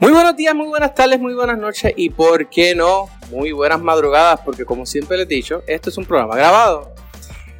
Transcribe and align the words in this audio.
Muy 0.00 0.12
buenos 0.12 0.34
días, 0.34 0.54
muy 0.54 0.66
buenas 0.66 0.94
tardes, 0.94 1.20
muy 1.20 1.34
buenas 1.34 1.58
noches 1.58 1.92
y 1.94 2.08
por 2.08 2.48
qué 2.48 2.74
no, 2.74 3.10
muy 3.30 3.52
buenas 3.52 3.82
madrugadas, 3.82 4.40
porque 4.42 4.64
como 4.64 4.86
siempre 4.86 5.18
les 5.18 5.26
he 5.26 5.34
dicho, 5.34 5.62
esto 5.66 5.90
es 5.90 5.98
un 5.98 6.06
programa 6.06 6.36
grabado. 6.36 6.94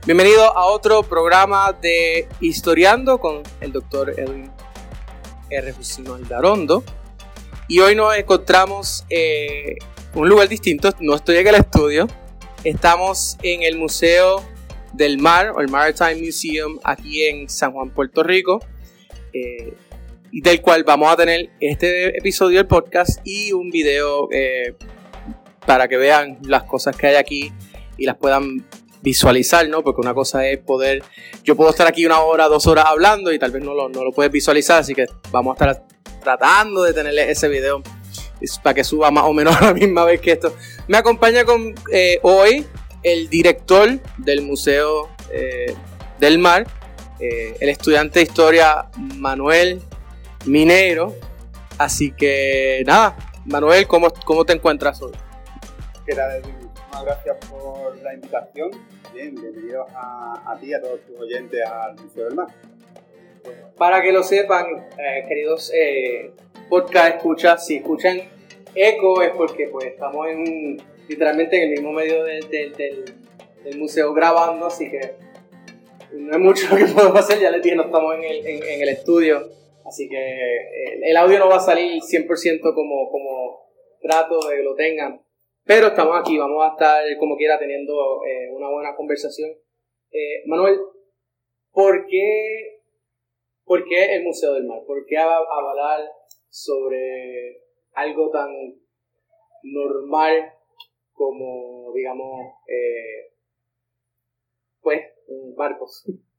Bienvenido 0.06 0.56
a 0.56 0.64
otro 0.64 1.02
programa 1.02 1.74
de 1.74 2.27
Historiando 2.41 3.18
con 3.18 3.42
el 3.61 3.73
doctor 3.73 4.18
Edwin 4.18 4.50
R. 5.50 5.73
Jusino 5.74 6.14
Aldarondo. 6.14 6.82
Y 7.68 7.80
hoy 7.80 7.95
nos 7.95 8.16
encontramos 8.16 9.04
en 9.11 9.77
un 10.14 10.27
lugar 10.27 10.48
distinto, 10.48 10.95
no 10.98 11.16
estoy 11.16 11.36
en 11.36 11.46
el 11.46 11.57
estudio, 11.57 12.07
estamos 12.64 13.36
en 13.43 13.64
el 13.64 13.77
Museo 13.77 14.43
del 14.95 15.18
Mar, 15.18 15.50
o 15.50 15.61
el 15.61 15.68
Maritime 15.68 16.14
Museum, 16.14 16.79
aquí 16.84 17.23
en 17.23 17.51
San 17.51 17.73
Juan, 17.73 17.91
Puerto 17.91 18.23
Rico. 18.23 18.60
Eh, 19.34 19.74
del 20.33 20.61
cual 20.61 20.84
vamos 20.84 21.12
a 21.12 21.16
tener 21.16 21.51
este 21.61 22.16
episodio 22.16 22.59
del 22.59 22.66
podcast 22.66 23.21
y 23.25 23.52
un 23.52 23.71
video 23.71 24.29
eh, 24.30 24.75
para 25.66 25.88
que 25.88 25.97
vean 25.97 26.38
las 26.43 26.65
cosas 26.65 26.97
que 26.97 27.09
hay 27.09 27.16
aquí 27.16 27.52
y 27.97 28.07
las 28.07 28.16
puedan 28.16 28.65
visualizar, 29.02 29.69
¿no? 29.69 29.83
Porque 29.83 30.01
una 30.01 30.15
cosa 30.15 30.47
es 30.47 30.59
poder, 30.59 31.02
yo 31.43 31.57
puedo 31.57 31.71
estar 31.71 31.87
aquí 31.87 32.07
una 32.07 32.21
hora, 32.21 32.47
dos 32.48 32.66
horas 32.66 32.85
hablando 32.87 33.33
y 33.33 33.38
tal 33.38 33.51
vez 33.51 33.62
no 33.65 33.74
lo, 33.74 33.88
no 33.88 34.05
lo 34.05 34.12
puedes 34.12 34.30
visualizar, 34.30 34.80
así 34.80 34.95
que 34.95 35.07
vamos 35.30 35.52
a 35.52 35.65
estar 35.65 35.87
tratando 36.23 36.83
de 36.83 36.93
tenerle 36.93 37.30
ese 37.30 37.49
video 37.49 37.83
para 38.62 38.74
que 38.74 38.85
suba 38.85 39.10
más 39.10 39.24
o 39.24 39.33
menos 39.33 39.57
a 39.60 39.66
la 39.66 39.74
misma 39.74 40.05
vez 40.05 40.21
que 40.21 40.33
esto. 40.33 40.55
Me 40.87 40.97
acompaña 40.97 41.45
con 41.45 41.74
eh, 41.93 42.21
hoy 42.23 42.65
el 43.02 43.29
director 43.29 43.99
del 44.19 44.43
Museo 44.43 45.09
eh, 45.33 45.74
del 46.21 46.38
Mar, 46.38 46.66
el 47.19 47.69
estudiante 47.69 48.21
de 48.21 48.23
historia 48.23 48.87
Manuel 49.16 49.82
minero. 50.46 51.15
Así 51.79 52.13
que 52.13 52.83
nada, 52.87 53.16
Manuel, 53.46 53.87
¿cómo, 53.87 54.09
cómo 54.24 54.45
te 54.45 54.52
encuentras 54.52 55.01
hoy? 55.02 55.13
¿Qué 56.07 56.15
tal, 56.15 56.43
Muchas 56.43 57.05
gracias 57.05 57.37
por 57.49 57.97
la 58.02 58.15
invitación. 58.15 58.71
Bien, 59.15 59.35
bienvenidos 59.35 59.88
a, 59.95 60.52
a 60.52 60.59
ti 60.59 60.66
y 60.66 60.74
a 60.74 60.80
todos 60.80 61.01
tus 61.07 61.19
oyentes 61.19 61.60
al 61.66 61.97
Museo 61.97 62.24
del 62.27 62.35
Mar. 62.35 62.49
Para 63.77 64.03
que 64.03 64.12
lo 64.12 64.22
sepan, 64.22 64.66
eh, 64.99 65.25
queridos 65.27 65.72
eh, 65.75 66.32
podcast 66.69 67.16
escuchas, 67.16 67.66
si 67.66 67.77
escuchan 67.77 68.21
eco 68.75 69.22
es 69.22 69.31
porque 69.31 69.69
pues 69.69 69.87
estamos 69.87 70.28
en 70.28 70.81
literalmente 71.09 71.56
en 71.56 71.62
el 71.65 71.71
mismo 71.71 71.93
medio 71.93 72.22
del, 72.25 72.49
del, 72.49 72.75
del, 73.65 73.78
museo 73.78 74.12
grabando, 74.12 74.66
así 74.66 74.91
que 74.91 75.15
no 76.12 76.34
hay 76.34 76.41
mucho 76.41 76.75
que 76.77 76.84
podemos 76.87 77.19
hacer, 77.19 77.41
ya 77.41 77.50
les 77.50 77.62
dije, 77.62 77.75
no 77.75 77.84
estamos 77.84 78.15
en 78.15 78.25
el, 78.25 78.47
en, 78.47 78.62
en 78.62 78.82
el 78.82 78.88
estudio 78.91 79.49
Así 79.91 80.09
que 80.09 80.16
eh, 80.16 81.00
el 81.03 81.16
audio 81.16 81.41
no 81.41 81.49
va 81.49 81.56
a 81.56 81.60
salir 81.60 82.00
100% 82.00 82.60
como, 82.75 83.10
como 83.10 83.66
trato 84.00 84.38
de 84.49 84.59
que 84.59 84.62
lo 84.62 84.77
tengan. 84.77 85.21
Pero 85.65 85.88
estamos 85.88 86.16
aquí, 86.16 86.38
vamos 86.38 86.65
a 86.65 86.69
estar 86.71 87.03
como 87.19 87.37
quiera 87.37 87.59
teniendo 87.59 88.25
eh, 88.25 88.49
una 88.53 88.71
buena 88.71 88.94
conversación. 88.94 89.50
Eh, 90.12 90.44
Manuel, 90.47 90.78
¿por 91.72 92.06
qué, 92.06 92.82
¿por 93.65 93.84
qué 93.84 94.15
el 94.15 94.22
Museo 94.22 94.55
del 94.55 94.65
Mar? 94.65 94.78
¿Por 94.87 95.05
qué 95.06 95.16
avalar 95.19 96.09
sobre 96.49 97.60
algo 97.94 98.31
tan 98.31 98.49
normal 99.65 100.53
como, 101.12 101.93
digamos, 101.94 102.47
pues, 104.82 105.00
barcos? 105.56 106.04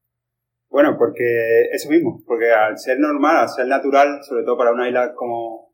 Bueno, 0.72 0.96
porque 0.98 1.64
eso 1.74 1.90
mismo, 1.90 2.24
porque 2.26 2.50
al 2.50 2.80
ser 2.80 2.98
normal, 2.98 3.36
al 3.36 3.50
ser 3.50 3.68
natural, 3.68 4.24
sobre 4.24 4.46
todo 4.46 4.58
para 4.58 4.72
una 4.72 4.88
isla 4.88 5.14
como, 5.14 5.74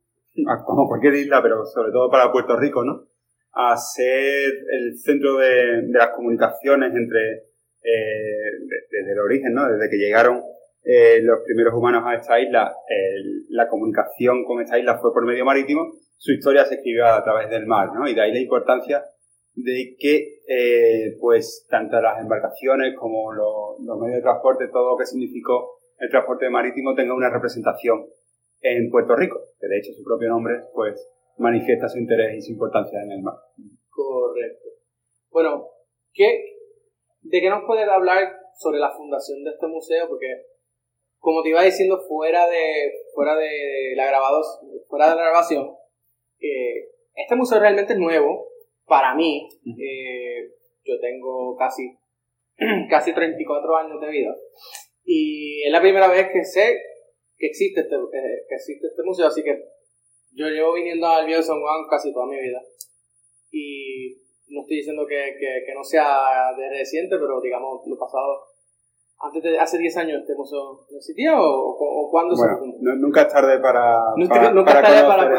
como 0.65 0.87
cualquier 0.87 1.13
isla, 1.13 1.39
pero 1.43 1.63
sobre 1.67 1.91
todo 1.91 2.09
para 2.09 2.31
Puerto 2.31 2.57
Rico, 2.57 2.83
¿no? 2.83 3.05
A 3.53 3.77
ser 3.77 4.53
el 4.71 4.97
centro 4.97 5.37
de, 5.37 5.83
las 5.89 6.09
comunicaciones 6.15 6.95
entre, 6.95 7.33
eh, 7.83 8.51
desde 8.89 9.11
el 9.11 9.19
origen, 9.19 9.53
¿no? 9.53 9.71
Desde 9.71 9.87
que 9.87 9.97
llegaron 9.97 10.41
eh, 10.83 11.19
los 11.21 11.41
primeros 11.45 11.75
humanos 11.75 12.03
a 12.03 12.15
esta 12.15 12.39
isla, 12.39 12.73
la 13.49 13.67
comunicación 13.67 14.45
con 14.45 14.61
esta 14.61 14.79
isla 14.79 14.97
fue 14.97 15.13
por 15.13 15.23
medio 15.25 15.45
marítimo, 15.45 15.93
su 16.17 16.31
historia 16.31 16.65
se 16.65 16.73
escribió 16.75 17.05
a 17.05 17.23
través 17.23 17.51
del 17.51 17.67
mar, 17.67 17.89
¿no? 17.93 18.07
Y 18.07 18.15
de 18.15 18.21
ahí 18.21 18.33
la 18.33 18.39
importancia 18.39 19.03
de 19.57 19.95
que 19.97 20.41
eh, 20.47 21.17
pues 21.19 21.65
tanto 21.67 21.99
las 21.99 22.21
embarcaciones 22.21 22.95
como 22.95 23.33
los, 23.33 23.79
medios 23.99 24.17
de 24.17 24.21
transporte, 24.21 24.67
todo 24.67 24.91
lo 24.91 24.97
que 24.97 25.05
significó 25.05 25.77
el 25.97 26.09
transporte 26.11 26.47
marítimo 26.49 26.93
tenga 26.93 27.15
una 27.15 27.31
representación 27.31 28.05
en 28.61 28.89
Puerto 28.91 29.15
Rico, 29.15 29.39
que 29.59 29.67
de 29.67 29.79
hecho 29.79 29.93
su 29.93 30.03
propio 30.03 30.29
nombre 30.29 30.61
pues 30.73 31.11
manifiesta 31.37 31.89
su 31.89 31.97
interés 31.97 32.37
y 32.37 32.41
su 32.41 32.51
importancia 32.51 33.01
en 33.01 33.11
el 33.11 33.23
mar. 33.23 33.35
Correcto. 33.89 34.69
Bueno, 35.31 35.67
¿qué, 36.13 36.57
¿de 37.21 37.41
qué 37.41 37.49
nos 37.49 37.63
puedes 37.65 37.87
hablar 37.87 38.37
sobre 38.59 38.77
la 38.77 38.91
fundación 38.91 39.43
de 39.43 39.51
este 39.51 39.65
museo? 39.65 40.07
Porque 40.07 40.45
como 41.17 41.41
te 41.41 41.49
iba 41.49 41.63
diciendo 41.63 41.99
fuera 42.07 42.47
de 42.47 42.93
fuera 43.15 43.35
de 43.35 43.93
la 43.95 44.05
grabados, 44.05 44.59
fuera 44.87 45.09
de 45.09 45.15
la 45.15 45.23
grabación, 45.23 45.75
eh, 46.39 46.89
este 47.15 47.35
museo 47.35 47.59
realmente 47.59 47.93
es 47.93 47.99
nuevo, 47.99 48.46
para 48.87 49.13
mí, 49.13 49.47
eh, 49.65 50.49
yo 50.83 50.99
tengo 50.99 51.55
casi, 51.57 51.83
casi 52.89 53.13
34 53.13 53.77
años 53.77 54.01
de 54.01 54.09
vida. 54.09 54.35
Y 55.03 55.63
es 55.63 55.71
la 55.71 55.81
primera 55.81 56.07
vez 56.07 56.27
que 56.31 56.43
sé 56.43 56.77
que 57.37 57.47
existe 57.47 57.81
este, 57.81 57.95
eh, 57.95 58.45
que 58.49 58.55
existe 58.55 58.87
este 58.87 59.03
museo, 59.03 59.27
así 59.27 59.43
que 59.43 59.55
yo 60.33 60.47
llevo 60.47 60.73
viniendo 60.73 61.05
al 61.07 61.25
Viejo 61.25 61.41
San 61.41 61.61
Juan 61.61 61.87
casi 61.89 62.13
toda 62.13 62.27
mi 62.27 62.39
vida. 62.39 62.61
Y 63.51 64.15
no 64.47 64.61
estoy 64.61 64.77
diciendo 64.77 65.05
que, 65.07 65.35
que, 65.37 65.73
no 65.73 65.83
sea 65.83 66.53
de 66.57 66.69
reciente, 66.69 67.17
pero 67.17 67.41
digamos 67.41 67.81
lo 67.85 67.97
pasado 67.97 68.46
antes 69.19 69.43
de 69.43 69.59
hace 69.59 69.77
10 69.77 69.97
años 69.97 70.21
este 70.21 70.35
museo 70.35 70.85
no 70.89 70.97
existía 70.97 71.39
o, 71.39 71.75
o, 71.79 72.09
cuándo 72.11 72.35
se 72.35 72.47
fundó? 72.59 72.95
nunca 72.95 73.23
es 73.23 73.27
tarde 73.27 73.59
para 73.59 73.99
nunca, 74.15 74.51
nunca 74.51 74.81
tarde 74.81 75.07
para, 75.07 75.29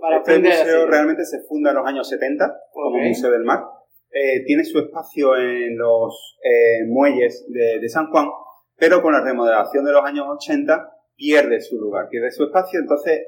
para, 0.00 0.16
este 0.18 0.38
museo 0.38 0.86
realmente 0.86 1.24
se 1.24 1.40
funda 1.48 1.70
en 1.70 1.76
los 1.76 1.86
años 1.86 2.08
70 2.08 2.54
como 2.72 2.98
Museo 2.98 3.30
del 3.30 3.44
Mar. 3.44 3.64
Eh, 4.10 4.44
tiene 4.46 4.64
su 4.64 4.78
espacio 4.78 5.36
en 5.36 5.76
los 5.76 6.38
eh, 6.44 6.86
muelles 6.86 7.46
de, 7.48 7.80
de, 7.80 7.88
San 7.88 8.06
Juan 8.10 8.28
pero 8.76 9.02
con 9.02 9.12
la 9.12 9.24
remodelación 9.24 9.84
de 9.84 9.92
los 9.92 10.04
años 10.04 10.26
80 10.28 10.88
pierde 11.16 11.60
su 11.60 11.76
lugar 11.80 12.08
pierde 12.08 12.30
su 12.30 12.44
espacio. 12.44 12.78
Entonces 12.78 13.26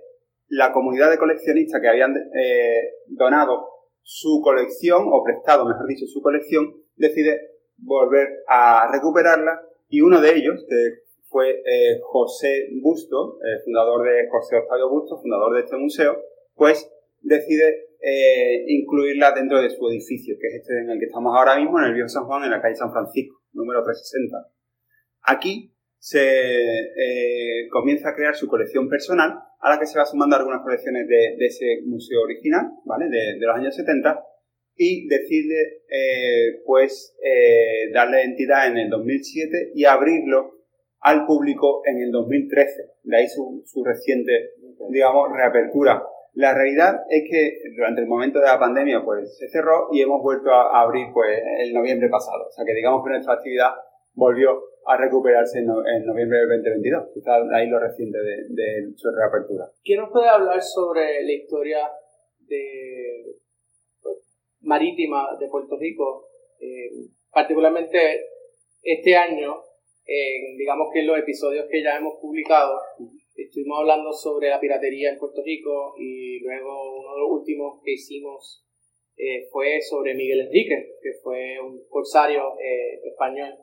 la 0.49 0.73
comunidad 0.73 1.11
de 1.11 1.19
coleccionistas 1.19 1.81
que 1.81 1.89
habían 1.89 2.15
eh, 2.17 2.93
donado 3.09 3.69
su 4.03 4.41
colección 4.45 5.09
o 5.11 5.25
prestado 5.25 5.65
mejor 5.65 5.89
dicho 5.89 6.07
su 6.07 6.23
colección 6.23 6.65
decide 6.95 7.41
volver 7.79 8.29
a 8.47 8.89
recuperarla 8.93 9.61
y 9.89 10.01
uno 10.01 10.21
de 10.21 10.37
ellos, 10.37 10.65
que 10.69 11.07
fue 11.29 11.51
eh, 11.51 12.01
José 12.03 12.69
Busto, 12.83 13.39
el 13.43 13.63
fundador 13.63 14.07
de 14.07 14.29
José 14.31 14.57
Octavio 14.57 14.89
Busto, 14.89 15.21
fundador 15.21 15.55
de 15.55 15.61
este 15.61 15.77
museo, 15.77 16.17
pues 16.55 16.91
decide 17.21 17.87
eh, 18.01 18.65
incluirla 18.69 19.33
dentro 19.33 19.61
de 19.61 19.71
su 19.71 19.89
edificio, 19.89 20.37
que 20.41 20.49
es 20.49 20.55
este 20.63 20.79
en 20.79 20.91
el 20.91 20.99
que 20.99 21.07
estamos 21.07 21.35
ahora 21.37 21.59
mismo, 21.59 21.79
en 21.79 21.87
el 21.87 21.95
Viejo 21.95 22.09
San 22.09 22.25
Juan, 22.27 22.45
en 22.45 22.51
la 22.51 22.61
calle 22.61 22.77
San 22.77 22.93
Francisco, 22.93 23.43
número 23.53 23.83
360. 23.83 24.37
Aquí 25.23 25.73
se 25.99 26.23
eh, 26.23 27.69
comienza 27.71 28.11
a 28.11 28.15
crear 28.15 28.35
su 28.35 28.47
colección 28.47 28.89
personal, 28.89 29.35
a 29.61 29.71
la 29.71 29.79
que 29.79 29.87
se 29.87 29.99
va 29.99 30.07
sumando 30.07 30.37
algunas 30.37 30.63
colecciones 30.63 31.09
de, 31.09 31.37
ese 31.45 31.83
museo 31.85 32.23
original, 32.23 32.71
¿vale? 32.85 33.07
De 33.09 33.45
los 33.45 33.57
años 33.57 33.75
70, 33.75 34.23
y 34.77 35.09
decide 35.09 35.83
eh, 35.89 36.61
pues 36.65 37.17
eh, 37.23 37.91
darle 37.93 38.23
entidad 38.23 38.69
en 38.69 38.77
el 38.77 38.91
2007 38.91 39.73
y 39.75 39.85
abrirlo 39.85 40.57
al 41.01 41.25
público 41.25 41.83
en 41.87 42.03
el 42.03 42.11
2013. 42.11 42.91
De 43.05 43.17
ahí 43.17 43.29
su, 43.29 43.63
su 43.65 43.85
reciente, 43.85 44.51
digamos, 44.91 45.31
reapertura. 45.35 46.03
La 46.35 46.53
realidad 46.53 47.01
es 47.09 47.25
que 47.31 47.59
durante 47.75 48.03
el 48.03 48.07
momento 48.07 48.39
de 48.39 48.47
la 48.47 48.59
pandemia 48.59 49.03
pues 49.03 49.39
se 49.39 49.49
cerró 49.49 49.89
y 49.91 50.03
hemos 50.03 50.21
vuelto 50.21 50.51
a 50.51 50.83
abrir 50.83 51.07
pues 51.15 51.41
el 51.61 51.73
noviembre 51.73 52.11
pasado. 52.11 52.47
O 52.49 52.51
sea 52.51 52.65
que 52.67 52.75
digamos 52.75 53.03
que 53.03 53.11
nuestra 53.11 53.35
actividad 53.35 53.71
volvió 54.13 54.51
a 54.87 54.99
recuperarse 54.99 55.61
en, 55.61 55.67
noviembre 55.67 56.39
del 56.41 56.49
2022. 56.49 57.09
Quizás 57.15 57.43
ahí 57.55 57.69
lo 57.69 57.79
reciente 57.79 58.19
de, 58.19 58.37
de 58.51 58.93
su 58.97 59.11
reapertura. 59.11 59.65
¿Quién 59.83 60.01
nos 60.01 60.11
puede 60.11 60.29
hablar 60.29 60.61
sobre 60.61 61.23
la 61.23 61.33
historia 61.33 61.91
de 62.41 63.37
marítima 64.67 65.29
de 65.39 65.49
Puerto 65.49 65.77
Rico, 65.77 66.29
eh, 66.61 66.91
particularmente 67.31 68.27
este 68.83 69.17
año, 69.17 69.63
digamos 70.57 70.89
que 70.93 71.01
en 71.01 71.09
los 71.09 71.19
episodios 71.19 71.67
que 71.69 71.83
ya 71.83 71.97
hemos 71.97 72.15
publicado, 72.21 72.79
estuvimos 73.37 73.81
hablando 73.81 74.13
sobre 74.13 74.49
la 74.49 74.61
piratería 74.61 75.11
en 75.11 75.19
Puerto 75.19 75.43
Rico 75.45 75.95
y 75.99 76.41
luego 76.41 76.99
uno 76.99 77.15
de 77.15 77.21
los 77.21 77.31
últimos 77.31 77.83
que 77.85 77.93
hicimos 77.93 78.65
eh, 79.17 79.49
fue 79.51 79.81
sobre 79.81 80.15
Miguel 80.15 80.41
Enrique, 80.41 80.97
que 81.03 81.13
fue 81.23 81.59
un 81.61 81.87
corsario 81.89 82.59
eh, 82.61 83.01
español. 83.05 83.55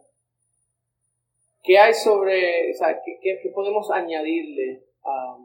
¿Qué 1.61 1.77
hay 1.77 1.94
sobre, 1.94 2.71
o 2.71 2.73
sea, 2.73 2.99
qué, 3.03 3.51
podemos 3.53 3.89
añadirle 3.91 4.83
a, 5.03 5.38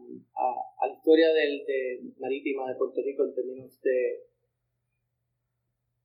la 0.80 0.92
historia 0.92 1.28
del, 1.32 1.64
de 1.66 2.00
marítima 2.18 2.68
de 2.68 2.76
Puerto 2.76 3.02
Rico 3.02 3.24
en 3.24 3.34
términos 3.34 3.80
de 3.82 4.27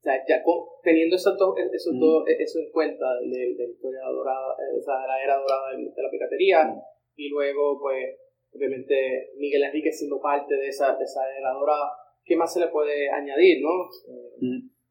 o 0.04 0.10
sea, 0.12 0.20
ya 0.28 0.44
teniendo 0.84 1.16
esos 1.16 1.38
dos, 1.38 1.56
esos 1.72 1.98
dos, 1.98 2.26
eso 2.28 2.60
en 2.60 2.70
cuenta 2.72 3.06
de, 3.22 3.56
la 3.58 3.64
historia 3.64 4.02
dorada, 4.12 4.52
eh, 4.60 4.78
o 4.78 4.82
sea, 4.84 5.00
de 5.00 5.08
la 5.08 5.24
era 5.24 5.38
dorada 5.38 5.72
de, 5.72 6.04
la 6.04 6.12
piratería, 6.12 6.76
y 7.16 7.30
luego, 7.30 7.80
pues, 7.80 8.20
obviamente, 8.54 9.32
Miguel 9.38 9.64
Enrique 9.64 9.94
siendo 9.94 10.20
parte 10.20 10.56
de 10.56 10.68
esa, 10.68 10.98
de 10.98 11.06
esa 11.06 11.22
era 11.40 11.52
dorada, 11.52 11.90
¿qué 12.26 12.36
más 12.36 12.52
se 12.52 12.60
le 12.60 12.68
puede 12.68 13.10
añadir, 13.10 13.64
no? 13.64 13.88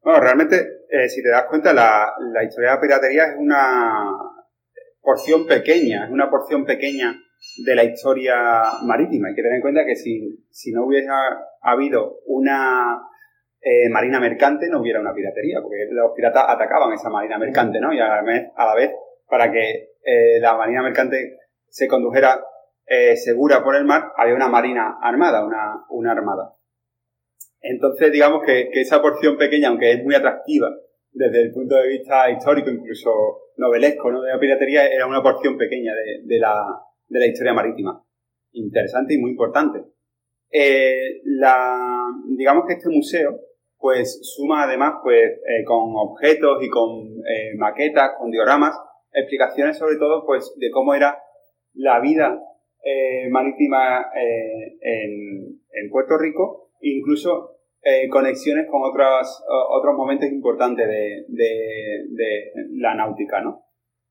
Bueno, 0.01 0.19
realmente, 0.19 0.55
eh, 0.89 1.07
si 1.07 1.21
te 1.21 1.29
das 1.29 1.45
cuenta, 1.47 1.73
la, 1.73 2.11
la 2.33 2.43
historia 2.43 2.71
de 2.71 2.75
la 2.75 2.81
piratería 2.81 3.23
es 3.25 3.35
una 3.37 4.17
porción 4.99 5.45
pequeña, 5.45 6.05
es 6.05 6.11
una 6.11 6.31
porción 6.31 6.65
pequeña 6.65 7.13
de 7.63 7.75
la 7.75 7.83
historia 7.83 8.35
marítima. 8.83 9.27
Hay 9.27 9.35
que 9.35 9.43
tener 9.43 9.57
en 9.57 9.61
cuenta 9.61 9.85
que 9.85 9.95
si, 9.95 10.43
si 10.49 10.71
no 10.71 10.87
hubiese 10.87 11.09
habido 11.61 12.19
una 12.25 12.99
eh, 13.63 13.89
marina 13.89 14.19
mercante, 14.19 14.67
no 14.69 14.81
hubiera 14.81 14.99
una 14.99 15.13
piratería, 15.13 15.61
porque 15.61 15.87
los 15.89 16.11
piratas 16.15 16.45
atacaban 16.47 16.93
esa 16.93 17.09
marina 17.09 17.37
mercante, 17.37 17.79
¿no? 17.79 17.93
Y 17.93 17.99
a 17.99 18.07
la 18.07 18.21
vez, 18.21 18.51
la 18.57 18.91
para 19.27 19.51
que 19.51 19.91
eh, 20.03 20.39
la 20.39 20.55
marina 20.55 20.83
mercante 20.83 21.37
se 21.67 21.87
condujera 21.87 22.43
segura 23.15 23.63
por 23.63 23.75
el 23.75 23.85
mar, 23.85 24.11
había 24.17 24.35
una 24.35 24.49
marina 24.49 24.97
armada, 25.01 25.43
una, 25.43 25.83
una 25.89 26.11
armada. 26.11 26.53
Entonces, 27.63 28.11
digamos 28.11 28.43
que, 28.45 28.69
esa 28.73 29.01
porción 29.01 29.37
pequeña, 29.37 29.69
aunque 29.69 29.93
es 29.93 30.03
muy 30.03 30.13
atractiva 30.13 30.69
desde 31.11 31.43
el 31.43 31.51
punto 31.53 31.75
de 31.75 31.87
vista 31.87 32.29
histórico, 32.29 32.69
incluso 32.69 33.09
novelesco, 33.55 34.11
¿no? 34.11 34.21
de 34.21 34.31
la 34.31 34.39
piratería, 34.39 34.85
era 34.87 35.07
una 35.07 35.23
porción 35.23 35.57
pequeña 35.57 35.93
de, 35.93 36.39
la, 36.39 37.25
historia 37.25 37.53
marítima. 37.53 38.03
Interesante 38.51 39.13
y 39.13 39.17
muy 39.17 39.31
importante. 39.31 39.79
Eh, 40.51 41.21
digamos 42.37 42.65
que 42.67 42.73
este 42.73 42.89
museo, 42.89 43.39
pues 43.83 44.17
suma 44.23 44.63
además, 44.63 44.93
pues, 45.03 45.41
eh, 45.45 45.65
con 45.65 45.91
objetos 45.97 46.63
y 46.63 46.69
con 46.69 47.01
eh, 47.27 47.51
maquetas, 47.57 48.11
con 48.17 48.31
dioramas, 48.31 48.79
explicaciones 49.11 49.77
sobre 49.77 49.97
todo, 49.97 50.25
pues, 50.25 50.55
de 50.57 50.71
cómo 50.71 50.93
era 50.93 51.21
la 51.73 51.99
vida 51.99 52.39
marítima 53.29 54.09
en, 54.13 55.61
en 55.71 55.89
Puerto 55.89 56.17
Rico, 56.17 56.71
incluso 56.81 57.57
eh, 57.81 58.09
conexiones 58.09 58.67
con 58.69 58.81
otros, 58.83 59.43
otros 59.69 59.95
momentos 59.95 60.29
importantes 60.29 60.85
de, 60.87 61.25
de, 61.29 62.51
la 62.75 62.93
náutica, 62.95 63.41
¿no? 63.41 63.63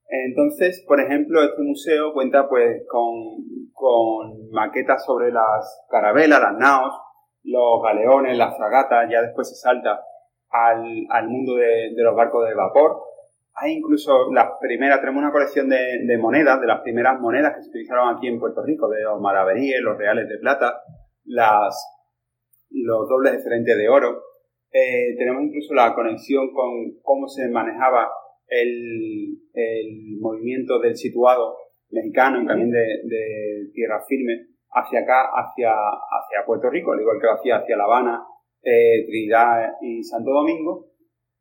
Entonces, 0.09 0.85
por 0.89 1.01
ejemplo, 1.01 1.43
este 1.43 1.63
museo 1.63 2.13
cuenta 2.15 2.49
pues 2.49 2.83
con, 2.89 3.13
con 3.73 4.51
maquetas 4.51 5.05
sobre 5.05 5.33
las 5.33 5.85
carabelas, 5.91 6.41
las 6.41 6.59
naos, 6.59 6.95
los 7.45 7.83
galeones, 7.83 8.37
las 8.37 8.57
fragatas, 8.57 9.09
ya 9.11 9.23
después 9.23 9.49
se 9.49 9.57
salta 9.57 10.01
al, 10.51 11.07
al 11.11 11.29
mundo 11.29 11.57
de, 11.57 11.93
de, 11.95 12.03
los 12.03 12.15
barcos 12.15 12.47
de 12.49 12.55
vapor. 12.55 13.03
Hay 13.55 13.73
incluso 13.73 14.33
las 14.33 14.53
primeras, 14.61 15.01
tenemos 15.01 15.23
una 15.23 15.33
colección 15.33 15.69
de, 15.69 16.05
de, 16.07 16.19
monedas, 16.19 16.61
de 16.61 16.67
las 16.67 16.81
primeras 16.81 17.21
monedas 17.21 17.55
que 17.55 17.63
se 17.63 17.69
utilizaron 17.69 18.17
aquí 18.17 18.29
en 18.29 18.39
Puerto 18.39 18.63
Rico, 18.63 18.89
de 18.89 19.03
los 19.03 19.21
maraveríes, 19.21 19.81
los 19.83 19.99
reales 19.99 20.29
de 20.29 20.39
plata, 20.39 20.81
las, 21.25 21.75
los 22.71 23.09
dobles 23.09 23.37
diferentes 23.37 23.77
de 23.77 23.89
oro. 23.89 24.23
Eh, 24.73 25.15
tenemos 25.19 25.43
incluso 25.43 25.75
la 25.75 25.95
conexión 25.95 26.51
con 26.53 26.99
cómo 27.03 27.29
se 27.29 27.49
manejaba 27.49 28.11
el, 28.47 29.39
el 29.53 30.19
movimiento 30.19 30.79
del 30.79 30.97
situado 30.97 31.57
mexicano 31.91 32.41
en 32.41 32.47
camión 32.47 32.71
de, 32.71 33.71
tierra 33.73 34.03
firme 34.07 34.47
hacia 34.73 35.01
acá, 35.01 35.31
hacia, 35.35 35.71
hacia 35.71 36.47
Puerto 36.47 36.71
Rico, 36.71 36.93
al 36.93 37.01
igual 37.01 37.19
que 37.21 37.27
lo 37.27 37.35
hacía 37.35 37.57
hacia 37.57 37.77
La 37.77 37.85
Habana, 37.85 38.25
eh, 38.63 39.05
Trinidad 39.07 39.75
y 39.81 40.03
Santo 40.03 40.31
Domingo. 40.31 40.87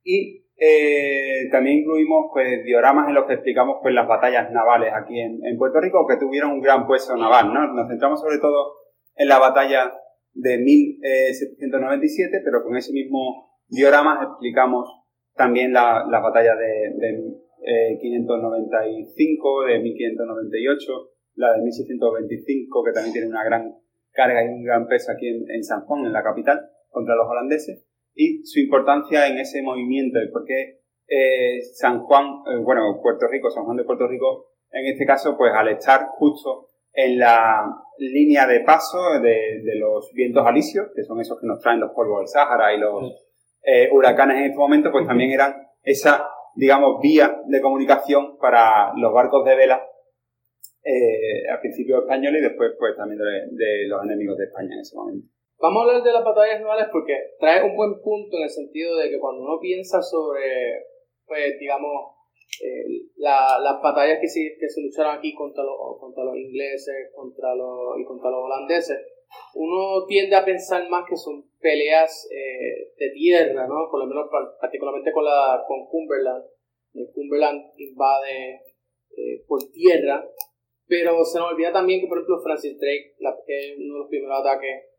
Y 0.03 0.45
eh, 0.57 1.49
también 1.51 1.79
incluimos 1.79 2.27
pues, 2.33 2.63
dioramas 2.63 3.07
en 3.07 3.15
los 3.15 3.25
que 3.25 3.33
explicamos 3.33 3.77
pues, 3.81 3.93
las 3.93 4.07
batallas 4.07 4.51
navales 4.51 4.93
aquí 4.93 5.19
en, 5.19 5.39
en 5.45 5.57
Puerto 5.57 5.79
Rico, 5.79 6.05
que 6.07 6.17
tuvieron 6.17 6.51
un 6.51 6.61
gran 6.61 6.85
puesto 6.85 7.15
naval. 7.15 7.53
¿no? 7.53 7.73
Nos 7.73 7.87
centramos 7.87 8.21
sobre 8.21 8.37
todo 8.39 8.75
en 9.15 9.27
la 9.27 9.39
batalla 9.39 9.91
de 10.33 10.57
1797, 10.57 12.41
pero 12.43 12.63
con 12.63 12.77
ese 12.77 12.93
mismo 12.93 13.59
diorama 13.67 14.19
explicamos 14.23 14.89
también 15.35 15.73
las 15.73 16.07
la 16.07 16.19
batallas 16.19 16.57
de, 16.57 16.93
de 16.97 17.97
595, 17.99 19.67
eh, 19.67 19.73
de 19.73 19.79
1598, 19.79 20.91
la 21.41 21.53
de 21.53 21.63
1625, 21.63 22.83
que 22.83 22.91
también 22.93 23.13
tiene 23.13 23.27
una 23.27 23.43
gran 23.43 23.75
carga 24.13 24.43
y 24.43 24.47
un 24.47 24.63
gran 24.63 24.87
peso 24.87 25.11
aquí 25.11 25.27
en, 25.27 25.63
San 25.63 25.81
Juan, 25.81 26.05
en 26.05 26.13
la 26.13 26.23
capital, 26.23 26.69
contra 26.89 27.15
los 27.15 27.27
holandeses, 27.27 27.85
y 28.13 28.45
su 28.45 28.59
importancia 28.59 29.27
en 29.27 29.39
ese 29.39 29.61
movimiento, 29.61 30.19
el 30.19 30.31
por 30.31 30.45
qué 30.45 30.81
eh, 31.07 31.61
San 31.73 32.03
Juan, 32.03 32.25
eh, 32.47 32.61
bueno, 32.63 32.99
Puerto 33.01 33.27
Rico, 33.27 33.49
San 33.49 33.65
Juan 33.65 33.77
de 33.77 33.83
Puerto 33.83 34.07
Rico, 34.07 34.51
en 34.71 34.85
este 34.85 35.05
caso, 35.05 35.35
pues 35.37 35.51
al 35.53 35.69
estar 35.69 36.07
justo 36.17 36.67
en 36.93 37.19
la 37.19 37.65
línea 37.97 38.47
de 38.47 38.61
paso 38.61 39.19
de, 39.21 39.61
los 39.75 40.11
vientos 40.13 40.45
alisios, 40.45 40.87
que 40.95 41.03
son 41.03 41.19
esos 41.19 41.39
que 41.39 41.47
nos 41.47 41.59
traen 41.59 41.79
los 41.79 41.91
polvos 41.91 42.19
del 42.19 42.27
Sáhara 42.27 42.73
y 42.73 42.79
los 42.79 43.13
eh, 43.63 43.89
huracanes 43.91 44.37
en 44.37 44.43
este 44.45 44.57
momento, 44.57 44.91
pues 44.91 45.07
también 45.07 45.31
eran 45.31 45.55
esa, 45.83 46.27
digamos, 46.55 47.01
vía 47.01 47.41
de 47.47 47.61
comunicación 47.61 48.37
para 48.37 48.93
los 48.95 49.13
barcos 49.13 49.45
de 49.45 49.55
vela 49.55 49.81
eh, 50.83 51.47
al 51.47 51.59
principio 51.59 52.01
españoles 52.01 52.41
y 52.41 52.47
después 52.49 52.71
pues 52.79 52.97
también 52.97 53.19
de, 53.19 53.87
los 53.87 54.03
enemigos 54.03 54.37
de 54.37 54.45
España 54.45 54.73
en 54.73 54.81
ese 54.81 54.95
momento. 54.95 55.27
Vamos 55.59 55.77
a 55.77 55.85
hablar 55.85 56.03
de 56.03 56.13
las 56.13 56.25
batallas 56.25 56.59
navales 56.59 56.87
porque 56.91 57.13
trae 57.39 57.63
un 57.63 57.75
buen 57.75 58.01
punto 58.01 58.37
en 58.37 58.43
el 58.43 58.49
sentido 58.49 58.97
de 58.97 59.09
que 59.11 59.19
cuando 59.19 59.43
uno 59.43 59.59
piensa 59.61 60.01
sobre, 60.01 60.89
pues 61.27 61.59
digamos, 61.59 62.17
eh, 62.65 63.05
las 63.17 63.81
batallas 63.81 64.17
que 64.19 64.27
se, 64.27 64.57
que 64.59 64.67
se 64.67 64.81
lucharon 64.81 65.17
aquí 65.17 65.35
contra 65.35 65.63
los, 65.63 65.77
contra 65.99 66.23
los 66.23 66.35
ingleses 66.35 67.13
contra 67.15 67.53
los, 67.53 67.99
y 67.99 68.03
contra 68.03 68.31
los 68.31 68.41
holandeses, 68.43 68.97
uno 69.53 70.05
tiende 70.07 70.35
a 70.35 70.43
pensar 70.43 70.89
más 70.89 71.05
que 71.07 71.15
son 71.15 71.45
peleas 71.59 72.27
eh, 72.33 72.91
de 72.97 73.09
tierra, 73.13 73.67
¿no? 73.67 73.87
Por 73.91 73.99
lo 73.99 74.07
menos 74.07 74.29
particularmente 74.59 75.11
con, 75.11 75.25
la, 75.25 75.63
con 75.67 75.85
Cumberland. 75.85 76.43
Eh, 76.95 77.05
Cumberland 77.13 77.69
invade 77.77 78.61
por 79.45 79.59
tierra, 79.73 80.25
pero 80.91 81.23
se 81.23 81.39
nos 81.39 81.53
olvida 81.53 81.71
también 81.71 82.01
que, 82.01 82.07
por 82.07 82.17
ejemplo, 82.17 82.43
Francis 82.43 82.77
Drake, 82.77 83.15
la, 83.19 83.33
que 83.47 83.55
es 83.55 83.77
uno 83.79 83.93
de 83.93 83.99
los 84.01 84.09
primeros 84.09 84.41
ataques 84.41 84.91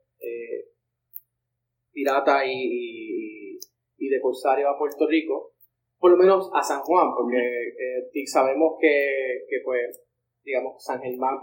pirata 1.92 2.46
y, 2.46 2.52
y, 2.52 3.58
y 3.98 4.08
de 4.08 4.20
corsario 4.20 4.70
a 4.70 4.78
Puerto 4.78 5.06
Rico, 5.06 5.52
por 5.98 6.12
lo 6.12 6.16
menos 6.16 6.50
a 6.54 6.62
San 6.62 6.80
Juan, 6.80 7.14
porque 7.14 7.36
eh, 7.36 8.26
sabemos 8.26 8.74
que, 8.80 9.44
que, 9.48 9.58
pues, 9.64 10.02
digamos, 10.42 10.82
San 10.82 11.00
Germán 11.00 11.38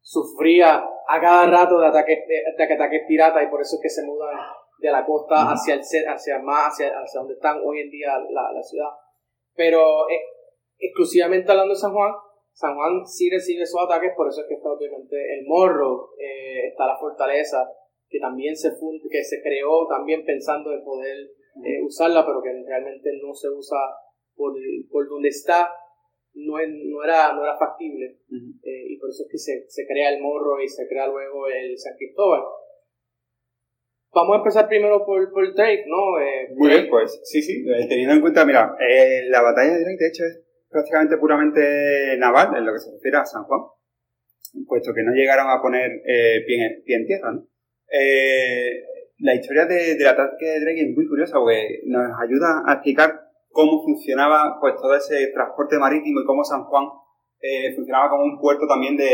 sufría 0.00 0.84
a 1.08 1.20
cada 1.20 1.50
rato 1.50 1.80
de 1.80 1.86
ataques, 1.86 2.18
de, 2.28 2.74
ataques 2.74 3.02
piratas 3.08 3.42
y 3.42 3.50
por 3.50 3.60
eso 3.62 3.76
es 3.76 3.82
que 3.82 3.88
se 3.88 4.06
mudan 4.06 4.36
de 4.78 4.92
la 4.92 5.04
costa 5.04 5.50
hacia 5.50 5.74
el 5.74 5.80
hacia 5.80 6.38
más 6.40 6.68
hacia, 6.68 6.88
hacia 6.88 7.20
donde 7.20 7.34
están 7.34 7.58
hoy 7.64 7.80
en 7.80 7.90
día 7.90 8.18
la, 8.30 8.52
la 8.52 8.62
ciudad. 8.62 8.90
Pero 9.54 10.08
eh, 10.10 10.20
exclusivamente 10.78 11.50
hablando 11.50 11.72
de 11.72 11.80
San 11.80 11.94
Juan, 11.94 12.12
San 12.54 12.74
Juan 12.74 13.04
sí 13.06 13.28
recibe 13.30 13.62
esos 13.62 13.82
ataques, 13.84 14.12
por 14.16 14.28
eso 14.28 14.40
es 14.40 14.46
que 14.48 14.54
está 14.54 14.70
obviamente 14.70 15.16
el 15.38 15.46
morro, 15.46 16.14
eh, 16.18 16.68
está 16.68 16.86
la 16.86 16.96
fortaleza, 16.96 17.68
que 18.08 18.18
también 18.18 18.56
se 18.56 18.70
que 18.70 19.24
se 19.24 19.42
creó 19.42 19.86
también 19.88 20.24
pensando 20.24 20.72
en 20.72 20.82
poder 20.82 21.30
usarla, 21.84 22.26
pero 22.26 22.42
que 22.42 22.50
realmente 22.66 23.10
no 23.22 23.32
se 23.32 23.48
usa 23.48 23.78
por, 24.34 24.54
por 24.90 25.08
donde 25.08 25.28
está 25.28 25.68
no, 26.34 26.54
no, 26.58 27.04
era, 27.04 27.32
no 27.32 27.42
era 27.42 27.56
factible. 27.56 28.18
Eh, 28.62 28.84
y 28.88 28.98
por 28.98 29.10
eso 29.10 29.22
es 29.24 29.28
que 29.30 29.38
se, 29.38 29.64
se, 29.68 29.86
crea 29.86 30.10
el 30.10 30.20
morro 30.20 30.60
y 30.60 30.68
se 30.68 30.86
crea 30.88 31.06
luego 31.06 31.46
el 31.48 31.78
San 31.78 31.96
Cristóbal. 31.96 32.42
Vamos 34.12 34.34
a 34.34 34.38
empezar 34.38 34.68
primero 34.68 35.04
por, 35.04 35.32
por 35.32 35.54
Drake, 35.54 35.84
¿no? 35.86 36.20
Eh, 36.20 36.48
Muy 36.54 36.68
bien, 36.68 36.88
pues 36.88 37.20
sí, 37.24 37.42
sí. 37.42 37.64
Eh, 37.66 37.86
teniendo 37.88 38.14
en 38.14 38.20
cuenta, 38.20 38.44
mira, 38.44 38.76
la 39.28 39.42
batalla 39.42 39.72
de 39.72 39.80
Drake, 39.80 39.98
de 39.98 40.08
hecho, 40.08 40.24
es 40.24 40.44
prácticamente 40.74 41.18
puramente 41.18 42.16
naval 42.18 42.56
en 42.58 42.66
lo 42.66 42.72
que 42.72 42.80
se 42.80 42.90
refiere 42.90 43.18
a 43.18 43.24
San 43.24 43.44
Juan, 43.44 43.60
puesto 44.66 44.92
que 44.92 45.04
no 45.04 45.14
llegaron 45.14 45.46
a 45.46 45.62
poner 45.62 46.02
pie, 46.04 46.82
pie, 46.84 46.96
en 46.96 47.06
tierra, 47.06 47.30
¿no? 47.30 47.46
la 49.18 49.34
historia 49.34 49.66
de, 49.66 49.94
del 49.94 50.08
ataque 50.08 50.44
de 50.44 50.60
Drake 50.60 50.82
es 50.82 50.96
muy 50.96 51.06
curiosa 51.06 51.38
porque 51.38 51.80
nos 51.86 52.10
ayuda 52.20 52.64
a 52.66 52.74
explicar 52.74 53.20
cómo 53.50 53.82
funcionaba 53.84 54.58
pues 54.60 54.74
todo 54.74 54.96
ese 54.96 55.28
transporte 55.32 55.78
marítimo 55.78 56.20
y 56.20 56.26
cómo 56.26 56.42
San 56.42 56.64
Juan 56.64 56.86
eh, 57.40 57.72
funcionaba 57.74 58.10
como 58.10 58.24
un 58.24 58.40
puerto 58.40 58.66
también 58.66 58.96
de, 58.96 59.06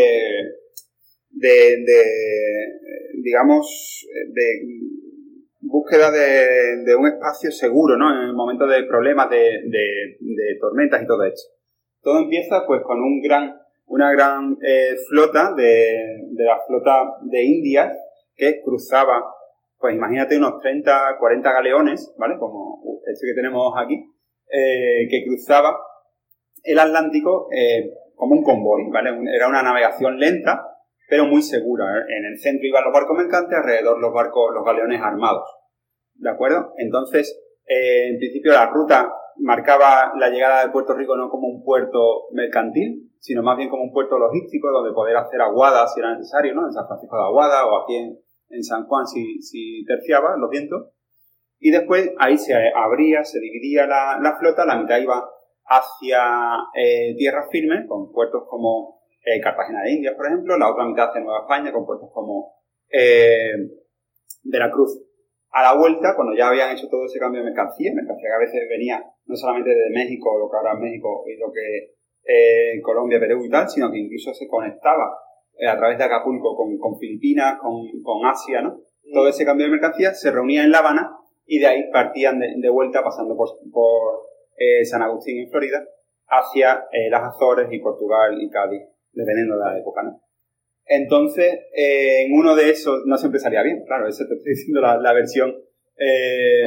de, 1.30 1.84
digamos, 3.22 4.06
de 4.32 4.62
búsqueda 5.70 6.10
de, 6.10 6.96
un 6.96 7.06
espacio 7.06 7.50
seguro, 7.50 7.96
¿no? 7.96 8.12
En 8.12 8.28
el 8.28 8.34
momento 8.34 8.66
de 8.66 8.84
problemas, 8.84 9.30
de, 9.30 10.58
tormentas 10.60 11.02
y 11.02 11.06
todo 11.06 11.24
esto. 11.24 11.48
Todo 12.02 12.18
empieza 12.18 12.66
pues 12.66 12.82
con 12.82 13.00
un 13.00 13.20
gran 13.22 13.56
una 13.86 14.12
gran 14.12 14.56
eh, 14.62 14.94
flota 15.08 15.52
de, 15.52 16.22
de, 16.30 16.44
la 16.44 16.60
flota 16.64 17.16
de 17.22 17.42
Indias 17.42 17.92
que 18.36 18.62
cruzaba, 18.62 19.20
pues 19.78 19.96
imagínate 19.96 20.38
unos 20.38 20.60
30, 20.60 21.16
40 21.18 21.52
galeones, 21.52 22.14
¿vale? 22.16 22.36
Como 22.38 22.80
este 23.04 23.26
que 23.26 23.34
tenemos 23.34 23.72
aquí, 23.76 23.96
eh, 24.52 25.08
que 25.10 25.24
cruzaba 25.26 25.76
el 26.62 26.78
Atlántico 26.78 27.48
eh, 27.52 27.90
como 28.14 28.36
un 28.36 28.44
convoy, 28.44 28.88
¿vale? 28.90 29.10
Era 29.34 29.48
una 29.48 29.62
navegación 29.62 30.18
lenta, 30.18 30.62
pero 31.08 31.26
muy 31.26 31.42
segura. 31.42 31.84
En 32.08 32.24
el 32.26 32.38
centro 32.38 32.66
iban 32.66 32.84
los 32.84 32.92
barcos 32.92 33.16
mercantes, 33.16 33.58
alrededor 33.58 34.00
los 34.00 34.12
barcos, 34.12 34.54
los 34.54 34.64
galeones 34.64 35.00
armados. 35.02 35.48
¿De 36.20 36.30
acuerdo? 36.30 36.74
Entonces, 36.76 37.38
en 37.66 38.18
principio 38.18 38.52
la 38.52 38.66
ruta 38.66 39.10
marcaba 39.40 40.12
la 40.18 40.28
llegada 40.28 40.64
de 40.64 40.70
Puerto 40.70 40.94
Rico 40.94 41.16
no 41.16 41.30
como 41.30 41.48
un 41.48 41.64
puerto 41.64 42.26
mercantil, 42.32 43.10
sino 43.18 43.42
más 43.42 43.56
bien 43.56 43.68
como 43.68 43.84
un 43.84 43.92
puerto 43.92 44.18
logístico 44.18 44.70
donde 44.70 44.92
poder 44.92 45.16
hacer 45.16 45.40
aguada 45.40 45.86
si 45.86 46.00
era 46.00 46.14
necesario, 46.14 46.54
¿no? 46.54 46.66
En 46.66 46.72
San 46.72 46.86
Francisco 46.86 47.16
de 47.16 47.22
Aguada 47.22 47.66
o 47.66 47.82
aquí 47.82 47.96
en, 47.96 48.64
San 48.64 48.86
Juan 48.86 49.06
si, 49.06 49.40
si 49.40 49.84
terciaba 49.86 50.36
los 50.36 50.50
vientos. 50.50 50.88
Y 51.58 51.70
después 51.70 52.10
ahí 52.18 52.36
se 52.36 52.54
abría, 52.74 53.24
se 53.24 53.38
dividía 53.38 53.86
la, 53.86 54.18
la 54.20 54.36
flota, 54.38 54.64
la 54.64 54.78
mitad 54.78 54.98
iba 54.98 55.22
hacia 55.66 56.20
eh, 56.74 57.14
tierras 57.16 57.48
firmes, 57.50 57.86
con 57.86 58.10
puertos 58.12 58.42
como 58.48 59.02
eh, 59.24 59.40
Cartagena 59.40 59.82
de 59.82 59.92
Indias, 59.92 60.14
por 60.16 60.26
ejemplo, 60.26 60.58
la 60.58 60.70
otra 60.70 60.84
mitad 60.84 61.08
hacia 61.08 61.20
Nueva 61.20 61.42
España, 61.42 61.72
con 61.72 61.86
puertos 61.86 62.10
como 62.12 62.54
eh, 62.90 63.52
Veracruz 64.42 65.09
a 65.52 65.62
la 65.62 65.76
vuelta, 65.76 66.14
cuando 66.14 66.34
ya 66.36 66.48
habían 66.48 66.70
hecho 66.70 66.88
todo 66.88 67.06
ese 67.06 67.18
cambio 67.18 67.40
de 67.40 67.50
mercancía, 67.50 67.92
mercancía 67.94 68.28
que 68.28 68.34
a 68.34 68.46
veces 68.46 68.68
venía 68.68 69.04
no 69.26 69.36
solamente 69.36 69.70
de 69.70 69.90
México, 69.90 70.38
lo 70.38 70.48
que 70.48 70.56
ahora 70.56 70.74
es 70.74 70.80
México 70.80 71.24
y 71.26 71.36
lo 71.38 71.50
que 71.52 71.94
eh, 72.24 72.80
Colombia, 72.82 73.18
Perú 73.18 73.44
y 73.44 73.50
tal, 73.50 73.68
sino 73.68 73.90
que 73.90 73.98
incluso 73.98 74.32
se 74.32 74.46
conectaba 74.46 75.10
eh, 75.58 75.66
a 75.66 75.76
través 75.76 75.98
de 75.98 76.04
Acapulco 76.04 76.56
con, 76.56 76.78
con 76.78 76.98
Filipinas, 76.98 77.58
con, 77.60 77.82
con, 78.02 78.24
Asia, 78.26 78.62
¿no? 78.62 78.78
Mm. 79.04 79.12
Todo 79.12 79.28
ese 79.28 79.44
cambio 79.44 79.66
de 79.66 79.72
mercancía 79.72 80.14
se 80.14 80.30
reunía 80.30 80.62
en 80.62 80.70
La 80.70 80.78
Habana 80.78 81.16
y 81.46 81.58
de 81.58 81.66
ahí 81.66 81.90
partían 81.92 82.38
de, 82.38 82.68
vuelta 82.70 83.02
pasando 83.02 83.36
por, 83.36 83.48
por 83.72 84.22
eh, 84.56 84.84
San 84.84 85.02
Agustín 85.02 85.40
en 85.40 85.50
Florida 85.50 85.84
hacia 86.28 86.86
eh, 86.92 87.10
las 87.10 87.24
Azores 87.24 87.66
y 87.72 87.80
Portugal 87.80 88.40
y 88.40 88.48
Cádiz, 88.48 88.82
dependiendo 89.12 89.56
de 89.56 89.64
la 89.64 89.78
época, 89.78 90.02
¿no? 90.04 90.20
Entonces, 90.92 91.46
eh, 91.72 92.24
en 92.24 92.32
uno 92.32 92.56
de 92.56 92.70
esos 92.70 93.06
no 93.06 93.16
siempre 93.16 93.38
salía 93.38 93.62
bien, 93.62 93.84
claro, 93.86 94.08
eso 94.08 94.24
te 94.26 94.34
estoy 94.34 94.54
diciendo 94.54 94.80
la, 94.80 95.12
versión, 95.12 95.54
eh, 95.96 96.64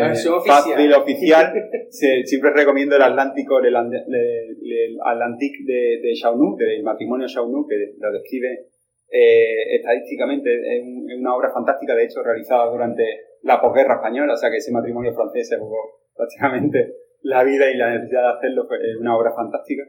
fácil 0.48 0.94
oficial. 0.94 1.54
siempre 1.90 2.54
recomiendo 2.54 2.96
el 2.96 3.02
Atlántico, 3.02 3.60
el, 3.60 3.76
Atlantic 3.76 5.52
de, 5.66 6.00
de 6.02 6.14
Chaunu, 6.14 6.56
del 6.56 6.84
matrimonio 6.84 7.28
Chaunu, 7.28 7.68
que 7.68 7.76
lo 8.00 8.14
describe 8.14 8.70
eh, 9.12 9.76
estadísticamente. 9.76 10.56
Es, 10.56 10.84
una 11.20 11.36
obra 11.36 11.52
fantástica, 11.54 11.94
de 11.94 12.06
hecho, 12.06 12.24
realizada 12.24 12.72
durante 12.72 13.04
la 13.42 13.60
posguerra 13.60 13.96
española, 13.96 14.36
o 14.36 14.38
sea 14.38 14.50
que 14.50 14.58
ese 14.58 14.72
matrimonio 14.72 15.14
francés 15.14 15.50
se 15.50 15.58
jugó 15.58 16.00
prácticamente 16.16 16.96
la 17.24 17.44
vida 17.44 17.70
y 17.70 17.76
la 17.76 17.94
necesidad 17.94 18.22
de 18.22 18.38
hacerlo. 18.38 18.70
Es 18.72 18.96
una 19.02 19.18
obra 19.18 19.34
fantástica 19.36 19.84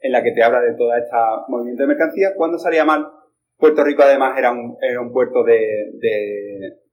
en 0.00 0.10
la 0.10 0.22
que 0.22 0.32
te 0.32 0.42
habla 0.42 0.62
de 0.62 0.74
todo 0.74 0.94
este 0.94 1.14
movimiento 1.48 1.82
de 1.82 1.88
mercancías. 1.88 2.32
Cuando 2.34 2.56
salía 2.56 2.86
mal, 2.86 3.06
Puerto 3.56 3.84
Rico 3.84 4.02
además 4.02 4.36
era 4.38 4.52
un, 4.52 4.76
era 4.80 5.00
un 5.00 5.12
puerto 5.12 5.44
de, 5.44 5.60
de 5.94 6.84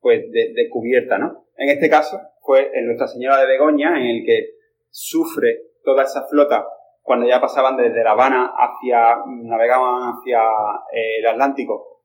pues 0.00 0.22
de, 0.30 0.68
cubierta, 0.70 1.18
¿no? 1.18 1.46
En 1.56 1.68
este 1.68 1.90
caso 1.90 2.20
fue 2.42 2.70
en 2.74 2.86
Nuestra 2.86 3.08
Señora 3.08 3.40
de 3.40 3.46
Begoña 3.46 3.98
en 3.98 4.06
el 4.06 4.24
que 4.24 4.50
sufre 4.90 5.62
toda 5.82 6.04
esa 6.04 6.26
flota 6.26 6.66
cuando 7.02 7.26
ya 7.26 7.40
pasaban 7.40 7.76
desde 7.76 8.02
La 8.02 8.12
Habana 8.12 8.52
hacia, 8.56 9.16
navegaban 9.26 10.12
hacia 10.14 10.40
eh, 10.92 11.18
el 11.18 11.26
Atlántico 11.26 12.02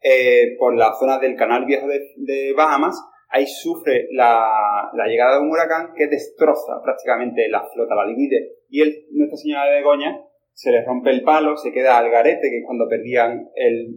eh, 0.00 0.56
por 0.58 0.76
la 0.76 0.94
zona 0.94 1.18
del 1.18 1.36
Canal 1.36 1.64
Viejo 1.66 1.86
de, 1.86 2.00
de 2.16 2.54
Bahamas, 2.56 3.02
ahí 3.30 3.46
sufre 3.46 4.08
la, 4.12 4.90
la, 4.94 5.06
llegada 5.06 5.36
de 5.36 5.42
un 5.42 5.50
huracán 5.50 5.92
que 5.94 6.06
destroza 6.06 6.80
prácticamente 6.82 7.48
la 7.48 7.66
flota, 7.66 7.94
la 7.94 8.06
divide. 8.06 8.56
Y 8.68 8.82
el, 8.82 9.06
Nuestra 9.10 9.36
Señora 9.36 9.66
de 9.66 9.76
Begoña 9.76 10.18
se 10.58 10.72
les 10.72 10.84
rompe 10.84 11.10
el 11.10 11.22
palo, 11.22 11.56
se 11.56 11.70
queda 11.70 11.98
al 11.98 12.10
garete, 12.10 12.50
que 12.50 12.58
es 12.58 12.64
cuando 12.66 12.88
perdían 12.88 13.48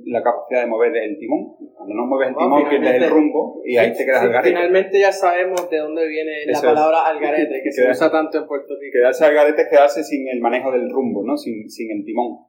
la 0.06 0.22
capacidad 0.22 0.62
de 0.62 0.68
mover 0.68 0.96
el 0.96 1.18
timón. 1.18 1.58
Cuando 1.74 1.96
no 1.96 2.06
mueves 2.06 2.30
el 2.30 2.36
timón, 2.36 2.70
pierdes 2.70 3.02
el 3.02 3.10
rumbo 3.10 3.64
y 3.66 3.78
ahí 3.78 3.92
te 3.92 4.06
quedas 4.06 4.22
al 4.22 4.32
garete. 4.32 4.50
Finalmente 4.50 5.00
ya 5.00 5.12
sabemos 5.12 5.68
de 5.72 5.78
dónde 5.80 6.08
viene 6.08 6.46
la 6.46 6.62
palabra 6.62 7.08
al 7.08 7.20
garete, 7.20 7.64
que 7.64 7.72
se 7.72 7.90
usa 7.90 8.12
tanto 8.12 8.38
en 8.38 8.46
Puerto 8.46 8.76
Rico. 8.80 8.94
Quedarse 8.94 9.26
al 9.26 9.34
garete 9.34 9.64
es 9.64 9.70
quedarse 9.70 10.04
sin 10.04 10.28
el 10.28 10.40
manejo 10.40 10.72
del 10.72 10.88
rumbo, 10.92 11.24
¿no? 11.26 11.36
sin, 11.36 11.68
sin 11.68 11.90
el 11.98 12.06
timón. 12.06 12.46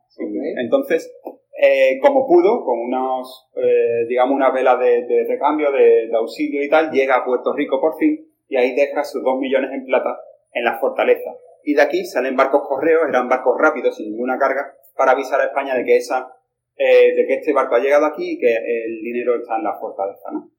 Entonces, 0.62 1.11
eh, 1.57 1.99
como 2.02 2.26
pudo, 2.26 2.66
con 2.66 2.81
unos, 2.81 3.49
eh, 3.57 4.04
digamos, 4.11 4.37
unas 4.37 4.52
velas 4.52 4.78
de, 4.78 5.25
recambio, 5.26 5.73
de, 5.73 6.09
de 6.09 6.16
auxilio 6.16 6.62
y 6.62 6.69
tal, 6.69 6.90
llega 6.90 7.16
a 7.16 7.25
Puerto 7.25 7.54
Rico 7.54 7.81
por 7.81 7.97
fin 7.97 8.28
y 8.47 8.59
ahí 8.59 8.75
deja 8.75 9.04
sus 9.04 9.25
dos 9.25 9.38
millones 9.38 9.71
en 9.73 9.87
plata 9.87 10.19
en 10.52 10.64
la 10.64 10.78
fortaleza 10.78 11.31
y 11.64 11.75
de 11.75 11.83
aquí 11.83 12.04
salen 12.04 12.37
barcos 12.37 12.66
correos, 12.66 13.02
eran 13.09 13.28
barcos 13.28 13.57
rápidos, 13.59 13.97
sin 13.97 14.11
ninguna 14.11 14.38
carga, 14.38 14.75
para 14.97 15.12
avisar 15.12 15.40
a 15.40 15.47
España 15.47 15.75
de 15.75 15.85
que, 15.85 15.97
esa, 15.97 16.33
eh, 16.76 17.14
de 17.14 17.26
que 17.26 17.35
este 17.35 17.52
barco 17.52 17.76
ha 17.76 17.81
llegado 17.81 18.07
aquí 18.07 18.33
y 18.33 18.38
que 18.38 18.54
el 18.54 19.00
dinero 19.02 19.37
está 19.37 19.57
en 19.57 19.64
la 19.64 19.78
fortaleza. 19.78 20.31
¿no? 20.33 20.50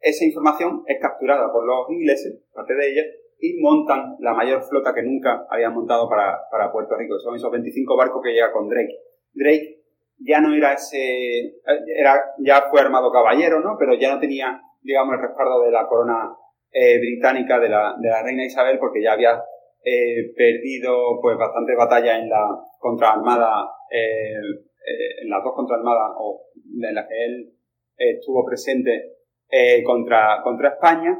Esa 0.00 0.24
información 0.24 0.82
es 0.86 1.00
capturada 1.00 1.50
por 1.52 1.64
los 1.64 1.90
ingleses, 1.90 2.42
parte 2.52 2.74
de 2.74 2.90
ella, 2.90 3.02
y 3.38 3.60
montan 3.60 4.16
la 4.20 4.32
mayor 4.32 4.62
flota 4.62 4.94
que 4.94 5.02
nunca 5.02 5.46
habían 5.50 5.74
montado 5.74 6.08
para, 6.08 6.38
para 6.50 6.72
Puerto 6.72 6.96
Rico. 6.96 7.18
Son 7.18 7.34
esos 7.34 7.50
25 7.50 7.96
barcos 7.96 8.22
que 8.22 8.32
llega 8.32 8.52
con 8.52 8.68
Drake. 8.68 8.96
Drake 9.32 9.82
ya 10.18 10.40
no 10.40 10.54
era 10.54 10.72
ese, 10.74 11.54
era, 11.96 12.22
ya 12.38 12.62
fue 12.70 12.80
armado 12.80 13.12
caballero, 13.12 13.60
¿no? 13.60 13.76
Pero 13.78 13.94
ya 13.94 14.14
no 14.14 14.20
tenía, 14.20 14.60
digamos, 14.82 15.14
el 15.14 15.22
respaldo 15.22 15.60
de 15.62 15.70
la 15.70 15.86
corona 15.86 16.36
eh, 16.70 16.98
británica 16.98 17.58
de 17.58 17.68
la, 17.68 17.94
de 17.98 18.08
la 18.08 18.22
reina 18.22 18.44
Isabel 18.44 18.78
porque 18.78 19.02
ya 19.02 19.12
había 19.12 19.42
eh, 19.84 20.32
perdido 20.36 21.20
pues 21.20 21.36
bastantes 21.36 21.76
batallas 21.76 22.18
en 22.20 22.28
la 22.28 22.48
contraarmada, 22.78 23.70
eh, 23.90 24.34
eh, 24.34 25.22
en 25.22 25.30
las 25.30 25.42
dos 25.44 25.54
contraarmadas 25.54 26.12
o 26.18 26.46
en 26.82 26.94
las 26.94 27.06
que 27.06 27.24
él 27.24 27.54
estuvo 27.96 28.44
presente 28.44 29.14
eh, 29.50 29.82
contra, 29.84 30.40
contra 30.42 30.70
España 30.70 31.18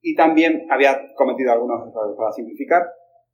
y 0.00 0.14
también 0.14 0.66
había 0.70 1.14
cometido 1.14 1.52
algunos 1.52 1.88
errores 1.88 2.16
para 2.16 2.32
simplificar. 2.32 2.82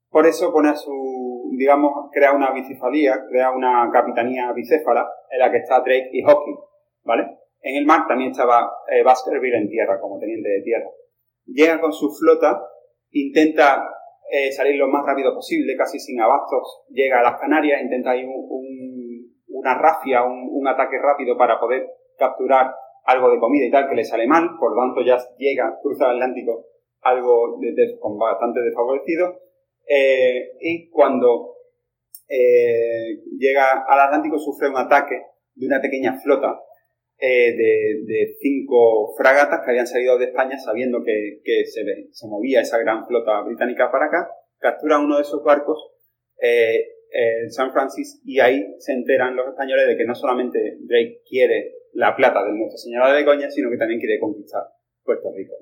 Por 0.08 0.26
eso 0.26 0.52
pone 0.52 0.68
a 0.68 0.76
su, 0.76 1.50
digamos, 1.56 2.10
crea 2.12 2.32
una 2.32 2.52
bicefalía, 2.52 3.24
crea 3.28 3.50
una 3.50 3.90
capitanía 3.92 4.52
bicéfala 4.52 5.08
en 5.30 5.38
la 5.38 5.50
que 5.50 5.58
está 5.58 5.80
Drake 5.80 6.10
y 6.12 6.22
Hawking, 6.22 6.56
¿vale? 7.04 7.24
En 7.60 7.76
el 7.76 7.86
mar 7.86 8.06
también 8.08 8.30
estaba 8.30 8.70
eh, 8.90 9.02
Baskerville 9.02 9.56
en 9.56 9.68
tierra, 9.68 10.00
como 10.00 10.18
teniente 10.18 10.48
de 10.48 10.62
tierra. 10.62 10.90
Llega 11.46 11.80
con 11.80 11.92
su 11.92 12.10
flota, 12.10 12.60
intenta 13.10 13.82
eh, 14.30 14.52
salir 14.52 14.76
lo 14.76 14.88
más 14.88 15.04
rápido 15.04 15.34
posible, 15.34 15.76
casi 15.76 15.98
sin 15.98 16.20
abastos, 16.20 16.84
llega 16.90 17.20
a 17.20 17.22
las 17.22 17.40
Canarias, 17.40 17.82
intenta 17.82 18.12
ahí 18.12 18.24
una 19.48 19.74
rafia, 19.74 20.22
un, 20.22 20.66
ataque 20.68 20.98
rápido 21.02 21.36
para 21.36 21.58
poder 21.58 21.86
capturar 22.16 22.72
algo 23.04 23.30
de 23.30 23.40
comida 23.40 23.66
y 23.66 23.70
tal, 23.70 23.88
que 23.88 23.96
le 23.96 24.04
sale 24.04 24.26
mal, 24.26 24.50
por 24.58 24.74
lo 24.74 24.82
tanto 24.82 25.02
ya 25.02 25.18
llega, 25.36 25.76
cruza 25.82 26.06
el 26.06 26.16
Atlántico 26.16 26.66
algo 27.02 27.58
con 27.98 28.18
bastante 28.18 28.60
desfavorecido, 28.60 29.40
eh, 29.88 30.52
y 30.60 30.88
cuando 30.90 31.56
eh, 32.28 33.22
llega 33.36 33.84
al 33.88 34.00
Atlántico 34.00 34.38
sufre 34.38 34.68
un 34.68 34.76
ataque 34.76 35.22
de 35.54 35.66
una 35.66 35.80
pequeña 35.80 36.16
flota 36.22 36.60
eh, 37.22 37.54
de, 37.54 38.36
cinco 38.40 39.14
fragatas 39.14 39.60
que 39.62 39.70
habían 39.70 39.86
salido 39.86 40.16
de 40.16 40.26
España 40.26 40.58
sabiendo 40.58 41.02
que, 41.04 41.42
se, 41.66 41.84
se, 42.10 42.26
movía 42.26 42.62
esa 42.62 42.78
gran 42.78 43.06
flota 43.06 43.42
británica 43.42 43.90
para 43.92 44.06
acá, 44.06 44.30
capturan 44.58 45.04
uno 45.04 45.16
de 45.16 45.22
esos 45.22 45.44
barcos 45.44 45.92
eh, 46.40 46.82
en 47.12 47.50
San 47.50 47.72
Francisco 47.72 48.22
y 48.24 48.40
ahí 48.40 48.74
se 48.78 48.92
enteran 48.92 49.36
los 49.36 49.48
españoles 49.48 49.86
de 49.86 49.96
que 49.98 50.04
no 50.06 50.14
solamente 50.14 50.78
Drake 50.80 51.20
quiere 51.28 51.74
la 51.92 52.16
plata 52.16 52.42
de 52.44 52.52
Nuestra 52.52 52.78
Señora 52.78 53.08
de 53.08 53.22
Begoña, 53.22 53.50
sino 53.50 53.68
que 53.68 53.76
también 53.76 54.00
quiere 54.00 54.18
conquistar 54.18 54.62
Puerto 55.02 55.30
Rico. 55.36 55.54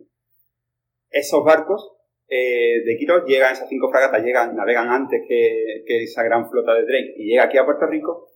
Esos 1.10 1.42
barcos 1.42 1.92
eh, 2.28 2.84
de 2.84 2.96
Quiros 2.98 3.24
llegan, 3.26 3.54
esas 3.54 3.68
cinco 3.68 3.90
fragatas 3.90 4.22
llegan, 4.22 4.54
navegan 4.54 4.90
antes 4.90 5.22
que, 5.26 5.82
que 5.84 6.04
esa 6.04 6.22
gran 6.22 6.48
flota 6.48 6.74
de 6.74 6.82
Drake 6.82 7.14
y 7.16 7.30
llega 7.30 7.44
aquí 7.44 7.58
a 7.58 7.64
Puerto 7.64 7.86
Rico 7.86 8.27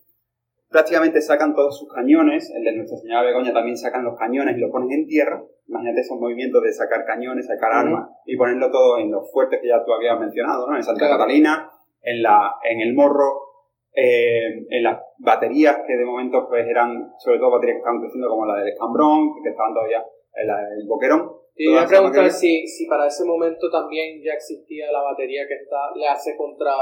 prácticamente 0.73 1.21
sacan 1.21 1.55
todos 1.55 1.79
sus 1.79 1.93
cañones, 1.93 2.51
el 2.53 2.63
de 2.63 2.75
Nuestra 2.75 2.97
Señora 2.97 3.21
Begoña 3.21 3.53
también 3.53 3.77
sacan 3.77 4.03
los 4.03 4.17
cañones 4.17 4.57
y 4.57 4.59
lo 4.59 4.71
ponen 4.71 4.91
en 4.91 5.07
tierra. 5.07 5.41
Imagínate 5.67 6.01
esos 6.01 6.19
movimientos 6.19 6.61
de 6.63 6.73
sacar 6.73 7.05
cañones, 7.05 7.45
sacar 7.45 7.71
armas 7.71 8.09
y 8.25 8.35
ponerlo 8.35 8.69
todo 8.71 8.97
en 8.97 9.11
los 9.11 9.31
fuertes 9.31 9.61
que 9.61 9.69
ya 9.69 9.85
tú 9.85 9.93
habías 9.93 10.19
mencionado, 10.19 10.67
¿no? 10.67 10.75
En 10.75 10.83
Santa 10.83 11.07
Catalina, 11.07 11.69
en, 12.01 12.21
la, 12.23 12.55
en 12.63 12.81
el 12.81 12.93
Morro, 12.93 13.53
eh, 13.93 14.65
en 14.67 14.83
las 14.83 14.99
baterías 15.19 15.77
que 15.85 15.95
de 15.95 16.05
momento 16.05 16.47
pues 16.49 16.67
eran 16.67 17.13
sobre 17.19 17.37
todo 17.37 17.51
baterías 17.51 17.75
que 17.75 17.79
estaban 17.79 18.01
creciendo 18.01 18.27
como 18.27 18.45
la 18.47 18.57
del 18.57 18.69
Escambrón, 18.69 19.29
que 19.43 19.49
estaban 19.49 19.73
todavía 19.73 20.03
en 20.35 20.47
la 20.47 20.57
del 20.57 20.87
Boquerón. 20.87 21.31
Y 21.55 21.69
voy 21.69 21.77
a 21.77 21.85
preguntar 21.85 22.29
si, 22.31 22.65
si 22.65 22.87
para 22.87 23.05
ese 23.05 23.23
momento 23.25 23.69
también 23.69 24.19
ya 24.23 24.33
existía 24.33 24.91
la 24.91 25.03
batería 25.03 25.45
que 25.47 25.53
está, 25.53 25.93
le 25.95 26.07
hace 26.07 26.35
contra 26.35 26.73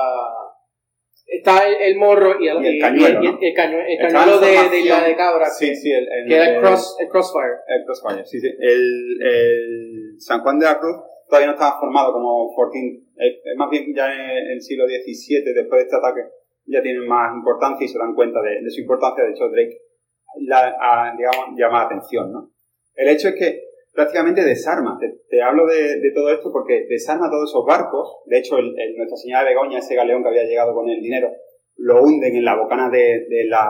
Está 1.27 1.67
el, 1.67 1.95
morro 1.97 2.41
y 2.41 2.47
el, 2.47 2.79
cañuelo, 2.79 3.37
el, 3.39 3.53
cañuelo, 3.55 4.39
de, 4.39 4.85
la 4.85 5.01
de 5.01 5.15
cabra. 5.15 5.49
Sí, 5.49 5.73
sí, 5.75 5.91
el, 5.91 6.07
que 6.27 6.35
era 6.35 6.55
el, 6.55 6.59
cross, 6.59 6.97
el 6.99 7.07
crossfire. 7.07 7.55
El 7.67 7.85
crossfire, 7.85 8.25
sí, 8.25 8.39
sí. 8.39 8.47
El, 8.59 10.15
San 10.19 10.41
Juan 10.41 10.59
de 10.59 10.65
la 10.65 10.77
Cruz 10.77 10.97
todavía 11.27 11.47
no 11.47 11.53
estaba 11.53 11.79
formado 11.79 12.11
como 12.11 12.53
fortín. 12.53 13.07
más 13.55 13.69
bien 13.69 13.85
ya 13.95 14.11
en 14.11 14.51
el 14.51 14.61
siglo 14.61 14.85
XVII, 14.85 15.53
después 15.53 15.79
de 15.79 15.83
este 15.83 15.95
ataque, 15.95 16.21
ya 16.65 16.81
tienen 16.81 17.07
más 17.07 17.33
importancia 17.33 17.85
y 17.85 17.87
se 17.87 17.97
dan 17.97 18.13
cuenta 18.13 18.41
de, 18.41 18.69
su 18.69 18.81
importancia. 18.81 19.23
De 19.23 19.31
hecho, 19.31 19.49
Drake 19.49 19.77
la, 20.47 21.15
digamos, 21.17 21.57
llama 21.57 21.79
la 21.79 21.85
atención, 21.85 22.31
¿no? 22.31 22.51
El 22.93 23.09
hecho 23.09 23.29
es 23.29 23.35
que 23.35 23.70
prácticamente 23.93 24.43
desarma. 24.43 24.97
Te, 25.29 25.41
hablo 25.41 25.65
de, 25.67 26.11
todo 26.13 26.31
esto 26.31 26.51
porque 26.51 26.85
desarma 26.89 27.29
todos 27.29 27.49
esos 27.49 27.65
barcos. 27.65 28.17
De 28.25 28.39
hecho, 28.39 28.57
el, 28.57 28.73
Nuestra 28.95 29.17
Señora 29.17 29.43
de 29.43 29.49
Begoña, 29.49 29.79
ese 29.79 29.95
galeón 29.95 30.23
que 30.23 30.29
había 30.29 30.43
llegado 30.43 30.73
con 30.73 30.89
el 30.89 31.01
dinero, 31.01 31.31
lo 31.77 32.01
hunden 32.01 32.35
en 32.35 32.45
la 32.45 32.55
bocana 32.55 32.89
de, 32.89 33.25
la, 33.47 33.67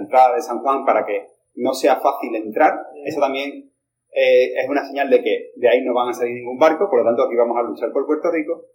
entrada 0.00 0.34
de 0.34 0.42
San 0.42 0.60
Juan 0.60 0.84
para 0.84 1.04
que 1.04 1.26
no 1.56 1.72
sea 1.74 1.96
fácil 1.96 2.34
entrar. 2.34 2.74
Eso 3.04 3.20
también 3.20 3.70
eh, 4.12 4.52
es 4.56 4.68
una 4.68 4.84
señal 4.84 5.10
de 5.10 5.22
que 5.22 5.52
de 5.56 5.68
ahí 5.68 5.82
no 5.82 5.94
van 5.94 6.10
a 6.10 6.12
salir 6.12 6.34
ningún 6.34 6.58
barco, 6.58 6.88
por 6.88 7.00
lo 7.00 7.04
tanto 7.04 7.24
aquí 7.24 7.36
vamos 7.36 7.56
a 7.56 7.62
luchar 7.62 7.92
por 7.92 8.06
Puerto 8.06 8.30
Rico. 8.30 8.66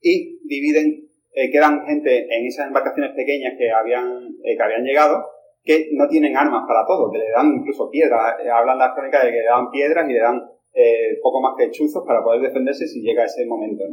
Y 0.00 0.40
dividen, 0.46 1.08
eh, 1.32 1.50
quedan 1.50 1.86
gente 1.86 2.26
en 2.28 2.46
esas 2.46 2.66
embarcaciones 2.66 3.14
pequeñas 3.14 3.54
que 3.56 3.70
habían, 3.70 4.36
eh, 4.44 4.56
que 4.56 4.62
habían 4.62 4.82
llegado 4.82 5.24
que 5.64 5.90
no 5.92 6.08
tienen 6.08 6.36
armas 6.36 6.64
para 6.66 6.84
todo, 6.86 7.10
que 7.10 7.18
le 7.18 7.30
dan 7.30 7.54
incluso 7.54 7.90
piedras. 7.90 8.34
Eh, 8.44 8.50
hablan 8.50 8.78
las 8.78 8.94
crónicas 8.94 9.24
de 9.24 9.30
que 9.30 9.38
le 9.38 9.44
dan 9.44 9.70
piedras 9.70 10.08
y 10.08 10.12
le 10.12 10.20
dan 10.20 10.42
eh, 10.74 11.18
poco 11.22 11.40
más 11.40 11.54
que 11.56 11.70
chuzos 11.70 12.04
para 12.06 12.22
poder 12.22 12.40
defenderse 12.40 12.86
si 12.86 13.00
llega 13.00 13.24
ese 13.24 13.46
momento. 13.46 13.84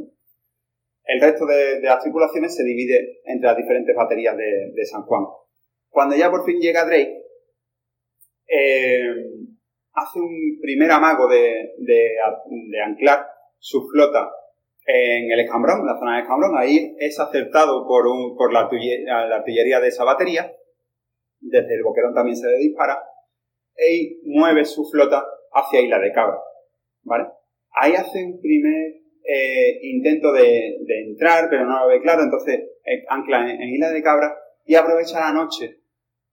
El 1.04 1.22
resto 1.22 1.46
de, 1.46 1.80
las 1.82 2.02
tripulaciones 2.02 2.56
se 2.56 2.64
divide 2.64 3.20
entre 3.26 3.48
las 3.48 3.58
diferentes 3.58 3.96
baterías 3.96 4.36
de, 4.38 4.86
San 4.86 5.04
Juan. 5.04 5.26
Cuando 5.90 6.16
ya 6.16 6.30
por 6.30 6.46
fin 6.46 6.60
llega 6.60 6.86
Drake, 6.86 7.24
eh, 8.48 9.10
hace 9.94 10.20
un 10.20 10.60
primer 10.62 10.92
amago 10.92 11.28
de, 11.28 11.72
anclar 12.84 13.26
su 13.58 13.88
flota 13.88 14.32
en 14.86 15.32
el 15.32 15.40
Escambrón, 15.40 15.82
en 15.82 15.88
la 15.88 16.00
zona 16.00 16.14
del 16.14 16.24
Escambrón. 16.24 16.58
Ahí 16.58 16.96
es 17.00 17.20
acertado 17.20 17.88
por 17.88 18.54
la, 18.54 18.62
artillería 18.62 19.80
de 19.80 19.88
esa 19.88 20.04
batería 20.04 20.52
desde 21.40 21.76
el 21.76 21.84
boquerón 21.84 22.14
también 22.14 22.36
se 22.36 22.48
le 22.48 22.58
dispara, 22.58 23.02
y 23.78 24.20
mueve 24.26 24.66
su 24.66 24.86
flota 24.86 25.26
hacia 25.54 25.82
Isla 25.82 26.00
de 26.00 26.12
Cabra. 26.12 26.40
¿Vale? 27.04 27.26
Ahí 27.72 27.94
hace 27.94 28.26
un 28.26 28.42
primer 28.42 29.00
eh, 29.24 29.80
intento 29.84 30.34
de, 30.34 30.78
entrar, 31.06 31.50
pero 31.50 31.66
no 31.66 31.82
lo 31.82 31.88
ve 31.88 32.02
claro, 32.02 32.24
entonces 32.24 32.62
eh, 32.84 33.06
ancla 33.10 33.52
en, 33.52 33.62
Isla 33.62 33.92
de 33.92 34.02
Cabra 34.02 34.36
y 34.66 34.76
aprovecha 34.76 35.20
la 35.20 35.34
noche 35.34 35.82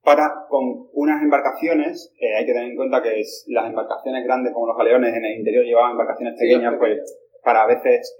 para, 0.02 0.46
con 0.48 0.88
unas 0.92 1.22
embarcaciones, 1.22 2.12
eh, 2.18 2.36
hay 2.36 2.46
que 2.46 2.52
tener 2.52 2.70
en 2.70 2.76
cuenta 2.76 3.02
que 3.02 3.20
las 3.48 3.66
embarcaciones 3.68 4.24
grandes 4.24 4.52
como 4.54 4.68
los 4.68 4.78
galeones 4.78 5.14
en 5.14 5.24
el 5.24 5.38
interior 5.38 5.64
llevaban 5.64 5.92
embarcaciones 5.92 6.38
pequeñas, 6.38 6.74
pues 6.78 6.98
para 7.44 7.64
a 7.64 7.66
veces 7.66 8.16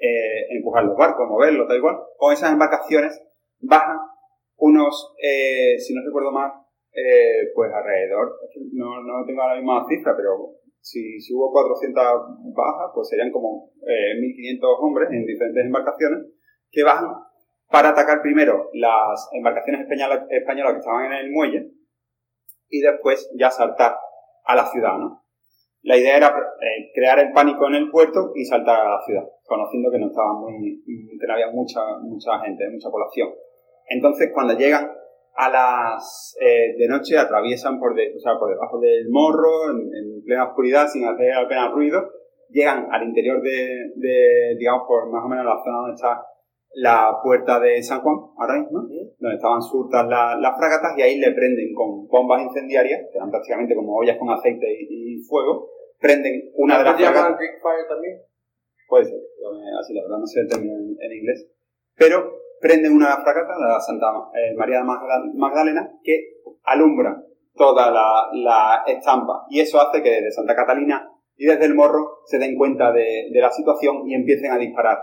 empujar 0.51 0.85
los 0.85 0.97
barcos, 0.97 1.29
moverlos, 1.29 1.67
tal 1.67 1.79
igual, 1.79 1.97
con 2.17 2.33
esas 2.33 2.53
embarcaciones 2.53 3.21
bajan 3.61 3.97
unos, 4.57 5.15
si 5.79 5.95
no 5.95 6.03
recuerdo 6.05 6.31
mal, 6.31 6.53
eh, 6.97 7.53
pues 7.55 7.71
alrededor, 7.73 8.41
no, 8.73 9.03
no 9.03 9.25
tengo 9.27 9.47
la 9.47 9.57
misma 9.57 9.85
cifra, 9.87 10.17
pero 10.17 10.57
si, 10.81 11.21
si 11.21 11.35
hubo 11.35 11.53
400 11.53 12.03
bajas, 12.55 12.91
pues 12.95 13.09
serían 13.09 13.31
como 13.31 13.71
1.500 13.83 13.85
eh, 13.85 14.59
hombres 14.81 15.11
en 15.11 15.27
diferentes 15.27 15.67
embarcaciones 15.67 16.25
que 16.71 16.83
bajan 16.83 17.11
para 17.69 17.91
atacar 17.91 18.23
primero 18.23 18.71
las 18.73 19.29
embarcaciones 19.33 19.83
españolas, 19.83 20.25
españolas 20.31 20.73
que 20.73 20.79
estaban 20.79 21.07
en 21.07 21.13
el 21.13 21.31
muelle 21.33 21.71
y 22.71 22.81
después 22.81 23.31
ya 23.39 23.51
saltar 23.51 23.97
a 24.45 24.57
la 24.57 24.67
ciudad, 24.67 24.97
¿no? 24.97 25.23
La 25.83 25.99
idea 25.99 26.17
era 26.17 26.29
eh, 26.29 26.91
crear 26.95 27.19
el 27.19 27.33
pánico 27.33 27.69
en 27.69 27.75
el 27.75 27.91
puerto 27.91 28.33
y 28.35 28.45
saltar 28.45 28.81
a 28.81 28.91
la 28.97 29.01
ciudad, 29.05 29.25
conociendo 29.45 29.91
que 29.91 29.99
no 29.99 30.07
estaba 30.07 30.33
muy, 30.33 30.83
que 30.85 31.27
no 31.27 31.33
había 31.35 31.51
mucha, 31.51 31.81
mucha 32.01 32.41
gente, 32.41 32.69
mucha 32.71 32.91
población. 32.91 33.29
Entonces, 33.89 34.31
cuando 34.33 34.55
llegan 34.55 34.91
a 35.37 35.51
las 35.51 36.37
eh, 36.41 36.75
de 36.79 36.89
noche 36.89 37.19
atraviesan 37.19 37.79
por, 37.79 37.95
de, 37.95 38.15
o 38.17 38.19
sea, 38.19 38.39
por 38.39 38.51
debajo 38.51 38.81
del 38.81 39.09
morro, 39.11 39.71
en, 39.71 40.23
plena 40.25 40.49
oscuridad, 40.49 40.89
sin 40.89 41.05
hacer 41.05 41.33
apenas 41.33 41.73
ruido, 41.73 42.03
llegan 42.49 42.89
al 42.91 43.05
interior 43.05 43.41
de, 43.43 43.93
de, 43.95 44.57
digamos, 44.59 44.83
por 44.89 45.09
más 45.11 45.25
o 45.25 45.29
menos 45.29 45.45
la 45.45 45.63
zona 45.63 45.79
donde 45.79 45.95
está 45.95 46.27
la 46.75 47.21
puerta 47.23 47.61
de 47.61 47.83
San 47.83 48.01
Juan, 48.01 48.17
ahora 48.37 48.59
mismo, 48.61 48.81
donde 49.19 49.37
estaban 49.37 49.63
surtas 49.63 50.07
las 50.09 50.57
fragatas, 50.59 50.93
y 50.97 51.03
ahí 51.03 51.19
le 51.19 51.33
prenden 51.33 51.73
con 51.75 52.09
bombas 52.09 52.43
incendiarias, 52.43 53.03
que 53.11 53.17
eran 53.17 53.31
prácticamente 53.31 53.75
como 53.75 53.97
ollas 53.97 54.19
con 54.19 54.31
aceite 54.31 54.67
y, 54.81 55.19
fuego, 55.23 55.71
prenden 56.01 56.51
una 56.55 56.79
de 56.79 56.85
las 56.85 56.97
fragatas. 56.97 57.39
Fire 57.63 57.89
también? 57.89 58.21
Puede 58.89 59.05
ser, 59.05 59.21
así 59.81 59.95
la 59.95 60.03
verdad 60.03 60.19
no 60.19 60.27
sé 60.27 60.41
el 60.41 60.49
término 60.49 60.75
en 60.77 61.13
inglés. 61.13 61.49
Pero 61.97 62.46
prenden 62.67 62.93
una 62.93 63.17
fragata, 63.23 63.59
la 63.59 63.81
Santa 63.81 64.07
eh, 64.35 64.55
María 64.57 64.83
Magdalena, 64.83 65.89
que 66.03 66.41
alumbra 66.65 67.23
toda 67.55 67.91
la, 67.91 68.83
estampa. 68.87 69.47
Y 69.49 69.61
eso 69.61 69.81
hace 69.81 70.03
que 70.03 70.11
desde 70.11 70.33
Santa 70.33 70.57
Catalina 70.57 71.09
y 71.37 71.47
desde 71.47 71.67
el 71.67 71.75
morro 71.75 72.23
se 72.25 72.39
den 72.39 72.57
cuenta 72.57 72.93
de, 72.93 73.29
la 73.33 73.51
situación 73.51 74.09
y 74.09 74.15
empiecen 74.15 74.51
a 74.51 74.59
disparar 74.59 74.99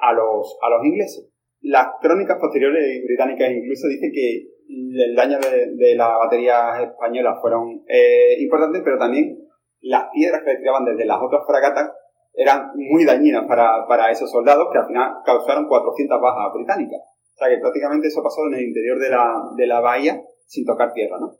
a 0.00 0.12
los, 0.12 0.58
a 0.60 0.70
los 0.70 0.84
ingleses. 0.84 1.30
Las 1.60 1.86
crónicas 2.00 2.38
posteriores 2.40 3.02
británicas 3.04 3.50
incluso 3.50 3.88
dicen 3.88 4.10
que 4.12 4.48
el 4.68 5.14
daño 5.14 5.38
de, 5.38 5.94
las 5.94 6.18
baterías 6.18 6.82
españolas 6.82 7.38
fueron 7.40 7.84
eh, 7.88 8.40
importantes, 8.40 8.82
pero 8.84 8.98
también 8.98 9.38
las 9.80 10.06
piedras 10.12 10.42
que 10.44 10.54
le 10.54 10.58
tiraban 10.58 10.84
desde 10.84 11.06
las 11.06 11.18
otras 11.22 11.42
fragatas 11.46 11.92
eran 12.38 12.70
muy 12.76 13.04
dañinas 13.04 13.46
para, 13.48 13.84
para 13.88 14.12
esos 14.12 14.30
soldados 14.30 14.68
que 14.72 14.78
al 14.78 14.86
final 14.86 15.12
causaron 15.26 15.66
400 15.66 16.20
bajas 16.20 16.54
británicas. 16.54 17.00
O 17.34 17.38
sea 17.38 17.48
que 17.48 17.58
prácticamente 17.58 18.06
eso 18.06 18.22
pasó 18.22 18.46
en 18.46 18.54
el 18.54 18.68
interior 18.68 18.96
de 19.00 19.10
la, 19.10 19.42
de 19.56 19.66
la 19.66 19.80
bahía 19.80 20.22
sin 20.46 20.64
tocar 20.64 20.92
tierra, 20.92 21.18
¿no? 21.18 21.34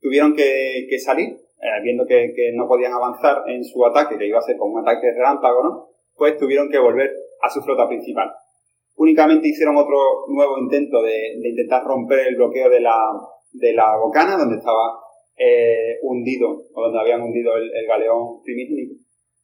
Tuvieron 0.00 0.36
que, 0.36 0.86
que 0.88 0.98
salir, 1.00 1.30
eh, 1.30 1.82
viendo 1.82 2.06
que, 2.06 2.32
que, 2.34 2.52
no 2.54 2.68
podían 2.68 2.92
avanzar 2.92 3.42
en 3.48 3.64
su 3.64 3.84
ataque, 3.84 4.16
que 4.16 4.28
iba 4.28 4.38
a 4.38 4.42
ser 4.42 4.56
como 4.56 4.74
un 4.74 4.82
ataque 4.88 5.12
relámpago, 5.16 5.64
¿no? 5.64 5.88
Pues 6.14 6.38
tuvieron 6.38 6.70
que 6.70 6.78
volver 6.78 7.10
a 7.42 7.50
su 7.50 7.60
flota 7.62 7.88
principal. 7.88 8.30
Únicamente 8.94 9.48
hicieron 9.48 9.76
otro 9.76 9.98
nuevo 10.28 10.58
intento 10.58 11.02
de, 11.02 11.40
de 11.42 11.48
intentar 11.48 11.82
romper 11.82 12.20
el 12.20 12.36
bloqueo 12.36 12.70
de 12.70 12.80
la, 12.80 12.96
de 13.52 13.72
la 13.72 13.96
bocana, 13.96 14.36
donde 14.36 14.58
estaba 14.58 15.00
eh, 15.36 15.98
hundido, 16.02 16.62
o 16.72 16.82
donde 16.82 17.00
habían 17.00 17.22
hundido 17.22 17.56
el, 17.56 17.64
el 17.64 17.86
galeón 17.88 18.42
primigénito. 18.44 18.94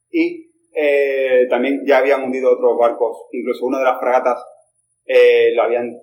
Y 0.09 0.52
eh, 0.75 1.45
también 1.49 1.83
ya 1.85 1.99
habían 1.99 2.23
hundido 2.23 2.51
otros 2.51 2.77
barcos, 2.77 3.27
incluso 3.31 3.65
una 3.65 3.77
de 3.77 3.85
las 3.85 3.99
fragatas 3.99 4.43
eh, 5.05 5.53
lo 5.53 5.63
habían 5.63 5.99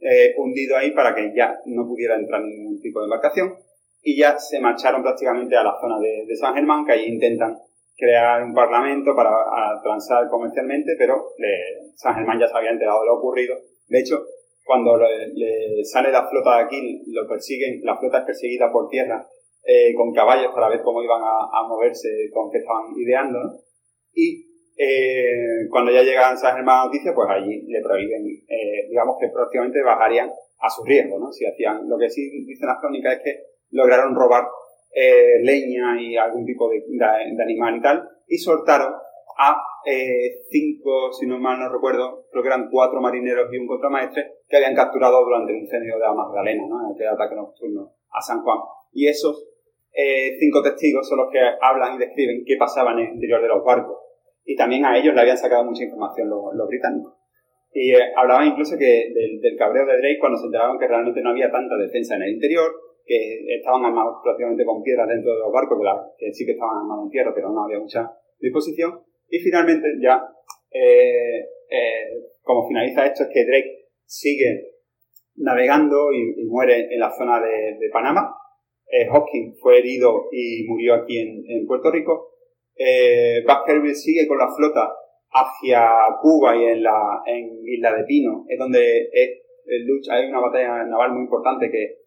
eh, 0.00 0.34
hundido 0.36 0.76
ahí 0.76 0.90
para 0.90 1.14
que 1.14 1.32
ya 1.34 1.58
no 1.66 1.86
pudiera 1.86 2.16
entrar 2.16 2.42
ningún 2.42 2.78
tipo 2.80 3.00
de 3.00 3.06
embarcación 3.06 3.54
y 4.02 4.18
ya 4.18 4.38
se 4.38 4.60
marcharon 4.60 5.02
prácticamente 5.02 5.56
a 5.56 5.62
la 5.62 5.78
zona 5.80 5.98
de, 5.98 6.36
San 6.36 6.54
Germán, 6.54 6.84
que 6.84 6.92
allí 6.92 7.04
intentan 7.06 7.56
crear 7.96 8.42
un 8.42 8.52
parlamento 8.52 9.14
para 9.14 9.30
transar 9.82 10.28
comercialmente, 10.28 10.92
pero 10.98 11.28
San 11.94 12.16
Germán 12.16 12.40
ya 12.40 12.48
se 12.48 12.56
había 12.56 12.70
enterado 12.70 13.00
de 13.00 13.06
lo 13.06 13.18
ocurrido. 13.18 13.56
De 13.86 14.00
hecho, 14.00 14.26
cuando 14.64 14.98
le, 14.98 15.84
sale 15.84 16.10
la 16.10 16.28
flota 16.28 16.56
de 16.56 16.62
aquí, 16.64 17.04
lo 17.12 17.28
persiguen, 17.28 17.80
la 17.84 17.96
flota 17.96 18.18
es 18.18 18.24
perseguida 18.24 18.72
por 18.72 18.88
tierra 18.88 19.24
con 19.96 20.12
caballos 20.12 20.52
para 20.52 20.68
ver 20.68 20.82
cómo 20.82 21.00
iban 21.00 21.22
a, 21.22 21.60
a 21.60 21.68
moverse, 21.68 22.28
con 22.34 22.50
qué 22.50 22.58
estaban 22.58 22.86
ideando, 22.96 23.38
¿no? 23.38 23.52
Y 24.14 24.46
eh, 24.76 25.68
cuando 25.70 25.92
ya 25.92 26.02
llegan 26.02 26.34
esas 26.34 26.56
hermanas 26.56 26.86
noticias, 26.86 27.14
pues 27.14 27.28
allí 27.30 27.62
le 27.68 27.80
prohíben, 27.82 28.26
eh, 28.26 28.88
digamos 28.88 29.16
que 29.20 29.28
prácticamente 29.28 29.82
bajarían 29.82 30.30
a 30.60 30.70
su 30.70 30.84
riesgo, 30.84 31.18
¿no? 31.18 31.32
Si 31.32 31.44
hacían, 31.46 31.88
lo 31.88 31.98
que 31.98 32.08
sí 32.08 32.30
dicen 32.46 32.68
las 32.68 32.80
crónicas 32.80 33.16
es 33.16 33.22
que 33.22 33.42
lograron 33.70 34.14
robar 34.14 34.44
eh, 34.94 35.40
leña 35.42 36.00
y 36.00 36.16
algún 36.16 36.44
tipo 36.44 36.70
de, 36.70 36.82
animal 37.42 37.76
y 37.76 37.82
tal, 37.82 38.08
y 38.26 38.38
soltaron 38.38 38.94
a 39.38 39.56
cinco, 40.48 41.12
si 41.12 41.26
no 41.26 41.38
mal 41.40 41.58
no 41.58 41.68
recuerdo, 41.68 42.26
creo 42.30 42.42
que 42.42 42.48
eran 42.48 42.68
cuatro 42.70 43.00
marineros 43.00 43.52
y 43.52 43.58
un 43.58 43.66
contramaestre 43.66 44.34
que 44.48 44.56
habían 44.56 44.76
capturado 44.76 45.24
durante 45.24 45.52
el 45.52 45.58
incendio 45.58 45.94
de 45.94 46.00
la 46.00 46.12
Magdalena, 46.12 46.62
¿no? 46.68 46.94
En 46.96 47.08
ataque 47.08 47.34
nocturno 47.34 47.92
a 48.10 48.20
San 48.20 48.42
Juan. 48.42 48.58
Y 48.92 49.08
esos 49.08 49.52
eh, 49.94 50.36
cinco 50.38 50.62
testigos 50.62 51.06
son 51.06 51.18
los 51.18 51.30
que 51.30 51.38
hablan 51.60 51.96
y 51.96 51.98
describen 51.98 52.44
qué 52.46 52.56
pasaba 52.58 52.92
en 52.92 53.00
el 53.00 53.14
interior 53.14 53.42
de 53.42 53.48
los 53.48 53.64
barcos. 53.64 53.96
Y 54.44 54.56
también 54.56 54.84
a 54.84 54.98
ellos 54.98 55.14
le 55.14 55.20
habían 55.20 55.38
sacado 55.38 55.64
mucha 55.64 55.84
información 55.84 56.28
los, 56.28 56.68
británicos. 56.68 57.14
Y 57.72 57.94
eh, 57.94 58.12
hablaban 58.16 58.48
incluso 58.48 58.76
que 58.76 59.12
del, 59.14 59.56
cabreo 59.56 59.86
de 59.86 59.96
Drake 59.98 60.18
cuando 60.20 60.38
se 60.38 60.46
enteraron 60.46 60.78
que 60.78 60.88
realmente 60.88 61.22
no 61.22 61.30
había 61.30 61.50
tanta 61.50 61.76
defensa 61.76 62.16
en 62.16 62.22
el 62.22 62.34
interior, 62.34 62.70
que 63.04 63.56
estaban 63.56 63.84
armados 63.84 64.16
prácticamente 64.22 64.64
con 64.64 64.82
piedras 64.82 65.08
dentro 65.08 65.32
de 65.32 65.40
los 65.40 65.52
barcos, 65.52 65.78
que, 66.18 66.32
sí 66.32 66.44
que 66.44 66.52
estaban 66.52 66.78
armados 66.78 67.04
en 67.04 67.10
tierra, 67.10 67.32
pero 67.34 67.50
no 67.50 67.64
había 67.64 67.78
mucha 67.78 68.10
disposición. 68.40 69.00
Y 69.28 69.38
finalmente 69.38 69.88
ya, 70.00 70.22
eh, 70.70 71.48
como 72.42 72.68
finaliza 72.68 73.06
esto, 73.06 73.24
es 73.24 73.30
que 73.32 73.46
Drake 73.46 73.82
sigue 74.04 74.72
navegando 75.36 76.12
y, 76.12 76.44
muere 76.44 76.92
en 76.92 77.00
la 77.00 77.10
zona 77.10 77.40
de, 77.40 77.88
Panamá. 77.92 78.34
Eh, 78.90 79.06
Hawking 79.06 79.54
fue 79.60 79.78
herido 79.78 80.28
y 80.30 80.64
murió 80.68 80.94
aquí 80.94 81.18
en, 81.18 81.66
Puerto 81.66 81.90
Rico. 81.90 82.31
Eh, 82.74 83.42
Baskerville 83.46 83.94
sigue 83.94 84.26
con 84.26 84.38
la 84.38 84.48
flota 84.48 84.92
hacia 85.30 85.88
Cuba 86.20 86.56
y 86.56 86.64
en 86.64 86.82
la 86.82 87.22
en 87.26 87.60
Isla 87.64 87.94
de 87.94 88.04
Pino, 88.04 88.44
es 88.48 88.58
donde 88.58 89.08
lucha, 89.86 90.14
hay 90.14 90.28
una 90.28 90.40
batalla 90.40 90.84
naval 90.84 91.12
muy 91.12 91.22
importante 91.22 91.70
que 91.70 92.02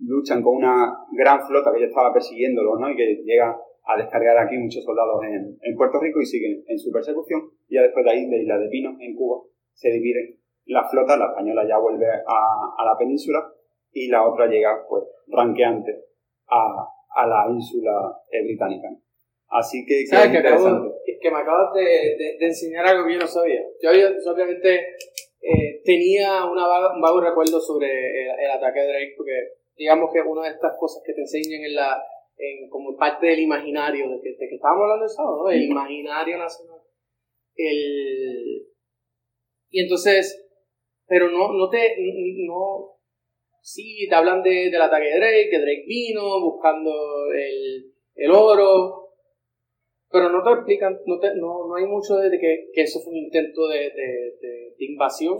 luchan 0.00 0.42
con 0.42 0.56
una 0.56 0.98
gran 1.12 1.40
flota 1.46 1.72
que 1.72 1.80
ya 1.80 1.86
estaba 1.86 2.12
persiguiéndolos, 2.12 2.78
¿no? 2.78 2.90
Y 2.90 2.96
que 2.96 3.22
llega 3.24 3.56
a 3.86 3.96
descargar 3.96 4.38
aquí 4.38 4.56
muchos 4.58 4.84
soldados 4.84 5.20
en, 5.24 5.76
Puerto 5.76 6.00
Rico 6.00 6.20
y 6.20 6.26
siguen 6.26 6.62
en 6.66 6.78
su 6.78 6.90
persecución. 6.90 7.42
Y 7.68 7.76
ya 7.76 7.82
después 7.82 8.04
de 8.04 8.10
ahí, 8.12 8.28
de 8.28 8.42
Isla 8.42 8.58
de 8.58 8.68
Pino, 8.68 8.96
en 9.00 9.14
Cuba, 9.14 9.42
se 9.72 9.90
dividen 9.90 10.38
la 10.66 10.88
flota, 10.88 11.16
la 11.16 11.26
española 11.26 11.66
ya 11.68 11.78
vuelve 11.78 12.06
a, 12.06 12.74
a 12.78 12.84
la 12.84 12.96
península 12.98 13.52
y 13.92 14.08
la 14.08 14.26
otra 14.26 14.46
llega, 14.46 14.84
pues, 14.88 15.04
ranqueante 15.28 15.92
a, 16.48 16.88
a 17.16 17.26
la 17.26 17.46
ínsula 17.50 18.16
británica. 18.42 18.88
Así 19.54 19.86
que, 19.86 20.02
que, 20.02 20.42
que, 21.06 21.18
que 21.20 21.30
me 21.30 21.38
acabas 21.38 21.72
de, 21.74 22.36
de, 22.38 22.44
enseñar 22.44 22.84
algo 22.86 23.06
que 23.06 23.12
yo 23.12 23.20
no 23.20 23.26
sabía. 23.26 23.62
Yo, 23.80 23.90
obviamente 24.32 24.96
eh, 25.40 25.80
tenía 25.84 26.44
una 26.44 26.66
un 26.92 27.00
vago 27.00 27.20
recuerdo 27.20 27.60
sobre 27.60 27.86
el, 27.86 28.50
ataque 28.50 28.80
de 28.80 28.88
Drake, 28.88 29.14
porque 29.16 29.32
digamos 29.76 30.10
que 30.12 30.20
una 30.22 30.42
de 30.42 30.54
estas 30.54 30.76
cosas 30.76 31.04
que 31.06 31.12
te 31.12 31.20
enseñan 31.20 31.62
en 31.62 31.74
la 31.76 32.02
en, 32.36 32.68
como 32.68 32.96
parte 32.96 33.26
del 33.26 33.38
imaginario, 33.38 34.10
de 34.10 34.20
que, 34.20 34.30
de 34.30 34.48
que 34.48 34.56
estábamos 34.56 34.82
hablando 34.82 35.04
de 35.04 35.12
eso, 35.12 35.22
¿no? 35.22 35.48
El 35.48 35.62
imaginario 35.62 36.36
nacional. 36.36 36.80
El, 37.54 38.66
y 39.70 39.82
entonces, 39.82 40.48
pero 41.06 41.30
no, 41.30 41.52
no 41.52 41.70
te, 41.70 41.94
no, 42.44 42.98
sí, 43.60 44.08
te 44.08 44.14
hablan 44.16 44.42
de, 44.42 44.68
del 44.68 44.82
ataque 44.82 45.06
de 45.06 45.16
Drake, 45.16 45.48
que 45.48 45.60
Drake 45.60 45.84
vino 45.86 46.40
buscando 46.40 46.90
el, 47.32 47.92
el 48.16 48.30
oro, 48.32 49.03
pero 50.14 50.30
no 50.30 50.44
te 50.44 50.50
explican, 50.52 50.96
no, 51.06 51.18
te, 51.18 51.34
no, 51.34 51.66
no 51.66 51.74
hay 51.74 51.86
mucho 51.86 52.14
de 52.14 52.30
que, 52.38 52.70
que, 52.72 52.82
eso 52.82 53.00
fue 53.00 53.14
un 53.14 53.18
intento 53.18 53.66
de, 53.66 53.90
de, 53.90 54.36
de, 54.78 54.84
invasión. 54.84 55.36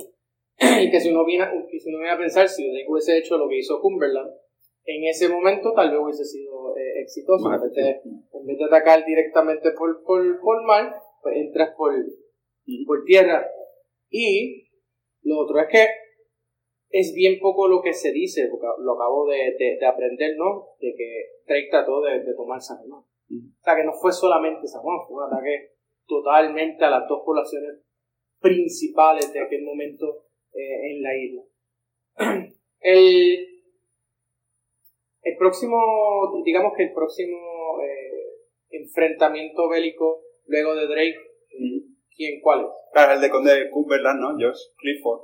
y 0.58 0.90
que 0.90 0.98
si 0.98 1.10
uno, 1.10 1.24
viene, 1.24 1.46
si 1.68 1.88
uno 1.90 1.98
viene 1.98 2.10
a 2.10 2.18
pensar, 2.18 2.48
si 2.48 2.64
hubiese 2.88 3.18
hecho 3.18 3.38
lo 3.38 3.48
que 3.48 3.58
hizo 3.58 3.80
Cumberland, 3.80 4.32
en 4.84 5.04
ese 5.04 5.28
momento 5.28 5.72
tal 5.74 5.92
vez 5.92 6.00
hubiese 6.00 6.24
sido 6.24 6.76
eh, 6.76 7.02
exitoso. 7.02 7.54
En 7.54 7.60
vez, 7.62 7.72
de, 7.72 7.88
en 8.32 8.46
vez, 8.46 8.58
de, 8.58 8.64
atacar 8.64 9.04
directamente 9.04 9.70
por, 9.78 10.02
por, 10.02 10.40
por 10.40 10.64
mar, 10.64 10.92
pues 11.22 11.36
entras 11.36 11.70
por, 11.76 11.94
por 12.84 13.04
tierra. 13.04 13.48
Y 14.10 14.70
lo 15.22 15.38
otro 15.38 15.60
es 15.60 15.68
que 15.68 15.86
es 16.90 17.14
bien 17.14 17.38
poco 17.40 17.68
lo 17.68 17.80
que 17.80 17.92
se 17.92 18.10
dice, 18.10 18.48
porque 18.50 18.66
lo 18.80 18.94
acabo 18.94 19.28
de, 19.28 19.54
de, 19.56 19.86
aprender, 19.86 20.36
¿no? 20.36 20.70
De 20.80 20.92
que 20.96 21.26
Drake 21.46 21.68
trató 21.70 22.00
de, 22.00 22.34
tomar 22.34 22.60
San 22.60 22.78
Germán. 22.78 23.04
O 23.30 23.62
sea, 23.62 23.76
que 23.76 23.84
no 23.84 23.92
fue 23.92 24.12
solamente 24.12 24.66
San 24.66 24.82
Juan, 24.82 24.98
fue 25.06 25.16
un 25.16 25.32
ataque 25.32 25.72
totalmente 26.06 26.84
a 26.84 26.90
las 26.90 27.08
dos 27.08 27.22
poblaciones 27.24 27.82
principales 28.40 29.32
de 29.32 29.40
aquel 29.40 29.62
momento 29.62 30.26
eh, 30.52 30.90
en 30.92 31.02
la 31.02 31.16
isla. 31.16 31.42
El, 32.80 33.48
el 35.22 35.36
próximo, 35.38 35.78
digamos 36.44 36.74
que 36.76 36.82
el 36.82 36.92
próximo 36.92 37.38
eh, 37.82 38.76
enfrentamiento 38.76 39.70
bélico 39.70 40.20
luego 40.44 40.74
de 40.74 40.86
Drake, 40.86 41.16
¿quién 42.14 42.42
cuál 42.42 42.60
es? 42.60 42.66
Claro, 42.92 43.14
el 43.14 43.22
de 43.22 43.30
Conde 43.30 43.70
Cumberland, 43.70 44.20
¿no? 44.20 44.36
George 44.36 44.60
Clifford 44.76 45.22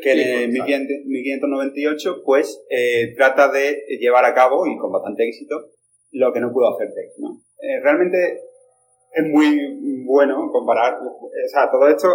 que 0.00 0.44
en 0.44 0.50
1598 0.52 2.22
pues 2.24 2.64
eh, 2.70 3.14
trata 3.16 3.50
de 3.50 3.82
llevar 3.98 4.24
a 4.24 4.34
cabo 4.34 4.66
y 4.66 4.78
con 4.78 4.92
bastante 4.92 5.26
éxito 5.26 5.56
lo 6.12 6.32
que 6.32 6.40
no 6.40 6.52
pudo 6.52 6.74
hacer 6.74 6.88
Drake, 6.88 7.14
¿no? 7.18 7.40
Eh, 7.58 7.80
realmente 7.82 8.40
es 9.12 9.24
muy 9.28 10.04
bueno 10.06 10.50
comparar, 10.50 10.98
o 11.00 11.30
sea, 11.48 11.70
todo 11.70 11.88
esto, 11.88 12.08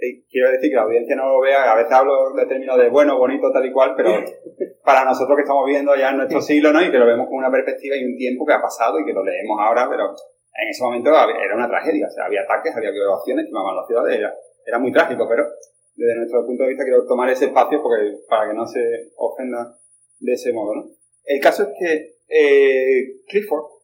eh, 0.00 0.24
quiero 0.30 0.50
decir 0.50 0.70
que 0.70 0.76
la 0.76 0.82
audiencia 0.82 1.16
no 1.16 1.28
lo 1.28 1.40
vea, 1.40 1.72
a 1.72 1.76
veces 1.76 1.92
hablo 1.92 2.32
de 2.34 2.46
términos 2.46 2.78
de 2.78 2.88
bueno, 2.88 3.18
bonito, 3.18 3.50
tal 3.52 3.66
y 3.66 3.72
cual, 3.72 3.94
pero 3.96 4.10
para 4.84 5.04
nosotros 5.04 5.36
que 5.36 5.42
estamos 5.42 5.66
viendo 5.66 5.94
ya 5.96 6.10
en 6.10 6.18
nuestro 6.18 6.40
siglo, 6.40 6.72
¿no? 6.72 6.82
Y 6.82 6.90
que 6.90 6.98
lo 6.98 7.06
vemos 7.06 7.26
con 7.28 7.38
una 7.38 7.50
perspectiva 7.50 7.96
y 7.96 8.04
un 8.04 8.16
tiempo 8.16 8.46
que 8.46 8.54
ha 8.54 8.60
pasado 8.60 8.98
y 8.98 9.04
que 9.04 9.12
lo 9.12 9.24
leemos 9.24 9.58
ahora, 9.60 9.88
pero 9.88 10.04
en 10.10 10.68
ese 10.68 10.82
momento 10.82 11.10
era 11.10 11.54
una 11.54 11.68
tragedia, 11.68 12.06
o 12.06 12.10
sea, 12.10 12.26
había 12.26 12.42
ataques, 12.42 12.74
había 12.76 12.90
violaciones, 12.90 13.46
quemaban 13.46 13.76
las 13.76 13.86
ciudades, 13.86 14.18
era, 14.18 14.34
era 14.66 14.78
muy 14.78 14.92
trágico, 14.92 15.26
pero 15.28 15.44
desde 15.94 16.16
nuestro 16.16 16.44
punto 16.46 16.62
de 16.62 16.70
vista 16.70 16.84
quiero 16.84 17.06
tomar 17.06 17.28
ese 17.30 17.46
espacio 17.46 17.82
porque, 17.82 18.18
para 18.28 18.48
que 18.48 18.54
no 18.54 18.66
se 18.66 18.80
ofenda 19.16 19.76
de 20.20 20.32
ese 20.32 20.52
modo, 20.52 20.74
¿no? 20.74 20.84
El 21.24 21.40
caso 21.40 21.64
es 21.64 21.68
que 21.78 22.17
eh, 22.28 23.22
Clifford 23.26 23.78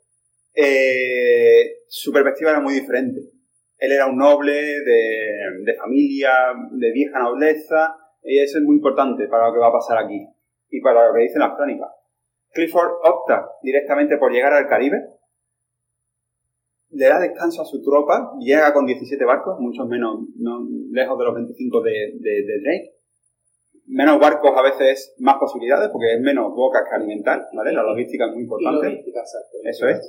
eh, 0.55 1.79
su 1.89 2.13
perspectiva 2.13 2.51
era 2.51 2.61
muy 2.61 2.75
diferente. 2.75 3.21
Él 3.79 3.93
era 3.93 4.07
un 4.07 4.17
noble 4.17 4.53
de, 4.53 5.75
familia, 5.79 6.33
de 6.71 6.93
vieja 6.93 7.19
nobleza, 7.19 7.97
y 8.23 8.39
eso 8.39 8.59
es 8.59 8.65
muy 8.65 8.77
importante 8.77 9.27
para 9.29 9.49
lo 9.49 9.53
que 9.53 9.59
va 9.59 9.69
a 9.69 9.73
pasar 9.73 9.99
aquí 9.99 10.27
y 10.71 10.81
para 10.81 11.09
lo 11.09 11.15
que 11.15 11.23
dicen 11.23 11.41
las 11.41 11.55
crónicas. 11.57 11.91
Clifford 12.53 12.93
opta 13.03 13.47
directamente 13.63 14.17
por 14.17 14.33
llegar 14.33 14.53
al 14.53 14.69
Caribe, 14.69 14.97
le 16.91 17.07
da 17.07 17.19
descanso 17.19 17.63
a 17.63 17.65
su 17.65 17.83
tropa, 17.83 18.33
llega 18.39 18.73
con 18.73 18.87
17 18.87 19.25
barcos, 19.25 19.59
muchos 19.59 19.87
menos, 19.89 20.21
lejos 20.93 21.19
de 21.19 21.25
los 21.25 21.35
25 21.35 21.83
de, 21.83 21.91
de, 22.21 22.61
Drake. 22.63 22.95
Menos 23.87 24.19
barcos 24.19 24.53
a 24.57 24.63
veces 24.63 25.15
más 25.19 25.37
posibilidades, 25.37 25.91
porque 25.91 26.15
es 26.15 26.21
menos 26.21 26.55
boca 26.55 26.85
que 26.89 26.97
alimentar, 26.97 27.47
¿vale? 27.53 27.73
La 27.73 27.83
logística 27.83 28.27
es 28.27 28.33
muy 28.33 28.43
importante. 28.43 29.05
Eso 29.65 29.89
es 29.89 30.01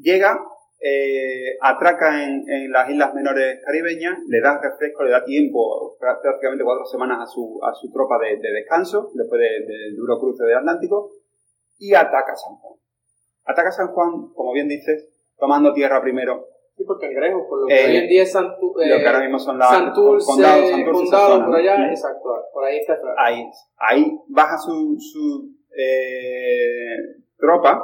llega, 0.00 0.38
eh, 0.80 1.56
atraca 1.60 2.24
en, 2.24 2.70
las 2.70 2.88
islas 2.88 3.14
menores 3.14 3.60
caribeñas, 3.64 4.18
le 4.26 4.40
da 4.40 4.60
refresco, 4.60 5.04
le 5.04 5.10
da 5.10 5.24
tiempo, 5.24 5.96
prácticamente 5.98 6.64
cuatro 6.64 6.84
semanas 6.86 7.18
a 7.22 7.26
su, 7.26 7.58
a 7.62 7.74
su 7.74 7.90
tropa 7.90 8.18
de, 8.18 8.38
descanso, 8.52 9.10
después 9.14 9.40
del 9.40 9.96
duro 9.96 10.18
cruce 10.18 10.44
del 10.44 10.58
Atlántico, 10.58 11.12
y 11.78 11.94
ataca 11.94 12.34
San 12.36 12.56
Juan. 12.56 12.78
Ataca 13.44 13.72
San 13.72 13.88
Juan, 13.88 14.32
como 14.34 14.52
bien 14.52 14.68
dices, 14.68 15.08
tomando 15.36 15.72
tierra 15.72 16.00
primero. 16.02 16.46
Sí, 16.78 16.84
porque 16.86 17.06
el 17.06 17.14
Grejo, 17.14 17.44
por 17.48 17.62
lo 17.62 17.66
que 17.66 17.74
eh, 17.74 17.86
hoy 17.88 17.96
en 17.96 18.08
día 18.08 18.22
es 18.22 18.30
Santurce, 18.30 18.88
lo 18.88 18.98
que 18.98 19.06
ahora 19.08 19.18
mismo 19.18 19.36
son 19.36 19.58
las 19.58 19.68
Santurce, 19.68 20.24
condado, 20.24 20.64
Santurce, 20.64 20.92
condado, 20.92 21.46
por 21.46 21.56
allá, 21.56 21.88
exacto, 21.88 22.28
por 22.52 22.64
ahí 22.64 22.76
está. 22.76 22.96
Ahí, 23.16 23.44
ahí 23.78 24.16
baja 24.28 24.56
su, 24.56 24.96
su 24.96 25.56
eh, 25.76 26.96
tropa 27.36 27.82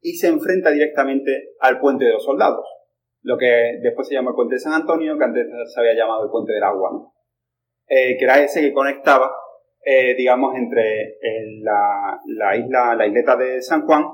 y 0.00 0.12
se 0.12 0.28
enfrenta 0.28 0.70
directamente 0.70 1.54
al 1.58 1.80
puente 1.80 2.04
de 2.04 2.12
los 2.12 2.24
soldados, 2.24 2.64
lo 3.22 3.36
que 3.36 3.80
después 3.82 4.06
se 4.06 4.14
llama 4.14 4.30
el 4.30 4.36
puente 4.36 4.54
de 4.54 4.60
San 4.60 4.74
Antonio, 4.74 5.18
que 5.18 5.24
antes 5.24 5.44
se 5.74 5.80
había 5.80 5.94
llamado 5.94 6.22
el 6.22 6.30
puente 6.30 6.52
del 6.52 6.62
agua, 6.62 6.90
¿no? 6.92 7.14
Eh, 7.88 8.16
que 8.16 8.24
era 8.24 8.40
ese 8.40 8.60
que 8.60 8.72
conectaba, 8.72 9.32
eh, 9.84 10.14
digamos, 10.14 10.54
entre 10.54 11.18
la, 11.60 12.20
la, 12.24 12.56
isla, 12.56 12.94
la 12.94 13.04
isleta 13.04 13.34
de 13.34 13.60
San 13.60 13.84
Juan 13.84 14.04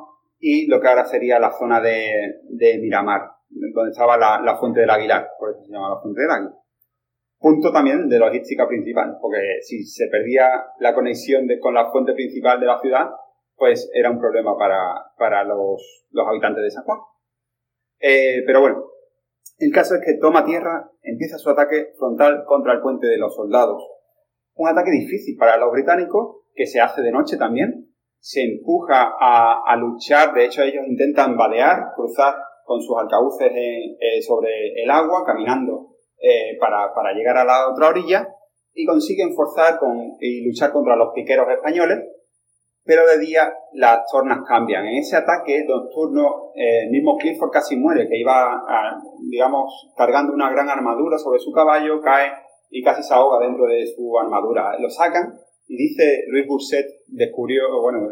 y 0.40 0.66
lo 0.66 0.80
que 0.80 0.88
ahora 0.88 1.04
sería 1.04 1.38
la 1.38 1.52
zona 1.52 1.78
de, 1.82 2.40
de 2.44 2.78
Miramar, 2.78 3.37
donde 3.50 3.90
estaba 3.90 4.16
la, 4.16 4.56
fuente 4.58 4.80
del 4.80 4.90
Aguilar, 4.90 5.28
por 5.38 5.50
eso 5.50 5.64
se 5.64 5.72
llama 5.72 5.90
la 5.90 6.00
fuente 6.00 6.20
del 6.20 6.30
Aguilar. 6.30 6.54
Punto 7.38 7.72
también 7.72 8.08
de 8.08 8.18
logística 8.18 8.66
principal, 8.66 9.16
porque 9.20 9.38
si 9.62 9.84
se 9.84 10.08
perdía 10.08 10.48
la 10.80 10.92
conexión 10.92 11.46
con 11.60 11.72
la 11.72 11.90
fuente 11.90 12.12
principal 12.12 12.58
de 12.58 12.66
la 12.66 12.80
ciudad, 12.80 13.10
pues 13.54 13.88
era 13.94 14.10
un 14.10 14.18
problema 14.18 14.56
para, 14.56 15.12
para 15.16 15.44
los, 15.44 16.06
los, 16.10 16.26
habitantes 16.26 16.64
de 16.64 16.70
San 16.70 16.84
Juan. 16.84 16.98
Eh, 18.00 18.42
pero 18.44 18.60
bueno, 18.60 18.84
el 19.58 19.72
caso 19.72 19.94
es 19.94 20.00
que 20.04 20.18
toma 20.20 20.44
tierra, 20.44 20.90
empieza 21.02 21.38
su 21.38 21.50
ataque 21.50 21.92
frontal 21.96 22.44
contra 22.44 22.72
el 22.72 22.80
puente 22.80 23.06
de 23.06 23.18
los 23.18 23.34
soldados. 23.34 23.84
Un 24.54 24.68
ataque 24.68 24.90
difícil 24.90 25.36
para 25.36 25.56
los 25.56 25.70
británicos, 25.70 26.38
que 26.54 26.66
se 26.66 26.80
hace 26.80 27.02
de 27.02 27.12
noche 27.12 27.36
también. 27.36 27.94
Se 28.20 28.42
empuja 28.42 29.14
a, 29.20 29.62
a 29.64 29.76
luchar, 29.76 30.34
de 30.34 30.44
hecho 30.44 30.62
ellos 30.62 30.84
intentan 30.88 31.36
vadear, 31.36 31.92
cruzar 31.94 32.34
con 32.68 32.82
sus 32.82 32.98
alcabuces 32.98 33.50
eh, 33.50 34.20
sobre 34.20 34.74
el 34.76 34.90
agua, 34.90 35.24
caminando 35.24 35.96
eh, 36.20 36.58
para, 36.60 36.92
para, 36.94 37.14
llegar 37.14 37.38
a 37.38 37.44
la 37.44 37.72
otra 37.72 37.88
orilla, 37.88 38.28
y 38.74 38.84
consiguen 38.84 39.34
forzar 39.34 39.78
con, 39.78 39.96
y 40.20 40.44
luchar 40.46 40.70
contra 40.70 40.94
los 40.94 41.08
piqueros 41.14 41.48
españoles, 41.48 41.98
pero 42.84 43.06
de 43.06 43.18
día 43.18 43.50
las 43.72 44.00
tornas 44.12 44.40
cambian. 44.46 44.84
En 44.84 44.98
ese 44.98 45.16
ataque 45.16 45.64
nocturno, 45.66 46.52
eh, 46.54 46.84
el 46.84 46.90
mismo 46.90 47.16
Clifford 47.16 47.50
casi 47.50 47.74
muere, 47.76 48.06
que 48.06 48.18
iba, 48.18 48.62
digamos, 49.30 49.90
cargando 49.96 50.34
una 50.34 50.50
gran 50.50 50.68
armadura 50.68 51.16
sobre 51.16 51.38
su 51.38 51.50
caballo, 51.52 52.02
cae 52.02 52.30
y 52.70 52.82
casi 52.82 53.02
se 53.02 53.14
ahoga 53.14 53.46
dentro 53.46 53.64
de 53.64 53.86
su 53.86 54.18
armadura. 54.18 54.78
Lo 54.78 54.90
sacan 54.90 55.32
y 55.66 55.76
dice 55.76 56.24
Luis 56.28 56.46
Bourset, 56.46 56.86
descubrió, 57.06 57.62
bueno, 57.80 58.06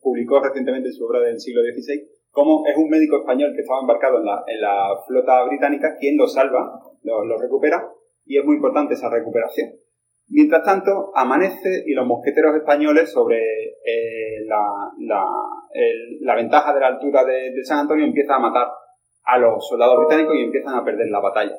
publicó 0.00 0.40
recientemente 0.40 0.92
su 0.92 1.04
obra 1.04 1.20
del 1.20 1.40
siglo 1.40 1.62
XVI, 1.62 2.15
cómo 2.36 2.66
es 2.66 2.76
un 2.76 2.90
médico 2.90 3.16
español 3.16 3.54
que 3.54 3.62
estaba 3.62 3.80
embarcado 3.80 4.18
en 4.18 4.60
la, 4.60 4.94
flota 5.06 5.42
británica 5.44 5.96
quien 5.98 6.18
lo 6.18 6.26
salva, 6.26 6.78
lo, 7.02 7.38
recupera, 7.38 7.90
y 8.26 8.38
es 8.38 8.44
muy 8.44 8.56
importante 8.56 8.92
esa 8.92 9.08
recuperación. 9.08 9.70
Mientras 10.28 10.62
tanto, 10.62 11.12
amanece 11.14 11.84
y 11.86 11.94
los 11.94 12.06
mosqueteros 12.06 12.54
españoles 12.56 13.10
sobre 13.10 13.38
eh, 13.38 14.44
la, 14.44 14.62
la, 14.98 16.34
ventaja 16.34 16.74
de 16.74 16.80
la 16.80 16.88
altura 16.88 17.24
de, 17.24 17.52
de, 17.52 17.64
San 17.64 17.78
Antonio 17.78 18.04
empiezan 18.04 18.36
a 18.36 18.50
matar 18.50 18.68
a 19.24 19.38
los 19.38 19.66
soldados 19.66 19.96
británicos 19.96 20.36
y 20.36 20.42
empiezan 20.42 20.74
a 20.74 20.84
perder 20.84 21.08
la 21.08 21.20
batalla. 21.20 21.56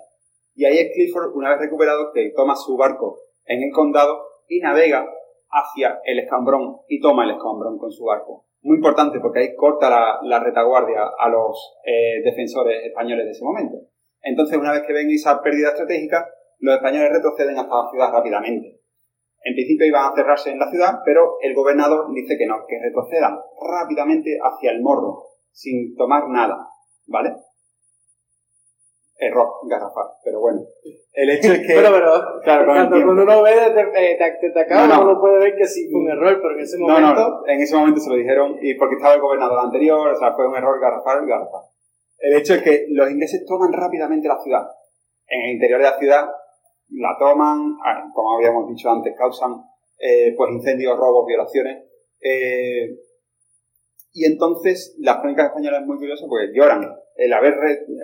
Y 0.54 0.66
ahí 0.66 0.78
es 0.78 0.92
Clifford, 0.94 1.36
una 1.36 1.50
vez 1.50 1.60
recuperado, 1.60 2.12
que 2.14 2.32
toma 2.36 2.56
su 2.56 2.78
barco 2.78 3.18
en 3.46 3.64
el 3.64 3.72
condado 3.74 4.22
y 4.48 4.60
navega 4.60 5.08
hacia 5.50 6.02
el 6.04 6.20
escambrón 6.20 6.78
y 6.88 7.00
toma 7.00 7.24
el 7.24 7.32
escambrón 7.32 7.80
con 7.80 7.92
su 7.92 8.06
barco. 8.06 8.47
Muy 8.62 8.78
importante 8.78 9.20
porque 9.20 9.40
ahí 9.40 9.56
corta 9.56 10.20
la, 10.22 10.40
retaguardia 10.40 11.02
a 11.18 11.30
los 11.30 11.78
eh, 11.86 12.22
defensores 12.24 12.86
españoles 12.86 13.26
de 13.26 13.32
ese 13.32 13.44
momento. 13.44 13.78
Entonces, 14.22 14.58
una 14.58 14.74
vez 14.74 14.84
que 14.86 14.94
ven 14.94 15.10
esa 15.10 15.42
pérdida 15.42 15.70
estratégica, 15.70 16.28
los 16.60 16.76
españoles 16.76 17.12
retroceden 17.14 17.58
hasta 17.58 17.84
la 17.84 17.90
ciudad 17.92 18.12
rápidamente. 18.12 18.80
En 19.44 19.54
principio 19.54 19.88
iban 19.88 20.12
a 20.12 20.16
cerrarse 20.16 20.52
en 20.52 20.60
la 20.60 20.70
ciudad, 20.70 21.00
pero 21.06 21.38
el 21.42 21.54
gobernador 21.54 22.12
dice 22.14 22.38
que 22.38 22.48
no, 22.48 22.66
que 22.68 22.80
retrocedan 22.82 23.38
rápidamente 23.62 24.38
hacia 24.42 24.72
el 24.72 24.82
morro, 24.82 25.24
sin 25.52 25.96
tomar 25.96 26.28
nada, 26.28 26.68
¿vale? 27.08 27.36
Error 29.18 29.50
garrafal, 29.64 30.08
pero 30.24 30.40
bueno. 30.40 30.62
El 31.14 31.30
hecho 31.30 31.54
es 31.54 31.60
que. 31.68 31.74
pero, 31.74 31.92
pero, 31.92 32.42
claro, 32.44 32.66
cuando, 32.66 32.96
uno 32.98 33.42
ve 33.42 33.52
te, 33.74 34.12
eh, 34.12 34.18
te, 34.18 34.50
te 34.52 34.60
acaba, 34.60 34.88
no, 34.88 35.02
uno 35.02 35.20
puede 35.20 35.40
ver 35.40 35.56
que 35.56 35.66
sí 35.66 35.90
fue 35.92 36.02
un 36.02 36.10
error, 36.10 36.40
pero 36.42 36.54
en 36.54 36.60
ese 36.62 36.78
momento. 36.78 37.02
No, 37.02 37.14
no, 37.16 37.48
en 37.48 37.62
ese 37.62 37.76
momento 37.76 38.00
se 38.00 38.10
lo 38.10 38.16
dijeron, 38.16 38.58
y 38.62 38.76
porque 38.76 38.96
estaba 38.96 39.16
el 39.16 39.22
gobernador 39.22 39.60
anterior, 39.60 40.10
o 40.10 40.16
sea, 40.16 40.34
fue 40.34 40.48
un 40.48 40.56
error 40.56 40.80
garrafal, 40.80 41.26
garrafal. 41.26 41.62
El 42.20 42.38
hecho 42.38 42.56
es 42.56 42.64
que 42.64 42.86
los 42.90 43.10
ingleses 43.10 43.46
toman 43.46 43.74
rápidamente 43.74 44.28
la 44.28 44.40
ciudad. 44.42 44.68
En 45.28 45.42
el 45.42 45.54
interior 45.56 45.80
de 45.80 45.90
la 45.90 45.98
ciudad 45.98 46.30
la 46.90 47.18
toman, 47.20 47.76
ah, 47.84 48.04
como 48.14 48.38
habíamos 48.38 48.70
dicho 48.70 48.90
antes, 48.90 49.14
causan 49.18 49.56
eh, 50.00 50.34
pues 50.36 50.52
incendios, 50.52 50.98
robos, 50.98 51.26
violaciones. 51.28 51.84
Eh, 52.22 52.90
y 54.18 54.26
entonces 54.26 54.96
las 54.98 55.18
crónicas 55.18 55.46
españolas 55.46 55.82
es 55.82 55.88
muy 55.88 55.98
curiosas 55.98 56.28
porque 56.28 56.50
lloran. 56.52 56.82
El 57.16 57.32
haber, 57.32 57.54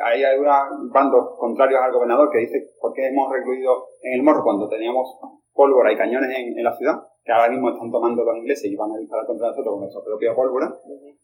hay 0.06 0.24
algunos 0.24 0.54
bandos 0.94 1.36
contrarios 1.40 1.82
al 1.82 1.92
gobernador 1.92 2.30
que 2.32 2.38
dice 2.38 2.70
por 2.80 2.94
qué 2.94 3.08
hemos 3.08 3.32
recluido 3.32 3.88
en 4.04 4.20
el 4.20 4.24
morro 4.24 4.44
cuando 4.44 4.70
teníamos 4.70 5.18
pólvora 5.54 5.92
y 5.92 5.98
cañones 5.98 6.30
en, 6.38 6.64
la 6.64 6.78
ciudad, 6.78 7.02
que 7.26 7.32
ahora 7.32 7.50
mismo 7.50 7.72
están 7.72 7.90
tomando 7.92 8.24
los 8.24 8.38
ingleses 8.38 8.66
y 8.66 8.76
van 8.76 8.92
a 8.92 9.00
disparar 9.00 9.26
contra 9.26 9.48
nosotros 9.48 9.74
con 9.74 9.82
nuestra 9.82 10.04
propia 10.04 10.36
pólvora, 10.36 10.68
uh 10.68 11.18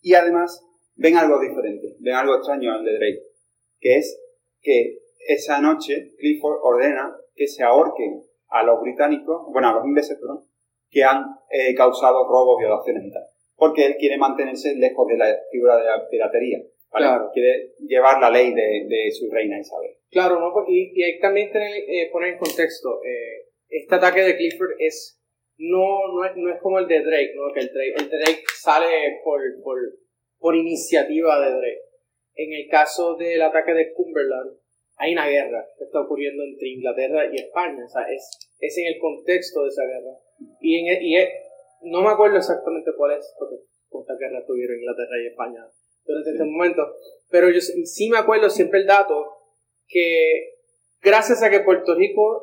Y 0.00 0.14
además 0.14 0.66
ven 0.94 1.18
algo 1.18 1.38
diferente, 1.38 1.96
ven 2.00 2.14
algo 2.14 2.36
extraño 2.36 2.72
al 2.72 2.82
de 2.82 2.94
Drake, 2.94 3.22
que 3.78 3.96
es 3.98 4.18
que 4.62 5.00
esa 5.28 5.60
noche 5.60 6.14
Clifford 6.18 6.60
ordena 6.62 7.14
que 7.34 7.46
se 7.46 7.62
ahorquen 7.62 8.22
a 8.48 8.62
los 8.62 8.80
británicos, 8.80 9.52
bueno, 9.52 9.68
a 9.68 9.74
los 9.74 9.84
ingleses, 9.84 10.18
perdón, 10.18 10.46
que 10.96 11.04
han 11.04 11.22
eh, 11.50 11.74
causado 11.74 12.26
robos, 12.26 12.58
violaciones 12.58 13.04
y 13.04 13.12
tal 13.12 13.22
porque 13.56 13.86
él 13.86 13.96
quiere 13.98 14.18
mantenerse 14.18 14.74
lejos 14.76 15.08
de 15.08 15.16
la 15.16 15.34
figura 15.50 15.78
de 15.78 15.84
la 15.84 16.08
piratería. 16.08 16.58
Claro. 16.90 17.30
Quiere 17.32 17.72
llevar 17.80 18.20
la 18.20 18.30
ley 18.30 18.54
de, 18.54 19.10
su 19.10 19.30
reina 19.30 19.58
Isabel. 19.58 19.96
Claro, 20.10 20.40
¿no? 20.40 20.52
y, 20.68 20.92
y 20.94 21.02
hay 21.02 21.18
también 21.18 21.50
tener, 21.50 21.72
eh, 21.76 22.08
poner 22.12 22.34
en 22.34 22.38
contexto, 22.38 23.02
eh, 23.04 23.48
este 23.68 23.94
ataque 23.94 24.22
de 24.22 24.36
Clifford 24.36 24.76
es 24.78 25.20
no, 25.58 26.12
no, 26.12 26.24
es, 26.24 26.36
no 26.36 26.52
es 26.52 26.60
como 26.60 26.78
el 26.78 26.86
de 26.86 27.00
Drake, 27.00 27.32
¿no? 27.34 27.52
que 27.52 27.60
el 27.60 27.72
Drake, 27.72 27.94
el 27.98 28.08
Drake 28.08 28.44
sale 28.54 29.20
por, 29.24 29.40
por, 29.62 29.78
por 30.38 30.54
iniciativa 30.54 31.40
de 31.40 31.50
Drake. 31.50 31.82
En 32.34 32.52
el 32.52 32.68
caso 32.68 33.16
del 33.16 33.42
ataque 33.42 33.72
de 33.72 33.92
Cumberland, 33.92 34.58
hay 34.98 35.12
una 35.12 35.28
guerra 35.28 35.66
que 35.76 35.84
está 35.84 36.00
ocurriendo 36.00 36.42
entre 36.44 36.68
Inglaterra 36.68 37.26
y 37.32 37.36
España. 37.36 37.84
O 37.84 37.88
sea, 37.88 38.02
es, 38.02 38.38
es 38.60 38.78
en 38.78 38.86
el 38.86 38.98
contexto 38.98 39.62
de 39.62 39.68
esa 39.68 39.84
guerra. 39.84 40.16
Y, 40.60 40.78
en, 40.78 41.02
y 41.02 41.16
es, 41.16 41.28
no 41.82 42.02
me 42.02 42.10
acuerdo 42.10 42.36
exactamente 42.36 42.90
cuál 42.96 43.18
es, 43.18 43.34
porque 43.38 43.56
cuántas 43.88 44.18
guerras 44.18 44.46
tuvieron 44.46 44.76
Inglaterra 44.76 45.22
y 45.22 45.26
España 45.28 45.66
durante 46.04 46.30
este 46.30 46.44
momento, 46.44 46.82
pero 47.30 47.50
yo 47.50 47.60
sí 47.60 48.08
me 48.10 48.18
acuerdo 48.18 48.48
siempre 48.48 48.80
el 48.80 48.86
dato 48.86 49.36
que 49.88 50.54
gracias 51.00 51.42
a 51.42 51.50
que 51.50 51.60
Puerto 51.60 51.94
Rico 51.94 52.42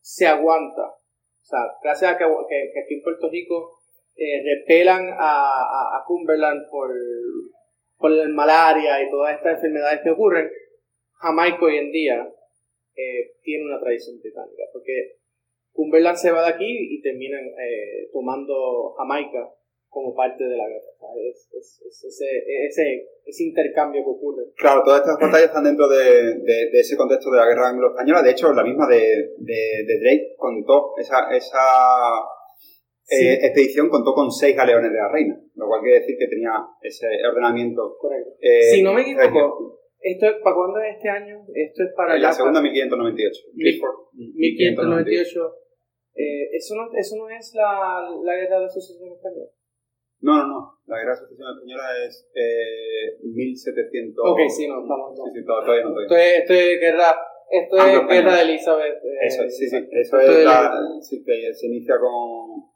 se 0.00 0.26
aguanta, 0.26 0.82
o 0.86 1.44
sea, 1.46 1.60
gracias 1.82 2.12
a 2.12 2.18
que, 2.18 2.24
que, 2.24 2.80
aquí 2.80 2.94
en 2.94 3.02
Puerto 3.02 3.28
Rico 3.30 3.78
eh, 4.16 4.42
repelan 4.44 5.10
a, 5.12 5.98
a, 5.98 6.04
Cumberland 6.06 6.68
por, 6.70 6.90
por 7.96 8.10
la 8.10 8.28
malaria 8.28 9.02
y 9.02 9.10
todas 9.10 9.36
estas 9.36 9.56
enfermedades 9.56 10.00
que 10.02 10.10
ocurren, 10.10 10.50
Jamaica 11.20 11.64
hoy 11.64 11.78
en 11.78 11.90
día 11.90 12.28
eh, 12.96 13.32
tiene 13.42 13.64
una 13.64 13.80
tradición 13.80 14.18
británica, 14.20 14.64
porque 14.72 15.16
Cumberland 15.74 16.16
se 16.16 16.30
va 16.30 16.42
de 16.42 16.54
aquí 16.54 16.66
y 16.66 17.02
terminan 17.02 17.44
eh, 17.44 18.08
tomando 18.12 18.94
Jamaica 18.96 19.50
como 19.88 20.14
parte 20.14 20.44
de 20.44 20.56
la 20.56 20.66
guerra. 20.66 20.80
Es, 21.30 21.50
ese, 22.04 23.06
ese, 23.26 23.44
intercambio 23.44 24.02
que 24.02 24.10
ocurre. 24.10 24.44
Claro, 24.56 24.82
todas 24.84 25.00
estas 25.00 25.18
batallas 25.20 25.46
están 25.46 25.64
dentro 25.64 25.88
de, 25.88 26.40
de, 26.42 26.80
ese 26.80 26.96
contexto 26.96 27.30
de 27.30 27.38
la 27.38 27.46
guerra 27.46 27.68
anglo-española. 27.68 28.22
De 28.22 28.30
hecho, 28.30 28.52
la 28.52 28.64
misma 28.64 28.88
de, 28.88 29.34
de 29.38 29.98
Drake 30.00 30.34
contó, 30.36 30.94
esa, 30.98 31.30
esa 31.30 31.60
eh, 33.10 33.38
expedición 33.42 33.88
contó 33.88 34.14
con 34.14 34.30
seis 34.30 34.56
galeones 34.56 34.90
de 34.90 34.98
la 34.98 35.08
reina, 35.08 35.38
lo 35.54 35.66
cual 35.66 35.82
quiere 35.82 36.00
decir 36.00 36.16
que 36.18 36.28
tenía 36.28 36.52
ese 36.82 37.06
ordenamiento. 37.28 37.96
Correcto. 37.98 38.30
Eh, 38.40 38.74
si 38.74 38.82
no 38.82 38.94
me 38.94 39.02
equivoco, 39.02 39.78
¿esto 40.00 40.26
es 40.26 40.36
para 40.42 40.56
cuándo 40.56 40.80
es 40.80 40.96
este 40.96 41.10
año? 41.10 41.44
Esto 41.54 41.82
es 41.84 41.90
para... 41.94 42.18
La 42.18 42.32
segunda 42.32 42.62
1598. 42.62 43.42
1598 43.54 45.54
eh, 46.14 46.48
¿eso, 46.52 46.74
no, 46.76 46.90
¿Eso 46.96 47.16
no 47.16 47.28
es 47.28 47.54
la, 47.54 48.08
la 48.22 48.34
guerra 48.36 48.56
de 48.56 48.60
la 48.62 48.66
Asociación 48.66 49.12
Española? 49.12 49.50
No, 50.20 50.32
no, 50.38 50.46
no. 50.46 50.78
La 50.86 50.96
guerra 50.98 51.14
de 51.14 51.20
la 51.20 51.26
Asociación 51.26 51.48
Española 51.54 52.06
es 52.06 52.30
eh, 52.34 53.18
1700. 53.22 54.24
Ok, 54.24 54.40
sí, 54.48 54.68
no, 54.68 54.82
estamos. 54.82 55.16
Sí, 55.16 55.30
sí, 55.34 55.44
todavía 55.44 55.84
no. 55.84 56.00
Esto 56.00 56.16
es, 56.16 56.38
esto 56.38 56.54
es 56.54 56.80
guerra. 56.80 57.16
Esto 57.50 57.76
es 57.76 58.08
guerra 58.08 58.36
de 58.36 58.42
Elizabeth. 58.42 58.96
Eh, 59.04 59.26
eso, 59.26 59.42
sí, 59.48 59.68
sí. 59.68 59.88
Eso 59.90 60.20
es 60.20 60.44
la. 60.44 60.72
Sí, 61.00 61.22
que 61.24 61.52
se 61.52 61.66
inicia 61.66 61.94
con 61.98 62.73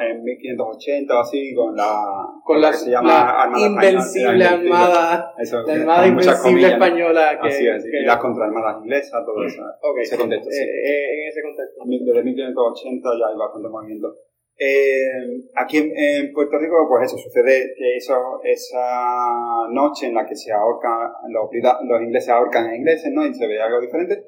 en 0.00 0.22
1580 0.22 1.16
o 1.16 1.20
así, 1.20 1.54
con 1.54 1.74
la, 1.76 2.26
con 2.44 2.60
la, 2.60 2.70
que 2.70 2.76
se 2.76 2.90
llama 2.90 3.42
Armada 3.42 3.66
Invencible 3.66 4.44
Armada, 4.44 5.34
la 5.36 5.72
Armada 5.72 6.06
Invencible 6.06 6.66
Española. 6.68 7.38
Que, 7.40 7.48
así 7.48 7.66
es, 7.66 7.84
y 7.86 8.04
las 8.04 8.18
contraarmadas 8.18 8.82
inglesas, 8.82 9.24
todo 9.24 9.44
eso. 9.44 9.62
Okay, 9.80 10.02
ese 10.02 10.18
contexto, 10.18 10.50
sí. 10.50 10.62
Eh, 10.62 10.64
eh, 10.64 11.22
en 11.22 11.28
ese 11.28 11.42
contexto. 11.42 11.82
Desde 11.86 12.22
1580 12.22 13.08
ya 13.18 13.26
hay 13.32 13.38
bastante 13.38 13.68
movimiento. 13.68 14.14
Eh, 14.58 15.08
aquí 15.56 15.78
en, 15.78 16.32
Puerto 16.32 16.58
Rico, 16.58 16.86
pues 16.88 17.10
eso, 17.10 17.16
sucede 17.16 17.72
que 17.76 17.96
eso, 17.96 18.40
esa 18.44 19.66
noche 19.70 20.08
en 20.08 20.14
la 20.14 20.26
que 20.26 20.36
se 20.36 20.52
ahorcan, 20.52 21.10
los, 21.28 21.48
los 21.88 22.02
ingleses 22.02 22.28
ahorcan 22.28 22.66
a 22.66 22.76
ingleses, 22.76 23.10
¿no? 23.12 23.26
Y 23.26 23.34
se 23.34 23.46
ve 23.46 23.60
algo 23.60 23.80
diferente. 23.80 24.26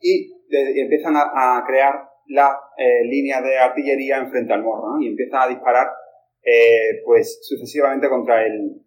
Y, 0.00 0.30
empiezan 0.50 1.14
a 1.16 1.64
crear 1.66 2.11
la 2.28 2.58
eh, 2.76 3.04
línea 3.04 3.40
de 3.40 3.58
artillería 3.58 4.18
enfrente 4.18 4.52
al 4.52 4.62
morro 4.62 5.00
y 5.00 5.08
empieza 5.08 5.42
a 5.42 5.48
disparar 5.48 5.86
eh, 6.42 7.02
pues 7.04 7.40
sucesivamente 7.42 8.08
contra 8.08 8.44
el, 8.44 8.80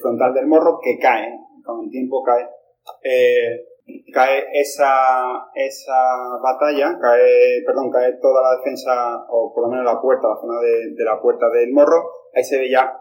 frontal 0.00 0.32
del 0.34 0.46
morro 0.46 0.78
que 0.80 0.98
cae, 1.00 1.36
con 1.64 1.84
el 1.84 1.90
tiempo 1.90 2.22
cae. 2.22 2.46
Eh, 3.02 3.64
cae 4.12 4.44
esa, 4.52 5.48
esa 5.54 6.38
batalla, 6.40 6.96
cae, 7.00 7.62
perdón, 7.66 7.90
cae 7.90 8.12
toda 8.20 8.42
la 8.42 8.58
defensa, 8.58 9.24
o 9.28 9.52
por 9.52 9.64
lo 9.64 9.70
menos 9.70 9.84
la 9.84 10.00
puerta, 10.00 10.28
la 10.28 10.40
zona 10.40 10.60
de, 10.60 11.04
la 11.04 11.20
puerta 11.20 11.48
del 11.48 11.72
morro, 11.72 12.04
ahí 12.34 12.44
se 12.44 12.58
ve 12.58 12.70
ya, 12.70 13.00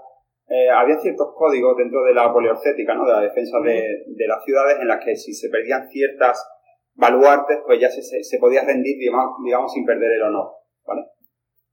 había 0.74 0.98
ciertos 0.98 1.28
códigos 1.36 1.78
dentro 1.78 2.04
de 2.04 2.14
la 2.14 2.34
poliorcética, 2.34 2.96
¿no? 2.96 3.06
de 3.06 3.12
la 3.12 3.22
defensa 3.22 3.60
de, 3.64 4.06
de, 4.08 4.28
las 4.28 4.44
ciudades, 4.44 4.78
en 4.82 4.88
las 4.88 5.04
que 5.04 5.16
si 5.16 5.34
se 5.34 5.50
perdían 5.50 5.88
ciertas 5.90 6.42
baluartes, 6.98 7.60
pues 7.66 7.80
ya 7.80 7.90
se, 7.90 8.02
se, 8.02 8.38
podía 8.40 8.64
rendir, 8.64 8.98
digamos, 8.98 9.72
sin 9.72 9.86
perder 9.86 10.12
el 10.14 10.24
honor, 10.24 10.52
¿vale? 10.86 11.04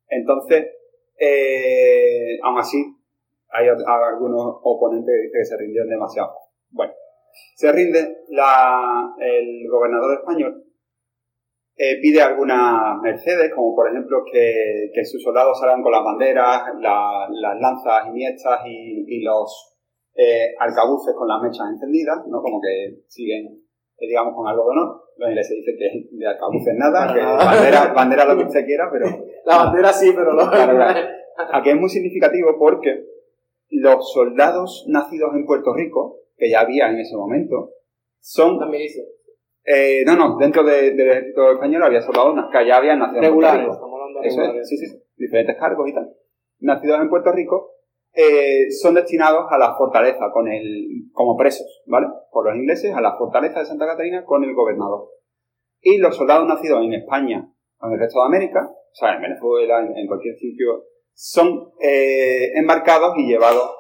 Entonces, 0.08 0.66
eh, 1.18 2.38
aún 2.42 2.58
así, 2.58 2.84
hay, 3.48 3.68
algunos 3.68 4.60
oponentes 4.62 5.12
que 5.12 5.22
dicen 5.22 5.40
que 5.40 5.44
se 5.44 5.56
rindieron 5.56 5.88
demasiado. 5.88 6.34
Bueno, 6.70 6.92
se 7.56 7.72
rinde 7.72 8.24
la, 8.28 9.14
el 9.18 9.68
gobernador 9.68 10.18
español, 10.18 10.64
eh, 11.76 12.00
pide 12.00 12.22
algunas 12.22 13.00
mercedes, 13.02 13.50
como 13.52 13.74
por 13.74 13.88
ejemplo 13.88 14.22
que, 14.30 14.90
que 14.94 15.04
sus 15.04 15.22
soldados 15.22 15.58
salgan 15.58 15.82
con 15.82 15.90
las 15.90 16.04
banderas, 16.04 16.62
las 16.78 17.60
lanzas 17.60 18.06
iniestas 18.08 18.60
y, 18.66 19.04
y 19.08 19.22
los 19.22 19.74
eh, 20.14 20.54
con 21.16 21.28
las 21.28 21.42
mechas 21.42 21.66
encendidas, 21.72 22.18
¿no? 22.28 22.40
Como 22.40 22.60
que 22.60 23.02
siguen, 23.08 23.63
digamos, 23.98 24.34
con 24.34 24.46
algo 24.46 24.64
de 24.64 24.70
honor 24.70 25.04
los 25.16 25.28
ingleses 25.28 25.56
dicen 25.56 25.76
que 25.78 26.16
de 26.16 26.26
alcabuces 26.26 26.74
nada, 26.78 27.12
que 27.12 27.20
bandera, 27.20 27.92
bandera 27.92 28.24
lo 28.24 28.44
que 28.44 28.50
se 28.50 28.64
quiera, 28.64 28.88
pero... 28.90 29.06
La 29.44 29.58
bandera 29.58 29.92
sí, 29.92 30.12
pero 30.14 30.32
no... 30.32 30.42
Aquí 31.52 31.70
es 31.70 31.76
muy 31.76 31.88
significativo 31.88 32.56
porque 32.58 33.04
los 33.70 34.12
soldados 34.12 34.86
nacidos 34.88 35.34
en 35.34 35.44
Puerto 35.46 35.74
Rico, 35.74 36.20
que 36.36 36.48
ya 36.48 36.60
había 36.60 36.88
en 36.90 37.00
ese 37.00 37.16
momento, 37.16 37.70
son... 38.20 38.58
Eh, 39.66 40.04
no, 40.06 40.14
no, 40.14 40.36
dentro 40.38 40.62
del 40.62 40.98
ejército 40.98 41.52
español 41.52 41.82
había 41.82 42.00
soldados 42.00 42.34
que 42.52 42.66
ya 42.66 42.76
habían 42.76 42.98
nacido 42.98 43.22
en 43.22 43.34
Puerto 43.34 43.56
Rico. 43.58 43.72
estamos 43.72 44.00
hablando 44.00 44.20
de 44.20 44.28
Eso 44.28 44.40
regulares. 44.40 44.62
es, 44.62 44.68
sí, 44.68 44.86
sí, 44.86 45.02
diferentes 45.16 45.56
cargos 45.58 45.88
y 45.88 45.94
tal. 45.94 46.14
Nacidos 46.60 47.00
en 47.00 47.08
Puerto 47.08 47.32
Rico, 47.32 47.73
eh, 48.14 48.70
son 48.70 48.94
destinados 48.94 49.46
a 49.50 49.58
la 49.58 49.74
fortaleza 49.76 50.30
con 50.32 50.48
el, 50.48 51.10
como 51.12 51.36
presos, 51.36 51.82
¿vale? 51.86 52.06
Por 52.30 52.46
los 52.46 52.56
ingleses, 52.56 52.94
a 52.94 53.00
la 53.00 53.16
fortaleza 53.16 53.60
de 53.60 53.66
Santa 53.66 53.86
Catarina 53.86 54.24
con 54.24 54.44
el 54.44 54.54
gobernador. 54.54 55.10
Y 55.80 55.98
los 55.98 56.16
soldados 56.16 56.48
nacidos 56.48 56.84
en 56.84 56.94
España 56.94 57.50
o 57.78 57.86
en 57.86 57.92
el 57.92 57.98
resto 57.98 58.20
de 58.20 58.26
América, 58.26 58.68
o 58.70 58.94
sea, 58.94 59.14
en 59.14 59.22
Venezuela, 59.22 59.80
en, 59.80 59.96
en 59.96 60.06
cualquier 60.06 60.36
sitio, 60.36 60.84
son 61.12 61.72
eh, 61.80 62.52
embarcados 62.56 63.14
y 63.16 63.26
llevados 63.26 63.70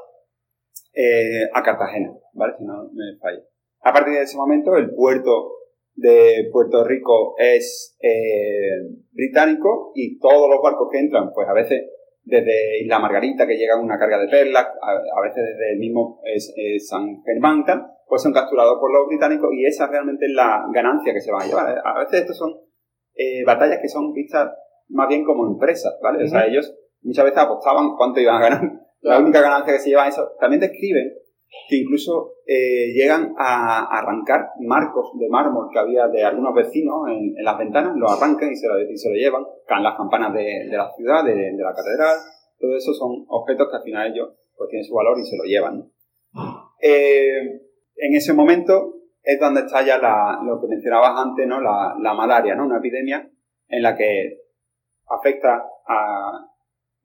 eh, 0.92 1.48
a 1.52 1.62
Cartagena, 1.62 2.12
¿vale? 2.32 2.54
Si 2.58 2.64
no 2.64 2.90
me 2.92 3.18
falla. 3.20 3.42
A 3.82 3.92
partir 3.92 4.14
de 4.14 4.22
ese 4.22 4.36
momento, 4.36 4.76
el 4.76 4.94
puerto 4.94 5.52
de 5.94 6.48
Puerto 6.52 6.84
Rico 6.84 7.34
es 7.38 7.96
eh, 8.00 8.96
británico 9.12 9.92
y 9.94 10.18
todos 10.18 10.48
los 10.50 10.60
barcos 10.62 10.88
que 10.90 10.98
entran, 10.98 11.32
pues 11.34 11.48
a 11.48 11.52
veces 11.52 11.82
desde 12.24 12.82
Isla 12.82 12.98
Margarita 12.98 13.46
que 13.46 13.56
llegan 13.56 13.80
una 13.80 13.98
carga 13.98 14.18
de 14.18 14.28
perlas, 14.28 14.66
a, 14.82 14.90
a 14.90 15.20
veces 15.22 15.44
desde 15.44 15.72
el 15.72 15.78
mismo 15.78 16.20
San 16.78 17.22
Germán 17.24 17.64
tal, 17.64 17.86
pues 18.06 18.22
son 18.22 18.32
capturados 18.32 18.78
por 18.78 18.92
los 18.92 19.06
británicos 19.08 19.50
y 19.52 19.66
esa 19.66 19.86
realmente 19.86 20.26
es 20.26 20.32
la 20.32 20.64
ganancia 20.72 21.12
que 21.12 21.20
se 21.20 21.32
van 21.32 21.42
a 21.42 21.46
llevar. 21.46 21.82
A 21.84 21.98
veces 22.00 22.20
estos 22.20 22.38
son 22.38 22.54
eh, 23.14 23.44
batallas 23.44 23.78
que 23.80 23.88
son 23.88 24.12
vistas 24.12 24.50
más 24.88 25.08
bien 25.08 25.24
como 25.24 25.46
empresas, 25.46 25.98
¿vale? 26.02 26.24
O 26.24 26.26
sea, 26.26 26.46
ellos 26.46 26.74
muchas 27.02 27.24
veces 27.24 27.38
apostaban 27.38 27.96
cuánto 27.96 28.20
iban 28.20 28.36
a 28.36 28.48
ganar. 28.48 28.60
La 29.00 29.18
única 29.18 29.40
ganancia 29.40 29.72
que 29.72 29.80
se 29.80 29.90
llevan 29.90 30.08
eso. 30.08 30.32
También 30.40 30.60
describen 30.60 31.12
que 31.68 31.76
incluso 31.76 32.34
eh, 32.46 32.92
llegan 32.92 33.34
a 33.38 33.86
arrancar 33.98 34.50
marcos 34.60 35.12
de 35.18 35.28
mármol 35.28 35.68
que 35.72 35.78
había 35.78 36.08
de 36.08 36.24
algunos 36.24 36.54
vecinos 36.54 37.08
en, 37.08 37.34
las 37.42 37.58
ventanas, 37.58 37.96
los 37.96 38.12
arrancan 38.12 38.52
y 38.52 38.56
se 38.56 38.68
lo, 38.68 38.80
y 38.80 38.96
se 38.96 39.08
lo 39.08 39.14
llevan, 39.14 39.44
caen 39.66 39.82
las 39.82 39.96
campanas 39.96 40.34
de, 40.34 40.66
la 40.70 40.90
ciudad, 40.94 41.24
de, 41.24 41.52
la 41.56 41.74
catedral, 41.74 42.18
todo 42.58 42.76
eso 42.76 42.92
son 42.92 43.24
objetos 43.28 43.68
que 43.70 43.76
al 43.76 43.82
final 43.82 44.12
ellos 44.12 44.28
pues 44.56 44.70
tienen 44.70 44.84
su 44.84 44.94
valor 44.94 45.18
y 45.18 45.24
se 45.24 45.36
lo 45.36 45.44
llevan. 45.44 45.90
Eh, 46.80 47.60
en 47.96 48.14
ese 48.14 48.32
momento 48.34 48.94
es 49.22 49.40
donde 49.40 49.62
está 49.62 49.84
ya 49.84 49.98
la- 49.98 50.40
lo 50.44 50.60
que 50.60 50.68
mencionabas 50.68 51.12
antes, 51.16 51.46
¿no? 51.46 51.60
la, 51.60 51.94
la 52.00 52.14
malaria, 52.14 52.54
¿no? 52.54 52.66
una 52.66 52.78
epidemia 52.78 53.28
en 53.68 53.82
la 53.82 53.96
que 53.96 54.38
afecta 55.08 55.64
a 55.86 56.53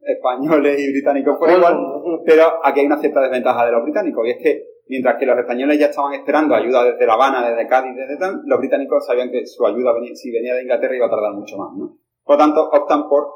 españoles 0.01 0.79
y 0.79 0.91
británicos 0.91 1.37
por 1.37 1.49
igual, 1.49 1.77
pero 2.25 2.59
aquí 2.63 2.79
hay 2.81 2.85
una 2.85 2.99
cierta 2.99 3.21
desventaja 3.21 3.65
de 3.65 3.71
los 3.71 3.83
británicos, 3.83 4.25
y 4.27 4.31
es 4.31 4.37
que 4.41 4.63
mientras 4.87 5.17
que 5.19 5.25
los 5.25 5.37
españoles 5.37 5.77
ya 5.79 5.87
estaban 5.87 6.13
esperando 6.13 6.55
ayuda 6.55 6.83
desde 6.83 7.05
La 7.05 7.13
Habana, 7.13 7.49
desde 7.49 7.67
Cádiz, 7.67 7.95
desde 7.95 8.17
tal, 8.17 8.41
los 8.45 8.59
británicos 8.59 9.05
sabían 9.05 9.29
que 9.31 9.45
su 9.45 9.65
ayuda, 9.65 9.93
venía- 9.93 10.15
si 10.15 10.31
venía 10.31 10.55
de 10.55 10.63
Inglaterra, 10.63 10.95
iba 10.95 11.05
a 11.07 11.09
tardar 11.09 11.33
mucho 11.33 11.57
más. 11.57 11.69
¿no? 11.77 11.97
Por 12.23 12.35
lo 12.35 12.39
tanto, 12.39 12.69
optan 12.69 13.07
por 13.07 13.27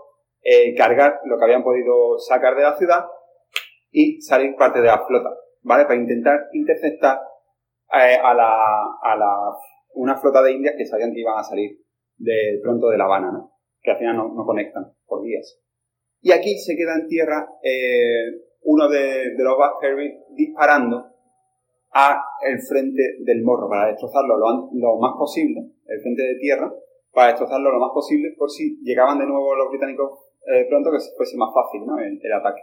eh, 0.41 0.73
cargar 0.76 1.19
lo 1.26 1.38
que 1.38 1.43
habían 1.45 1.63
podido 1.63 2.17
sacar 2.19 2.56
de 2.56 2.63
la 2.63 2.76
ciudad 2.76 3.06
y 3.91 4.19
salir 4.21 4.56
parte 4.56 4.82
de 4.82 4.88
la 4.88 5.06
flota, 5.06 5.30
¿vale? 5.62 5.84
Para 5.86 5.95
intentar 5.95 6.39
interceptar 6.54 7.19
eh, 7.93 8.17
a, 8.21 8.34
la, 8.34 8.52
a 9.02 9.15
la, 9.15 9.32
una 9.93 10.15
flota 10.17 10.41
de 10.41 10.52
indias 10.54 10.76
que 10.78 10.86
sabían 10.86 11.13
que 11.13 11.19
iban 11.21 11.38
a 11.38 11.43
salir 11.43 11.78
de 12.17 12.60
pronto 12.62 12.89
de 12.89 12.97
La 12.97 13.06
Habana, 13.06 13.32
¿no? 13.32 13.52
Que 13.82 13.91
al 13.91 13.97
final 13.97 14.17
no, 14.17 14.34
no 14.36 14.43
conectan 14.45 14.84
por 15.06 15.21
vías. 15.21 15.62
Y 16.23 16.31
aquí 16.31 16.57
se 16.57 16.77
queda 16.77 16.95
en 16.95 17.07
tierra 17.07 17.45
eh, 17.62 18.31
uno 18.62 18.88
de, 18.88 19.36
de 19.36 19.43
los 19.43 19.57
Baskerville 19.57 20.23
disparando 20.29 21.12
a 21.91 22.23
el 22.47 22.62
frente 22.62 23.17
del 23.19 23.43
morro 23.43 23.67
para 23.67 23.88
destrozarlo 23.89 24.38
lo, 24.38 24.97
más 24.99 25.17
posible, 25.17 25.59
el 25.86 26.01
frente 26.01 26.23
de 26.23 26.36
tierra, 26.39 26.73
para 27.12 27.27
destrozarlo 27.27 27.71
lo 27.71 27.79
más 27.79 27.91
posible 27.93 28.33
por 28.38 28.49
si 28.49 28.79
llegaban 28.83 29.19
de 29.19 29.25
nuevo 29.25 29.53
los 29.53 29.69
británicos 29.69 30.31
eh, 30.47 30.65
pronto 30.69 30.91
que 30.91 30.97
fuese 31.17 31.36
más 31.38 31.53
fácil 31.53 31.86
¿no? 31.86 31.99
el, 31.99 32.17
el 32.23 32.33
ataque. 32.33 32.62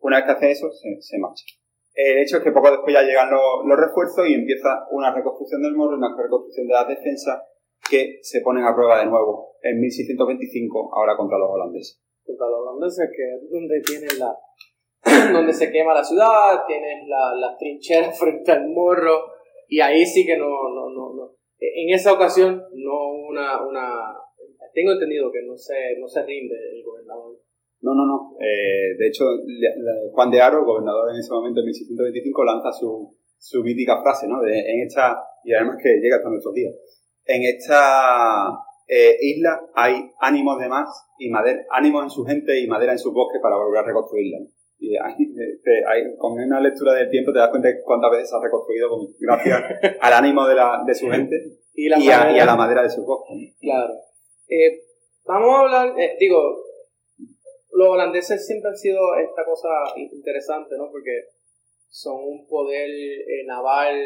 Una 0.00 0.16
vez 0.16 0.24
que 0.24 0.32
hace 0.32 0.50
eso, 0.50 0.70
se, 0.72 1.02
se 1.02 1.18
marcha. 1.18 1.44
El 1.92 2.18
hecho 2.18 2.38
es 2.38 2.42
que 2.42 2.50
poco 2.50 2.70
después 2.70 2.94
ya 2.94 3.02
llegan 3.02 3.30
los, 3.30 3.66
los 3.66 3.78
refuerzos 3.78 4.26
y 4.26 4.32
empieza 4.32 4.88
una 4.90 5.14
reconstrucción 5.14 5.62
del 5.62 5.76
morro, 5.76 5.96
una 5.98 6.16
reconstrucción 6.16 6.66
de 6.66 6.72
las 6.72 6.88
defensas 6.88 7.42
que 7.90 8.20
se 8.22 8.40
ponen 8.40 8.64
a 8.64 8.74
prueba 8.74 8.98
de 9.00 9.06
nuevo 9.06 9.52
en 9.62 9.80
1625, 9.80 10.90
ahora 10.94 11.14
contra 11.16 11.36
los 11.36 11.50
holandeses. 11.50 12.03
Que 12.24 12.32
es 12.32 13.50
donde 13.50 13.82
la 14.18 15.52
se 15.52 15.70
quema 15.70 15.94
la 15.94 16.04
ciudad, 16.04 16.64
tienes 16.66 17.06
la, 17.08 17.34
las 17.34 17.58
trincheras 17.58 18.18
frente 18.18 18.52
al 18.52 18.68
morro, 18.68 19.24
y 19.68 19.80
ahí 19.80 20.04
sí 20.04 20.24
que 20.24 20.36
no, 20.36 20.46
no, 20.46 20.88
no, 20.90 21.14
no. 21.14 21.36
En 21.58 21.94
esa 21.94 22.12
ocasión, 22.12 22.62
no 22.72 23.12
una, 23.28 23.64
una, 23.66 24.16
tengo 24.72 24.92
entendido 24.92 25.30
que 25.30 25.42
no 25.46 25.56
se, 25.56 25.98
no 25.98 26.08
se 26.08 26.22
rinde 26.24 26.54
el 26.54 26.84
gobernador. 26.84 27.38
No, 27.80 27.94
no, 27.94 28.06
no. 28.06 28.36
Eh, 28.40 28.96
de 28.98 29.08
hecho, 29.08 29.24
Juan 30.12 30.30
de 30.30 30.40
Aro, 30.40 30.64
gobernador 30.64 31.10
en 31.10 31.16
ese 31.16 31.32
momento, 31.32 31.60
en 31.60 31.66
1625, 31.66 32.44
lanza 32.44 32.72
su, 32.72 33.14
su 33.38 33.62
mítica 33.62 34.00
frase, 34.02 34.26
¿no? 34.26 34.42
En 34.46 34.80
esta, 34.80 35.22
y 35.44 35.52
además 35.52 35.76
que 35.82 36.00
llega 36.00 36.16
hasta 36.16 36.30
nuestros 36.30 36.54
días, 36.54 36.74
en 37.26 37.42
esta 37.42 38.48
eh, 38.86 39.16
isla 39.20 39.60
hay 39.74 40.10
ánimos 40.20 40.58
de 40.60 40.68
más 40.68 40.88
y 41.18 41.30
madera, 41.30 41.60
ánimos 41.70 42.04
en 42.04 42.10
su 42.10 42.24
gente 42.24 42.58
y 42.60 42.66
madera 42.66 42.92
en 42.92 42.98
sus 42.98 43.12
bosques 43.14 43.40
para 43.42 43.56
volver 43.56 43.80
a 43.82 43.86
reconstruirla. 43.86 44.38
¿no? 44.40 44.46
Y 44.78 44.96
ahí, 44.96 45.14
eh, 45.22 45.58
te- 45.62 45.84
ahí, 45.88 46.16
con 46.18 46.32
una 46.32 46.60
lectura 46.60 46.92
del 46.94 47.08
tiempo 47.10 47.32
te 47.32 47.38
das 47.38 47.48
cuenta 47.50 47.68
de 47.68 47.80
cuántas 47.82 48.10
veces 48.10 48.28
se 48.30 48.36
ha 48.36 48.40
reconstruido 48.42 48.88
con- 48.90 49.14
gracias 49.18 49.62
al 50.00 50.12
ánimo 50.12 50.46
de, 50.46 50.54
la, 50.54 50.82
de 50.86 50.94
su 50.94 51.08
gente 51.08 51.36
Y, 51.74 51.88
la 51.88 51.98
y 51.98 52.02
a, 52.02 52.06
y 52.06 52.10
a 52.12 52.18
manera- 52.18 52.44
la 52.46 52.56
madera 52.56 52.82
de 52.82 52.90
sus 52.90 53.04
bosques. 53.06 53.36
¿no? 53.36 53.58
Claro. 53.60 53.94
Eh, 54.48 54.82
vamos 55.24 55.48
a 55.56 55.60
hablar, 55.60 55.98
eh, 55.98 56.16
digo, 56.20 56.38
los 57.72 57.88
holandeses 57.88 58.46
siempre 58.46 58.68
han 58.70 58.76
sido 58.76 58.98
esta 59.16 59.44
cosa 59.44 59.68
interesante, 59.96 60.76
¿no? 60.76 60.90
Porque 60.92 61.10
son 61.88 62.16
un 62.22 62.46
poder 62.46 62.88
eh, 62.90 63.44
naval 63.46 63.96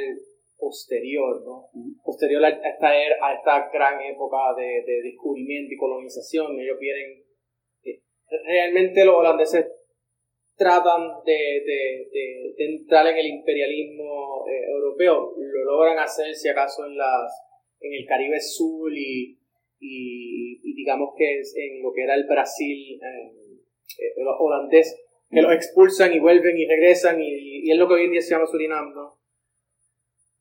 posterior, 0.59 1.42
¿no? 1.44 1.71
Posterior 2.05 2.44
a 2.44 2.49
esta, 2.49 2.94
er- 2.94 3.16
a 3.23 3.35
esta 3.35 3.71
gran 3.73 4.01
época 4.03 4.37
de, 4.57 4.83
de 4.85 5.03
descubrimiento 5.03 5.73
y 5.73 5.77
colonización. 5.77 6.59
Ellos 6.61 6.79
vienen... 6.79 7.25
eh, 7.85 8.01
realmente 8.44 9.05
los 9.05 9.14
holandeses 9.14 9.66
tratan 10.57 11.23
de, 11.25 11.33
de- 11.64 12.09
entrar 12.59 13.07
en 13.07 13.16
el 13.16 13.27
imperialismo 13.27 14.44
eh, 14.49 14.64
europeo. 14.75 15.33
Lo 15.38 15.64
logran 15.64 15.99
hacer, 15.99 16.35
si 16.35 16.49
acaso, 16.49 16.85
en 16.87 16.97
las 16.97 17.31
en 17.81 17.94
el 17.94 18.07
Caribe 18.07 18.40
Sur 18.40 18.92
y, 18.92 19.38
y, 19.79 20.61
y 20.64 20.75
digamos 20.75 21.11
que 21.16 21.38
es 21.38 21.55
en 21.57 21.81
lo 21.81 21.92
que 21.92 22.03
era 22.03 22.16
el 22.16 22.25
Brasil 22.27 22.99
eh, 23.01 23.33
eh, 24.01 24.25
holandés, 24.40 25.01
que 25.31 25.42
los 25.42 25.53
expulsan 25.53 26.12
y 26.12 26.18
vuelven 26.18 26.59
y 26.59 26.66
regresan 26.66 27.21
y, 27.21 27.68
y 27.68 27.71
es 27.71 27.79
lo 27.79 27.87
que 27.87 27.94
hoy 27.94 28.05
en 28.07 28.11
día 28.11 28.21
se 28.21 28.31
llama 28.31 28.47
Surinam, 28.47 28.92
¿no? 28.92 29.17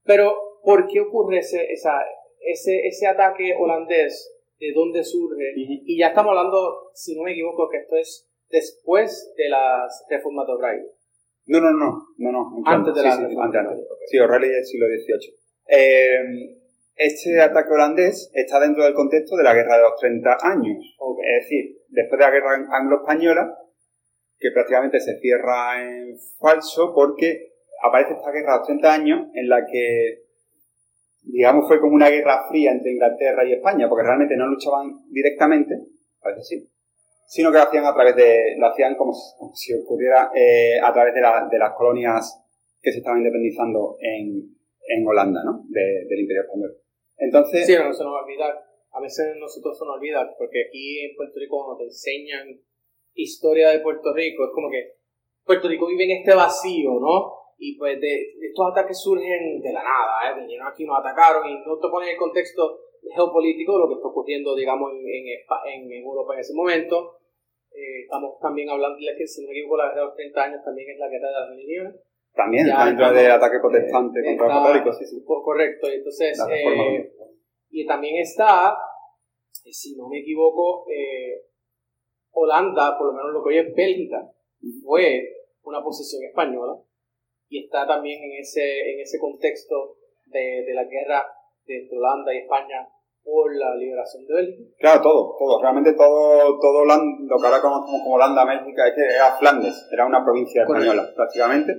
Pero, 0.08 0.60
¿por 0.64 0.88
qué 0.88 1.02
ocurre 1.02 1.40
ese, 1.40 1.72
esa, 1.72 1.92
ese, 2.40 2.88
ese 2.88 3.08
ataque 3.08 3.54
holandés? 3.60 4.34
¿De 4.60 4.72
dónde 4.74 5.04
surge? 5.04 5.54
Y 5.56 6.00
ya 6.00 6.08
estamos 6.08 6.32
hablando, 6.32 6.90
si 6.94 7.16
no 7.16 7.24
me 7.24 7.34
equivoco, 7.34 7.70
que 7.70 7.78
esto 7.78 7.96
es 7.96 8.28
después 8.50 9.34
de 9.38 9.50
las 9.50 10.06
reformas 10.10 10.48
de 10.48 10.54
O'Reilly. 10.54 10.88
No, 11.48 11.60
no, 11.60 11.72
no, 11.72 12.08
no, 12.18 12.32
no. 12.32 12.62
Antes 12.66 12.94
de 12.96 13.02
sí, 13.02 13.06
la 13.08 13.16
sí, 13.16 13.22
reforma. 13.22 13.46
antes, 13.46 13.62
antes. 13.62 13.88
Sí, 14.08 14.18
O'Reilly 14.18 14.48
es 14.48 14.70
siglo 14.70 14.88
XVIII. 14.88 15.34
Eh, 15.68 16.58
este 16.96 17.40
ataque 17.40 17.72
holandés 17.72 18.32
está 18.34 18.60
dentro 18.60 18.84
del 18.84 18.96
contexto 18.96 19.36
de 19.36 19.44
la 19.44 19.54
Guerra 19.54 19.78
de 19.78 19.84
los 19.84 19.96
30 20.00 20.38
años. 20.42 20.78
Es 21.24 21.44
decir, 21.44 21.78
después 21.90 22.18
de 22.18 22.26
la 22.26 22.32
Guerra 22.32 22.68
Anglo-Española, 22.72 23.56
que 24.40 24.52
prácticamente 24.52 25.00
se 25.00 25.20
cierra 25.20 25.84
en 25.84 26.18
falso 26.40 26.94
porque 26.94 27.54
aparece 27.84 28.14
esta 28.14 28.32
Guerra 28.32 28.54
de 28.54 28.58
los 28.60 28.68
30 28.68 28.94
años 28.94 29.28
en 29.34 29.50
la 29.50 29.66
que, 29.66 30.24
digamos, 31.24 31.68
fue 31.68 31.80
como 31.80 31.96
una 31.96 32.10
guerra 32.10 32.48
fría 32.48 32.72
entre 32.72 32.92
Inglaterra 32.92 33.46
y 33.46 33.54
España, 33.54 33.88
porque 33.90 34.04
realmente 34.06 34.36
no 34.38 34.48
luchaban 34.48 34.92
directamente, 35.10 35.76
parece 36.22 36.44
sí, 36.44 36.70
sino 37.28 37.52
que 37.52 37.58
lo 37.58 37.64
hacían 37.64 37.86
a 37.86 37.94
través 37.94 38.16
de, 38.16 38.56
lo 38.58 38.68
hacían 38.68 38.96
como 38.96 39.14
si, 39.54 39.74
ocurriera 39.74 40.32
eh, 40.34 40.80
a 40.82 40.94
través 40.94 41.14
de, 41.14 41.22
la- 41.22 41.48
de 41.52 41.60
las 41.60 41.74
colonias 41.74 42.44
que 42.82 42.92
se 42.92 43.00
estaban 43.00 43.20
independizando 43.20 43.98
en, 44.00 44.56
en 44.88 45.08
Holanda, 45.08 45.42
¿no? 45.44 45.64
De- 45.68 46.06
del 46.08 46.20
Imperio 46.22 46.44
Español. 46.44 46.78
Entonces, 47.18 47.66
Sí, 47.66 47.74
no 47.76 47.92
se 47.94 48.04
nos 48.04 48.14
va 48.14 48.20
a 48.20 48.24
olvidar. 48.24 48.54
A 48.92 49.02
veces 49.02 49.36
nosotros 49.38 49.78
se 49.78 49.86
nos 49.86 49.96
olvida, 49.98 50.26
porque 50.38 50.66
aquí 50.70 51.00
en 51.06 51.16
Puerto 51.16 51.40
Rico 51.40 51.58
cuando 51.64 51.78
te 51.80 51.84
enseñan 51.86 52.48
historia 53.14 53.70
de 53.70 53.80
Puerto 53.80 54.14
Rico, 54.14 54.46
es 54.46 54.52
como 54.54 54.70
que 54.70 54.94
Puerto 55.44 55.68
Rico 55.68 55.88
vive 55.88 56.06
en 56.06 56.20
este 56.22 56.34
vacío, 56.34 56.92
¿no? 57.00 57.34
Y 57.60 57.78
pues 57.78 58.00
de, 58.00 58.14
estos 58.42 58.72
ataques 58.72 59.02
surgen 59.02 59.60
de 59.62 59.74
la 59.74 59.82
nada, 59.84 60.30
¿eh? 60.30 60.40
Vinieron 60.40 60.68
aquí, 60.68 60.86
nos 60.86 61.00
atacaron 61.00 61.48
y 61.50 61.58
no 61.66 61.78
te 61.80 61.88
ponen 61.90 62.10
el 62.10 62.18
contexto 62.18 62.80
geopolítico 63.16 63.74
de 63.74 63.80
lo 63.80 63.88
que 63.90 63.96
está 63.96 64.08
ocurriendo, 64.10 64.56
digamos, 64.56 64.92
en, 64.94 65.02
en, 65.02 65.26
en- 65.90 65.92
Europa 66.04 66.34
en 66.36 66.40
ese 66.42 66.54
momento. 66.54 67.18
Eh, 67.72 68.04
estamos 68.04 68.38
también 68.40 68.70
hablando 68.70 68.98
de 68.98 69.16
que, 69.18 69.26
si 69.26 69.42
no 69.42 69.50
me 69.50 69.54
equivoco, 69.58 69.78
la 69.78 69.86
guerra 69.90 70.02
de 70.02 70.06
los 70.08 70.16
30 70.16 70.44
años 70.44 70.62
también 70.64 70.90
es 70.92 70.98
la 71.00 71.08
guerra 71.10 71.28
de 71.28 71.34
las 71.34 71.50
religiones. 71.50 71.94
también 72.34 72.66
dentro 72.66 72.86
estamos- 72.90 73.14
del 73.16 73.32
ataque 73.32 73.60
protestante 73.60 74.20
Eh, 74.20 74.24
contra 74.38 74.48
los 74.48 74.58
católicos, 74.64 74.98
sí, 75.00 75.06
sí. 75.06 75.24
Co- 75.26 75.42
Correcto, 75.44 75.90
y 75.90 75.94
entonces 75.96 76.38
La 76.38 76.56
eh, 76.56 77.12
Y 77.72 77.86
también 77.86 78.18
está, 78.18 78.78
eh, 79.66 79.74
si 79.74 79.96
no 79.98 80.08
me 80.08 80.20
equivoco, 80.20 80.86
eh, 80.92 81.42
Holanda, 82.32 82.98
por 82.98 83.08
lo 83.08 83.14
menos 83.14 83.34
lo 83.34 83.44
que 83.44 83.50
hoy 83.50 83.58
es 83.66 83.74
Bélgica, 83.76 84.22
fue 84.84 85.24
una 85.64 85.82
posesión 85.84 86.24
española 86.24 86.74
y 87.50 87.66
está 87.66 87.88
también 87.88 88.22
en 88.24 88.42
ese, 88.42 88.92
en 88.92 89.00
ese 89.00 89.20
contexto 89.20 89.98
de, 90.26 90.64
de 90.66 90.74
la 90.74 90.84
guerra 90.84 91.26
entre 91.66 91.98
Holanda 91.98 92.34
y 92.34 92.40
España 92.40 92.88
por 93.24 93.54
la 93.54 93.76
liberación 93.76 94.26
de 94.26 94.34
Bélgica. 94.34 94.72
Claro, 94.80 95.02
todo, 95.02 95.36
todo. 95.38 95.62
Realmente 95.62 95.94
todo, 95.94 96.60
todo 96.60 96.80
Holanda, 96.80 97.18
lo 97.28 97.38
que 97.38 97.46
ahora 97.46 97.62
conocemos 97.62 98.02
como 98.02 98.16
Holanda, 98.16 98.46
Bélgica, 98.46 98.88
es 98.88 98.96
que 98.96 99.16
era 99.16 99.36
Flandes, 99.38 99.88
era 99.92 100.06
una 100.06 100.24
provincia 100.24 100.64
española, 100.64 101.12
prácticamente, 101.14 101.76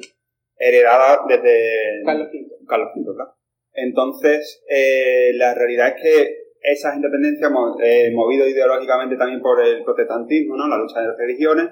heredada 0.58 1.20
desde 1.26 2.02
Carlos 2.04 2.28
V. 2.28 2.66
Carlos 2.66 2.88
V, 2.94 3.14
claro. 3.14 3.34
Entonces, 3.72 4.62
eh, 4.68 5.32
la 5.34 5.54
realidad 5.54 5.94
es 5.96 6.02
que 6.02 6.36
esas 6.60 6.96
independencias, 6.96 7.50
eh, 7.82 8.10
movido 8.12 8.46
ideológicamente 8.46 9.16
también 9.16 9.40
por 9.40 9.64
el 9.64 9.84
protestantismo, 9.84 10.56
¿no? 10.56 10.68
la 10.68 10.76
lucha 10.76 11.00
de 11.00 11.16
religiones, 11.16 11.70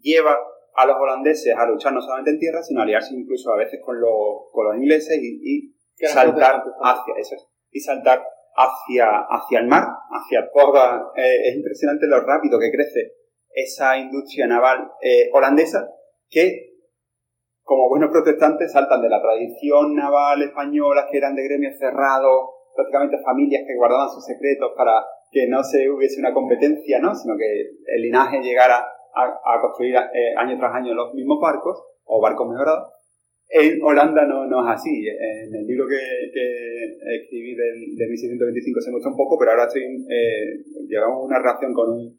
lleva 0.00 0.38
a 0.78 0.86
los 0.86 0.96
holandeses 0.96 1.54
a 1.56 1.66
luchar 1.66 1.92
no 1.92 2.00
solamente 2.00 2.30
en 2.30 2.38
tierra, 2.38 2.62
sino 2.62 2.80
a 2.80 2.84
aliarse 2.84 3.14
incluso 3.14 3.52
a 3.52 3.56
veces 3.56 3.80
con 3.84 4.00
los, 4.00 4.50
con 4.52 4.66
los 4.66 4.76
ingleses 4.76 5.18
y, 5.20 5.40
y 5.42 6.06
saltar 6.06 6.62
hacia 6.80 7.14
eso 7.18 7.34
y 7.70 7.80
saltar 7.80 8.22
hacia, 8.54 9.26
hacia 9.28 9.60
el 9.60 9.66
mar, 9.66 9.84
hacia 10.10 10.48
toda... 10.52 11.12
Eh, 11.16 11.48
es 11.48 11.56
impresionante 11.56 12.06
lo 12.06 12.20
rápido 12.20 12.58
que 12.58 12.70
crece 12.70 13.12
esa 13.50 13.96
industria 13.98 14.46
naval 14.46 14.90
eh, 15.02 15.30
holandesa 15.32 15.88
que, 16.28 16.74
como 17.62 17.88
buenos 17.88 18.10
protestantes, 18.10 18.72
saltan 18.72 19.02
de 19.02 19.08
la 19.08 19.20
tradición 19.20 19.94
naval 19.94 20.42
española, 20.42 21.06
que 21.10 21.18
eran 21.18 21.34
de 21.34 21.44
gremios 21.44 21.78
cerrados, 21.78 22.50
prácticamente 22.74 23.18
familias 23.24 23.64
que 23.66 23.76
guardaban 23.76 24.08
sus 24.10 24.24
secretos 24.24 24.72
para 24.76 25.04
que 25.30 25.48
no 25.48 25.62
se 25.64 25.90
hubiese 25.90 26.20
una 26.20 26.32
competencia, 26.32 27.00
¿no? 27.00 27.14
sino 27.14 27.36
que 27.36 27.62
el 27.86 28.02
linaje 28.02 28.40
llegara 28.40 28.86
a, 29.18 29.60
construir 29.60 29.96
eh, 29.96 30.34
año 30.36 30.56
tras 30.58 30.74
año 30.74 30.94
los 30.94 31.14
mismos 31.14 31.38
barcos, 31.40 31.82
o 32.04 32.20
barcos 32.20 32.48
mejorados, 32.48 32.92
en 33.50 33.82
Holanda 33.82 34.26
no, 34.26 34.46
no 34.46 34.66
es 34.66 34.76
así. 34.76 35.08
En 35.08 35.54
el 35.54 35.66
libro 35.66 35.86
que, 35.88 36.30
que 36.32 37.22
escribí 37.22 37.54
de 37.54 38.06
1625 38.06 38.80
se 38.80 38.90
muestra 38.90 39.10
un 39.10 39.16
poco, 39.16 39.38
pero 39.38 39.52
ahora 39.52 39.64
estoy, 39.64 39.82
eh, 39.82 40.64
llevamos 40.86 41.24
una 41.24 41.38
relación 41.38 41.72
con 41.72 41.90
un, 41.90 42.18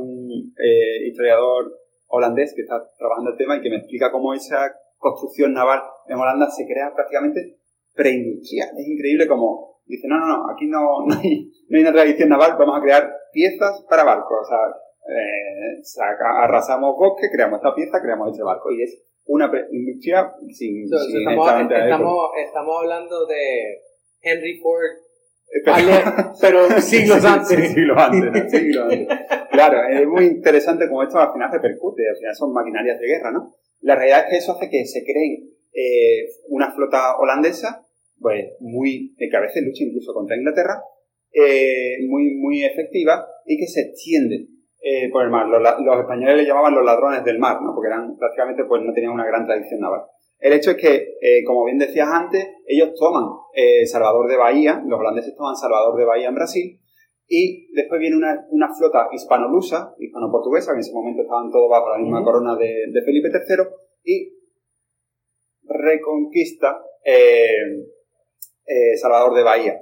un 0.00 0.54
eh, 0.58 1.06
historiador 1.06 1.72
holandés 2.08 2.54
que 2.54 2.62
está 2.62 2.82
trabajando 2.98 3.30
el 3.30 3.36
tema 3.36 3.56
y 3.56 3.60
que 3.60 3.70
me 3.70 3.76
explica 3.76 4.10
cómo 4.10 4.34
esa 4.34 4.74
construcción 4.96 5.52
naval 5.52 5.80
en 6.08 6.18
Holanda 6.18 6.50
se 6.50 6.66
crea 6.66 6.92
prácticamente 6.94 7.58
preindustrial. 7.94 8.70
Es 8.76 8.88
increíble 8.88 9.28
como 9.28 9.80
dice, 9.86 10.08
no, 10.08 10.18
no, 10.18 10.26
no, 10.26 10.50
aquí 10.50 10.66
no, 10.66 10.80
no, 11.06 11.14
hay, 11.14 11.50
no 11.68 11.76
hay 11.76 11.82
una 11.82 11.92
tradición 11.92 12.28
naval, 12.30 12.56
vamos 12.58 12.78
a 12.78 12.82
crear 12.82 13.12
piezas 13.32 13.84
para 13.88 14.04
barcos. 14.04 14.48
Eh, 15.08 15.82
arrasamos 16.42 16.96
bosque, 16.96 17.30
creamos 17.32 17.58
esta 17.58 17.74
pieza, 17.74 18.00
creamos 18.00 18.32
ese 18.32 18.42
barco. 18.42 18.70
Y 18.70 18.82
es 18.82 19.02
una 19.26 19.50
industria 19.72 20.32
sin, 20.52 20.84
estamos, 20.84 22.30
estamos, 22.44 22.76
hablando 22.80 23.26
de 23.26 23.82
Henry 24.22 24.58
Ford 24.58 25.08
pero 26.40 26.80
siglos 26.80 27.24
antes. 27.24 27.72
siglos 27.72 27.96
antes, 27.96 28.50
siglos 28.50 28.92
antes. 28.92 29.18
Claro, 29.50 29.88
es 29.88 30.06
muy 30.06 30.26
interesante 30.26 30.88
cómo 30.88 31.02
esto 31.02 31.18
al 31.18 31.32
final 31.32 31.50
repercute, 31.50 32.08
al 32.08 32.16
final 32.16 32.34
son 32.36 32.52
maquinarias 32.52 33.00
de 33.00 33.06
guerra, 33.06 33.32
¿no? 33.32 33.54
La 33.80 33.94
realidad 33.94 34.24
es 34.24 34.30
que 34.30 34.36
eso 34.36 34.52
hace 34.52 34.68
que 34.68 34.84
se 34.84 35.04
creen 35.04 35.50
eh, 35.72 36.28
una 36.48 36.70
flota 36.72 37.16
holandesa, 37.18 37.86
pues 38.20 38.56
muy, 38.60 39.14
que 39.16 39.34
a 39.36 39.40
veces 39.40 39.64
lucha 39.64 39.84
incluso 39.84 40.12
contra 40.12 40.36
Inglaterra, 40.36 40.82
eh, 41.32 41.96
muy, 42.08 42.34
muy 42.36 42.64
efectiva 42.64 43.26
y 43.46 43.58
que 43.58 43.66
se 43.66 43.80
extiende 43.82 44.48
eh, 44.80 45.10
por 45.10 45.24
el 45.24 45.30
mar. 45.30 45.48
Los, 45.48 46.00
españoles 46.00 46.36
le 46.36 46.46
llamaban 46.46 46.74
los 46.74 46.84
ladrones 46.84 47.24
del 47.24 47.38
mar, 47.38 47.60
¿no? 47.60 47.74
Porque 47.74 47.88
eran 47.88 48.16
prácticamente, 48.16 48.64
pues 48.64 48.82
no 48.82 48.92
tenían 48.92 49.12
una 49.12 49.26
gran 49.26 49.44
tradición 49.44 49.80
naval. 49.80 50.02
El 50.38 50.52
hecho 50.52 50.70
es 50.70 50.76
que, 50.76 50.94
eh, 51.20 51.42
como 51.44 51.64
bien 51.64 51.78
decías 51.78 52.08
antes, 52.08 52.46
ellos 52.64 52.94
toman 52.96 53.24
eh, 53.54 53.84
Salvador 53.86 54.28
de 54.28 54.36
Bahía, 54.36 54.80
los 54.86 55.00
holandeses 55.00 55.34
toman 55.34 55.56
Salvador 55.56 55.98
de 55.98 56.04
Bahía 56.04 56.28
en 56.28 56.36
Brasil, 56.36 56.80
y 57.26 57.74
después 57.74 58.00
viene 58.00 58.16
una, 58.16 58.46
una 58.50 58.72
flota 58.72 59.08
hispano-lusa, 59.12 59.94
hispano-portuguesa, 59.98 60.70
que 60.70 60.76
en 60.76 60.80
ese 60.80 60.94
momento 60.94 61.22
estaban 61.22 61.50
todos 61.50 61.68
bajo 61.68 61.90
la 61.90 61.98
misma 61.98 62.22
corona 62.22 62.54
de, 62.54 62.84
de, 62.92 63.02
Felipe 63.02 63.30
III, 63.30 63.64
y 64.04 64.32
reconquista 65.64 66.80
Salvador 69.00 69.34
de 69.34 69.42
Bahía. 69.42 69.80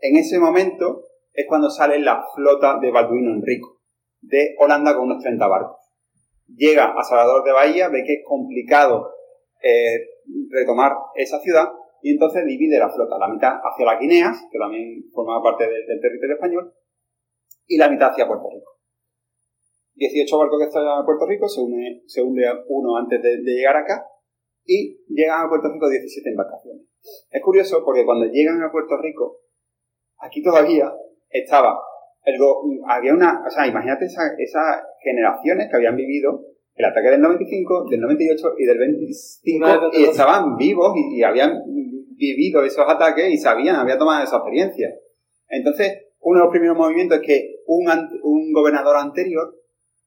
En 0.00 0.16
ese 0.16 0.38
momento 0.40 1.04
es 1.32 1.46
cuando 1.46 1.70
sale 1.70 2.00
la 2.00 2.24
flota 2.34 2.78
de 2.80 2.90
Balduino 2.90 3.30
Enrico 3.30 3.81
de 4.22 4.54
Holanda 4.58 4.94
con 4.94 5.04
unos 5.04 5.22
30 5.22 5.46
barcos. 5.46 5.76
Llega 6.48 6.94
a 6.96 7.02
Salvador 7.02 7.44
de 7.44 7.52
Bahía, 7.52 7.88
ve 7.88 8.04
que 8.04 8.14
es 8.14 8.24
complicado 8.26 9.10
eh, 9.62 10.08
retomar 10.50 10.92
esa 11.14 11.38
ciudad 11.40 11.68
y 12.02 12.12
entonces 12.12 12.44
divide 12.44 12.78
la 12.78 12.90
flota, 12.90 13.16
la 13.18 13.28
mitad 13.28 13.60
hacia 13.62 13.86
las 13.86 14.00
Guineas, 14.00 14.48
que 14.50 14.58
también 14.58 15.04
formaba 15.12 15.42
parte 15.42 15.64
del 15.64 16.00
territorio 16.00 16.34
español, 16.34 16.74
y 17.66 17.78
la 17.78 17.88
mitad 17.88 18.10
hacia 18.10 18.26
Puerto 18.26 18.48
Rico. 18.52 18.72
18 19.94 20.38
barcos 20.38 20.58
que 20.58 20.66
están 20.66 20.82
en 20.82 21.04
Puerto 21.04 21.26
Rico, 21.26 21.48
se, 21.48 21.60
une, 21.60 22.02
se 22.06 22.22
uno 22.22 22.96
antes 22.96 23.22
de, 23.22 23.36
de, 23.36 23.52
llegar 23.52 23.76
acá, 23.76 24.04
y 24.64 24.98
llegan 25.08 25.46
a 25.46 25.48
Puerto 25.48 25.68
Rico 25.72 25.88
17 25.88 26.28
embarcaciones. 26.28 26.86
Es 27.30 27.42
curioso 27.42 27.84
porque 27.84 28.04
cuando 28.04 28.26
llegan 28.26 28.60
a 28.62 28.72
Puerto 28.72 28.96
Rico, 29.00 29.40
aquí 30.18 30.42
todavía 30.42 30.92
estaba 31.30 31.80
había 32.88 33.14
una, 33.14 33.42
o 33.46 33.50
sea, 33.50 33.66
imagínate 33.66 34.06
esas 34.06 34.82
generaciones 35.02 35.68
que 35.68 35.76
habían 35.76 35.96
vivido 35.96 36.44
el 36.74 36.84
ataque 36.86 37.10
del 37.10 37.20
95, 37.20 37.86
del 37.90 38.00
98 38.00 38.54
y 38.58 38.64
del 38.64 38.78
25 38.78 39.90
y 39.92 40.04
estaban 40.04 40.56
vivos 40.56 40.92
y, 40.96 41.22
habían 41.22 41.62
vivido 42.16 42.62
esos 42.64 42.88
ataques 42.88 43.30
y 43.30 43.36
sabían, 43.36 43.76
habían 43.76 43.98
tomado 43.98 44.24
esa 44.24 44.36
experiencia. 44.36 44.88
Entonces, 45.48 46.06
uno 46.20 46.38
de 46.38 46.44
los 46.44 46.52
primeros 46.52 46.76
movimientos 46.76 47.18
es 47.18 47.26
que 47.26 47.56
un, 47.66 47.86
un 48.22 48.52
gobernador 48.52 48.96
anterior, 48.96 49.54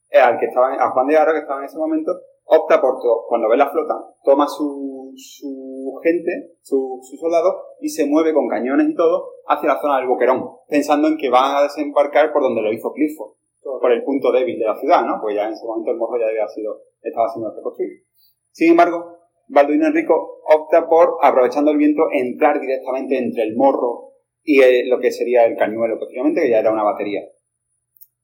eh, 0.09 0.20
al 0.20 0.39
que 0.39 0.45
estaba, 0.45 0.74
a 0.74 0.91
Juan 0.91 1.07
de 1.07 1.18
Aro, 1.18 1.34
que 1.34 1.39
estaba 1.39 1.59
en 1.59 1.66
ese 1.66 1.78
momento, 1.78 2.13
opta 2.45 2.82
por, 2.82 2.95
cuando 3.28 3.49
ve 3.49 3.57
la 3.57 3.70
flota, 3.70 3.93
toma 4.24 4.47
su, 4.47 5.05
su 5.18 5.99
gente, 6.03 6.57
sus 6.61 7.07
su 7.07 7.18
soldados, 7.18 7.55
y 7.82 7.89
se 7.89 8.05
mueve 8.05 8.34
con 8.34 8.47
cañones 8.47 8.89
y 8.89 8.95
todo 8.95 9.36
hacia 9.47 9.70
la 9.70 9.82
zona 9.82 9.97
del 9.97 10.07
Boquerón, 10.07 10.43
pensando 10.68 11.07
en 11.07 11.18
que 11.18 11.30
van 11.30 11.55
a 11.55 11.63
desembarcar 11.63 12.32
por 12.34 12.41
donde 12.41 12.61
lo 12.61 12.74
hizo 12.74 12.91
Clifford, 12.91 13.34
por 13.61 13.91
el 13.91 14.03
punto 14.03 14.32
débil 14.32 14.59
de 14.59 14.66
la 14.66 14.76
ciudad, 14.80 15.05
¿no? 15.05 15.20
Pues 15.22 15.36
ya 15.36 15.47
en 15.47 15.53
ese 15.53 15.66
momento 15.66 15.91
el 15.91 15.97
morro 15.97 16.20
ya 16.20 16.28
había 16.28 16.47
sido, 16.47 16.82
estaba 17.01 17.30
siendo 17.30 17.53
reconstruido. 17.55 18.03
Sin 18.51 18.72
embargo, 18.72 19.20
Balduino 19.47 19.88
Enrico 19.88 20.41
opta 20.47 20.88
por, 20.88 21.18
aprovechando 21.22 21.72
el 21.72 21.78
viento, 21.78 22.03
entrar 22.11 22.59
directamente 22.59 23.18
entre 23.18 23.43
el 23.43 23.55
morro 23.55 24.13
y 24.43 24.88
lo 24.89 24.99
que 24.99 25.11
sería 25.11 25.45
el 25.45 25.57
cañuelo, 25.57 25.99
posiblemente, 25.99 26.41
que 26.41 26.49
ya 26.49 26.59
era 26.59 26.72
una 26.72 26.84
batería. 26.84 27.22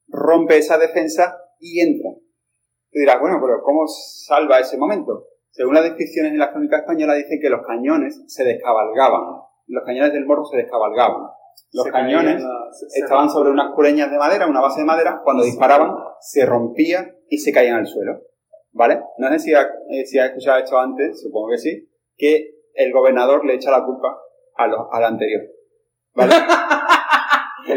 Rompe 0.07 0.57
esa 0.57 0.77
defensa 0.77 1.37
y 1.59 1.79
entra. 1.79 2.11
Tú 2.91 2.99
dirás, 2.99 3.19
bueno, 3.19 3.39
pero 3.41 3.61
¿cómo 3.63 3.87
salva 3.87 4.59
ese 4.59 4.77
momento? 4.77 5.27
Según 5.51 5.73
las 5.73 5.83
descripciones 5.83 6.31
en 6.31 6.39
la 6.39 6.51
crónica 6.51 6.77
española, 6.77 7.13
dicen 7.15 7.39
que 7.41 7.49
los 7.49 7.65
cañones 7.65 8.23
se 8.27 8.43
descabalgaban. 8.43 9.41
Los 9.67 9.83
cañones 9.85 10.13
del 10.13 10.25
morro 10.25 10.45
se 10.45 10.57
descabalgaban. 10.57 11.27
Los 11.73 11.87
cañones 11.87 12.43
estaban 12.95 13.29
sobre 13.29 13.51
unas 13.51 13.73
cureñas 13.73 14.09
de 14.11 14.17
madera, 14.17 14.47
una 14.47 14.61
base 14.61 14.81
de 14.81 14.85
madera. 14.85 15.21
Cuando 15.23 15.43
disparaban, 15.43 15.93
se 16.19 16.45
rompía 16.45 17.15
y 17.29 17.37
se 17.37 17.51
caían 17.51 17.77
al 17.77 17.87
suelo. 17.87 18.21
¿Vale? 18.73 19.01
No 19.17 19.29
sé 19.29 19.39
si 19.39 19.53
ha, 19.53 19.61
eh, 19.89 20.05
si 20.05 20.17
ha 20.17 20.27
escuchado 20.27 20.59
esto 20.59 20.79
antes, 20.79 21.21
supongo 21.21 21.49
que 21.49 21.57
sí, 21.57 21.89
que 22.17 22.51
el 22.73 22.93
gobernador 22.93 23.45
le 23.45 23.55
echa 23.55 23.71
la 23.71 23.83
culpa 23.83 24.17
a 24.57 24.63
al 24.63 25.03
anterior. 25.03 25.41
¿Vale? 26.13 26.33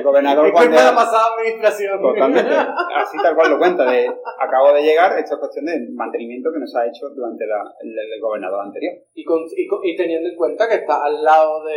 gobernador 0.04 0.46
es 0.46 0.52
que 0.52 0.68
la 0.68 0.94
pasada 0.94 1.34
administración. 1.34 2.00
Totalmente. 2.00 2.52
Así 2.94 3.16
tal 3.22 3.34
cual 3.34 3.50
lo 3.50 3.58
cuenta. 3.58 3.84
De, 3.90 4.06
acabo 4.06 4.72
de 4.72 4.82
llegar, 4.82 5.18
esto 5.18 5.34
es 5.34 5.40
cuestión 5.40 5.64
de 5.64 5.88
mantenimiento 5.94 6.52
que 6.52 6.60
nos 6.60 6.74
ha 6.76 6.86
hecho 6.86 7.08
durante 7.10 7.46
la, 7.46 7.64
el, 7.80 8.20
gobernador 8.20 8.60
anterior. 8.64 8.94
Y, 9.14 9.24
con, 9.24 9.40
y, 9.82 9.96
teniendo 9.96 10.28
en 10.28 10.36
cuenta 10.36 10.68
que 10.68 10.76
está 10.76 11.04
al 11.04 11.24
lado 11.24 11.64
de, 11.64 11.74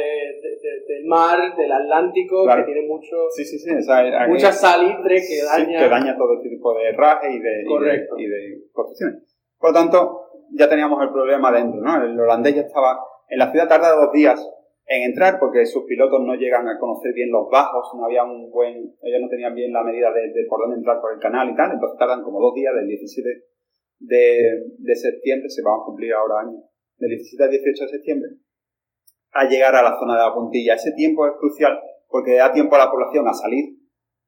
del 0.87 1.05
mar, 1.05 1.55
del 1.55 1.71
Atlántico, 1.71 2.45
que 2.45 2.63
tiene 2.63 2.87
mucho, 2.87 3.15
sí, 3.29 3.43
sí, 3.43 3.57
sí, 3.57 3.71
mucha 4.27 4.51
salitre 4.51 5.21
que 5.21 5.43
daña... 5.43 5.79
que 5.79 5.89
daña 5.89 6.17
todo 6.17 6.35
este 6.35 6.49
tipo 6.49 6.73
de 6.73 6.91
raje 6.91 7.31
y 7.31 7.39
de, 7.39 7.63
y 8.17 8.27
de, 8.27 8.61
construcciones. 8.71 9.23
Por 9.57 9.71
lo 9.71 9.73
tanto, 9.73 10.21
ya 10.51 10.69
teníamos 10.69 11.01
el 11.01 11.09
problema 11.09 11.51
dentro, 11.51 11.81
¿no? 11.81 12.03
El 12.03 12.19
holandés 12.19 12.55
ya 12.55 12.61
estaba... 12.61 12.99
En 13.29 13.39
la 13.39 13.51
ciudad 13.51 13.67
tarda 13.67 13.91
dos 13.91 14.11
días 14.13 14.39
en 14.87 15.03
entrar 15.03 15.37
porque 15.39 15.65
sus 15.65 15.83
pilotos 15.83 16.21
no 16.23 16.35
llegan 16.35 16.67
a 16.67 16.79
conocer 16.79 17.13
bien 17.13 17.29
los 17.29 17.49
bajos, 17.51 17.91
no 17.95 18.05
había 18.05 18.23
un 18.23 18.49
buen, 18.49 18.95
ellos 19.01 19.21
no 19.21 19.27
tenían 19.27 19.53
bien 19.53 19.73
la 19.73 19.83
medida 19.83 20.11
de, 20.13 20.45
por 20.47 20.61
dónde 20.61 20.77
entrar 20.77 21.01
por 21.01 21.13
el 21.13 21.19
canal 21.19 21.49
y 21.49 21.55
tal, 21.55 21.71
entonces 21.73 21.99
tardan 21.99 22.23
como 22.23 22.39
dos 22.39 22.55
días, 22.55 22.73
del 22.73 22.87
17 22.87 23.29
de, 23.99 24.63
de 24.79 24.95
septiembre, 24.95 25.49
se 25.49 25.61
van 25.61 25.81
a 25.81 25.85
cumplir 25.85 26.13
ahora 26.13 26.41
años, 26.41 26.63
del 26.97 27.09
17 27.09 27.43
al 27.43 27.49
18 27.49 27.83
de 27.83 27.89
septiembre, 27.89 28.29
a 29.33 29.43
llegar 29.43 29.75
a 29.75 29.83
la 29.83 29.99
zona 29.99 30.13
de 30.13 30.23
la 30.23 30.33
puntilla. 30.33 30.75
Ese 30.75 30.93
tiempo 30.93 31.27
es 31.27 31.33
crucial 31.37 31.77
porque 32.07 32.35
da 32.35 32.51
tiempo 32.53 32.75
a 32.75 32.79
la 32.79 32.89
población 32.89 33.27
a 33.27 33.33
salir, 33.33 33.75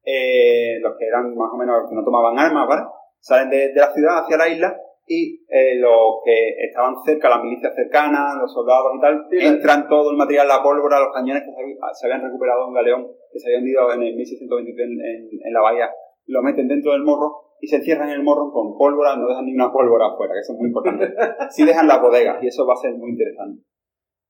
eh, 0.04 0.78
los 0.80 0.96
que 0.98 1.06
eran 1.06 1.34
más 1.36 1.50
o 1.52 1.56
menos, 1.56 1.88
que 1.88 1.94
no 1.94 2.04
tomaban 2.04 2.38
armas, 2.38 2.68
¿vale? 2.68 2.82
Salen 3.18 3.50
de, 3.50 3.72
la 3.74 3.92
ciudad 3.92 4.22
hacia 4.22 4.36
la 4.36 4.48
isla 4.48 4.76
y 5.10 5.42
eh, 5.48 5.74
los 5.74 6.22
que 6.24 6.54
estaban 6.68 6.94
cerca, 7.04 7.28
las 7.28 7.42
milicias 7.42 7.74
cercanas, 7.74 8.36
los 8.40 8.52
soldados 8.54 8.92
y 8.94 9.00
tal, 9.00 9.26
entran 9.32 9.88
todo 9.88 10.12
el 10.12 10.16
material, 10.16 10.46
la 10.46 10.62
pólvora, 10.62 11.00
los 11.00 11.12
cañones 11.12 11.42
que 11.42 11.50
se, 11.50 12.06
habían 12.06 12.22
recuperado 12.22 12.68
en 12.68 12.74
Galeón, 12.74 13.08
que 13.32 13.40
se 13.40 13.48
habían 13.48 13.66
ido 13.66 13.92
en 13.92 14.02
el 14.04 14.14
1623 14.14 14.86
en, 14.86 14.96
en 15.44 15.52
la 15.52 15.62
bahía, 15.62 15.90
lo 16.26 16.42
meten 16.42 16.68
dentro 16.68 16.92
del 16.92 17.02
morro 17.02 17.56
y 17.60 17.66
se 17.66 17.76
encierran 17.76 18.08
en 18.10 18.20
el 18.20 18.22
morro 18.22 18.52
con 18.52 18.78
pólvora, 18.78 19.16
no 19.16 19.26
dejan 19.26 19.46
ni 19.46 19.52
una 19.52 19.72
pólvora 19.72 20.14
afuera, 20.14 20.32
que 20.32 20.40
eso 20.46 20.52
es 20.52 20.58
muy 20.60 20.68
importante. 20.68 21.12
Sí 21.50 21.64
dejan 21.64 21.88
las 21.88 22.00
bodegas 22.00 22.40
y 22.40 22.46
eso 22.46 22.64
va 22.64 22.74
a 22.74 22.76
ser 22.76 22.94
muy 22.94 23.10
interesante. 23.10 23.64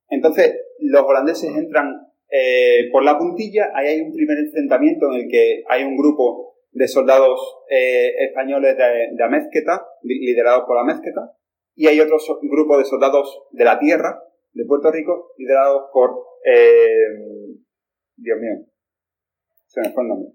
Entonces, 0.08 0.58
los 0.78 1.02
holandeses 1.02 1.54
entran 1.54 1.92
eh, 2.30 2.88
por 2.90 3.04
la 3.04 3.18
puntilla, 3.18 3.70
ahí 3.74 3.88
hay 3.88 4.00
un 4.00 4.14
primer 4.14 4.38
enfrentamiento 4.38 5.12
en 5.12 5.20
el 5.20 5.28
que 5.28 5.62
hay 5.68 5.84
un 5.84 5.98
grupo 5.98 6.54
de 6.72 6.88
soldados 6.88 7.40
eh, 7.68 8.12
españoles 8.28 8.76
de, 8.76 9.16
de 9.16 9.24
Amezqueta, 9.24 9.86
liderados 10.02 10.64
por 10.66 10.78
Amezqueta, 10.78 11.32
y 11.74 11.86
hay 11.86 12.00
otro 12.00 12.16
grupo 12.42 12.78
de 12.78 12.84
soldados 12.84 13.42
de 13.50 13.64
la 13.64 13.78
tierra, 13.78 14.22
de 14.52 14.64
Puerto 14.64 14.90
Rico, 14.90 15.32
liderados 15.36 15.90
por... 15.92 16.10
Eh, 16.44 17.56
Dios 18.16 18.38
mío, 18.38 18.66
se 19.66 19.80
me 19.80 19.90
fue 19.90 20.02
el 20.02 20.08
nombre. 20.08 20.32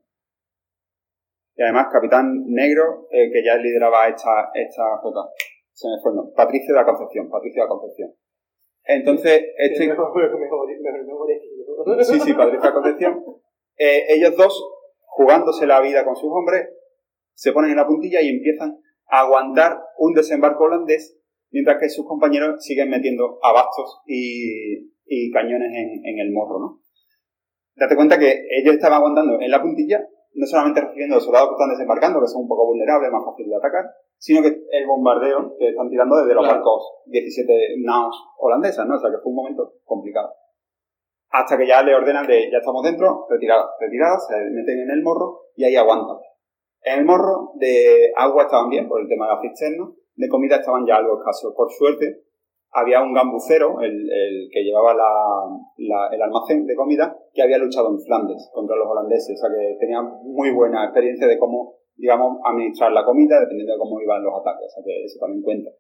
Y 1.56 1.62
además, 1.62 1.88
capitán 1.92 2.46
negro, 2.48 3.08
que 3.10 3.44
ya 3.44 3.56
lideraba 3.58 4.08
esta, 4.08 4.50
esta 4.54 4.84
flota. 5.02 5.30
Se 5.72 5.88
me 5.88 6.02
fue 6.02 6.12
el 6.12 6.18
nombre. 6.18 6.34
Patricio 6.36 6.74
de 6.74 6.82
la 6.82 6.86
Concepción, 6.86 7.30
Patricio 7.30 7.62
de 7.62 7.66
la 7.66 7.70
Concepción. 7.70 8.14
Entonces, 8.86 9.42
este... 9.58 9.96
Sí, 12.04 12.20
sí, 12.20 12.34
Patricia 12.34 12.74
Concepción. 12.74 13.24
Eh, 13.78 14.06
ellos 14.10 14.36
dos, 14.36 14.75
jugándose 15.16 15.66
la 15.66 15.80
vida 15.80 16.04
con 16.04 16.16
sus 16.18 16.30
hombres, 16.30 16.68
se 17.34 17.54
ponen 17.54 17.72
en 17.72 17.78
la 17.78 17.88
puntilla 17.88 18.22
y 18.22 18.28
empiezan 18.28 18.78
a 19.08 19.22
aguantar 19.22 19.80
un 19.98 20.14
desembarco 20.14 20.66
holandés, 20.66 21.18
mientras 21.52 21.78
que 21.80 21.90
sus 21.90 22.06
compañeros 22.06 22.58
siguen 22.60 22.90
metiendo 22.90 23.40
abastos 23.42 24.02
y, 24.06 24.92
y 25.06 25.32
cañones 25.32 25.70
en, 25.72 26.02
en, 26.04 26.20
el 26.20 26.34
morro, 26.34 26.60
¿no? 26.60 26.82
Date 27.78 27.96
cuenta 27.96 28.20
que 28.20 28.44
ellos 28.60 28.76
estaban 28.76 28.98
aguantando 28.98 29.40
en 29.40 29.52
la 29.52 29.62
puntilla, 29.62 30.06
no 30.34 30.46
solamente 30.46 30.82
recibiendo 30.82 31.16
los 31.16 31.24
soldados 31.24 31.50
que 31.50 31.64
están 31.64 31.72
desembarcando, 31.72 32.20
que 32.20 32.28
son 32.28 32.42
un 32.42 32.50
poco 32.50 32.66
vulnerables, 32.66 33.10
más 33.10 33.24
fácil 33.24 33.48
de 33.48 33.56
atacar, 33.56 33.86
sino 34.18 34.42
que 34.42 34.50
el 34.50 34.86
bombardeo 34.86 35.56
que 35.58 35.70
están 35.70 35.90
tirando 35.90 36.18
desde 36.18 36.36
los 36.36 36.46
barcos 36.46 37.04
17 37.06 37.76
naos 37.86 38.16
holandesas, 38.38 38.86
¿no? 38.86 38.96
O 38.96 39.00
sea 39.00 39.12
que 39.12 39.24
fue 39.24 39.32
un 39.32 39.36
momento 39.36 39.76
complicado. 39.86 40.34
Hasta 41.36 41.58
que 41.58 41.68
ya 41.68 41.84
le 41.84 41.94
ordenan 41.94 42.26
de, 42.26 42.50
ya 42.52 42.60
estamos 42.60 42.84
dentro, 42.84 43.28
retirada, 43.30 44.18
se 44.20 44.36
meten 44.52 44.80
en 44.80 44.92
el 44.92 45.04
morro 45.04 45.52
y 45.56 45.66
ahí 45.66 45.76
aguantan. 45.76 46.18
En 46.84 47.00
el 47.00 47.06
morro 47.06 47.52
de 47.56 48.12
agua 48.16 48.44
estaban 48.44 48.70
bien, 48.70 48.88
por 48.88 49.02
el 49.02 49.08
tema 49.08 49.26
de 49.28 49.36
la 49.36 49.42
cisterna, 49.42 49.86
de 50.16 50.30
comida 50.30 50.58
estaban 50.58 50.86
ya 50.86 50.96
algo 50.98 51.18
escasos. 51.18 51.54
Por 51.56 51.70
suerte, 51.72 52.24
había 52.72 53.02
un 53.02 53.14
gambucero, 53.14 53.82
el, 53.82 53.92
el 53.92 54.50
que 54.52 54.64
llevaba 54.64 54.94
la, 54.94 56.10
el 56.12 56.22
almacén 56.22 56.66
de 56.66 56.76
comida, 56.76 57.18
que 57.34 57.42
había 57.42 57.58
luchado 57.58 57.90
en 57.90 58.00
Flandes 58.00 58.50
contra 58.54 58.78
los 58.78 58.88
holandeses, 58.88 59.38
o 59.38 59.48
sea 59.48 59.56
que 59.56 59.78
tenía 59.80 60.02
muy 60.02 60.52
buena 60.52 60.86
experiencia 60.86 61.28
de 61.28 61.38
cómo 61.38 61.76
digamos, 61.98 62.40
administrar 62.44 62.92
la 62.92 63.06
comida 63.06 63.40
dependiendo 63.40 63.74
de 63.74 63.80
cómo 63.80 64.02
iban 64.02 64.24
los 64.24 64.34
ataques, 64.40 64.68
o 64.68 64.76
sea 64.76 64.84
que 64.84 65.06
eso 65.06 65.20
también 65.20 65.42
cuenta. 65.42 65.72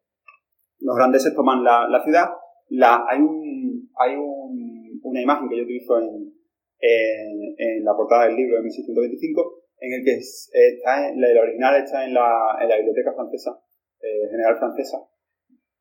Los 0.79 0.95
holandeses 0.95 1.35
toman 1.35 1.63
la, 1.63 1.87
la 1.87 2.03
ciudad, 2.03 2.29
la, 2.69 3.05
hay, 3.07 3.19
un, 3.19 3.89
hay 3.97 4.15
un, 4.15 4.64
una 5.05 5.21
imagen 5.21 5.47
que 5.49 5.57
yo 5.57 5.63
utilizo 5.63 5.99
en, 5.99 6.33
en, 6.79 7.85
la 7.85 7.95
portada 7.95 8.25
del 8.25 8.35
libro 8.35 8.57
de 8.57 8.63
1625, 8.63 9.63
en 9.79 9.93
el 9.93 10.03
que 10.03 10.17
está, 10.17 11.09
en, 11.09 11.21
la, 11.21 11.41
original 11.41 11.75
está 11.75 12.05
en 12.05 12.13
la, 12.13 12.57
en 12.61 12.69
la 12.69 12.77
biblioteca 12.77 13.13
francesa, 13.13 13.59
eh, 14.01 14.27
general 14.29 14.57
francesa, 14.57 14.97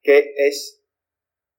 que 0.02 0.34
es 0.36 0.84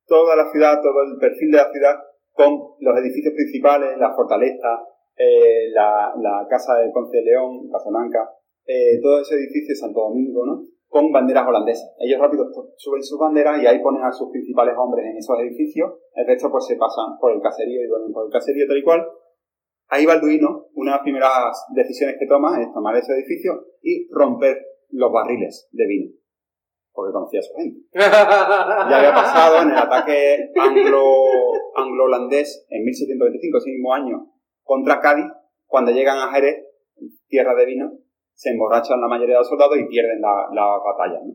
toda 0.05 0.35
la 0.35 0.51
ciudad, 0.51 0.81
todo 0.81 1.03
el 1.03 1.17
perfil 1.19 1.51
de 1.51 1.57
la 1.57 1.71
ciudad 1.71 1.95
con 2.33 2.75
los 2.79 2.99
edificios 2.99 3.33
principales, 3.33 3.97
la 3.97 4.13
fortaleza, 4.13 4.83
eh, 5.17 5.69
la, 5.71 6.13
la 6.21 6.45
casa 6.49 6.75
del 6.75 6.91
Conce 6.91 7.17
de 7.17 7.23
León, 7.23 7.69
Casablanca, 7.71 8.29
eh, 8.65 8.99
todo 9.01 9.21
ese 9.21 9.35
edificio 9.35 9.69
de 9.69 9.75
Santo 9.75 10.01
Domingo, 10.01 10.45
¿no? 10.45 10.74
Con 10.95 11.11
banderas 11.11 11.45
holandesas. 11.45 11.93
Ellos 11.99 12.21
rápido 12.21 12.47
suben 12.77 13.03
sus 13.03 13.19
banderas 13.19 13.61
y 13.61 13.67
ahí 13.67 13.83
ponen 13.83 14.01
a 14.05 14.13
sus 14.13 14.31
principales 14.31 14.75
hombres 14.77 15.05
en 15.05 15.17
esos 15.17 15.37
edificios. 15.41 15.91
El 16.13 16.25
resto 16.25 16.49
pues 16.49 16.67
se 16.67 16.77
pasan 16.77 17.19
por 17.19 17.33
el 17.33 17.41
caserío 17.41 17.83
y 17.83 17.87
duermen 17.87 18.13
por 18.13 18.27
el 18.27 18.31
caserío 18.31 18.65
tal 18.65 18.77
y 18.77 18.83
cual. 18.83 19.05
Ahí 19.89 20.05
Balduino, 20.05 20.67
una 20.73 20.91
de 20.91 20.95
las 20.95 21.03
primeras 21.03 21.65
decisiones 21.75 22.15
que 22.17 22.25
toma 22.27 22.61
es 22.61 22.71
tomar 22.71 22.95
ese 22.95 23.11
edificio 23.11 23.51
y 23.81 24.07
romper 24.09 24.55
los 24.91 25.11
barriles 25.11 25.67
de 25.73 25.85
vino. 25.85 26.11
Porque 26.93 27.11
conocía 27.11 27.41
a 27.41 27.43
su 27.43 27.53
gente. 27.55 27.81
ya 27.91 28.97
había 28.97 29.13
pasado 29.13 29.63
en 29.63 29.71
el 29.71 29.77
ataque 29.77 30.49
anglo-holandés 31.75 32.67
en 32.69 32.85
1725, 32.85 33.57
ese 33.57 33.71
mismo 33.71 33.93
año, 33.93 34.31
contra 34.63 35.01
Cádiz, 35.01 35.25
cuando 35.65 35.91
llegan 35.91 36.19
a 36.19 36.31
Jerez, 36.31 36.55
tierra 37.27 37.53
de 37.53 37.65
vino, 37.65 37.91
se 38.35 38.51
emborrachan 38.51 39.01
la 39.01 39.07
mayoría 39.07 39.35
de 39.35 39.39
los 39.39 39.49
soldados 39.49 39.77
y 39.77 39.87
pierden 39.87 40.21
la, 40.21 40.47
la 40.53 40.77
batalla. 40.77 41.19
¿no? 41.23 41.33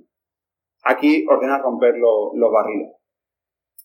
Aquí 0.84 1.26
ordena 1.28 1.58
romper 1.58 1.94
los 1.96 2.52
barriles. 2.52 2.92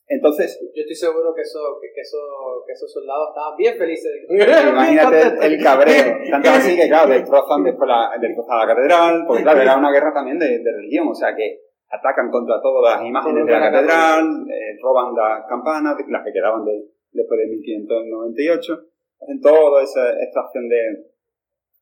Entonces. 0.07 0.59
Yo 0.75 0.81
estoy 0.81 0.95
seguro 0.95 1.33
que, 1.33 1.41
eso, 1.41 1.79
que, 1.81 1.99
eso, 1.99 2.17
que 2.65 2.73
esos 2.73 2.91
soldados 2.91 3.29
estaban 3.29 3.57
bien 3.57 3.75
felices. 3.75 4.11
Imagínate 4.29 5.45
el, 5.47 5.63
cabreo. 5.63 6.17
Tanto 6.31 6.49
así 6.49 6.75
que, 6.75 6.87
claro, 6.87 7.09
destrozan 7.09 7.63
después 7.63 7.89
la, 7.89 8.11
destrozan 8.19 8.59
la 8.59 8.67
catedral, 8.67 9.23
porque, 9.25 9.43
claro, 9.43 9.61
era 9.61 9.77
una 9.77 9.91
guerra 9.91 10.13
también 10.13 10.37
de, 10.37 10.59
de 10.59 10.71
religión, 10.71 11.07
o 11.07 11.15
sea 11.15 11.35
que 11.35 11.59
atacan 11.89 12.29
contra 12.29 12.61
todas 12.61 12.97
las 12.97 13.07
imágenes 13.07 13.45
de 13.45 13.51
la 13.51 13.59
catedral, 13.59 14.45
eh, 14.49 14.77
roban 14.81 15.15
las 15.15 15.47
campanas, 15.47 15.95
las 16.07 16.23
que 16.23 16.33
quedaban 16.33 16.65
de, 16.65 16.83
después 17.11 17.39
de 17.39 17.47
1598, 17.47 18.79
hacen 19.21 19.41
toda 19.41 19.81
esa 19.81 20.11
extracción 20.21 20.67
de, 20.67 20.81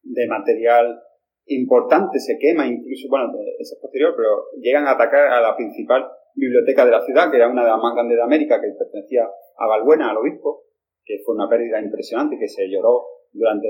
de 0.04 0.28
material 0.28 1.02
importante, 1.48 2.20
se 2.20 2.38
quema 2.40 2.66
incluso, 2.68 3.08
bueno, 3.10 3.32
eso 3.60 3.76
es 3.76 3.80
posterior, 3.82 4.14
pero 4.16 4.48
llegan 4.62 4.88
a 4.88 4.92
atacar 4.92 5.28
a 5.28 5.42
la 5.42 5.56
principal 5.56 6.06
biblioteca 6.36 6.86
de 6.86 6.92
la 6.92 7.02
ciudad, 7.02 7.30
que 7.30 7.38
era 7.38 7.50
una 7.50 7.64
de 7.64 7.70
las 7.70 7.80
más 7.80 7.94
grandes 7.94 8.18
de 8.18 8.24
América, 8.24 8.62
que 8.62 8.74
pertenecía 8.78 9.24
a 9.24 9.68
Balbuena, 9.68 10.10
al 10.10 10.18
obispo, 10.18 10.64
que 11.04 11.20
fue 11.26 11.36
una 11.36 11.50
pérdida 11.50 11.82
impresionante, 11.82 12.38
que 12.40 12.48
se 12.48 12.68
lloró 12.70 13.06
durante 13.32 13.68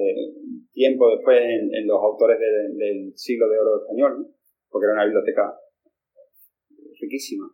tiempo 0.71 1.09
después 1.09 1.41
en, 1.41 1.87
los 1.87 1.99
autores 2.01 2.37
del 2.39 3.13
siglo 3.15 3.49
de 3.49 3.59
oro 3.59 3.81
español, 3.81 4.27
porque 4.69 4.85
era 4.85 4.93
una 4.93 5.05
biblioteca 5.05 5.57
riquísima 6.99 7.45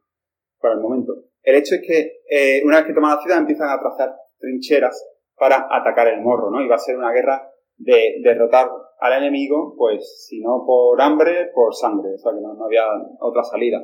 para 0.60 0.76
el 0.76 0.82
momento. 0.82 1.26
El 1.42 1.56
hecho 1.56 1.76
es 1.76 1.82
que 1.82 2.22
eh, 2.30 2.62
una 2.66 2.78
vez 2.78 2.88
que 2.88 2.94
toman 2.94 3.16
la 3.16 3.22
ciudad 3.22 3.40
empiezan 3.40 3.70
a 3.70 3.80
trazar 3.80 4.16
trincheras 4.38 5.06
para 5.36 5.68
atacar 5.72 6.08
el 6.08 6.22
morro, 6.22 6.52
¿no? 6.52 6.62
Y 6.62 6.68
va 6.68 6.76
a 6.76 6.80
ser 6.80 6.98
una 6.98 7.12
guerra 7.12 7.50
de 7.80 8.20
derrotar 8.22 8.70
al 9.00 9.24
enemigo, 9.24 9.74
pues 9.78 10.28
si 10.28 10.42
no 10.42 10.64
por 10.66 11.02
hambre, 11.02 11.50
por 11.54 11.74
sangre, 11.74 12.14
o 12.14 12.18
sea 12.18 12.34
que 12.34 12.42
no, 12.42 12.64
había 12.64 12.86
otra 13.20 13.44
salida. 13.44 13.84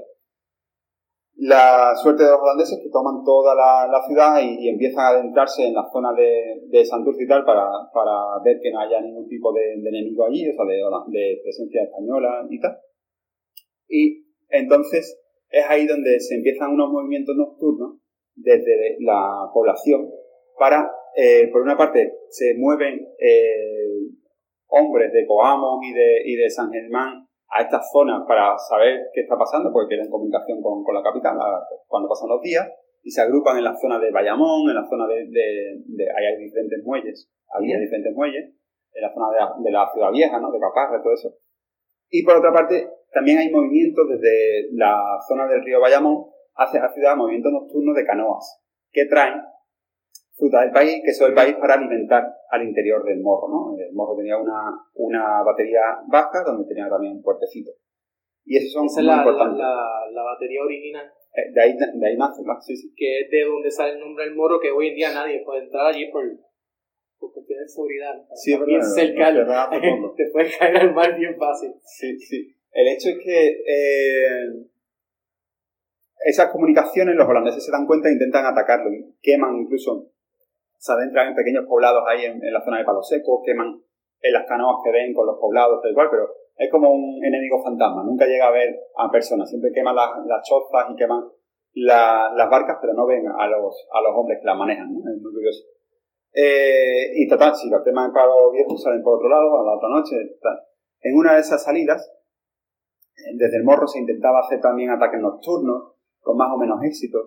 La 1.38 1.94
suerte 1.96 2.24
de 2.24 2.30
los 2.30 2.40
holandeses 2.40 2.80
que 2.82 2.90
toman 2.90 3.24
toda 3.26 3.56
la, 3.56 4.02
ciudad 4.08 4.40
y, 4.42 4.70
empiezan 4.70 5.04
a 5.04 5.08
adentrarse 5.10 5.68
en 5.68 5.74
la 5.74 5.86
zona 5.92 6.14
de, 6.14 6.62
de 6.68 6.86
Santurce 6.86 7.24
y 7.24 7.28
tal 7.28 7.44
para, 7.44 7.68
para, 7.94 8.42
ver 8.44 8.60
que 8.62 8.72
no 8.72 8.80
haya 8.80 9.02
ningún 9.02 9.28
tipo 9.28 9.52
de, 9.52 9.74
enemigo 9.74 10.26
allí, 10.26 10.48
o 10.50 10.54
sea, 10.54 10.66
de, 10.66 11.40
presencia 11.44 11.84
española 11.84 12.46
y 12.50 12.60
tal. 12.60 12.78
Y 13.88 14.26
entonces 14.50 15.22
es 15.50 15.66
ahí 15.70 15.86
donde 15.86 16.20
se 16.20 16.36
empiezan 16.36 16.72
unos 16.72 16.92
movimientos 16.92 17.36
nocturnos 17.36 18.00
desde 18.36 18.98
la 19.00 19.50
población 19.54 20.10
para, 20.58 20.90
eh, 21.16 21.50
por 21.52 21.62
una 21.62 21.78
parte, 21.78 22.14
se 22.30 22.56
mueven 22.58 23.08
eh, 23.20 23.75
hombres 24.68 25.12
de 25.12 25.26
Coamo 25.26 25.80
y 25.82 25.94
de, 25.94 26.22
y 26.26 26.36
de 26.36 26.50
San 26.50 26.72
Germán 26.72 27.28
a 27.50 27.62
estas 27.62 27.90
zonas 27.92 28.24
para 28.28 28.58
saber 28.58 29.00
qué 29.14 29.22
está 29.22 29.38
pasando, 29.38 29.72
porque 29.72 29.96
quieren 29.96 30.10
comunicación 30.10 30.62
con, 30.62 30.84
con 30.84 30.96
la 30.96 31.04
capital 31.04 31.38
cuando 31.88 32.10
pasan 32.10 32.30
los 32.30 32.42
días, 32.42 32.68
y 33.04 33.12
se 33.12 33.22
agrupan 33.22 33.58
en 33.58 33.64
la 33.64 33.76
zona 33.78 34.00
de 34.00 34.12
Bayamón, 34.12 34.68
en 34.68 34.76
la 34.76 34.86
zona 34.88 35.08
de... 35.08 35.28
de, 35.30 36.06
ahí 36.18 36.26
hay 36.26 36.44
diferentes 36.44 36.84
muelles, 36.84 37.30
había 37.50 37.78
diferentes 37.78 38.14
muelles, 38.14 38.52
en 38.94 39.02
la 39.02 39.14
zona 39.14 39.30
de 39.32 39.38
la, 39.38 39.54
de 39.64 39.72
la 39.72 39.92
ciudad 39.94 40.12
vieja, 40.12 40.40
¿no? 40.40 40.52
De 40.52 40.60
Caparra, 40.60 41.02
todo 41.04 41.14
eso. 41.14 41.36
Y 42.10 42.24
por 42.24 42.38
otra 42.38 42.52
parte, 42.52 42.90
también 43.14 43.38
hay 43.38 43.52
movimientos 43.52 44.10
desde 44.10 44.74
la 44.74 44.98
zona 45.28 45.48
del 45.48 45.64
río 45.64 45.80
Bayamón 45.80 46.26
hacia 46.56 46.82
la 46.82 46.92
ciudad, 46.92 47.16
movimientos 47.16 47.52
nocturnos 47.52 47.96
de 47.96 48.06
canoas, 48.06 48.64
que 48.92 49.06
traen 49.06 49.42
fruta 50.36 50.62
del 50.62 50.72
país, 50.72 51.02
queso 51.04 51.26
del 51.26 51.34
país 51.34 51.56
para 51.56 51.76
alimentar 51.76 52.24
al 52.50 52.64
interior 52.64 53.04
del 53.04 53.22
morro, 53.22 53.48
¿no? 53.48 53.78
El 53.78 53.94
morro 53.94 54.16
tenía 54.18 54.38
una, 54.38 54.72
una 54.96 55.44
batería 55.44 55.82
baja 56.08 56.44
donde 56.46 56.68
tenía 56.68 56.90
también 56.90 57.14
un 57.14 57.24
puertecito. 57.24 57.72
Y 58.46 58.58
esos 58.58 58.74
son 58.74 58.86
Esa 58.86 59.02
muy 59.02 59.08
la, 59.10 59.18
importantes. 59.18 59.58
La, 59.60 60.06
la, 60.12 60.24
batería 60.24 60.62
original. 60.62 61.12
Eh, 61.34 61.52
de, 61.52 61.62
ahí, 61.62 61.74
de 61.74 62.08
ahí 62.08 62.18
nace, 62.18 62.44
¿no? 62.46 62.54
Sí, 62.62 62.76
sí. 62.76 62.94
Que 62.96 63.22
es 63.22 63.30
de 63.32 63.44
donde 63.44 63.72
sale 63.72 63.94
el 63.94 64.00
nombre 64.00 64.26
del 64.26 64.36
morro, 64.36 64.60
que 64.60 64.70
hoy 64.70 64.90
en 64.90 64.96
día 64.96 65.14
nadie 65.14 65.44
puede 65.44 65.64
entrar 65.64 65.88
allí 65.88 66.12
por, 66.12 66.24
por 67.18 67.34
cuestiones 67.34 67.66
de 67.66 67.70
seguridad. 67.70 68.14
Sí, 68.36 68.54
es 68.54 68.66
bien 68.66 68.84
cerca, 68.84 69.34
te 70.16 70.26
puedes 70.32 70.58
caer 70.58 70.78
al 70.78 70.94
mar 70.94 71.18
bien 71.18 71.36
fácil. 71.38 71.74
Sí, 71.84 72.20
sí. 72.20 72.56
El 72.72 72.88
hecho 72.90 73.10
es 73.10 73.18
que 73.24 73.48
eh, 73.66 74.66
esas 76.26 76.52
comunicaciones 76.52 77.16
los 77.16 77.28
holandeses 77.28 77.66
se 77.66 77.72
dan 77.72 77.86
cuenta 77.88 78.10
e 78.10 78.14
intentan 78.14 78.46
atacarlo. 78.46 78.90
Queman 79.22 79.56
incluso, 79.58 80.12
se 80.78 80.92
adentran 80.94 81.30
en 81.30 81.36
pequeños 81.36 81.66
poblados 81.68 82.04
ahí 82.08 82.26
en, 82.26 82.40
la 82.40 82.64
zona 82.64 82.80
de 82.80 82.86
Palo 82.86 83.02
Seco, 83.02 83.42
queman 83.44 83.82
en 84.22 84.34
las 84.34 84.48
canoas 84.48 84.78
que 84.84 84.92
ven 84.92 85.14
con 85.14 85.26
los 85.26 85.38
poblados, 85.40 85.82
tal 85.82 85.94
cual, 85.94 86.08
pero 86.10 86.30
es 86.58 86.72
como 86.72 86.92
un 86.92 87.24
enemigo 87.24 87.62
fantasma. 87.64 88.04
Nunca 88.04 88.26
llega 88.26 88.48
a 88.48 88.52
ver 88.52 88.76
a 88.98 89.12
personas. 89.12 89.50
Siempre 89.50 89.72
queman 89.74 89.96
las, 89.96 90.42
chozas 90.48 90.88
y 90.90 90.96
queman 90.96 91.24
las 91.74 92.50
barcas, 92.50 92.78
pero 92.80 92.94
no 92.94 93.06
ven 93.06 93.28
a 93.28 93.48
los, 93.48 93.88
a 93.92 94.02
los 94.02 94.12
hombres 94.16 94.40
que 94.40 94.48
las 94.48 94.58
manejan. 94.58 94.88
Es 94.88 95.22
muy 95.22 95.34
curioso. 95.34 95.64
Eh, 96.34 97.12
y 97.16 97.28
total, 97.30 97.56
si 97.56 97.70
los 97.70 97.84
temas 97.84 98.08
en 98.08 98.14
paro 98.14 98.52
viejo 98.52 98.78
salen 98.78 99.02
por 99.02 99.16
otro 99.16 99.30
lado, 99.30 99.62
a 99.62 99.66
la 99.66 99.76
otra 99.78 99.90
noche. 99.90 100.16
En 101.02 101.16
una 101.16 101.36
de 101.36 101.42
esas 101.42 101.64
salidas, 101.64 102.12
desde 103.38 103.58
el 103.58 103.64
morro 103.64 103.88
se 103.88 104.00
intentaba 104.00 104.40
hacer 104.40 104.60
también 104.60 104.90
ataques 104.90 105.22
nocturnos, 105.22 105.94
con 106.20 106.38
más 106.38 106.52
o 106.54 106.58
menos 106.58 106.84
éxito. 106.84 107.20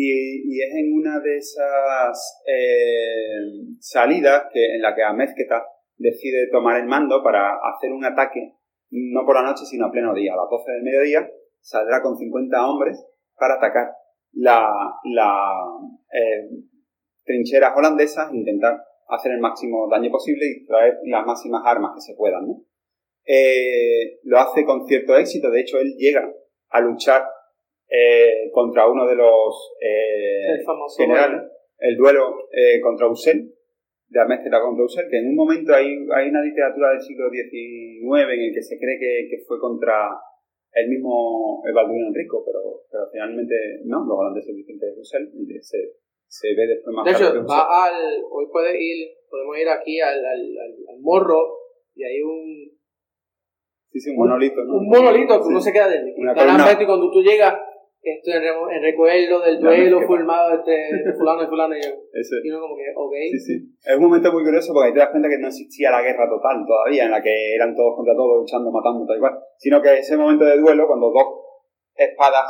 Y, 0.00 0.62
es 0.62 0.74
en 0.76 0.92
una 0.92 1.18
de 1.18 1.38
esas 1.38 2.40
eh, 2.46 3.74
salidas 3.80 4.44
que, 4.52 4.76
en 4.76 4.80
la 4.80 4.94
que 4.94 5.02
Amezqueta 5.02 5.66
decide 5.96 6.48
tomar 6.52 6.78
el 6.80 6.86
mando 6.86 7.20
para 7.20 7.58
hacer 7.74 7.90
un 7.90 8.04
ataque, 8.04 8.54
no 8.90 9.26
por 9.26 9.34
la 9.34 9.42
noche, 9.42 9.64
sino 9.64 9.86
a 9.86 9.90
pleno 9.90 10.14
día. 10.14 10.34
A 10.34 10.36
las 10.36 10.50
12 10.50 10.70
del 10.70 10.82
mediodía 10.84 11.28
saldrá 11.60 12.00
con 12.00 12.16
50 12.16 12.68
hombres 12.68 13.04
para 13.36 13.54
atacar 13.54 13.88
la, 14.34 14.70
eh, 16.12 16.48
trincheras 17.24 17.76
holandesas, 17.76 18.32
intentar 18.32 18.80
hacer 19.08 19.32
el 19.32 19.40
máximo 19.40 19.88
daño 19.90 20.12
posible 20.12 20.46
y 20.46 20.64
traer 20.64 20.98
las 21.06 21.26
máximas 21.26 21.62
armas 21.64 21.96
que 21.96 22.02
se 22.02 22.16
puedan. 22.16 22.46
¿no? 22.46 22.62
Eh, 23.26 24.20
lo 24.22 24.38
hace 24.38 24.64
con 24.64 24.86
cierto 24.86 25.16
éxito, 25.16 25.50
de 25.50 25.60
hecho 25.60 25.78
él 25.78 25.96
llega 25.98 26.32
a 26.68 26.80
luchar 26.80 27.24
eh, 27.88 28.50
contra 28.52 28.88
uno 28.88 29.06
de 29.06 29.16
los 29.16 29.72
eh, 29.80 30.58
generales, 30.96 31.42
el 31.78 31.96
duelo 31.96 32.48
eh, 32.52 32.80
contra 32.80 33.08
Usel, 33.08 33.54
de 34.08 34.20
Amezqueta 34.20 34.60
contra 34.60 34.84
Usel, 34.84 35.08
que 35.10 35.18
en 35.18 35.28
un 35.28 35.36
momento 35.36 35.74
hay, 35.74 35.86
hay 36.14 36.28
una 36.28 36.42
literatura 36.42 36.90
del 36.90 37.00
siglo 37.00 37.30
XIX 37.30 38.28
en 38.32 38.40
el 38.40 38.54
que 38.54 38.62
se 38.62 38.78
cree 38.78 38.98
que, 38.98 39.28
que 39.30 39.44
fue 39.46 39.58
contra 39.58 40.10
el 40.72 40.88
mismo 40.88 41.62
Balduino 41.74 42.08
Enrico, 42.08 42.44
pero, 42.44 42.82
pero 42.90 43.04
finalmente 43.10 43.54
no, 43.84 44.04
los 44.04 44.18
holandeses 44.18 44.54
dicen 44.54 44.78
que 44.78 44.88
es 44.88 44.98
Usel, 44.98 45.30
y 45.34 45.58
se, 45.60 45.78
se 46.26 46.48
ve 46.54 46.66
después 46.66 46.94
más 46.94 47.04
De 47.04 47.12
hecho, 47.12 47.46
va 47.46 47.86
al, 47.86 48.22
hoy 48.30 48.46
puede 48.52 48.76
ir, 48.78 49.08
podemos 49.30 49.58
ir 49.58 49.68
aquí 49.68 50.00
al, 50.00 50.24
al, 50.24 50.40
al 50.88 51.00
morro 51.00 51.56
y 51.94 52.04
hay 52.04 52.22
un 52.22 52.78
Sí, 53.90 54.00
sí, 54.00 54.10
un 54.10 54.16
monolito, 54.16 54.62
¿no? 54.64 54.76
Un 54.76 54.88
monolito 54.88 55.40
que 55.40 55.48
uno 55.48 55.60
se 55.60 55.72
queda 55.72 55.88
de 55.88 56.12
y 56.14 56.86
cuando 56.86 57.10
tú 57.10 57.22
llegas, 57.22 57.54
esto 58.02 58.30
en, 58.30 58.44
en 58.44 58.82
recuerdo 58.82 59.40
del 59.40 59.60
duelo 59.60 60.00
formado 60.06 60.62
de 60.64 61.12
fulano 61.16 61.42
y 61.42 61.46
fulano 61.46 61.74
y, 61.76 61.80
y 61.80 62.50
uno 62.50 62.60
como 62.60 62.76
que, 62.76 62.92
ok. 62.94 63.14
Sí, 63.32 63.38
sí. 63.38 63.54
Es 63.84 63.96
un 63.96 64.04
momento 64.04 64.32
muy 64.32 64.44
curioso 64.44 64.72
porque 64.72 64.88
ahí 64.88 64.94
te 64.94 65.00
das 65.00 65.10
cuenta 65.10 65.28
que 65.28 65.38
no 65.38 65.48
existía 65.48 65.90
la 65.90 66.02
guerra 66.02 66.28
total 66.28 66.64
todavía, 66.66 67.04
en 67.04 67.10
la 67.10 67.22
que 67.22 67.54
eran 67.54 67.74
todos 67.74 67.96
contra 67.96 68.14
todos, 68.14 68.40
luchando, 68.40 68.70
matando, 68.70 69.04
tal 69.06 69.16
y 69.16 69.20
cual, 69.20 69.38
sino 69.58 69.82
que 69.82 69.98
ese 69.98 70.16
momento 70.16 70.44
de 70.44 70.58
duelo, 70.58 70.86
cuando 70.86 71.10
dos 71.10 71.26
espadas 71.94 72.46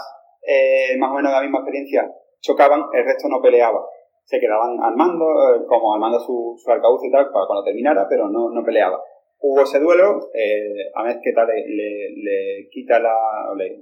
eh, 0.46 0.96
más 0.98 1.10
o 1.10 1.14
menos 1.14 1.32
de 1.32 1.36
la 1.36 1.42
misma 1.42 1.58
experiencia 1.58 2.10
chocaban, 2.40 2.84
el 2.92 3.04
resto 3.04 3.28
no 3.28 3.42
peleaba. 3.42 3.80
Se 4.24 4.38
quedaban 4.38 4.78
armando, 4.80 5.24
eh, 5.24 5.64
como 5.66 5.94
armando 5.94 6.20
su, 6.20 6.54
su 6.62 6.70
arcabuz 6.70 7.02
y 7.04 7.10
tal, 7.10 7.30
para 7.32 7.46
cuando 7.46 7.64
terminara, 7.64 8.06
pero 8.08 8.28
no, 8.28 8.50
no 8.50 8.64
peleaba. 8.64 9.00
Hubo 9.40 9.62
ese 9.62 9.80
duelo, 9.80 10.20
eh, 10.34 10.90
a 10.94 11.04
Mezqueta 11.04 11.44
le, 11.44 11.66
le, 11.66 12.10
le 12.16 12.68
quita 12.70 12.98
la, 12.98 13.14
le, 13.56 13.78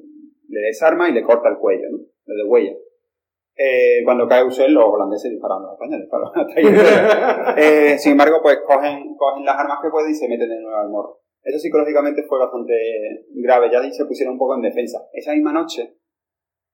le, 0.48 0.60
desarma 0.60 1.08
y 1.08 1.12
le 1.12 1.22
corta 1.22 1.48
el 1.48 1.58
cuello, 1.58 1.88
¿no? 1.90 1.98
Le 2.26 2.44
huella. 2.44 2.72
Eh, 3.56 4.02
cuando 4.04 4.28
cae 4.28 4.44
Usel, 4.44 4.74
los 4.74 4.84
holandeses 4.84 5.30
disparan 5.30 5.62
los 5.62 5.72
españoles, 5.72 6.08
claro. 6.10 7.54
eh, 7.56 7.96
sin 7.98 8.12
embargo, 8.12 8.40
pues 8.42 8.58
cogen, 8.66 9.16
cogen 9.16 9.44
las 9.44 9.56
armas 9.58 9.78
que 9.82 9.90
pueden 9.90 10.10
y 10.10 10.14
se 10.14 10.28
meten 10.28 10.48
de 10.48 10.60
nuevo 10.60 10.76
al 10.76 10.90
morro. 10.90 11.20
Eso 11.42 11.58
psicológicamente 11.58 12.24
fue 12.24 12.38
bastante 12.38 12.74
grave, 13.30 13.70
ya 13.70 13.80
se 13.90 14.04
pusieron 14.04 14.34
un 14.34 14.38
poco 14.38 14.56
en 14.56 14.62
defensa. 14.62 14.98
Esa 15.12 15.32
misma 15.32 15.52
noche, 15.52 15.96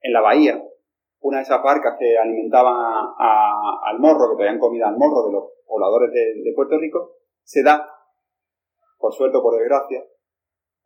en 0.00 0.12
la 0.12 0.22
bahía, 0.22 0.62
una 1.20 1.36
de 1.38 1.42
esas 1.42 1.62
barcas 1.62 1.94
que 1.98 2.18
alimentaban 2.18 2.74
a, 2.74 3.80
al 3.84 3.98
morro, 3.98 4.30
que 4.30 4.42
traían 4.42 4.58
comida 4.58 4.88
al 4.88 4.96
morro 4.96 5.26
de 5.26 5.32
los 5.32 5.44
pobladores 5.66 6.10
de, 6.10 6.42
de 6.42 6.52
Puerto 6.54 6.78
Rico, 6.78 7.18
se 7.44 7.62
da 7.62 7.86
por 9.02 9.12
suerte 9.12 9.36
o 9.36 9.42
por 9.42 9.58
desgracia, 9.58 10.02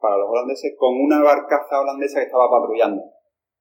para 0.01 0.17
los 0.17 0.29
holandeses, 0.29 0.75
con 0.79 0.95
una 0.95 1.23
barcaza 1.23 1.81
holandesa 1.81 2.21
que 2.21 2.27
estaba 2.27 2.51
patrullando 2.51 3.03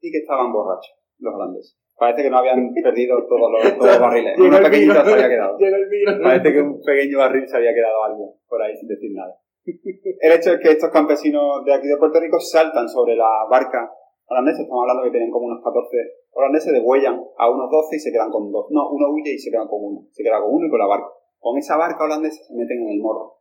y 0.01 0.11
que 0.11 0.19
estaban 0.19 0.51
borrachos, 0.51 0.95
los 1.19 1.33
holandeses. 1.33 1.77
Parece 1.97 2.23
que 2.23 2.29
no 2.29 2.37
habían 2.37 2.73
perdido 2.83 3.25
todos 3.27 3.51
los, 3.51 3.77
todos 3.77 3.91
los 3.91 3.99
barriles. 3.99 4.37
Uno 4.37 4.59
pequeñito 4.59 5.05
se 5.05 5.13
había 5.13 5.29
quedado. 5.29 5.57
Parece 6.23 6.53
que 6.53 6.61
un 6.61 6.81
pequeño 6.81 7.17
barril 7.19 7.47
se 7.47 7.57
había 7.57 7.73
quedado 7.73 8.03
algo 8.03 8.35
por 8.47 8.61
ahí 8.61 8.75
sin 8.75 8.87
decir 8.87 9.11
nada. 9.13 9.35
El 9.65 10.31
hecho 10.31 10.53
es 10.53 10.59
que 10.59 10.71
estos 10.71 10.91
campesinos 10.91 11.65
de 11.65 11.73
aquí 11.73 11.87
de 11.87 11.97
Puerto 11.97 12.19
Rico 12.19 12.39
saltan 12.39 12.87
sobre 12.87 13.15
la 13.15 13.47
barca 13.49 13.89
holandesa. 14.27 14.61
Estamos 14.61 14.83
hablando 14.83 15.03
que 15.03 15.11
tenían 15.11 15.31
como 15.31 15.47
unos 15.47 15.63
14 15.63 15.97
holandeses, 16.31 16.73
degüellan 16.73 17.19
a 17.37 17.49
unos 17.49 17.71
12 17.71 17.95
y 17.95 17.99
se 17.99 18.11
quedan 18.11 18.29
con 18.29 18.51
dos. 18.51 18.67
No, 18.69 18.91
uno 18.91 19.09
huye 19.09 19.33
y 19.33 19.39
se 19.39 19.49
queda 19.49 19.65
con 19.67 19.79
uno. 19.81 20.07
Se 20.11 20.21
queda 20.21 20.39
con 20.39 20.53
uno 20.53 20.67
y 20.67 20.69
con 20.69 20.79
la 20.79 20.85
barca. 20.85 21.07
Con 21.39 21.57
esa 21.57 21.77
barca 21.77 22.03
holandesa 22.03 22.43
se 22.43 22.53
meten 22.53 22.81
en 22.81 22.89
el 22.89 23.01
morro 23.01 23.39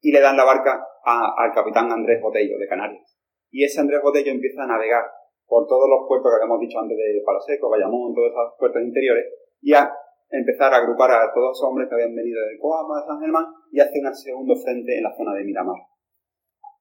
y 0.00 0.12
le 0.12 0.20
dan 0.20 0.36
la 0.36 0.44
barca 0.44 0.86
al 1.04 1.52
capitán 1.54 1.90
Andrés 1.90 2.20
Botello 2.20 2.58
de 2.58 2.68
Canarias. 2.68 3.18
Y 3.50 3.64
ese 3.64 3.80
Andrés 3.80 4.00
Botello 4.02 4.30
empieza 4.30 4.62
a 4.62 4.66
navegar 4.66 5.04
por 5.46 5.66
todos 5.66 5.90
los 5.90 6.06
puertos 6.06 6.30
que 6.30 6.36
habíamos 6.38 6.60
dicho 6.60 6.78
antes 6.78 6.96
de 6.96 7.22
Palo 7.26 7.40
Seco, 7.42 7.68
Bayamón, 7.68 8.14
todos 8.14 8.30
esos 8.30 8.54
puertos 8.56 8.82
interiores, 8.82 9.26
y 9.60 9.74
a 9.74 9.90
empezar 10.30 10.72
a 10.72 10.78
agrupar 10.78 11.10
a 11.10 11.34
todos 11.34 11.58
esos 11.58 11.66
hombres 11.66 11.88
que 11.88 11.94
habían 11.98 12.14
venido 12.14 12.38
de 12.38 12.56
Coama, 12.58 13.02
de 13.02 13.06
San 13.06 13.20
Germán, 13.20 13.46
y 13.72 13.80
hace 13.80 13.98
un 13.98 14.14
segundo 14.14 14.54
frente 14.54 14.96
en 14.96 15.02
la 15.02 15.12
zona 15.16 15.34
de 15.34 15.42
Miramar. 15.42 15.82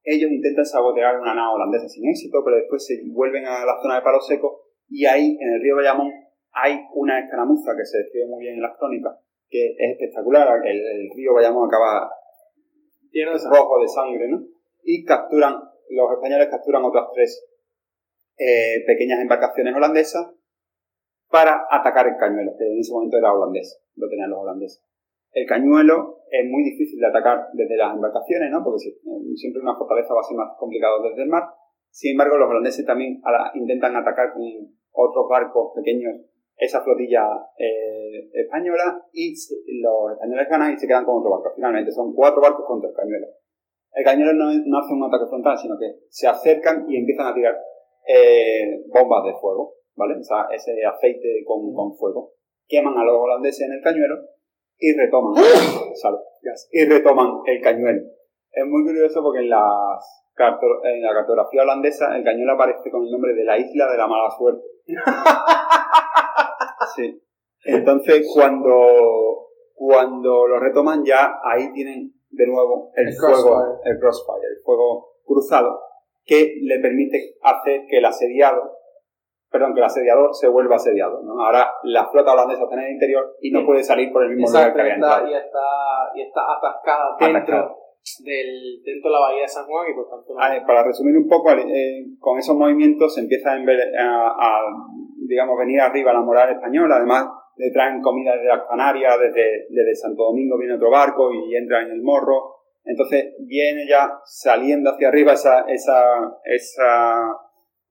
Ellos 0.03 0.30
intentan 0.30 0.65
sabotear 0.65 1.20
una 1.20 1.34
nave 1.34 1.55
holandesa 1.55 1.89
sin 1.89 2.07
éxito, 2.07 2.45
pero 2.45 2.57
después 2.57 2.86
se 2.86 3.01
vuelven 3.09 3.45
a 3.45 3.65
la 3.65 3.82
zona 3.82 3.95
de 3.95 4.01
Palo 4.05 4.22
Seco, 4.22 4.70
y 4.88 5.05
ahí, 5.05 5.38
en 5.39 5.49
el 5.53 5.61
río 5.61 5.76
Bayamón, 5.76 6.13
hay 6.51 6.78
una 6.93 7.20
escaramuza 7.20 7.74
que 7.76 7.86
se 7.86 7.97
describe 7.97 8.28
muy 8.28 8.43
bien 8.43 8.55
en 8.55 8.61
las 8.61 8.78
crónicas, 8.78 9.17
que 9.49 9.65
es 9.65 9.91
espectacular. 9.97 10.47
El, 10.63 10.78
el 10.78 11.09
río 11.15 11.34
Bayamón 11.34 11.67
acaba 11.67 12.09
rojo 13.49 13.80
de 13.82 13.88
sangre, 13.88 14.28
¿no? 14.28 14.43
Y 14.84 15.03
capturan, 15.03 15.55
los 15.89 16.12
españoles 16.12 16.47
capturan 16.49 16.84
otras 16.84 17.07
tres 17.14 17.45
eh, 18.38 18.84
pequeñas 18.86 19.20
embarcaciones 19.20 19.76
holandesas 19.76 20.32
para 21.30 21.68
atacar 21.70 22.07
el 22.07 22.18
cañuelo, 22.18 22.53
que 22.57 22.66
en 22.66 22.80
ese 22.80 22.91
momento 22.91 23.18
era 23.18 23.34
holandés, 23.34 23.82
lo 23.95 24.10
tenían 24.10 24.30
los 24.30 24.39
holandeses. 24.39 24.84
El 25.32 25.45
cañuelo 25.45 26.24
es 26.32 26.49
muy 26.49 26.64
difícil 26.64 26.99
de 26.99 27.07
atacar 27.07 27.49
desde 27.53 27.78
las 27.78 27.93
embarcaciones, 27.93 28.49
¿no? 28.49 28.64
Porque 28.64 28.88
eh, 28.88 29.36
siempre 29.36 29.62
una 29.62 29.76
fortaleza 29.76 30.14
va 30.14 30.22
a 30.22 30.24
ser 30.24 30.38
más 30.38 30.57
complicado 30.57 31.03
desde 31.03 31.24
el 31.24 31.30
mar. 31.30 31.43
Sin 31.91 32.12
embargo, 32.12 32.38
los 32.38 32.49
holandeses 32.49 32.86
también 32.86 33.22
intentan 33.55 33.95
atacar 33.95 34.34
con 34.34 34.43
otros 34.91 35.26
barcos 35.30 35.74
pequeños 35.76 36.16
esa 36.60 36.84
flotilla 36.84 37.24
eh, 37.57 38.30
española 38.34 39.01
y 39.14 39.34
los 39.82 40.12
españoles 40.12 40.47
ganan 40.49 40.74
y 40.74 40.78
se 40.78 40.88
quedan 40.88 41.05
con 41.05 41.20
otro 41.20 41.32
barco. 41.32 41.53
Finalmente 41.55 41.91
son 41.91 42.14
cuatro 42.14 42.41
barcos 42.41 42.66
contra 42.68 42.89
el 42.89 42.95
cañuelo. 42.95 43.28
El 43.93 44.03
cañuelo 44.03 44.34
no, 44.34 44.78
hace 44.78 44.93
un 44.93 45.03
ataque 45.03 45.30
frontal, 45.30 45.57
sino 45.57 45.80
que 45.80 46.03
se 46.10 46.28
acercan 46.28 46.86
y 46.89 46.97
empiezan 46.97 47.28
a 47.28 47.34
tirar 47.34 47.57
eh, 48.05 48.84
bombas 48.88 49.24
de 49.24 49.39
fuego, 49.39 49.76
¿vale? 49.95 50.16
O 50.20 50.24
sea, 50.24 50.47
ese 50.53 50.74
aceite 50.86 51.43
con, 51.45 51.74
con, 51.74 51.95
fuego. 51.95 52.34
Queman 52.68 52.97
a 52.97 53.05
los 53.05 53.16
holandeses 53.16 53.66
en 53.66 53.74
el 53.74 53.82
cañuelo 53.82 54.16
y 54.78 54.93
retoman, 54.95 55.41
y 56.72 56.86
retoman 56.86 57.39
el 57.45 57.62
cañuelo. 57.62 58.01
Es 58.51 58.66
muy 58.66 58.84
curioso 58.84 59.24
porque 59.24 59.39
en, 59.39 59.49
las, 59.49 60.26
en 60.84 61.01
la 61.01 61.14
cartografía 61.14 61.64
holandesa 61.64 62.16
el 62.18 62.24
cañuelo 62.24 62.53
aparece 62.53 62.91
con 62.91 63.05
el 63.05 63.12
nombre 63.12 63.34
de 63.34 63.45
la 63.45 63.57
isla 63.57 63.89
de 63.89 63.97
la 63.97 64.07
mala 64.07 64.30
suerte. 64.38 64.62
Sí. 67.00 67.22
Entonces, 67.66 68.28
cuando, 68.34 69.47
cuando 69.74 70.47
lo 70.47 70.60
retoman, 70.60 71.04
ya 71.04 71.39
ahí 71.43 71.72
tienen 71.74 72.14
de 72.30 72.47
nuevo 72.47 72.91
el, 72.95 73.14
fuego, 73.14 73.82
el 73.84 74.00
crossfire, 74.00 74.47
el 74.56 74.64
fuego 74.64 75.16
cruzado, 75.26 75.82
que 76.26 76.58
le 76.62 76.80
permite 76.80 77.36
hacer 77.41 77.86
que 77.89 77.97
el 77.97 78.06
asediado, 78.06 78.78
perdón, 79.50 79.74
que 79.74 79.80
el 79.80 79.86
asediador 79.86 80.34
se 80.34 80.47
vuelva 80.47 80.76
asediado. 80.76 81.22
¿no? 81.24 81.43
Ahora 81.43 81.74
la 81.84 82.08
flota 82.10 82.34
holandesa 82.34 82.64
está 82.64 82.76
en 82.76 82.82
el 82.82 82.91
interior 82.93 83.36
y 83.41 83.52
no 83.52 83.66
puede 83.66 83.84
salir 83.84 84.12
por 84.12 84.24
el 84.24 84.30
mismo 84.30 84.47
lugar 84.47 84.74
que 84.74 84.82
había 84.82 84.95
entrado. 84.95 85.28
Y 85.28 85.34
está, 85.34 85.60
y 86.16 86.22
está 86.22 86.41
atascada 86.58 87.16
dentro. 87.20 87.78
Del, 88.24 88.82
dentro 88.84 89.10
de 89.10 89.14
la 89.14 89.20
bahía 89.20 89.41
de 89.41 89.47
San 89.47 89.68
Juan 89.68 89.86
y 89.91 89.93
por 89.93 90.10
tanto... 90.10 90.34
para 90.66 90.84
resumir 90.84 91.18
un 91.18 91.28
poco, 91.28 91.52
eh, 91.52 92.06
con 92.20 92.39
esos 92.39 92.56
movimientos 92.56 93.14
se 93.14 93.20
empieza 93.20 93.52
a, 93.52 93.56
a, 93.56 94.30
a 94.30 94.62
digamos, 95.30 95.57
venir 95.57 95.80
arriba 95.80 96.11
la 96.11 96.21
moral 96.21 96.49
española. 96.51 96.97
Además, 96.97 97.30
le 97.55 97.71
traen 97.71 98.01
comida 98.01 98.34
desde 98.34 98.47
las 98.47 98.67
Canarias, 98.67 99.19
desde, 99.19 99.67
desde 99.69 99.95
Santo 99.95 100.23
Domingo 100.23 100.57
viene 100.57 100.75
otro 100.75 100.89
barco 100.89 101.32
y 101.32 101.55
entra 101.55 101.82
en 101.84 101.91
el 101.91 102.01
morro. 102.01 102.55
Entonces 102.84 103.36
viene 103.45 103.86
ya 103.88 104.09
saliendo 104.25 104.89
hacia 104.89 105.09
arriba 105.09 105.34
esa, 105.34 105.65
esa, 105.67 106.01
esa 106.43 107.36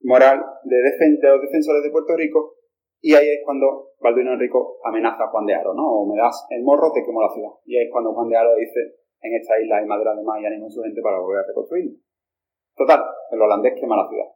moral 0.01 0.43
de, 0.63 0.75
de 0.75 1.29
los 1.29 1.41
defensores 1.41 1.83
de 1.83 1.91
Puerto 1.91 2.15
Rico 2.17 2.55
y 3.01 3.15
ahí 3.15 3.29
es 3.29 3.39
cuando 3.45 3.95
Balduino 4.01 4.33
Enrico 4.33 4.79
amenaza 4.83 5.23
a 5.23 5.29
Juan 5.29 5.45
de 5.45 5.55
Aro, 5.55 5.73
¿no? 5.73 5.83
O 5.87 6.05
me 6.05 6.19
das 6.19 6.45
el 6.49 6.63
morro, 6.63 6.91
te 6.91 7.03
quemo 7.05 7.21
la 7.21 7.29
ciudad. 7.29 7.51
Y 7.65 7.77
ahí 7.77 7.85
es 7.85 7.91
cuando 7.91 8.13
Juan 8.13 8.27
de 8.27 8.35
Aro 8.35 8.55
dice, 8.55 8.79
en 9.21 9.35
esta 9.35 9.59
isla 9.59 9.77
hay 9.77 9.85
madera 9.85 10.15
de 10.15 10.23
más 10.23 10.41
y 10.41 10.45
anima 10.45 10.67
a 10.67 10.69
su 10.69 10.81
gente 10.81 11.01
para 11.01 11.19
volver 11.19 11.43
a 11.43 11.47
reconstruir. 11.47 11.95
Total, 12.75 12.99
el 13.31 13.41
holandés 13.41 13.79
quema 13.79 13.95
la 13.95 14.07
ciudad. 14.07 14.27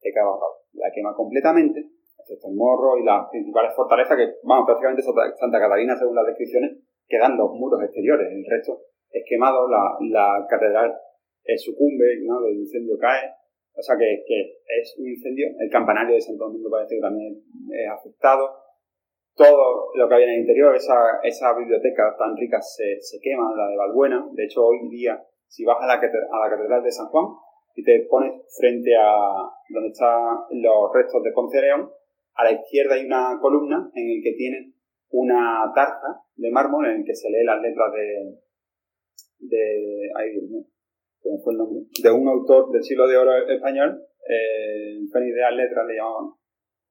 Que 0.00 0.12
La 0.12 0.90
quema 0.94 1.14
completamente, 1.14 1.90
morro 2.54 2.98
y 2.98 3.04
las 3.04 3.28
principales 3.30 3.74
fortalezas 3.74 4.16
que, 4.16 4.26
vamos, 4.42 4.66
prácticamente 4.66 5.02
Santa 5.02 5.58
Catalina, 5.58 5.96
según 5.96 6.14
las 6.14 6.26
descripciones, 6.26 6.78
quedan 7.06 7.36
los 7.36 7.50
muros 7.52 7.82
exteriores. 7.82 8.28
El 8.30 8.44
resto 8.48 8.80
es 9.10 9.24
quemado, 9.28 9.68
la, 9.68 9.96
la 10.10 10.46
catedral 10.48 10.94
sucumbe, 11.56 12.18
¿no? 12.24 12.44
El 12.46 12.58
incendio 12.58 12.98
cae. 12.98 13.30
O 13.76 13.82
sea 13.82 13.96
que, 13.96 14.24
que 14.26 14.58
es 14.80 14.96
un 14.98 15.06
incendio. 15.06 15.46
El 15.58 15.70
campanario 15.70 16.14
de 16.14 16.20
Santo 16.20 16.44
Domingo 16.44 16.70
parece 16.70 16.96
que 16.96 17.00
también 17.00 17.36
es 17.70 17.90
afectado 17.90 18.66
todo 19.36 19.92
lo 19.94 20.08
que 20.08 20.14
había 20.14 20.26
en 20.28 20.32
el 20.32 20.40
interior, 20.40 20.74
esa, 20.74 21.20
esa 21.22 21.52
biblioteca 21.52 22.16
tan 22.18 22.34
rica 22.36 22.58
se, 22.60 22.96
se 23.00 23.20
quema, 23.20 23.54
la 23.54 23.68
de 23.68 23.76
Valbuena. 23.76 24.26
De 24.32 24.44
hecho, 24.44 24.64
hoy 24.64 24.88
día, 24.88 25.22
si 25.46 25.62
vas 25.64 25.76
a 25.78 25.86
la, 25.86 25.94
a 25.94 26.38
la 26.40 26.50
Catedral 26.50 26.82
de 26.82 26.90
San 26.90 27.08
Juan 27.08 27.26
y 27.74 27.84
te 27.84 28.06
pones 28.08 28.32
frente 28.58 28.96
a 28.96 29.12
donde 29.68 29.90
están 29.90 30.38
los 30.50 30.90
restos 30.94 31.22
de 31.22 31.32
Ponce 31.32 31.60
León, 31.60 31.90
a 32.36 32.44
la 32.44 32.52
izquierda 32.52 32.94
hay 32.94 33.06
una 33.06 33.38
columna 33.40 33.90
en 33.94 34.10
el 34.10 34.22
que 34.22 34.32
tienen 34.32 34.74
una 35.10 35.72
tarza 35.74 36.22
de 36.36 36.50
mármol 36.50 36.86
en 36.86 37.00
el 37.00 37.04
que 37.04 37.14
se 37.14 37.30
lee 37.30 37.44
las 37.44 37.60
letras 37.60 37.92
de, 37.92 38.38
de, 39.38 40.10
ay 40.16 40.32
de 42.02 42.10
un 42.10 42.28
autor 42.28 42.70
del 42.70 42.82
siglo 42.84 43.08
de 43.08 43.16
oro 43.16 43.32
español, 43.48 44.00
eh, 44.28 45.00
Fénix 45.12 45.34
de 45.34 45.40
las 45.40 45.54
letras 45.54 45.86
le 45.86 45.96
llamaban 45.96 46.30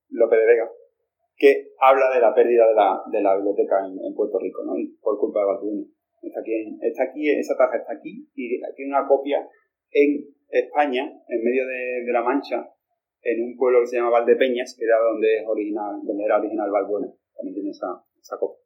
Lope 0.09 0.35
de 0.35 0.45
Vega 0.45 0.69
que 1.37 1.71
habla 1.79 2.13
de 2.13 2.21
la 2.21 2.33
pérdida 2.33 2.67
de 2.67 2.75
la, 2.75 3.01
de 3.11 3.21
la 3.21 3.35
biblioteca 3.35 3.85
en, 3.85 4.15
Puerto 4.15 4.39
Rico, 4.39 4.63
¿no? 4.63 4.73
Por 5.01 5.19
culpa 5.19 5.41
de 5.41 5.45
Balduino. 5.45 5.85
Está 6.21 6.39
aquí, 6.39 6.77
está 6.81 7.03
aquí, 7.03 7.29
esa 7.29 7.57
tarja 7.57 7.77
está 7.77 7.93
aquí 7.93 8.27
y 8.33 8.59
tiene 8.75 8.91
una 8.91 9.07
copia 9.07 9.47
en 9.91 10.25
España, 10.49 11.03
en 11.03 11.43
medio 11.43 11.67
de, 11.67 12.11
la 12.11 12.23
Mancha, 12.23 12.67
en 13.25 13.43
un 13.43 13.57
pueblo 13.57 13.81
que 13.81 13.87
se 13.87 13.97
llama 13.97 14.11
Valdepeñas, 14.11 14.75
que 14.77 14.85
era 14.85 14.97
donde, 14.99 15.41
es 15.41 15.47
original, 15.47 15.99
donde 16.03 16.23
era 16.23 16.37
original 16.37 16.69
Balbuena. 16.69 17.07
También 17.35 17.55
tiene 17.55 17.71
esa, 17.71 17.99
esa 18.21 18.37
copia. 18.37 18.61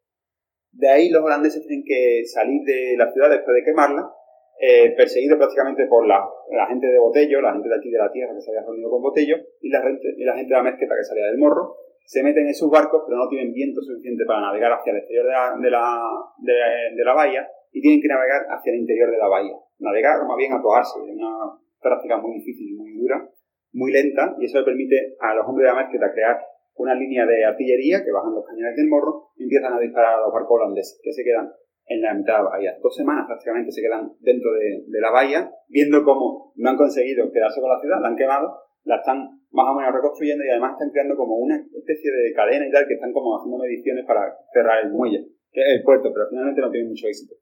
De 0.71 0.87
ahí 0.87 1.09
los 1.09 1.23
holandeses 1.23 1.65
tienen 1.65 1.83
que 1.83 2.23
salir 2.25 2.61
de 2.63 2.95
la 2.97 3.11
ciudad 3.11 3.29
después 3.29 3.55
de 3.55 3.63
quemarla, 3.63 4.11
eh, 4.59 4.93
perseguidos 4.95 5.37
prácticamente 5.37 5.87
por 5.87 6.05
la, 6.05 6.27
la, 6.51 6.67
gente 6.67 6.87
de 6.87 6.99
Botello, 6.99 7.41
la 7.41 7.53
gente 7.53 7.69
de 7.69 7.75
aquí 7.75 7.89
de 7.89 7.97
la 7.97 8.11
tierra 8.11 8.35
que 8.35 8.41
se 8.41 8.51
había 8.51 8.67
reunido 8.67 8.89
con 8.89 9.01
Botello, 9.01 9.37
y 9.61 9.69
la 9.69 9.81
gente, 9.81 10.13
y 10.17 10.23
la 10.25 10.35
gente 10.35 10.53
de 10.53 10.57
la 10.57 10.63
mezqueta 10.63 10.95
que 10.95 11.03
salía 11.05 11.25
del 11.27 11.37
morro, 11.37 11.77
se 12.03 12.21
meten 12.23 12.45
en 12.45 12.53
sus 12.53 12.69
barcos, 12.69 13.03
pero 13.07 13.17
no 13.17 13.29
tienen 13.29 13.53
viento 13.53 13.81
suficiente 13.81 14.25
para 14.25 14.41
navegar 14.41 14.73
hacia 14.73 14.91
el 14.91 14.97
exterior 14.97 15.25
de 15.25 15.31
la, 15.31 15.55
de 15.57 15.69
la, 15.69 16.91
de, 16.95 17.03
la 17.05 17.13
bahía 17.13 17.47
y 17.71 17.81
tienen 17.81 18.01
que 18.01 18.07
navegar 18.07 18.47
hacia 18.49 18.73
el 18.73 18.79
interior 18.79 19.11
de 19.11 19.17
la 19.17 19.27
bahía. 19.27 19.55
Navegar, 19.79 20.19
o 20.19 20.27
más 20.27 20.35
bien 20.35 20.51
atoarse, 20.51 20.99
es 21.07 21.15
una 21.15 21.55
práctica 21.79 22.17
muy 22.17 22.33
difícil, 22.33 22.75
muy 22.75 22.97
dura, 22.97 23.29
muy 23.73 23.91
lenta, 23.91 24.35
y 24.39 24.45
eso 24.45 24.59
le 24.59 24.65
permite 24.65 25.15
a 25.19 25.35
los 25.35 25.45
hombres 25.47 25.67
de 25.67 25.73
la 25.73 25.81
mezquita 25.81 26.11
crear 26.11 26.37
una 26.75 26.95
línea 26.95 27.25
de 27.25 27.45
artillería 27.45 28.03
que 28.03 28.11
bajan 28.11 28.33
los 28.33 28.45
cañones 28.45 28.75
del 28.75 28.87
morro 28.87 29.31
y 29.35 29.43
empiezan 29.43 29.73
a 29.73 29.79
disparar 29.79 30.15
a 30.15 30.21
los 30.21 30.33
barcos 30.33 30.59
holandeses, 30.59 30.99
que 31.03 31.11
se 31.11 31.23
quedan 31.23 31.51
en 31.87 32.01
la 32.01 32.13
mitad 32.13 32.37
de 32.37 32.43
la 32.43 32.49
bahía. 32.49 32.77
Dos 32.81 32.95
semanas 32.95 33.25
prácticamente 33.27 33.71
se 33.71 33.81
quedan 33.81 34.13
dentro 34.19 34.53
de, 34.53 34.85
de 34.87 35.01
la 35.01 35.11
bahía, 35.11 35.51
viendo 35.67 36.03
cómo 36.03 36.53
no 36.55 36.69
han 36.69 36.77
conseguido 36.77 37.31
quedarse 37.31 37.59
con 37.59 37.69
la 37.69 37.79
ciudad, 37.79 37.99
la 38.01 38.09
han 38.09 38.15
quemado, 38.15 38.69
la 38.83 38.97
están 38.97 39.39
más 39.51 39.65
o 39.67 39.75
menos 39.75 39.93
reconstruyendo 39.93 40.43
y 40.45 40.49
además 40.49 40.73
están 40.73 40.91
creando 40.91 41.15
como 41.17 41.37
una 41.37 41.57
especie 41.57 42.11
de 42.11 42.33
cadena 42.33 42.67
y 42.67 42.71
tal 42.71 42.87
que 42.87 42.93
están 42.93 43.11
como 43.11 43.37
haciendo 43.37 43.57
mediciones 43.57 44.05
para 44.05 44.37
cerrar 44.53 44.85
el 44.85 44.91
muelle, 44.91 45.25
que 45.51 45.61
es 45.61 45.67
el 45.77 45.83
puerto, 45.83 46.13
pero 46.13 46.27
finalmente 46.29 46.61
no 46.61 46.71
tiene 46.71 46.87
mucho 46.87 47.07
éxito. 47.07 47.35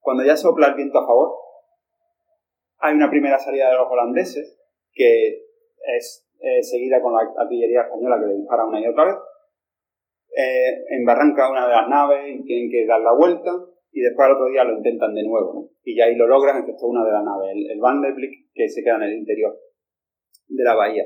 Cuando 0.00 0.24
ya 0.24 0.36
sopla 0.36 0.68
el 0.68 0.74
viento 0.74 0.98
a 0.98 1.06
favor, 1.06 1.30
hay 2.78 2.94
una 2.94 3.10
primera 3.10 3.38
salida 3.38 3.70
de 3.70 3.76
los 3.76 3.88
holandeses 3.90 4.58
que 4.92 5.49
es 5.96 6.26
eh, 6.40 6.62
seguida 6.62 7.00
con 7.00 7.14
la 7.14 7.20
artillería 7.36 7.82
española 7.82 8.18
que 8.20 8.26
le 8.26 8.38
dispara 8.38 8.66
una 8.66 8.80
y 8.80 8.86
otra 8.86 9.04
vez. 9.04 9.16
Eh, 10.36 10.84
en 10.90 11.04
Barranca 11.04 11.50
una 11.50 11.66
de 11.66 11.74
las 11.74 11.88
naves 11.88 12.24
y 12.28 12.44
tienen 12.44 12.70
que 12.70 12.86
dar 12.86 13.00
la 13.00 13.12
vuelta 13.12 13.50
y 13.92 14.00
después 14.00 14.26
al 14.26 14.34
otro 14.34 14.46
día 14.46 14.64
lo 14.64 14.76
intentan 14.76 15.14
de 15.14 15.24
nuevo, 15.24 15.52
¿no? 15.52 15.68
Y 15.82 15.96
ya 15.96 16.04
ahí 16.04 16.14
lo 16.14 16.28
logran, 16.28 16.58
excepto 16.58 16.86
una 16.86 17.04
de 17.04 17.12
las 17.12 17.24
naves, 17.24 17.50
el, 17.52 17.70
el 17.70 17.80
Van 17.80 18.00
der 18.00 18.14
Blick, 18.14 18.48
que 18.54 18.68
se 18.68 18.82
queda 18.82 18.96
en 18.96 19.02
el 19.02 19.14
interior 19.14 19.58
de 20.46 20.64
la 20.64 20.74
bahía 20.74 21.04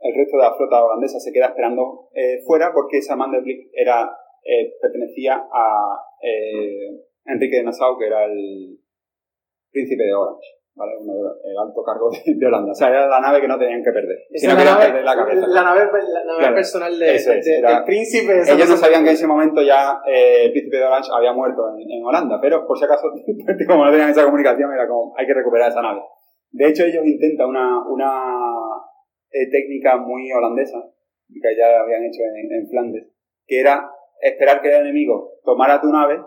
el 0.00 0.14
resto 0.14 0.36
de 0.36 0.42
la 0.42 0.54
flota 0.54 0.82
holandesa 0.82 1.20
se 1.20 1.32
queda 1.32 1.46
esperando 1.46 2.08
eh, 2.14 2.40
fuera 2.46 2.72
porque 2.72 2.98
esa 2.98 3.16
Mandelblick 3.16 3.70
era, 3.72 4.10
eh, 4.42 4.72
pertenecía 4.80 5.34
a 5.34 6.00
eh, 6.22 7.04
Enrique 7.26 7.56
de 7.56 7.64
Nassau, 7.64 7.98
que 7.98 8.06
era 8.06 8.24
el 8.24 8.78
príncipe 9.70 10.04
de 10.04 10.14
Orange. 10.14 10.59
¿Vale? 10.74 10.92
el 11.00 11.58
alto 11.58 11.82
cargo 11.82 12.10
de, 12.10 12.46
Holanda. 12.46 12.72
O 12.72 12.74
sea, 12.74 12.88
era 12.88 13.08
la 13.08 13.20
nave 13.20 13.40
que 13.40 13.48
no 13.48 13.58
tenían 13.58 13.82
que 13.82 13.92
perder. 13.92 14.18
Sino 14.34 14.56
que 14.56 14.62
perder 14.62 15.04
la 15.04 15.14
cabeza. 15.14 15.46
La 15.46 15.62
nave, 15.62 15.88
la 16.12 16.24
nave 16.24 16.54
personal 16.54 16.98
de, 16.98 17.06
del 17.06 17.84
príncipe. 17.84 18.42
ellos 18.46 18.68
no 18.68 18.76
sabían 18.76 19.02
que 19.02 19.10
en 19.10 19.14
ese 19.16 19.26
momento 19.26 19.62
ya 19.62 20.00
el 20.06 20.52
príncipe 20.52 20.78
de 20.78 20.84
Orange 20.84 21.10
había 21.14 21.32
muerto 21.32 21.62
en, 21.76 22.04
Holanda, 22.04 22.38
pero 22.40 22.66
por 22.66 22.78
si 22.78 22.84
acaso, 22.84 23.08
como 23.68 23.84
no 23.84 23.90
tenían 23.90 24.10
esa 24.10 24.24
comunicación, 24.24 24.72
era 24.72 24.88
como, 24.88 25.14
hay 25.16 25.26
que 25.26 25.34
recuperar 25.34 25.70
esa 25.70 25.82
nave. 25.82 26.00
De 26.52 26.66
hecho, 26.66 26.84
ellos 26.84 27.04
intentan 27.04 27.48
una, 27.48 27.82
una 27.86 28.10
eh, 29.30 29.48
técnica 29.50 29.96
muy 29.96 30.30
holandesa, 30.32 30.82
que 31.28 31.56
ya 31.56 31.80
habían 31.80 32.02
hecho 32.04 32.22
en, 32.22 32.68
Flandes, 32.68 33.06
que 33.46 33.60
era 33.60 33.88
esperar 34.20 34.60
que 34.60 34.68
el 34.68 34.82
enemigo 34.82 35.34
tomara 35.44 35.80
tu 35.80 35.88
nave 35.88 36.20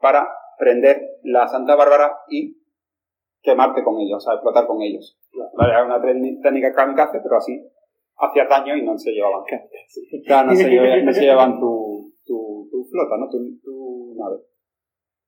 para 0.00 0.28
prender 0.58 1.00
la 1.22 1.46
Santa 1.46 1.76
Bárbara 1.76 2.18
y 2.28 2.56
quemarte 3.48 3.82
con 3.82 3.98
ellos, 3.98 4.18
o 4.18 4.20
sea, 4.20 4.34
explotar 4.34 4.66
con 4.66 4.82
ellos. 4.82 5.18
Era 5.58 5.84
una 5.84 6.00
técnica 6.00 6.72
kamikaze, 6.72 7.20
pero 7.22 7.36
así 7.36 7.64
hacía 8.18 8.44
daño 8.46 8.76
y 8.76 8.84
no 8.84 8.98
se 8.98 9.10
llevaban. 9.12 9.44
no 9.46 11.12
se 11.12 11.20
llevaban, 11.20 11.58
tu, 11.58 12.12
tu, 12.26 12.68
tu, 12.70 12.84
flota, 12.84 13.16
¿no? 13.16 13.28
Tu, 13.30 13.38
tu, 13.62 14.14
nave. 14.16 14.36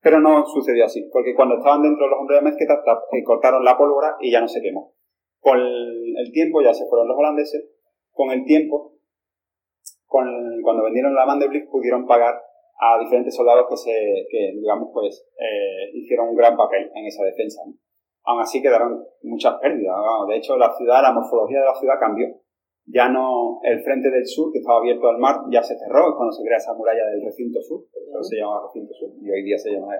Pero 0.02 0.20
no 0.20 0.44
sucedió 0.46 0.84
así, 0.84 1.08
porque 1.12 1.34
cuando 1.34 1.56
estaban 1.56 1.82
dentro 1.82 2.04
de 2.04 2.10
los 2.10 2.20
hombres 2.20 2.40
de 2.40 2.44
mezquita, 2.44 2.74
eh, 3.12 3.22
cortaron 3.24 3.64
la 3.64 3.76
pólvora 3.76 4.16
y 4.20 4.30
ya 4.30 4.40
no 4.40 4.48
se 4.48 4.60
quemó. 4.60 4.94
Con 5.40 5.58
el 5.58 6.32
tiempo, 6.32 6.60
ya 6.62 6.74
se 6.74 6.86
fueron 6.86 7.08
los 7.08 7.16
holandeses, 7.16 7.70
con 8.12 8.30
el 8.30 8.44
tiempo, 8.44 8.96
con 10.06 10.26
cuando 10.62 10.84
vendieron 10.84 11.14
la 11.14 11.26
Mandelblick, 11.26 11.70
pudieron 11.70 12.06
pagar 12.06 12.34
a 12.80 12.98
diferentes 12.98 13.34
soldados 13.36 13.66
que, 13.68 13.76
se, 13.76 14.26
que 14.30 14.52
digamos, 14.56 14.88
pues, 14.92 15.26
eh, 15.38 15.90
hicieron 15.94 16.30
un 16.30 16.36
gran 16.36 16.56
papel 16.56 16.90
en 16.94 17.06
esa 17.06 17.24
defensa. 17.24 17.60
Aún 18.24 18.40
así 18.40 18.60
quedaron 18.60 19.04
muchas 19.22 19.54
pérdidas. 19.60 19.96
De 20.28 20.36
hecho, 20.36 20.56
la 20.56 20.72
ciudad, 20.76 21.02
la 21.02 21.12
morfología 21.12 21.60
de 21.60 21.66
la 21.66 21.74
ciudad 21.74 21.94
cambió. 21.98 22.28
Ya 22.86 23.08
no, 23.08 23.60
el 23.62 23.80
frente 23.82 24.10
del 24.10 24.26
sur, 24.26 24.50
que 24.52 24.58
estaba 24.58 24.78
abierto 24.78 25.08
al 25.08 25.18
mar, 25.18 25.36
ya 25.50 25.62
se 25.62 25.78
cerró 25.78 26.16
cuando 26.16 26.32
se 26.32 26.42
crea 26.42 26.56
esa 26.56 26.74
muralla 26.74 27.06
del 27.06 27.22
recinto 27.22 27.60
sur, 27.62 27.86
por 27.86 28.02
eso 28.02 28.22
se 28.22 28.36
llama 28.36 28.66
recinto 28.66 28.92
sur, 28.94 29.10
y 29.20 29.30
hoy 29.30 29.44
día 29.44 29.56
se 29.56 29.70
llama 29.70 29.94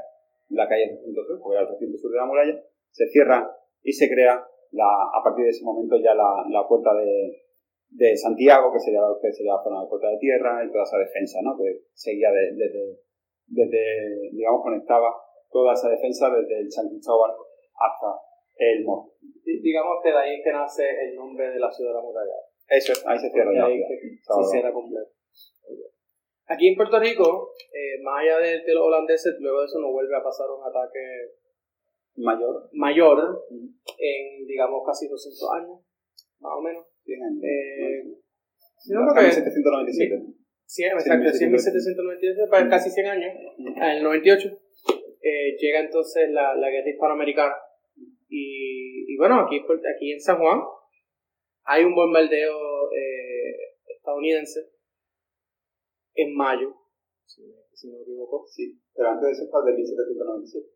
la 0.48 0.66
calle 0.66 0.98
recinto 0.98 1.22
sur, 1.22 1.38
porque 1.40 1.54
era 1.54 1.68
el 1.68 1.72
recinto 1.72 1.96
sur 1.98 2.10
de 2.10 2.16
la 2.16 2.26
muralla, 2.26 2.58
se 2.90 3.06
cierra 3.06 3.46
y 3.82 3.92
se 3.92 4.08
crea 4.08 4.34
a 4.34 5.20
partir 5.22 5.44
de 5.44 5.50
ese 5.50 5.64
momento 5.64 5.96
ya 6.02 6.14
la, 6.14 6.66
puerta 6.66 6.94
de, 6.94 7.46
de, 7.90 8.16
Santiago, 8.16 8.72
que 8.72 8.80
sería, 8.80 9.00
que 9.22 9.32
sería 9.32 9.54
la 9.54 9.82
de 9.82 9.88
puerta 9.88 10.08
de 10.08 10.18
tierra 10.18 10.64
y 10.64 10.72
toda 10.72 10.82
esa 10.82 10.98
defensa, 10.98 11.38
¿no? 11.42 11.56
Que 11.56 11.86
seguía 11.92 12.30
desde, 12.30 12.98
desde, 13.46 14.30
digamos, 14.32 14.62
conectaba 14.62 15.14
toda 15.50 15.74
esa 15.74 15.90
defensa 15.90 16.30
desde 16.30 16.58
el 16.58 16.70
San 16.70 16.88
Cristóbal 16.88 17.30
hasta 17.80 18.20
el 18.56 18.84
Morro. 18.84 19.12
Digamos 19.44 19.96
que 20.04 20.10
de 20.10 20.18
ahí 20.18 20.42
que 20.42 20.52
nace 20.52 20.84
el 20.84 21.16
nombre 21.16 21.50
de 21.50 21.58
la 21.58 21.70
ciudad 21.70 21.90
de 21.90 21.96
la 21.96 22.02
muralla. 22.02 22.38
Eso 22.68 22.92
ahí 23.06 23.18
se 23.18 23.30
cierra 23.30 23.52
la 23.52 23.66
ciudad. 23.66 23.88
Se 24.44 24.50
cierra 24.52 24.72
completo. 24.72 25.10
Aquí 26.46 26.68
en 26.68 26.76
Puerto 26.76 26.98
Rico, 26.98 27.52
eh, 27.72 28.02
más 28.02 28.22
allá 28.22 28.38
de, 28.38 28.62
de, 28.66 28.74
los 28.74 28.82
holandeses, 28.82 29.36
luego 29.38 29.60
de 29.60 29.66
eso 29.66 29.78
no 29.78 29.92
vuelve 29.92 30.16
a 30.16 30.22
pasar 30.22 30.50
un 30.50 30.62
ataque 30.66 31.38
mayor, 32.16 32.68
mayor 32.72 33.46
en, 33.50 34.46
digamos, 34.46 34.82
casi 34.84 35.06
200 35.08 35.50
años, 35.52 35.78
más 36.40 36.52
o 36.58 36.60
menos. 36.60 36.84
100 37.04 37.22
años. 37.22 37.42
Eh, 37.44 38.02
no, 38.90 39.00
no, 39.04 39.14
1797. 39.14 40.40
Sí, 40.66 40.84
exacto, 40.84 41.22
1797, 41.22 42.46
pues 42.48 42.64
casi 42.68 42.90
100 42.90 43.06
años. 43.06 43.32
En 43.58 43.82
el 43.82 44.02
98 44.02 44.48
eh, 45.22 45.56
llega 45.58 45.80
entonces 45.80 46.30
la, 46.30 46.54
la 46.54 46.70
guerra 46.70 46.90
hispanoamericana. 46.90 47.54
Y, 48.30 49.12
y 49.12 49.16
bueno, 49.18 49.40
aquí, 49.40 49.58
aquí 49.58 50.12
en 50.12 50.20
San 50.20 50.38
Juan 50.38 50.60
hay 51.64 51.84
un 51.84 51.94
bombardeo 51.94 52.90
eh, 52.92 53.74
estadounidense 53.86 54.70
en 56.14 56.34
mayo, 56.34 56.74
si 57.26 57.42
si 57.80 57.88
no 57.88 57.96
me 57.96 58.02
equivoco. 58.02 58.44
Sí, 58.46 58.78
pero 58.94 59.08
antes 59.10 59.26
de 59.26 59.32
eso 59.32 59.44
está 59.44 59.58
el 59.60 59.64
de 59.64 59.72
1797. 59.72 60.68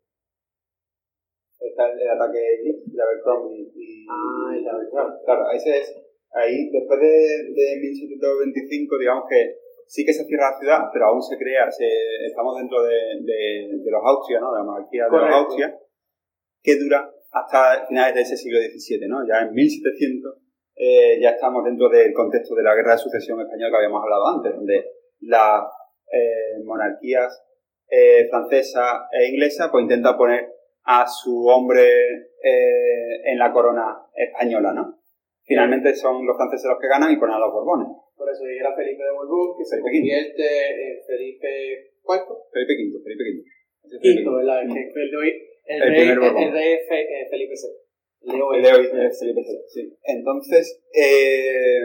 Está 1.59 1.91
el, 1.91 2.09
ataque 2.09 2.41
inglés, 2.59 2.81
de 2.85 3.01
Abercrombie 3.01 3.71
y... 3.73 4.05
Ah, 4.09 4.51
el 4.57 4.67
Abercrombie. 4.67 5.21
Claro, 5.23 5.51
ese 5.51 5.79
es... 5.79 6.01
Ahí, 6.33 6.69
después 6.69 6.99
de, 6.99 7.53
de 7.55 7.65
1725, 7.79 8.97
digamos 8.99 9.23
que 9.29 9.55
sí 9.87 10.03
que 10.03 10.11
se 10.11 10.25
cierra 10.25 10.51
la 10.51 10.59
ciudad, 10.59 10.79
pero 10.91 11.05
aún 11.05 11.21
se 11.21 11.37
crea, 11.37 11.71
se, 11.71 11.87
estamos 12.25 12.57
dentro 12.57 12.83
de, 12.83 13.21
de, 13.21 13.77
de 13.79 13.91
los 13.91 14.03
Austria, 14.03 14.41
¿no? 14.41 14.51
De 14.51 14.59
la 14.59 14.65
monarquía 14.65 15.05
de 15.05 15.11
los 15.11 15.31
Austria, 15.31 15.79
que 16.61 16.75
dura 16.75 17.14
hasta 17.35 17.85
finales 17.87 18.15
de 18.15 18.21
ese 18.21 18.37
siglo 18.37 18.59
XVII, 18.59 19.07
¿no? 19.09 19.27
Ya 19.27 19.41
en 19.41 19.53
1700 19.53 20.33
eh, 20.75 21.19
ya 21.21 21.31
estamos 21.31 21.65
dentro 21.65 21.89
del 21.89 22.13
contexto 22.13 22.55
de 22.55 22.63
la 22.63 22.73
guerra 22.75 22.93
de 22.93 22.99
sucesión 22.99 23.41
española 23.41 23.71
que 23.71 23.77
habíamos 23.77 24.03
hablado 24.03 24.27
antes, 24.27 24.55
donde 24.55 24.85
las 25.19 25.67
eh, 26.11 26.63
monarquías 26.63 27.43
eh, 27.89 28.27
francesa 28.29 29.07
e 29.11 29.31
inglesa 29.31 29.69
pues 29.69 29.83
intenta 29.83 30.17
poner 30.17 30.47
a 30.83 31.05
su 31.07 31.45
hombre 31.47 31.89
en 33.25 33.39
la 33.39 33.51
corona 33.51 34.05
española, 34.13 34.71
¿no? 34.71 34.99
Finalmente 35.43 35.95
son 35.95 36.25
los 36.27 36.37
franceses 36.37 36.69
los 36.69 36.79
que 36.79 36.87
ganan 36.87 37.11
y 37.11 37.17
ponen 37.17 37.35
a 37.35 37.39
los 37.39 37.51
Borbones. 37.51 37.87
Por 38.15 38.29
eso 38.29 38.45
y 38.47 38.57
era 38.57 38.75
Felipe 38.75 39.03
de 39.03 39.11
Borbón, 39.11 39.57
que 39.57 39.65
se 39.65 39.81
convierte 39.81 40.43
en 40.43 41.03
Felipe 41.07 41.91
¿cuánto? 42.03 42.37
Felipe 42.53 42.73
V, 42.73 43.03
Felipe 43.03 43.23
V. 43.23 43.99
Quinto, 43.99 44.35
¿verdad? 44.35 44.61
El, 45.65 45.81
rey, 45.81 46.09
el 46.09 46.21
rey 46.51 46.77
Felipe 47.29 47.53
VI. 47.53 47.85
Leo 48.25 48.49
sí. 49.67 49.97
Entonces, 50.03 50.81
eh, 50.93 51.79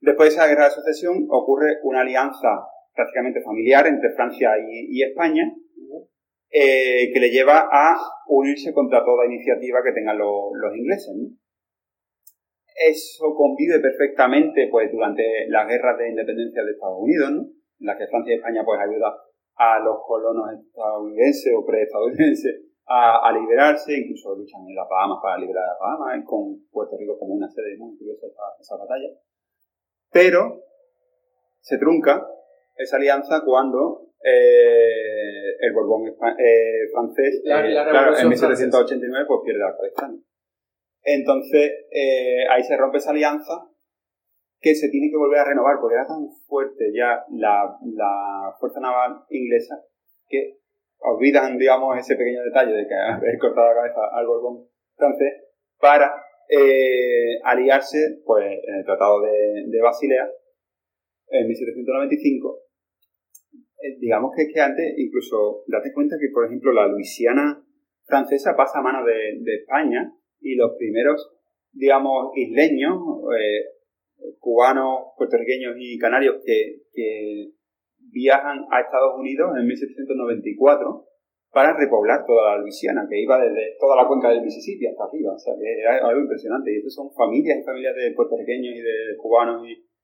después 0.00 0.28
de 0.28 0.34
esa 0.34 0.46
guerra 0.46 0.64
de 0.64 0.70
sucesión 0.70 1.26
ocurre 1.28 1.78
una 1.82 2.02
alianza 2.02 2.64
prácticamente 2.94 3.42
familiar 3.42 3.86
entre 3.86 4.12
Francia 4.14 4.50
y, 4.68 5.02
España 5.02 5.52
eh, 6.50 7.10
que 7.12 7.20
le 7.20 7.30
lleva 7.30 7.68
a 7.72 7.96
unirse 8.28 8.72
contra 8.72 9.04
toda 9.04 9.26
iniciativa 9.26 9.80
que 9.82 9.92
tengan 9.92 10.18
los 10.18 10.76
ingleses. 10.76 11.14
Eso 12.74 13.34
convive 13.34 13.80
perfectamente 13.80 14.68
pues, 14.70 14.90
durante 14.92 15.22
las 15.48 15.66
guerras 15.66 15.98
de 15.98 16.10
independencia 16.10 16.62
de 16.62 16.72
Estados 16.72 16.98
Unidos, 17.00 17.30
en 17.30 17.86
las 17.86 17.98
que 17.98 18.06
Francia 18.06 18.34
y 18.34 18.36
España 18.36 18.62
pues, 18.64 18.80
ayudan 18.80 19.12
a 19.56 19.78
los 19.80 19.96
colonos 20.06 20.46
estadounidenses 20.52 21.52
o 21.56 21.64
preestadounidenses 21.64 22.71
a, 22.86 23.32
liberarse, 23.32 23.94
incluso 23.94 24.34
luchan 24.34 24.62
en 24.68 24.74
las 24.74 24.88
Bahamas 24.88 25.18
para 25.22 25.38
liberar 25.38 25.64
a 25.64 25.68
las 25.68 25.78
Bahamas, 25.78 26.24
con 26.26 26.66
Puerto 26.70 26.96
Rico 26.98 27.18
como 27.18 27.34
una 27.34 27.48
sede 27.48 27.76
muy 27.78 27.96
curiosa 27.96 28.26
esa, 28.60 28.76
batalla. 28.76 29.08
Pero 30.10 30.60
se 31.60 31.78
trunca 31.78 32.26
esa 32.76 32.96
alianza 32.96 33.42
cuando 33.44 34.08
eh, 34.22 35.56
el 35.60 35.72
Borbón 35.72 36.08
eh, 36.08 36.88
francés, 36.92 37.42
eh, 37.44 37.44
claro, 37.44 38.18
en 38.18 38.28
1789, 38.28 39.26
pues 39.26 39.40
pierde 39.44 39.64
Afganistán. 39.64 40.24
Entonces, 41.04 41.72
ahí 42.50 42.62
se 42.62 42.76
rompe 42.76 42.98
esa 42.98 43.10
alianza 43.10 43.68
que 44.60 44.74
se 44.76 44.88
tiene 44.88 45.10
que 45.10 45.16
volver 45.16 45.40
a 45.40 45.44
renovar 45.44 45.80
porque 45.80 45.96
era 45.96 46.06
tan 46.06 46.28
fuerte 46.46 46.92
ya 46.94 47.24
la, 47.32 47.76
la 47.96 48.54
fuerza 48.60 48.78
naval 48.78 49.24
inglesa 49.30 49.82
que 50.28 50.61
olvidan, 51.02 51.58
digamos, 51.58 51.98
ese 51.98 52.16
pequeño 52.16 52.42
detalle 52.42 52.72
de 52.72 52.86
que 52.86 52.94
haber 53.12 53.38
cortado 53.38 53.68
la 53.68 53.82
cabeza 53.82 54.00
al 54.12 54.26
Borbón 54.26 54.68
francés 54.96 55.32
para 55.78 56.12
eh, 56.48 57.38
aliarse 57.44 58.22
pues, 58.24 58.44
en 58.44 58.74
el 58.76 58.84
Tratado 58.84 59.20
de, 59.22 59.80
Basilea 59.82 60.28
en 61.28 61.48
1795. 61.48 62.58
Eh, 63.54 63.96
digamos 63.98 64.32
que 64.36 64.42
es 64.42 64.48
que 64.52 64.60
antes, 64.60 64.94
incluso, 64.96 65.64
date 65.66 65.92
cuenta 65.92 66.16
que, 66.20 66.28
por 66.32 66.46
ejemplo, 66.46 66.72
la 66.72 66.86
Luisiana 66.86 67.64
francesa 68.04 68.54
pasa 68.56 68.78
a 68.78 68.82
manos 68.82 69.06
de, 69.06 69.54
España 69.54 70.12
y 70.40 70.54
los 70.54 70.72
primeros, 70.76 71.32
digamos, 71.72 72.32
isleños, 72.36 72.98
eh, 73.38 73.64
cubanos, 74.38 75.14
puertorriqueños 75.16 75.74
y 75.78 75.98
canarios 75.98 76.36
que, 76.44 76.82
que 76.92 77.52
viajan 78.10 78.66
a 78.70 78.80
Estados 78.80 79.18
Unidos 79.18 79.52
en 79.58 79.66
1794 79.66 81.06
para 81.52 81.76
repoblar 81.76 82.24
toda 82.26 82.56
la 82.56 82.62
Luisiana, 82.62 83.06
que 83.08 83.20
iba 83.20 83.38
desde 83.38 83.76
toda 83.78 83.96
la 83.96 84.08
cuenca 84.08 84.30
del 84.30 84.42
Mississippi 84.42 84.86
hasta 84.86 85.04
arriba. 85.04 85.34
O 85.34 85.38
sea, 85.38 85.54
que 85.54 85.80
era 85.80 86.08
algo 86.08 86.22
impresionante. 86.22 86.72
Y 86.72 86.78
estos 86.78 86.94
son 86.94 87.12
familias 87.12 87.58
y 87.60 87.64
familias 87.64 87.94
de 87.94 88.12
puertorriqueños 88.16 88.74
y 88.74 88.80
de 88.80 89.16
cubanos 89.18 89.62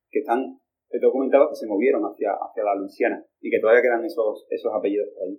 que 0.09 0.19
están 0.19 0.59
documentados 0.97 1.49
que 1.49 1.55
se 1.55 1.67
movieron 1.67 2.03
hacia, 2.03 2.33
hacia 2.33 2.63
la 2.63 2.75
Luisiana 2.75 3.23
y 3.41 3.49
que 3.49 3.59
todavía 3.59 3.81
quedan 3.81 4.05
esos, 4.05 4.47
esos 4.49 4.71
apellidos 4.73 5.09
por 5.13 5.27
ahí. 5.27 5.37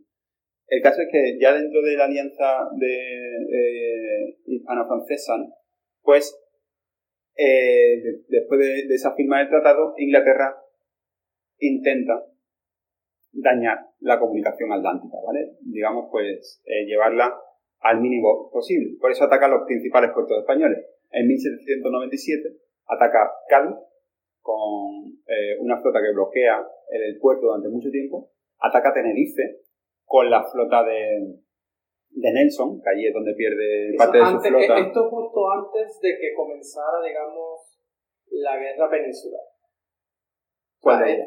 El 0.69 0.83
caso 0.83 1.03
es 1.03 1.09
que 1.11 1.39
ya 1.41 1.53
dentro 1.53 1.83
de 1.83 1.97
la 1.97 2.05
alianza 2.05 2.69
de 2.79 2.95
eh, 3.51 4.39
hispano-francesa, 4.47 5.35
pues 6.03 6.39
eh, 7.37 8.01
después 8.29 8.61
de, 8.61 8.87
de 8.87 8.95
esa 8.95 9.15
firma 9.17 9.39
del 9.39 9.49
tratado, 9.49 9.95
Inglaterra 9.97 10.57
intenta 11.59 12.25
dañar 13.33 13.79
la 14.01 14.19
comunicación 14.19 14.73
atlántica, 14.73 15.17
¿vale? 15.25 15.57
Digamos, 15.61 16.09
pues 16.11 16.63
eh, 16.65 16.85
llevarla 16.87 17.39
al 17.81 18.01
mínimo 18.01 18.51
posible. 18.51 18.97
Por 19.01 19.11
eso 19.11 19.25
ataca 19.25 19.49
los 19.49 19.65
principales 19.67 20.11
puertos 20.13 20.39
españoles. 20.39 20.85
En 21.11 21.27
1797 21.27 22.57
ataca 22.87 23.31
Cádiz 23.49 23.77
con 24.41 25.21
eh, 25.27 25.57
una 25.61 25.81
flota 25.81 26.01
que 26.01 26.13
bloquea 26.13 26.67
el 26.91 27.19
puerto 27.19 27.47
durante 27.47 27.69
mucho 27.69 27.91
tiempo. 27.91 28.31
Ataca 28.59 28.93
Tenerife 28.93 29.61
con 30.05 30.29
la 30.29 30.43
flota 30.43 30.85
de, 30.85 31.39
de 32.11 32.33
Nelson, 32.33 32.81
que 32.83 32.91
allí 32.91 33.07
es 33.07 33.15
donde 33.15 33.35
pierde 33.35 33.95
parte 33.97 34.19
de 34.19 34.27
su 34.27 34.41
flota. 34.41 34.79
Esto 34.79 35.09
justo 35.09 35.51
antes 35.51 36.01
de 36.01 36.19
que 36.19 36.35
comenzara, 36.35 37.03
digamos, 37.07 37.79
la 38.31 38.59
guerra 38.59 38.91
peninsular. 38.91 39.50
¿Cuál 40.81 41.09
es? 41.09 41.19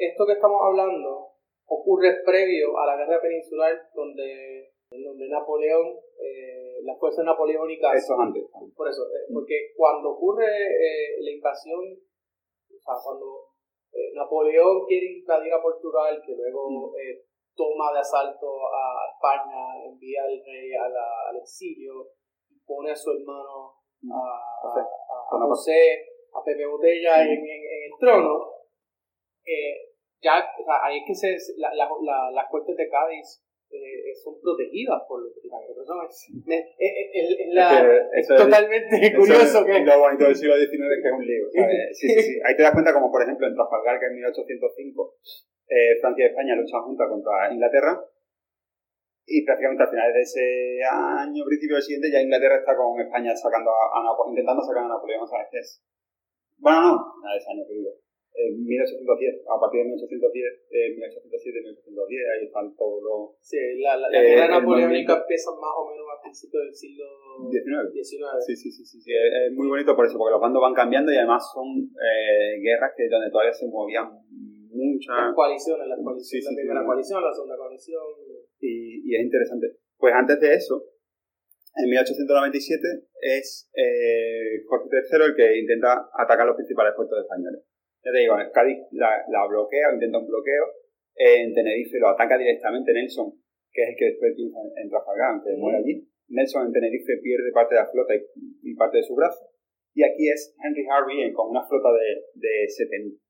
Esto 0.00 0.24
que 0.26 0.32
estamos 0.32 0.60
hablando 0.64 1.28
ocurre 1.68 2.22
previo 2.24 2.78
a 2.78 2.86
la 2.86 2.96
guerra 2.96 3.20
peninsular, 3.20 3.74
donde, 3.94 4.72
donde 4.90 5.28
Napoleón, 5.28 5.98
eh, 6.22 6.80
las 6.82 6.98
fuerzas 6.98 7.24
napoleónicas. 7.24 7.96
Eso 7.96 8.18
antes. 8.18 8.44
Por 8.74 8.88
eso, 8.88 9.02
eh, 9.02 9.28
porque 9.32 9.72
cuando 9.76 10.10
ocurre 10.10 10.46
eh, 10.46 11.20
la 11.20 11.30
invasión, 11.30 11.80
o 11.80 12.80
sea, 12.80 12.94
cuando 13.02 13.48
Napoleón 14.14 14.86
quiere 14.86 15.18
invadir 15.18 15.52
a 15.52 15.62
Portugal, 15.62 16.22
que 16.24 16.34
luego 16.34 16.70
mm. 16.70 16.92
toma 17.54 17.92
de 17.92 17.98
asalto 17.98 18.46
a 18.68 19.10
España, 19.12 19.84
envía 19.84 20.22
al 20.22 20.42
rey 20.44 20.70
al 20.72 21.36
exilio, 21.36 22.08
pone 22.64 22.92
a 22.92 22.96
su 22.96 23.10
hermano, 23.10 23.74
mm. 24.02 24.12
a, 24.12 24.40
a, 25.36 25.46
José, 25.46 26.06
a 26.32 26.42
Pepe 26.44 26.64
Botella 26.64 27.18
mm. 27.18 27.28
en, 27.28 27.38
en 27.38 27.92
el 27.92 27.98
trono 27.98 28.57
eh, 29.48 29.96
ya, 30.20 30.44
o 30.44 30.64
sea, 30.64 30.84
ahí 30.84 30.98
es 30.98 31.04
que 31.06 31.14
se, 31.14 31.32
la, 31.56 31.72
la, 31.74 31.88
la, 32.02 32.30
las 32.30 32.46
cortes 32.50 32.76
de 32.76 32.88
Cádiz 32.88 33.40
eh, 33.70 34.12
son 34.24 34.40
protegidas 34.40 35.00
por 35.08 35.22
los 35.22 35.32
británicos. 35.32 35.88
es, 36.08 37.08
es, 38.12 38.28
totalmente 38.28 39.14
curioso. 39.16 39.64
que... 39.64 39.84
Lo 39.84 39.98
bonito 40.00 40.24
del 40.24 40.36
siglo 40.36 40.56
XIX 40.56 40.72
es 40.72 41.00
que 41.02 41.08
es 41.08 41.14
un 41.14 41.26
libro. 41.26 41.48
Sí, 41.92 42.08
sí, 42.08 42.22
sí. 42.22 42.40
Ahí 42.44 42.56
te 42.56 42.62
das 42.62 42.72
cuenta, 42.72 42.92
como 42.92 43.10
por 43.10 43.22
ejemplo 43.22 43.46
en 43.46 43.54
Trafalgar, 43.54 44.00
que 44.00 44.06
en 44.06 44.16
1805 44.16 45.16
eh, 45.68 46.00
Francia 46.00 46.24
y 46.24 46.28
España 46.28 46.56
luchan 46.56 46.82
juntas 46.82 47.08
contra 47.08 47.52
Inglaterra. 47.52 48.00
Y 49.26 49.44
prácticamente 49.44 49.84
al 49.84 49.90
final 49.90 50.12
de 50.12 50.22
ese 50.22 50.80
año, 50.88 51.44
principio 51.44 51.76
del 51.76 51.84
siguiente, 51.84 52.10
ya 52.10 52.22
Inglaterra 52.22 52.56
está 52.56 52.74
con 52.74 52.98
España 52.98 53.36
sacando 53.36 53.70
a, 53.70 54.16
intentando 54.28 54.62
sacar 54.62 54.84
a 54.84 54.88
Napoleón. 54.88 55.28
¿Sabes 55.28 55.48
qué 55.52 55.58
es? 55.58 55.84
Bueno, 56.56 56.80
no, 56.80 57.22
nada 57.22 57.34
de 57.34 57.38
ese 57.38 57.50
año 57.52 57.64
que 57.68 57.74
digo 57.74 58.07
en 58.38 58.54
1810, 58.62 59.42
a 59.50 59.58
partir 59.58 59.82
de 59.82 59.98
1810, 59.98 60.70
eh, 60.70 60.94
1807, 60.94 61.58
1810, 61.58 62.22
ahí 62.30 62.46
están 62.46 62.70
todos 62.78 63.02
los... 63.02 63.34
Sí, 63.42 63.58
la, 63.82 63.98
la, 63.98 64.06
la 64.06 64.22
eh, 64.22 64.30
guerra 64.30 64.62
napoleónica 64.62 65.18
empieza 65.18 65.50
más 65.58 65.74
o 65.74 65.90
menos 65.90 66.06
a 66.06 66.22
principios 66.22 66.62
del 66.62 66.74
siglo 66.74 67.04
XIX. 67.50 67.90
Sí, 68.46 68.54
sí, 68.54 68.70
sí, 68.70 68.84
sí, 68.86 69.00
sí, 69.02 69.10
es 69.10 69.52
muy 69.52 69.66
bonito 69.66 69.96
por 69.98 70.06
eso, 70.06 70.16
porque 70.16 70.38
los 70.38 70.40
bandos 70.40 70.62
van 70.62 70.74
cambiando 70.74 71.10
y 71.10 71.18
además 71.18 71.42
son 71.50 71.66
eh, 71.98 72.62
guerras 72.62 72.94
que 72.94 73.10
donde 73.10 73.30
todavía 73.30 73.52
se 73.52 73.66
movían 73.66 74.06
muchas... 74.70 75.34
Las 75.34 75.34
coaliciones, 75.34 75.88
las 75.90 75.98
coaliciones, 75.98 76.46
la 76.46 76.54
primera 76.54 76.82
coalición, 76.86 77.18
la 77.18 77.34
segunda 77.34 77.56
coalición... 77.58 78.06
Y, 78.60 79.02
y 79.02 79.14
es 79.18 79.22
interesante. 79.22 79.66
Pues 79.98 80.14
antes 80.14 80.38
de 80.38 80.54
eso, 80.54 80.86
en 81.74 81.90
1897 81.90 82.82
es 83.20 83.70
eh, 83.74 84.62
Jorge 84.66 84.88
III 84.94 85.26
el 85.26 85.34
que 85.34 85.58
intenta 85.58 86.10
atacar 86.14 86.46
los 86.46 86.56
principales 86.56 86.94
puertos 86.94 87.18
españoles. 87.20 87.62
Ya 88.04 88.12
te 88.12 88.18
digo, 88.18 88.34
Cádiz 88.52 88.78
la, 88.92 89.24
la 89.28 89.46
bloquea, 89.46 89.92
intenta 89.92 90.18
un 90.18 90.26
bloqueo. 90.26 90.64
En 91.14 91.52
Tenerife 91.52 91.98
lo 91.98 92.08
ataca 92.08 92.38
directamente 92.38 92.92
Nelson, 92.92 93.34
que 93.72 93.82
es 93.82 93.88
el 93.90 93.96
que 93.96 94.04
después 94.14 94.34
triunfa 94.34 94.60
en 94.76 94.88
Trafalgar, 94.88 95.42
que 95.42 95.56
muere 95.58 95.78
allí. 95.78 96.06
Nelson 96.28 96.66
en 96.66 96.72
Tenerife 96.72 97.18
pierde 97.22 97.50
parte 97.52 97.74
de 97.74 97.80
la 97.80 97.90
flota 97.90 98.14
y, 98.14 98.74
parte 98.76 98.98
de 98.98 99.02
su 99.02 99.14
brazo. 99.16 99.50
Y 99.94 100.04
aquí 100.04 100.28
es 100.30 100.54
Henry 100.62 100.86
Harvey 100.86 101.32
con 101.32 101.50
una 101.50 101.66
flota 101.66 101.88
de, 101.90 102.22
de, 102.34 102.48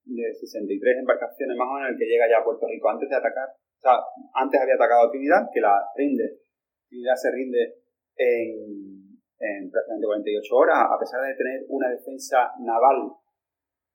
de 0.05 0.35
63 0.35 0.99
embarcaciones 0.99 1.57
más 1.57 1.69
o 1.69 1.75
menos 1.75 1.91
el 1.93 1.99
que 1.99 2.05
llega 2.05 2.29
ya 2.29 2.39
a 2.41 2.45
Puerto 2.45 2.67
Rico 2.67 2.91
antes 2.91 3.09
de 3.09 3.17
atacar. 3.17 3.49
O 3.49 3.81
sea, 3.81 3.97
antes 4.35 4.61
había 4.61 4.75
atacado 4.75 5.09
a 5.09 5.11
Trinidad, 5.11 5.49
que 5.55 5.61
la 5.61 5.81
rinde. 5.97 6.45
Trinidad 6.91 7.15
se 7.15 7.31
rinde 7.31 7.75
en, 8.17 9.17
en 9.39 9.71
prácticamente 9.71 10.35
48 10.45 10.57
horas, 10.57 10.77
a 10.91 10.99
pesar 10.99 11.25
de 11.25 11.37
tener 11.37 11.65
una 11.69 11.89
defensa 11.89 12.53
naval 12.61 13.17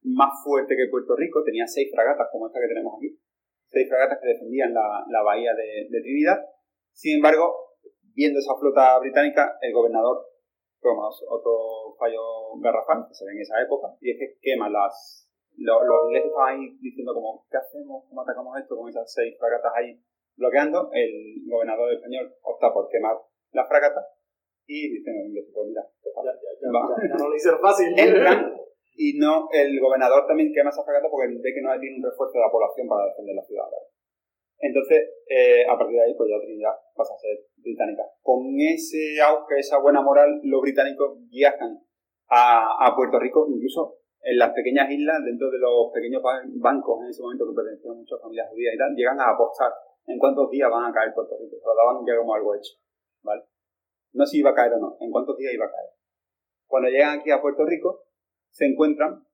más 0.03 0.43
fuerte 0.43 0.75
que 0.75 0.89
Puerto 0.89 1.15
Rico, 1.15 1.43
tenía 1.43 1.65
seis 1.67 1.89
fragatas 1.93 2.27
como 2.31 2.47
esta 2.47 2.59
que 2.59 2.67
tenemos 2.67 2.93
aquí, 2.97 3.17
seis 3.67 3.87
fragatas 3.87 4.19
que 4.21 4.27
defendían 4.27 4.73
la, 4.73 5.05
la 5.09 5.23
bahía 5.23 5.53
de, 5.53 5.87
de, 5.89 6.01
Trinidad. 6.01 6.37
Sin 6.91 7.17
embargo, 7.17 7.73
viendo 8.13 8.39
esa 8.39 8.55
flota 8.59 8.99
británica, 8.99 9.57
el 9.61 9.73
gobernador 9.73 10.25
toma 10.81 11.07
otro 11.07 11.95
fallo 11.97 12.59
garrafal 12.59 13.07
que 13.07 13.15
se 13.15 13.25
ve 13.25 13.31
en 13.31 13.41
esa 13.41 13.61
época, 13.61 13.95
y 14.01 14.11
es 14.11 14.17
que 14.19 14.37
quema 14.41 14.69
las... 14.69 15.29
Los, 15.55 15.83
ingleses 16.07 16.29
estaban 16.29 16.57
ahí 16.57 16.77
diciendo 16.81 17.13
como, 17.13 17.45
¿qué 17.49 17.57
hacemos? 17.57 18.05
¿Cómo 18.09 18.21
atacamos 18.21 18.57
esto 18.57 18.75
con 18.75 18.89
esas 18.89 19.05
seis 19.13 19.37
fragatas 19.37 19.71
ahí 19.75 20.01
bloqueando? 20.35 20.89
El 20.91 21.45
gobernador 21.47 21.93
español 21.93 22.33
opta 22.41 22.73
por 22.73 22.89
quemar 22.89 23.17
las 23.51 23.67
fragatas 23.67 24.03
y 24.65 24.97
dicen 24.97 25.13
los 25.15 25.25
ingleses, 25.27 25.51
pues 25.53 25.67
mira, 25.67 25.83
ya, 26.03 26.31
ya, 26.33 27.07
ya, 27.07 27.15
no 27.17 27.29
lo 27.29 27.35
hicieron 27.35 27.61
fácil. 27.61 27.93
y 28.95 29.17
no, 29.17 29.49
el 29.51 29.79
gobernador 29.79 30.25
también 30.27 30.53
quema 30.53 30.69
esa 30.69 30.83
fragata 30.83 31.09
porque 31.09 31.27
ve 31.27 31.53
que 31.53 31.61
no 31.61 31.71
hay 31.71 31.79
un 31.79 32.03
refuerzo 32.03 32.33
de 32.33 32.45
la 32.45 32.51
población 32.51 32.87
para 32.87 33.05
defender 33.09 33.35
la 33.35 33.43
ciudad. 33.43 33.65
Entonces, 34.59 35.09
eh, 35.27 35.65
a 35.67 35.77
partir 35.77 35.97
de 35.97 36.03
ahí, 36.03 36.13
pues 36.15 36.29
ya 36.29 36.39
Trinidad 36.39 36.71
pasa 36.95 37.13
a 37.13 37.17
ser 37.17 37.37
británica. 37.57 38.03
Con 38.21 38.55
ese 38.59 39.19
auge, 39.21 39.59
esa 39.59 39.79
buena 39.79 40.01
moral, 40.01 40.39
los 40.43 40.61
británicos 40.61 41.19
viajan 41.29 41.83
a, 42.29 42.87
a 42.87 42.95
Puerto 42.95 43.19
Rico, 43.19 43.45
incluso 43.49 43.99
en 44.23 44.37
las 44.37 44.53
pequeñas 44.53 44.89
islas, 44.89 45.19
dentro 45.25 45.51
de 45.51 45.59
los 45.59 45.91
pequeños 45.93 46.23
bancos 46.23 47.03
en 47.03 47.09
ese 47.09 47.21
momento 47.21 47.45
que 47.45 47.55
pertenecían 47.55 47.97
muchas 47.97 48.21
familias 48.21 48.49
judías 48.49 48.73
y 48.73 48.77
tal, 48.77 48.95
llegan 48.95 49.19
a 49.19 49.31
apostar 49.31 49.71
en 50.07 50.17
cuántos 50.17 50.49
días 50.49 50.69
van 50.71 50.89
a 50.89 50.93
caer 50.93 51.13
Puerto 51.13 51.35
Rico. 51.37 51.57
Se 51.59 51.67
lo 51.67 51.75
daban 51.75 52.05
ya 52.07 52.15
como 52.17 52.33
algo 52.33 52.55
hecho, 52.55 52.73
¿vale? 53.21 53.43
No 54.13 54.25
si 54.25 54.39
iba 54.39 54.51
a 54.51 54.55
caer 54.55 54.73
o 54.73 54.79
no, 54.79 54.97
en 55.01 55.11
cuántos 55.11 55.35
días 55.37 55.53
iba 55.53 55.65
a 55.65 55.71
caer. 55.71 55.89
Cuando 56.67 56.89
llegan 56.89 57.19
aquí 57.19 57.31
a 57.31 57.41
Puerto 57.41 57.65
Rico, 57.65 58.05
se 58.53 58.65
encuentran, 58.65 59.25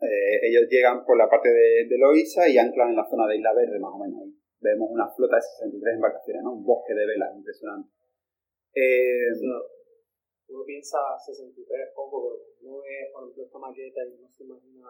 eh, 0.00 0.36
ellos 0.44 0.68
llegan 0.68 1.04
por 1.04 1.16
la 1.16 1.28
parte 1.28 1.48
de, 1.48 1.88
de, 1.88 1.98
Loíza 1.98 2.46
y 2.48 2.58
anclan 2.58 2.90
en 2.90 2.96
la 2.96 3.08
zona 3.08 3.26
de 3.26 3.36
Isla 3.36 3.54
Verde, 3.54 3.80
más 3.80 3.92
o 3.94 3.98
menos. 3.98 4.20
Ahí. 4.22 4.32
Vemos 4.60 4.88
una 4.92 5.08
flota 5.08 5.36
de 5.36 5.42
63 5.42 5.94
embarcaciones, 5.94 6.42
¿no? 6.44 6.52
Un 6.52 6.64
bosque 6.64 6.92
de 6.92 7.06
velas 7.06 7.34
impresionante. 7.34 7.88
Eh, 8.74 9.32
uno 10.48 10.64
piensa 10.64 10.98
63 11.18 11.64
poco, 11.94 12.28
pero 12.60 12.72
no 12.72 12.78
ve, 12.82 13.08
por 13.12 13.24
ejemplo, 13.24 13.44
esta 13.44 13.58
maqueta 13.58 14.04
y 14.04 14.20
no 14.20 14.28
se 14.28 14.44
imagina 14.44 14.88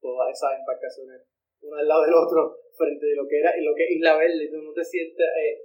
todas 0.00 0.30
esas 0.30 0.58
embarcaciones 0.58 1.22
una 1.62 1.78
al 1.78 1.86
lado 1.86 2.02
del 2.02 2.14
otro 2.14 2.58
frente 2.74 3.06
de 3.06 3.14
lo 3.14 3.26
que 3.28 3.38
era 3.38 3.56
y 3.56 3.62
lo 3.62 3.74
que 3.74 3.84
es 3.84 3.90
Isla 3.92 4.16
Verde. 4.16 4.50
No 4.50 4.72
te 4.72 4.84
sientes, 4.84 5.26
eh, 5.26 5.62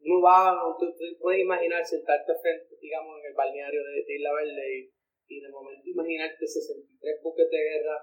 uno 0.00 0.22
va, 0.22 0.58
tú, 0.78 0.86
puedes 1.20 1.40
imaginar 1.40 1.84
sentarte 1.84 2.32
frente, 2.40 2.76
digamos, 2.80 3.18
en 3.20 3.26
el 3.26 3.34
balneario 3.34 3.82
de, 3.82 4.04
de 4.06 4.14
Isla 4.14 4.32
Verde 4.34 4.78
y 4.78 4.90
y 5.28 5.40
de 5.40 5.48
momento 5.50 5.82
imaginarte 5.84 6.46
63 6.46 7.20
buques 7.22 7.50
de 7.50 7.58
guerra 7.58 7.96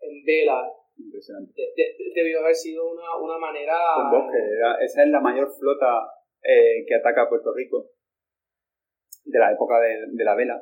en 0.00 0.24
vela. 0.24 0.72
Impresionante. 0.98 1.62
debió 2.12 2.40
haber 2.40 2.54
sido 2.54 2.90
una, 2.90 3.14
una 3.22 3.38
manera... 3.38 3.76
Un 4.02 4.10
bosque, 4.10 4.38
esa 4.82 5.04
es 5.04 5.10
la 5.10 5.20
mayor 5.20 5.48
flota 5.56 6.10
eh, 6.42 6.84
que 6.86 6.94
ataca 6.96 7.22
a 7.22 7.28
Puerto 7.28 7.54
Rico 7.54 7.92
de 9.24 9.38
la 9.38 9.52
época 9.52 9.78
de, 9.78 10.10
de 10.10 10.24
la 10.24 10.34
vela. 10.34 10.60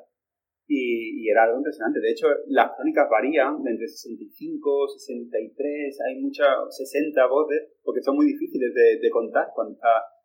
Y, 0.69 1.25
y, 1.25 1.31
era 1.31 1.45
algo 1.45 1.59
impresionante. 1.59 2.01
De 2.01 2.11
hecho, 2.11 2.27
las 2.49 2.75
crónicas 2.77 3.09
varían 3.09 3.63
de 3.63 3.71
entre 3.71 3.87
65, 3.87 4.89
63, 4.99 6.01
hay 6.05 6.21
muchas, 6.21 6.77
60 6.77 7.27
botes, 7.29 7.73
porque 7.83 8.03
son 8.03 8.17
muy 8.17 8.27
difíciles 8.27 8.75
de, 8.75 8.99
de 9.01 9.11
contar. 9.11 9.47
Cuando 9.55 9.79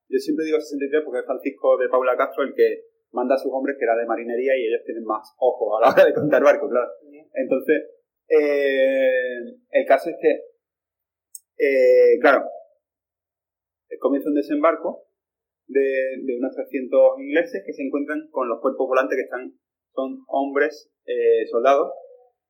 yo 0.10 0.18
siempre 0.20 0.46
digo 0.46 0.60
63 0.60 1.04
porque 1.06 1.20
es 1.20 1.26
Francisco 1.26 1.78
de 1.78 1.88
Paula 1.88 2.18
Castro 2.18 2.44
el 2.44 2.54
que 2.54 2.91
manda 3.12 3.36
a 3.36 3.38
sus 3.38 3.52
hombres 3.52 3.76
que 3.78 3.86
era 3.86 3.96
de 3.96 4.06
marinería 4.06 4.58
y 4.58 4.68
ellos 4.68 4.82
tienen 4.86 5.04
más 5.04 5.34
ojos 5.38 5.78
a 5.78 5.86
la 5.86 5.94
hora 5.94 6.06
de 6.06 6.14
contar 6.14 6.44
barcos, 6.44 6.70
claro. 6.70 6.90
Entonces, 7.34 7.84
eh, 8.28 9.38
el 9.72 9.86
caso 9.86 10.10
es 10.10 10.16
que, 10.22 10.32
eh, 11.58 12.20
claro, 12.20 12.46
comienza 14.00 14.30
un 14.30 14.36
desembarco 14.36 15.06
de, 15.68 16.18
de, 16.24 16.38
unos 16.38 16.56
300 16.56 17.20
ingleses 17.20 17.64
que 17.66 17.74
se 17.74 17.84
encuentran 17.84 18.28
con 18.32 18.50
los 18.50 18.60
cuerpos 18.62 18.88
volantes 18.88 19.16
que 19.16 19.24
están, 19.24 19.54
son 19.94 20.24
hombres, 20.28 20.92
eh, 21.06 21.46
soldados 21.50 21.92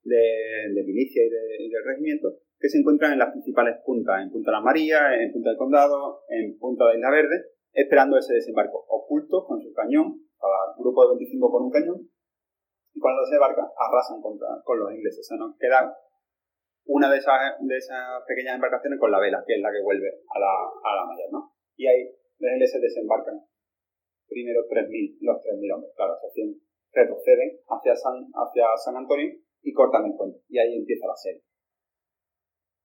de, 0.03 0.72
de 0.74 0.84
milicia 0.84 1.24
y, 1.24 1.30
de, 1.30 1.70
del 1.70 1.86
regimiento, 1.86 2.38
que 2.59 2.70
se 2.70 2.78
encuentran 2.78 3.14
en 3.14 3.20
las 3.20 3.32
principales 3.32 3.78
puntas, 3.86 4.22
en 4.22 4.32
Punta 4.32 4.51
La 4.51 4.62
María, 4.62 5.16
en 5.20 5.32
Punta 5.32 5.49
del 5.49 5.57
Condado, 5.57 6.22
en 6.30 6.57
Punta 6.57 6.88
de 6.88 6.95
Isla 6.95 7.12
Verde, 7.12 7.45
esperando 7.74 8.18
ese 8.18 8.36
desembarco, 8.36 8.86
ocultos 8.88 9.45
con 9.47 9.62
su 9.62 9.74
cañón 9.74 10.22
cada 10.42 10.74
grupo 10.78 11.06
de 11.06 11.16
25 11.22 11.52
con 11.52 11.64
un 11.64 11.72
cañón, 11.72 12.10
y 12.94 13.00
cuando 13.00 13.24
se 13.26 13.36
embarca 13.36 13.62
arrasan 13.78 14.22
contra, 14.22 14.50
con 14.66 14.80
los 14.80 14.92
ingleses. 14.92 15.22
O 15.22 15.24
sea, 15.24 15.38
nos 15.38 15.56
queda 15.58 15.96
una 16.86 17.10
de 17.10 17.18
esas, 17.18 17.56
de 17.62 17.78
esas 17.78 18.26
pequeñas 18.28 18.56
embarcaciones 18.56 19.00
con 19.00 19.12
la 19.12 19.20
vela, 19.20 19.44
que 19.46 19.56
es 19.56 19.62
la 19.62 19.72
que 19.72 19.84
vuelve 19.84 20.10
a 20.10 20.39
la, 20.39 20.54
a 20.84 20.96
la 20.98 21.06
mayor, 21.06 21.32
¿no? 21.32 21.54
Y 21.78 21.88
ahí 21.88 22.10
los 22.39 22.52
ingleses 22.52 22.82
desembarcan 22.82 23.39
primero 24.28 24.64
3.000, 24.68 25.20
los 25.22 25.38
3.000 25.44 25.76
hombres, 25.76 25.92
claro, 25.96 26.16
se 26.34 26.42
retroceden 26.92 27.60
hacia 27.68 27.96
San, 27.96 28.32
hacia 28.32 28.66
San 28.84 28.96
Antonio 28.96 29.28
y 29.62 29.74
cortan 29.74 30.06
el 30.06 30.16
puente. 30.16 30.39
Y 30.48 30.58
ahí 30.58 30.76
empieza 30.76 31.08
la 31.08 31.16
serie. 31.16 31.44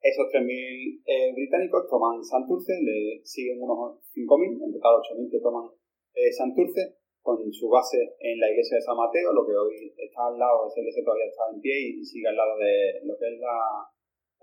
Esos 0.03 0.27
3.000 0.31 1.03
eh, 1.07 1.33
británicos 1.35 1.89
toman 1.89 2.23
Santurce, 2.23 2.75
le 2.83 3.25
siguen 3.25 3.63
unos 3.63 3.99
5.000, 4.15 4.65
en 4.67 4.73
total 4.75 5.03
8.000 5.03 5.31
que 5.31 5.41
toman 5.41 5.71
eh, 6.15 6.33
Santurce, 6.33 6.99
con 7.27 7.43
su 7.51 7.67
base 7.67 7.99
en 8.23 8.39
la 8.39 8.47
iglesia 8.47 8.79
de 8.79 8.87
San 8.87 8.95
Mateo, 8.95 9.35
lo 9.35 9.43
que 9.43 9.51
hoy 9.51 9.91
está 9.99 10.31
al 10.31 10.39
lado, 10.39 10.71
esa 10.71 10.79
iglesia 10.79 11.03
todavía 11.03 11.27
está 11.27 11.43
en 11.51 11.59
pie 11.59 11.75
y, 11.99 12.05
sigue 12.07 12.31
al 12.31 12.39
lado 12.39 12.55
de 12.55 13.03
lo 13.03 13.19
que 13.19 13.27
es 13.35 13.37
la, 13.43 13.83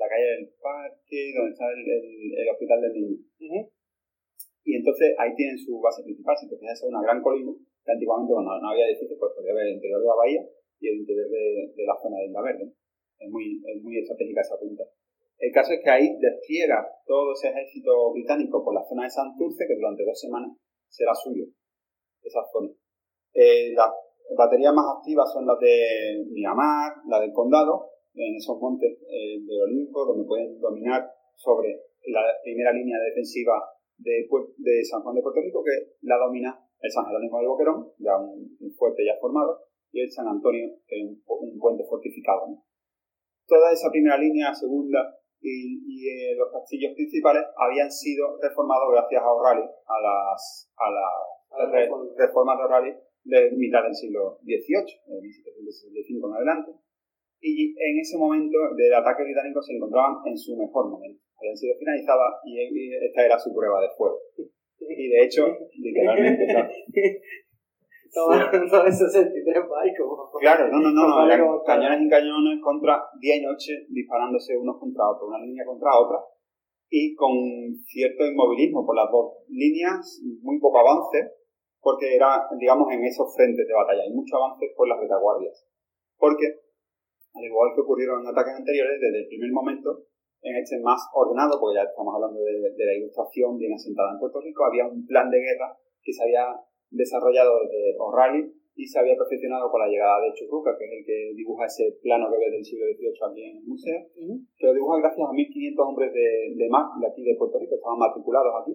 la 0.03 0.07
calle 0.11 0.27
del 0.35 0.51
parque, 0.59 1.31
donde 1.31 1.55
está 1.55 1.63
el, 1.71 1.79
el, 1.79 2.47
hospital 2.51 2.83
del 2.83 2.93
niño. 2.99 3.63
Y 4.67 4.75
entonces 4.75 5.15
ahí 5.15 5.31
tienen 5.39 5.55
su 5.55 5.79
base 5.79 6.03
principal, 6.03 6.35
si 6.35 6.51
te 6.51 6.59
fijas 6.59 6.83
es 6.83 6.91
una 6.91 6.99
gran 6.99 7.23
colina, 7.23 7.55
que 7.55 7.91
antiguamente 7.95 8.35
cuando 8.35 8.51
no 8.51 8.67
había 8.67 8.91
edificios, 8.91 9.15
pues 9.15 9.31
podía 9.31 9.55
ver 9.55 9.71
el 9.71 9.79
interior 9.79 10.03
de 10.03 10.07
la 10.11 10.19
bahía 10.19 10.43
y 10.79 10.87
el 10.91 10.95
interior 11.07 11.27
de, 11.31 11.71
de 11.71 11.83
la 11.87 11.95
zona 11.95 12.19
de 12.19 12.27
Isla 12.27 12.41
Verde. 12.43 12.67
Es 12.67 13.29
muy, 13.31 13.63
es 13.63 13.79
muy 13.79 13.95
estratégica 13.95 14.43
esa 14.43 14.59
punta. 14.59 14.83
El 15.39 15.51
caso 15.55 15.71
es 15.71 15.79
que 15.79 15.89
ahí 15.89 16.19
despliega 16.19 16.83
todo 17.07 17.31
ese 17.31 17.47
ejército 17.47 18.11
británico 18.11 18.59
por 18.59 18.75
la 18.75 18.83
zona 18.83 19.07
de 19.07 19.09
Santurce, 19.09 19.63
que 19.67 19.75
durante 19.79 20.03
dos 20.03 20.19
semanas 20.19 20.51
será 20.91 21.15
suyo 21.15 21.47
esa 22.23 22.41
zona. 22.51 22.69
Eh, 23.33 23.73
las 23.73 23.91
baterías 24.37 24.73
más 24.73 24.85
activas 24.97 25.31
son 25.31 25.45
las 25.45 25.59
de 25.59 26.25
Miramar, 26.31 26.93
la 27.07 27.19
del 27.19 27.33
Condado, 27.33 27.89
en 28.15 28.35
esos 28.35 28.59
montes 28.59 28.91
eh, 29.09 29.39
del 29.41 29.61
Olimpo, 29.63 30.05
donde 30.05 30.27
pueden 30.27 30.59
dominar 30.59 31.09
sobre 31.35 31.69
la 32.07 32.21
primera 32.43 32.71
línea 32.71 32.97
defensiva 32.99 33.53
de, 33.97 34.27
de, 34.57 34.83
San 34.83 35.01
Juan 35.01 35.15
de 35.15 35.21
Puerto 35.21 35.41
Rico, 35.41 35.63
que 35.63 35.97
la 36.01 36.17
domina 36.17 36.59
el 36.79 36.91
San 36.91 37.05
Jerónimo 37.05 37.37
del 37.37 37.47
Boquerón, 37.47 37.91
ya 37.97 38.17
un, 38.17 38.73
fuerte 38.77 39.05
ya 39.05 39.15
formado, 39.19 39.61
y 39.91 40.01
el 40.01 40.11
San 40.11 40.27
Antonio, 40.27 40.67
que 40.85 40.99
es 40.99 41.09
un, 41.25 41.59
puente 41.59 41.85
fortificado. 41.89 42.41
Toda 43.47 43.71
esa 43.71 43.89
primera 43.89 44.17
línea, 44.17 44.53
segunda 44.53 45.17
y, 45.41 46.07
eh, 46.07 46.35
los 46.35 46.51
castillos 46.51 46.93
principales 46.93 47.43
habían 47.57 47.91
sido 47.91 48.37
reformados 48.41 48.91
gracias 48.91 49.21
a 49.21 49.31
O'Reilly, 49.31 49.63
a 49.63 50.01
las, 50.01 50.71
a 50.77 50.91
las 50.91 51.32
reformas 52.17 52.57
de 52.57 52.67
rally 52.67 52.93
de 53.23 53.51
mitad 53.55 53.83
del 53.83 53.95
siglo 53.95 54.39
XVIII, 54.43 54.99
de 55.07 55.21
1765 55.21 56.27
en 56.27 56.33
adelante. 56.33 56.71
Y 57.41 57.75
en 57.75 57.99
ese 57.99 58.17
momento 58.17 58.57
del 58.75 58.93
ataque 58.93 59.23
británico 59.23 59.61
se 59.61 59.73
encontraban 59.73 60.15
en 60.25 60.37
su 60.37 60.55
mejor 60.55 60.89
momento. 60.89 61.21
Habían 61.39 61.57
sido 61.57 61.75
finalizadas 61.77 62.39
y 62.45 62.93
esta 63.05 63.25
era 63.25 63.37
su 63.37 63.53
prueba 63.53 63.81
de 63.81 63.89
fuego. 63.97 64.19
Y 64.79 65.07
de 65.09 65.23
hecho, 65.23 65.47
literalmente, 65.75 66.45
claro. 66.47 66.69
Claro, 70.39 70.69
no, 70.69 70.79
no, 70.79 70.91
no, 70.91 71.25
no 71.25 71.63
cañones 71.65 72.01
y 72.01 72.09
cañones 72.09 72.61
contra 72.61 73.01
día 73.19 73.37
y 73.37 73.41
noche 73.41 73.87
disparándose 73.89 74.55
unos 74.55 74.77
contra 74.79 75.09
otros, 75.09 75.29
una 75.29 75.43
línea 75.43 75.65
contra 75.65 75.89
otra, 75.97 76.19
y 76.89 77.15
con 77.15 77.31
cierto 77.87 78.23
inmovilismo 78.23 78.85
por 78.85 78.95
las 78.95 79.09
dos 79.11 79.33
líneas, 79.49 80.21
muy 80.43 80.59
poco 80.59 80.77
avance, 80.77 81.33
porque 81.83 82.15
era, 82.15 82.47
digamos, 82.57 82.87
en 82.95 83.03
esos 83.03 83.27
frentes 83.35 83.67
de 83.67 83.75
batalla. 83.75 84.07
Hay 84.07 84.15
mucho 84.15 84.39
avance 84.39 84.71
por 84.71 84.87
las 84.87 84.97
retaguardias. 85.03 85.67
Porque, 86.17 86.47
al 87.35 87.43
igual 87.43 87.75
que 87.75 87.83
ocurrieron 87.83 88.23
en 88.23 88.31
ataques 88.31 88.55
anteriores, 88.55 89.03
desde 89.03 89.19
el 89.19 89.27
primer 89.27 89.51
momento, 89.51 90.07
en 90.43 90.55
este 90.55 90.79
más 90.79 91.03
ordenado, 91.11 91.59
porque 91.59 91.83
ya 91.83 91.83
estamos 91.83 92.15
hablando 92.15 92.39
de, 92.39 92.71
la 92.71 92.95
ilustración 92.95 93.57
bien 93.59 93.73
asentada 93.73 94.15
en 94.15 94.19
Puerto 94.19 94.39
Rico, 94.39 94.63
había 94.63 94.87
un 94.87 95.05
plan 95.05 95.29
de 95.29 95.39
guerra 95.39 95.75
que 96.01 96.11
se 96.11 96.23
había 96.23 96.55
desarrollado 96.89 97.51
desde 97.67 97.99
O'Reilly 97.99 98.47
y 98.75 98.87
se 98.87 98.99
había 98.99 99.15
perfeccionado 99.15 99.69
con 99.69 99.79
la 99.81 99.87
llegada 99.87 100.19
de 100.23 100.33
Churruca, 100.33 100.75
que 100.79 100.85
es 100.85 100.91
el 100.99 101.05
que 101.05 101.35
dibuja 101.35 101.65
ese 101.65 101.99
plano 102.01 102.31
que 102.31 102.39
ves 102.39 102.51
del 102.51 102.63
siglo 102.63 102.85
XVIII 102.87 103.23
aquí 103.27 103.43
en 103.43 103.57
el 103.57 103.67
museo, 103.67 103.99
que 104.55 104.67
lo 104.67 104.73
dibuja 104.73 104.99
gracias 104.99 105.27
a 105.27 105.31
1.500 105.31 105.87
hombres 105.87 106.13
de, 106.13 106.55
de 106.55 106.69
mar 106.69 106.87
de 106.99 107.07
aquí 107.07 107.23
de 107.23 107.35
Puerto 107.35 107.59
Rico, 107.59 107.75
estaban 107.75 107.99
matriculados 107.99 108.51
aquí, 108.63 108.73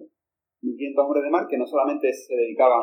1.500 0.61 1.05
hombres 1.05 1.23
de 1.23 1.29
mar 1.29 1.47
que 1.47 1.57
no 1.57 1.65
solamente 1.65 2.13
se 2.13 2.35
dedicaban 2.35 2.81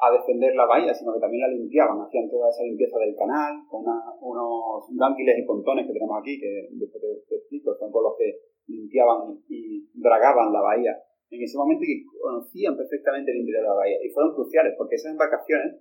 a 0.00 0.10
defender 0.10 0.54
la 0.54 0.66
bahía, 0.66 0.94
sino 0.94 1.12
que 1.12 1.20
también 1.20 1.42
la 1.42 1.54
limpiaban, 1.54 2.00
hacían 2.00 2.30
toda 2.30 2.48
esa 2.48 2.64
limpieza 2.64 2.98
del 2.98 3.14
canal, 3.16 3.60
con 3.68 3.84
unos 3.84 4.88
gánguiles 4.96 5.38
y 5.38 5.46
pontones 5.46 5.86
que 5.86 5.92
tenemos 5.92 6.16
aquí, 6.20 6.40
que 6.40 6.68
después 6.72 7.02
te, 7.28 7.36
explico, 7.36 7.74
son 7.78 7.92
con 7.92 8.04
los 8.04 8.16
que 8.16 8.40
limpiaban 8.66 9.38
y 9.48 9.88
dragaban 9.94 10.52
la 10.52 10.60
bahía 10.60 10.96
en 11.30 11.42
ese 11.42 11.56
momento 11.56 11.84
conocían 12.20 12.76
perfectamente 12.76 13.30
el 13.30 13.38
interior 13.38 13.62
de 13.62 13.68
la 13.68 13.74
bahía. 13.74 13.98
Y 14.02 14.10
fueron 14.10 14.34
cruciales, 14.34 14.74
porque 14.76 14.96
esas 14.96 15.12
embarcaciones, 15.12 15.78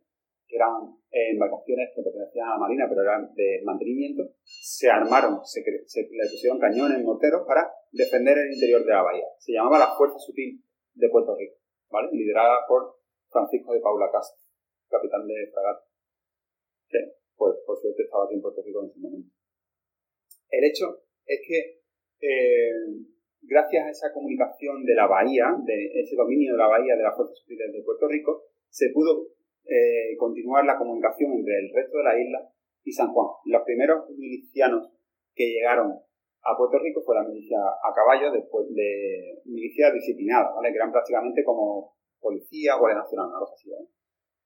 que 0.47 0.55
eran 0.55 0.93
eh, 1.11 1.33
embarcaciones 1.33 1.89
que 1.93 2.01
pertenecían 2.01 2.47
a 2.47 2.51
la 2.51 2.57
Marina, 2.57 2.85
pero 2.87 3.01
eran 3.01 3.33
de 3.33 3.61
mantenimiento, 3.65 4.23
se 4.43 4.89
armaron, 4.89 5.43
se, 5.43 5.61
le 5.61 6.29
pusieron 6.29 6.59
cañones, 6.59 7.03
morteros 7.03 7.45
para 7.47 7.69
defender 7.91 8.37
el 8.37 8.53
interior 8.53 8.85
de 8.85 8.93
la 8.93 9.03
bahía. 9.03 9.25
Se 9.37 9.53
llamaba 9.53 9.79
la 9.79 9.95
Fuerza 9.97 10.17
Sutil 10.19 10.61
de 10.93 11.09
Puerto 11.09 11.35
Rico, 11.35 11.55
¿vale? 11.89 12.09
Liderada 12.11 12.65
por 12.67 12.98
Francisco 13.29 13.73
de 13.73 13.81
Paula 13.81 14.09
Castro, 14.11 14.41
capitán 14.89 15.27
de 15.27 15.47
fragata, 15.51 15.85
que 16.87 16.97
pues, 17.37 17.55
por 17.65 17.79
suerte 17.79 18.03
estaba 18.03 18.25
aquí 18.25 18.35
en 18.35 18.41
Puerto 18.41 18.61
Rico 18.61 18.83
en 18.83 18.89
ese 18.89 18.99
momento. 18.99 19.31
El 20.49 20.63
hecho 20.65 21.03
es 21.25 21.39
que 21.47 21.79
eh, 22.21 23.05
gracias 23.41 23.85
a 23.85 23.89
esa 23.89 24.13
comunicación 24.13 24.83
de 24.83 24.95
la 24.95 25.07
bahía, 25.07 25.55
de 25.63 26.01
ese 26.01 26.15
dominio 26.15 26.53
de 26.53 26.57
la 26.57 26.67
bahía 26.67 26.95
de 26.95 27.03
las 27.03 27.15
fuerzas 27.15 27.37
sutiles 27.37 27.71
de 27.71 27.83
Puerto 27.83 28.07
Rico, 28.07 28.43
se 28.69 28.89
pudo 28.93 29.27
eh, 29.65 30.17
continuar 30.17 30.65
la 30.65 30.77
comunicación 30.77 31.31
entre 31.33 31.53
el 31.59 31.73
resto 31.73 31.97
de 31.97 32.03
la 32.03 32.19
isla 32.19 32.49
y 32.83 32.91
San 32.91 33.13
Juan. 33.13 33.27
Los 33.45 33.63
primeros 33.63 34.09
milicianos 34.17 34.91
que 35.35 35.45
llegaron 35.45 35.93
a 36.43 36.57
Puerto 36.57 36.79
Rico 36.79 37.01
fue 37.05 37.15
la 37.15 37.23
milicia 37.23 37.57
a 37.59 37.93
caballo, 37.93 38.31
después 38.31 38.67
de 38.73 39.41
milicia 39.45 39.91
disciplinada, 39.91 40.53
¿vale? 40.55 40.69
que 40.69 40.77
eran 40.77 40.91
prácticamente 40.91 41.43
como 41.43 41.98
policía, 42.19 42.75
Guardia 42.75 42.99
Nacional, 42.99 43.27
una 43.27 43.39
cosa 43.39 43.53
así. 43.53 43.71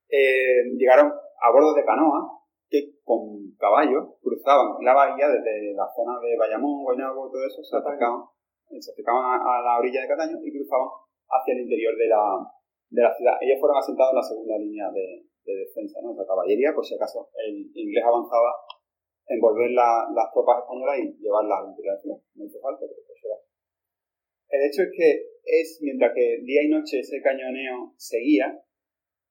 Eh, 0.08 0.70
llegaron 0.76 1.10
a 1.10 1.50
bordo 1.50 1.74
de 1.74 1.84
canoa 1.84 2.44
que 2.68 2.98
con 3.04 3.54
caballos 3.58 4.16
cruzaban 4.22 4.82
la 4.82 4.94
bahía 4.94 5.28
desde 5.28 5.74
la 5.74 5.86
zona 5.94 6.18
de 6.20 6.36
Bayamón, 6.36 6.82
Guaynabo, 6.82 7.30
todo 7.30 7.44
eso, 7.46 7.62
se 7.62 7.76
acercaban, 7.76 8.24
se 8.68 8.90
acercaban 8.90 9.40
a, 9.40 9.62
la 9.62 9.78
orilla 9.78 10.02
de 10.02 10.08
Cataño 10.08 10.38
y 10.42 10.52
cruzaban 10.52 10.88
hacia 11.28 11.54
el 11.54 11.60
interior 11.60 11.96
de 11.96 12.08
la, 12.08 12.24
de 12.90 13.02
la 13.02 13.14
ciudad. 13.14 13.36
Ellos 13.40 13.60
fueron 13.60 13.78
asentados 13.78 14.12
en 14.12 14.16
la 14.16 14.22
segunda 14.22 14.58
línea 14.58 14.90
de, 14.90 15.26
defensa, 15.44 16.00
¿no? 16.00 16.14
La 16.16 16.24
caballería, 16.24 16.72
por 16.74 16.84
si 16.84 16.94
acaso 16.94 17.28
el 17.36 17.68
inglés 17.74 18.02
avanzaba, 18.02 18.48
envolver 19.28 19.70
las 19.72 20.32
tropas 20.32 20.64
españolas 20.64 20.98
y 20.98 21.20
llevarlas 21.20 21.60
al 21.60 21.68
interior 21.68 21.92
de 21.92 21.96
la 21.96 22.00
ciudad. 22.00 22.18
No 22.34 22.44
hizo 22.46 22.60
falta, 22.60 22.80
pero 22.80 23.02
pues 23.06 23.20
era. 23.24 23.36
El 24.48 24.60
hecho 24.70 24.82
es 24.82 24.90
que 24.96 25.33
es, 25.44 25.78
mientras 25.82 26.12
que 26.14 26.40
día 26.42 26.64
y 26.64 26.68
noche 26.68 27.00
ese 27.00 27.20
cañoneo 27.22 27.92
seguía 27.96 28.60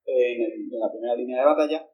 en, 0.05 0.41
en 0.41 0.80
la 0.80 0.91
primera 0.91 1.16
línea 1.16 1.39
de 1.39 1.45
batalla, 1.45 1.89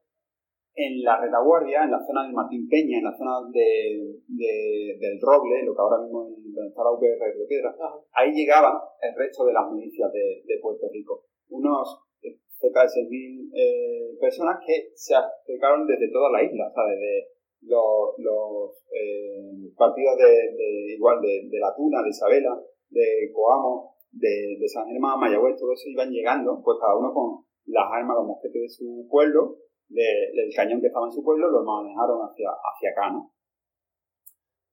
en 0.80 1.04
la 1.04 1.20
retaguardia, 1.20 1.84
en 1.84 1.92
la 1.92 2.00
zona 2.00 2.24
del 2.24 2.34
Martín 2.34 2.68
Peña, 2.70 3.00
en 3.00 3.04
la 3.04 3.18
zona 3.18 3.44
de, 3.52 4.16
del 4.28 5.20
Roble, 5.20 5.64
lo 5.66 5.76
que 5.76 5.82
ahora 5.82 6.02
mismo 6.02 6.30
está 6.56 6.84
la 6.84 6.92
UPR 6.92 7.36
de 7.36 7.46
Piedra, 7.48 7.76
ahí 8.14 8.32
llegaban 8.32 8.80
el 9.02 9.14
resto 9.16 9.46
de 9.46 9.54
las 9.54 9.70
milicias 9.72 10.12
de, 10.14 10.60
Puerto 10.62 10.88
Rico. 10.92 11.26
Unos 11.50 12.00
eh, 12.22 12.40
cerca 12.48 12.84
de 12.84 12.88
6.000 12.88 13.52
eh, 13.54 14.18
personas 14.22 14.60
que 14.66 14.92
se 14.96 15.16
acercaron 15.16 15.86
desde 15.86 16.12
toda 16.12 16.32
la 16.32 16.44
isla, 16.44 16.72
sea, 16.72 16.84
desde 16.86 17.28
los, 17.62 18.72
eh, 18.94 19.72
partidos 19.76 20.18
de, 20.18 20.96
igual 20.96 21.20
de, 21.22 21.60
La 21.60 21.76
Tuna, 21.76 22.04
de 22.04 22.10
Isabela, 22.10 22.58
de 22.90 23.32
Coamo, 23.34 23.99
de, 24.12 24.68
San 24.68 24.88
Germán, 24.88 25.20
Mayagüez, 25.20 25.58
todo 25.58 25.74
eso 25.74 25.90
iban 25.90 26.10
llegando, 26.10 26.62
pues 26.64 26.78
cada 26.80 26.98
uno 26.98 27.14
con 27.14 27.46
las 27.66 27.86
armas, 27.92 28.18
los 28.18 28.28
mosquetes 28.28 28.62
de 28.62 28.70
su 28.70 29.08
pueblo, 29.10 29.58
del 29.88 30.50
cañón 30.56 30.82
que 30.82 30.88
estaba 30.88 31.08
en 31.08 31.12
su 31.12 31.24
pueblo, 31.24 31.50
lo 31.50 31.64
manejaron 31.64 32.22
hacia, 32.22 32.50
hacia 32.50 32.90
acá, 32.92 33.12
¿no? 33.12 33.32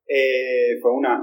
Eh, 0.06 0.78
fue 0.80 0.92
una, 0.92 1.18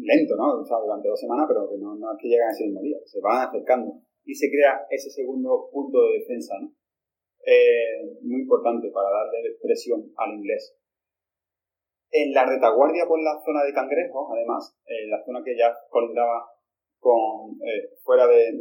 lento, 0.00 0.36
¿no? 0.36 0.62
Durante 0.62 1.08
dos 1.08 1.20
semanas, 1.20 1.46
pero 1.48 1.68
no, 1.78 2.12
es 2.12 2.18
que 2.20 2.28
llegan 2.28 2.50
ese 2.50 2.64
mismo 2.64 2.82
día, 2.82 2.98
se 3.04 3.20
van 3.20 3.48
acercando. 3.48 4.00
Y 4.24 4.34
se 4.34 4.50
crea 4.50 4.86
ese 4.90 5.10
segundo 5.10 5.68
punto 5.72 5.98
de 6.04 6.18
defensa, 6.20 6.54
¿no? 6.60 6.72
Eh, 7.44 8.04
muy 8.22 8.42
importante 8.42 8.90
para 8.90 9.08
darle 9.08 9.56
presión 9.60 10.04
al 10.16 10.34
inglés. 10.34 10.76
En 12.10 12.32
la 12.32 12.44
retaguardia 12.44 13.06
por 13.06 13.20
la 13.22 13.40
zona 13.44 13.64
de 13.64 13.72
Cangrejo, 13.72 14.32
además, 14.32 14.76
en 14.84 15.10
la 15.10 15.22
zona 15.24 15.42
que 15.44 15.56
ya 15.56 15.72
colindaba 15.88 16.44
con, 16.98 17.56
eh, 17.62 17.90
fuera 18.02 18.26
de, 18.26 18.52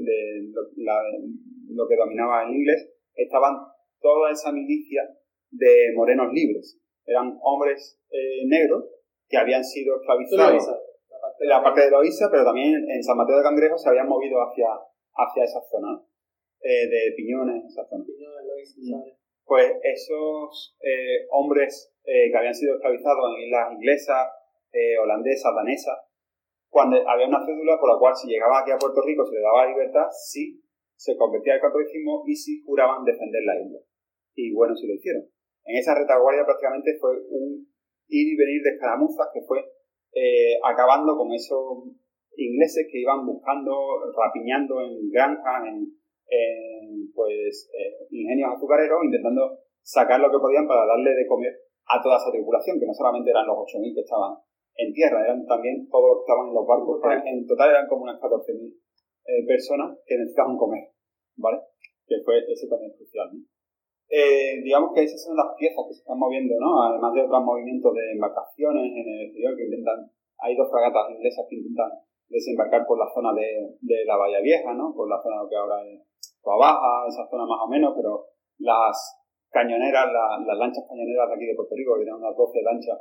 lo 1.70 1.88
que 1.88 1.96
dominaba 1.96 2.44
el 2.44 2.56
inglés, 2.56 2.90
estaban 3.16 3.56
toda 4.00 4.32
esa 4.32 4.52
milicia 4.52 5.04
de 5.52 5.94
morenos 5.96 6.32
libres. 6.34 6.80
Eran 7.06 7.38
hombres 7.42 8.00
eh, 8.12 8.46
negros 8.46 8.86
que 9.28 9.38
habían 9.38 9.64
sido 9.64 9.96
esclavizados. 9.98 10.68
en 11.40 11.50
la 11.50 11.64
parte 11.64 11.82
de 11.82 11.92
Loíza, 11.92 12.30
pero 12.32 12.44
también 12.44 12.74
en 12.90 13.04
San 13.04 13.18
Mateo 13.18 13.38
de 13.38 13.44
Cangrejo 13.44 13.78
se 13.78 13.90
habían 13.90 14.08
movido 14.08 14.40
hacia, 14.40 14.68
hacia 15.14 15.44
esa 15.44 15.62
zona 15.70 16.02
eh, 16.62 16.88
de 16.88 17.14
Piñones, 17.16 17.66
esa 17.66 17.86
zona. 17.88 18.04
Mm. 18.04 19.02
pues 19.46 19.72
esos 19.84 20.76
eh, 20.82 21.26
hombres 21.32 21.94
que 22.04 22.38
habían 22.38 22.56
sido 22.56 22.76
esclavizados 22.76 23.36
en 23.36 23.44
islas 23.46 23.74
inglesas, 23.74 24.28
holandesas, 25.02 25.54
danesas, 25.56 25.98
cuando 26.70 26.98
había 27.08 27.28
una 27.28 27.44
cédula 27.46 27.80
por 27.80 27.90
la 27.94 28.00
cual 28.00 28.16
si 28.16 28.28
llegaban 28.28 28.62
aquí 28.62 28.72
a 28.72 28.78
Puerto 28.78 29.02
Rico 29.02 29.26
se 29.26 29.34
les 29.34 29.44
daba 29.44 29.68
libertad, 29.68 30.08
sí 30.12 30.62
se 30.96 31.16
convertía 31.16 31.56
al 31.56 31.62
catolicismo 31.62 32.24
y 32.26 32.36
si 32.36 32.62
juraban 32.64 33.06
defender 33.06 33.44
la 33.46 33.60
isla. 33.60 33.80
Y 34.36 34.54
bueno, 34.54 34.76
sí 34.76 34.88
lo 34.88 34.94
hicieron. 34.94 35.24
En 35.66 35.78
esa 35.78 35.96
retaguardia 35.96 36.46
prácticamente 36.46 36.98
fue 37.00 37.12
un 37.30 37.68
ir 38.08 38.34
y 38.34 38.38
venir 38.38 38.62
de 38.64 38.72
escaramuzas 38.72 39.28
que 39.34 39.42
fue 39.42 39.60
eh, 40.14 40.58
acabando 40.64 41.16
con 41.18 41.32
esos 41.34 41.92
ingleses 42.36 42.88
que 42.92 43.02
iban 43.02 43.26
buscando, 43.26 43.74
rapiñando 44.16 44.82
en 44.82 45.10
granjas, 45.10 45.64
en, 45.68 45.94
pues 47.14 47.70
eh, 47.74 48.08
ingenios 48.12 48.54
azucareros, 48.56 49.04
intentando 49.04 49.60
sacar 49.82 50.20
lo 50.20 50.30
que 50.30 50.40
podían 50.40 50.68
para 50.68 50.86
darle 50.86 51.12
de 51.16 51.28
comer 51.28 51.54
a 51.88 52.02
toda 52.02 52.18
esa 52.18 52.32
tripulación, 52.32 52.80
que 52.80 52.86
no 52.86 52.94
solamente 52.94 53.32
eran 53.32 53.48
los 53.48 53.58
8.000 53.58 53.96
que 53.96 54.02
estaban 54.02 54.36
en 54.78 54.94
tierra, 54.94 55.26
eran 55.26 55.46
también 55.46 55.90
todos 55.90 56.06
los 56.06 56.18
que 56.22 56.26
estaban 56.30 56.48
en 56.50 56.56
los 56.56 56.66
barcos, 56.66 57.02
en 57.26 57.46
total 57.46 57.70
eran 57.70 57.88
como 57.90 58.04
unas 58.04 58.22
14.000 58.22 58.54
eh, 58.62 59.44
personas 59.46 59.98
que 60.06 60.18
necesitaban 60.18 60.56
comer, 60.56 60.94
¿vale? 61.38 61.60
Que 62.06 62.22
fue 62.24 62.40
eso 62.46 62.70
también 62.70 62.94
crucial, 62.94 63.28
¿no? 63.34 63.42
Eh, 64.08 64.64
digamos 64.64 64.96
que 64.96 65.04
esas 65.04 65.20
son 65.20 65.36
las 65.36 65.52
piezas 65.58 65.84
que 65.84 65.94
se 65.94 66.00
están 66.00 66.18
moviendo, 66.18 66.56
¿no? 66.62 66.80
Además 66.84 67.12
de 67.12 67.28
otros 67.28 67.44
movimientos 67.44 67.92
de 67.92 68.12
embarcaciones 68.14 68.88
en 68.88 69.04
el 69.04 69.20
exterior 69.28 69.58
que 69.58 69.66
intentan, 69.66 70.00
hay 70.40 70.56
dos 70.56 70.70
fragatas 70.72 71.12
inglesas 71.12 71.44
que 71.50 71.58
intentan 71.58 71.92
desembarcar 72.30 72.86
por 72.88 73.00
la 73.00 73.10
zona 73.12 73.34
de, 73.34 73.76
de 73.82 74.06
la 74.06 74.16
Bahía 74.16 74.40
Vieja, 74.40 74.74
¿no? 74.74 74.94
Por 74.96 75.10
la 75.10 75.20
zona 75.20 75.44
que 75.50 75.58
ahora 75.58 75.84
es 75.84 76.00
Toa 76.42 76.56
Baja, 76.56 77.08
esa 77.10 77.28
zona 77.28 77.44
más 77.44 77.60
o 77.66 77.68
menos, 77.68 77.92
pero 77.96 78.32
las 78.60 78.96
cañoneras, 79.50 80.08
las 80.46 80.58
lanchas 80.58 80.86
cañoneras 80.88 81.28
de 81.28 81.36
aquí 81.36 81.46
de 81.46 81.56
Puerto 81.56 81.76
Rico, 81.76 81.96
que 81.96 82.04
tienen 82.06 82.22
unas 82.22 82.36
12 82.36 82.62
lanchas, 82.64 83.00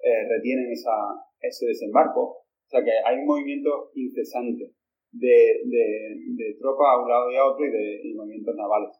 eh, 0.00 0.28
retienen 0.28 0.70
esa, 0.72 0.92
ese 1.40 1.66
desembarco. 1.66 2.20
O 2.22 2.68
sea 2.68 2.82
que 2.82 2.90
hay 3.04 3.18
un 3.18 3.26
movimiento 3.26 3.90
incesante 3.94 4.72
de, 5.12 5.60
de, 5.64 6.56
tropas 6.58 6.88
a 6.88 7.02
un 7.02 7.08
lado 7.08 7.30
y 7.30 7.36
a 7.36 7.44
otro 7.44 7.64
y 7.64 7.70
de 7.70 8.14
movimientos 8.14 8.54
navales. 8.56 8.90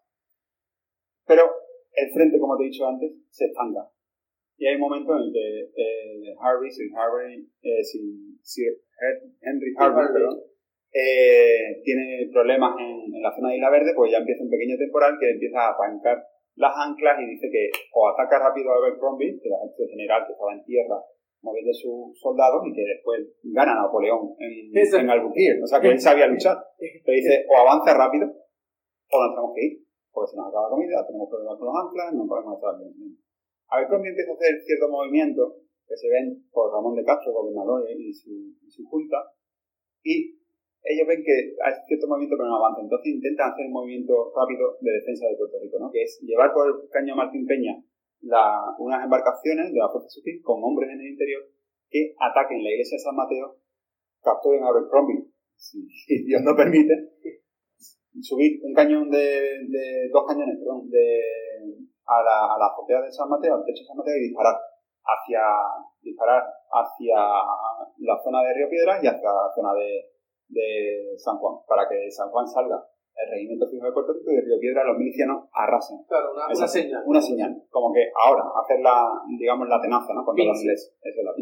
Pero 1.26 1.42
el 1.92 2.10
frente, 2.12 2.38
como 2.38 2.56
te 2.56 2.64
he 2.64 2.66
dicho 2.66 2.86
antes, 2.86 3.12
se 3.30 3.46
estanca. 3.46 3.90
Y 4.58 4.66
hay 4.66 4.76
un 4.76 4.80
momento 4.80 5.12
en 5.16 5.24
el 5.24 5.32
que 5.32 5.60
eh, 5.76 6.34
Harvey, 6.40 6.70
Sir 6.70 6.88
Harvey, 6.96 7.46
eh, 7.62 7.82
Sir, 8.42 8.72
Henry 9.42 9.74
Harvey, 9.76 10.06
eh, 10.92 11.82
tiene 11.84 12.30
problemas 12.32 12.74
en, 12.80 13.20
la 13.20 13.34
zona 13.34 13.50
de 13.50 13.56
Isla 13.56 13.70
Verde, 13.70 13.92
pues 13.94 14.12
ya 14.12 14.18
empieza 14.18 14.44
un 14.44 14.50
pequeño 14.50 14.76
temporal 14.78 15.16
que 15.20 15.30
empieza 15.30 15.60
a 15.60 15.74
arrancar 15.74 16.24
las 16.56 16.72
anclas 16.76 17.20
y 17.20 17.30
dice 17.30 17.48
que 17.50 17.70
o 17.92 18.08
ataca 18.08 18.38
rápido 18.38 18.72
a 18.72 18.76
Abercrombie, 18.76 19.38
que 19.40 19.48
era 19.48 19.58
este 19.64 19.86
general 19.88 20.24
que 20.26 20.32
estaba 20.32 20.52
en 20.52 20.64
tierra 20.64 20.96
moviendo 21.42 21.72
sus 21.72 22.18
soldados 22.18 22.64
y 22.66 22.72
que 22.72 22.82
después 22.82 23.20
gana 23.44 23.72
a 23.72 23.82
Napoleón 23.86 24.34
en, 24.40 24.72
en 24.74 25.10
Albuquerque. 25.10 25.62
O 25.62 25.66
sea 25.66 25.80
que 25.80 25.88
él 25.88 26.00
sabía 26.00 26.26
luchar. 26.26 26.56
Pero 26.78 27.14
dice 27.14 27.46
o 27.46 27.60
avanza 27.60 27.94
rápido 27.94 28.26
o 28.26 29.16
nos 29.20 29.30
tenemos 29.30 29.52
que 29.54 29.64
ir 29.64 29.86
porque 30.16 30.32
se 30.32 30.36
nos 30.40 30.48
acaba 30.48 30.64
la 30.64 30.72
comida, 30.72 31.04
tenemos 31.04 31.28
problemas 31.28 31.60
con 31.60 31.68
los 31.68 31.76
anclas, 31.76 32.08
no 32.16 32.24
podemos 32.24 32.56
estar 32.56 32.72
bien. 32.80 33.20
A 33.68 33.76
ver 33.76 33.86
cómo 33.92 34.00
empieza 34.00 34.32
a 34.32 34.34
hacer 34.40 34.52
ciertos 34.64 34.88
movimientos 34.88 35.46
que 35.84 35.92
se 35.92 36.08
ven 36.08 36.40
por 36.48 36.72
Ramón 36.72 36.96
de 36.96 37.04
Castro, 37.04 37.36
gobernador 37.36 37.84
y 37.84 38.08
su, 38.16 38.82
junta, 38.88 39.28
y 40.02 40.40
ellos 40.86 41.06
ven 41.06 41.22
que 41.22 41.54
hay 41.58 41.74
cierto 41.86 42.06
movimiento 42.06 42.36
pero 42.38 42.48
no 42.48 42.62
avanza, 42.62 42.82
entonces 42.82 43.14
intentan 43.14 43.50
hacer 43.50 43.66
un 43.66 43.74
movimiento 43.74 44.32
rápido 44.34 44.78
de 44.80 44.90
defensa 45.02 45.26
de 45.26 45.36
Puerto 45.36 45.58
Rico, 45.60 45.78
¿no? 45.78 45.90
que 45.90 46.02
es 46.02 46.18
llevar 46.22 46.52
por 46.54 46.70
el 46.70 46.88
caño 46.90 47.16
Martín 47.16 47.46
Peña 47.46 47.74
unas 48.78 49.04
embarcaciones 49.04 49.72
de 49.72 49.78
la 49.78 49.90
Fuerza 49.90 50.08
Sutil 50.08 50.42
con 50.42 50.62
hombres 50.62 50.90
en 50.90 51.00
el 51.00 51.10
interior 51.14 51.42
que 51.90 52.14
ataquen 52.18 52.62
la 52.62 52.70
iglesia 52.70 52.96
de 52.96 53.04
San 53.04 53.14
Mateo, 53.14 53.58
capturen 54.22 54.64
a 54.64 54.68
Abercrombie, 54.68 55.30
si, 55.54 55.86
Dios 56.24 56.42
no 56.42 56.56
permite, 56.56 56.92
subir 58.20 58.58
un 58.62 58.74
cañón 58.74 59.10
de, 59.10 59.62
de 59.68 60.08
dos 60.10 60.24
cañones, 60.26 60.58
perdón, 60.58 60.90
de, 60.90 61.20
a 62.06 62.22
la, 62.22 62.54
a 62.54 62.58
la 62.58 62.66
azotea 62.66 63.02
de 63.02 63.12
San 63.12 63.28
Mateo, 63.28 63.54
al 63.54 63.64
techo 63.64 63.82
de 63.82 63.86
San 63.86 63.96
Mateo 63.96 64.16
y 64.16 64.28
disparar 64.28 64.56
hacia 65.06 65.40
disparar 66.02 66.42
hacia 66.70 67.16
la 67.98 68.16
zona 68.22 68.42
de 68.42 68.54
Río 68.54 68.68
Piedras 68.68 69.02
y 69.02 69.06
hacia 69.06 69.30
la 69.30 69.50
zona 69.54 69.74
de, 69.74 70.15
de 70.48 71.14
San 71.16 71.38
Juan, 71.38 71.56
para 71.68 71.88
que 71.88 72.10
San 72.10 72.30
Juan 72.30 72.46
salga 72.46 72.82
el 73.16 73.30
regimiento 73.30 73.66
fijo 73.68 73.86
de 73.86 73.92
Puerto 73.92 74.12
Rico 74.12 74.30
y 74.30 74.36
de 74.36 74.42
Río 74.42 74.60
Piedras 74.60 74.86
los 74.86 74.98
milicianos 74.98 75.48
arrasen. 75.52 76.04
Claro, 76.06 76.32
una, 76.36 76.46
una 76.52 76.68
señal. 76.68 77.02
Una 77.06 77.20
señal, 77.20 77.62
como 77.70 77.92
que 77.92 78.12
ahora, 78.12 78.44
hacer 78.60 78.80
la, 78.80 79.08
digamos, 79.38 79.68
la 79.68 79.80
tenaza, 79.80 80.12
¿no? 80.12 80.24
Contra 80.24 80.44
los 80.44 80.60
ingleses. 80.60 80.94
Eso 81.00 81.20
es 81.20 81.24
la 81.24 81.32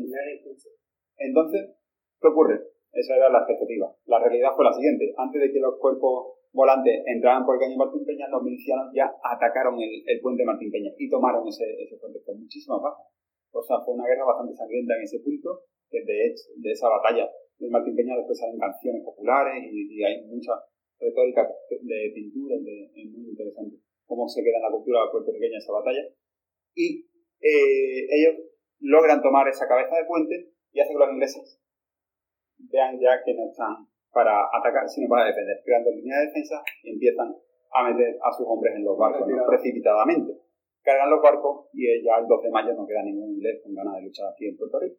Entonces, 1.18 1.74
¿qué 2.20 2.28
ocurre? 2.28 2.62
Esa 2.93 3.16
era 3.16 3.28
la 3.28 3.39
expectativa. 3.39 3.90
La 4.06 4.20
realidad 4.20 4.55
fue 4.55 4.64
la 4.64 4.72
siguiente. 4.72 5.12
Antes 5.18 5.43
de 5.43 5.51
que 5.51 5.59
los 5.59 5.74
cuerpos 5.81 6.39
volantes 6.52 7.02
entraran 7.06 7.44
por 7.44 7.56
el 7.56 7.60
cañón 7.60 7.78
Martín 7.78 8.06
Peña, 8.06 8.28
los 8.28 8.43
milicianos 8.43 8.94
ya 8.94 9.10
atacaron 9.18 9.74
el, 9.82 9.90
el 10.06 10.20
puente 10.22 10.44
Martín 10.44 10.70
Peña 10.70 10.93
y 10.97 11.10
tomaron 11.10 11.43
ese, 11.48 11.66
ese 11.82 11.98
puente 11.98 12.22
con 12.22 12.39
muchísimas 12.39 12.81
bajas. 12.81 13.02
O 13.51 13.62
sea, 13.62 13.82
fue 13.85 13.94
una 13.94 14.06
guerra 14.06 14.24
bastante 14.24 14.55
sangrienta 14.55 14.94
en 14.94 15.02
ese 15.02 15.18
punto, 15.18 15.62
que 15.90 16.05
de, 16.05 16.26
hecho, 16.26 16.55
de 16.56 16.70
esa 16.70 16.89
batalla 16.89 17.28
del 17.59 17.70
Martín 17.70 17.97
Peña 17.97 18.16
después 18.16 18.39
salen 18.39 18.59
canciones 18.59 19.02
populares 19.05 19.62
y, 19.70 20.02
hay 20.02 20.24
mucha 20.26 20.52
retórica 20.98 21.48
de 21.70 22.12
pintura, 22.14 22.56
es 22.56 23.10
muy 23.10 23.31
interesante 23.31 23.76
cómo 24.06 24.28
se 24.28 24.43
queda 24.43 24.56
en 24.56 24.62
la 24.62 24.70
cultura 24.70 25.10
puertorriqueña 25.10 25.59
esa 25.59 25.72
batalla. 25.72 26.05
Y 26.74 27.06
eh, 27.40 28.06
ellos 28.10 28.35
logran 28.81 29.22
tomar 29.22 29.48
esa 29.48 29.66
cabeza 29.66 29.97
de 29.97 30.05
puente 30.06 30.52
y 30.72 30.81
hacen 30.81 30.97
que 30.97 31.05
los 31.05 31.12
ingleses 31.12 31.60
vean 32.70 32.98
ya 33.01 33.22
que 33.24 33.35
no 33.35 33.51
están 33.51 33.86
para 34.12 34.47
atacar, 34.52 34.89
sino 34.89 35.09
para 35.09 35.26
defender, 35.26 35.60
creando 35.64 35.90
línea 35.90 36.18
de 36.20 36.26
defensa 36.26 36.62
y 36.82 36.90
empiezan 36.93 37.35
a 37.72 37.90
meter 37.90 38.16
a 38.22 38.32
sus 38.32 38.47
hombres 38.47 38.74
en 38.76 38.85
los 38.85 38.97
barcos 38.97 39.26
precipitadamente 39.48 40.44
cargan 40.85 41.10
los 41.10 41.22
barcos 41.22 41.66
y 41.72 41.89
ya 42.05 42.20
el 42.20 42.28
2 42.28 42.43
de 42.43 42.51
mayo 42.51 42.74
no 42.74 42.86
queda 42.86 43.02
ningún 43.02 43.32
inglés 43.32 43.60
con 43.64 43.74
ganas 43.74 43.97
de 43.97 44.02
luchar 44.02 44.28
aquí 44.28 44.48
en 44.48 44.56
Puerto 44.56 44.78
Rico. 44.78 44.97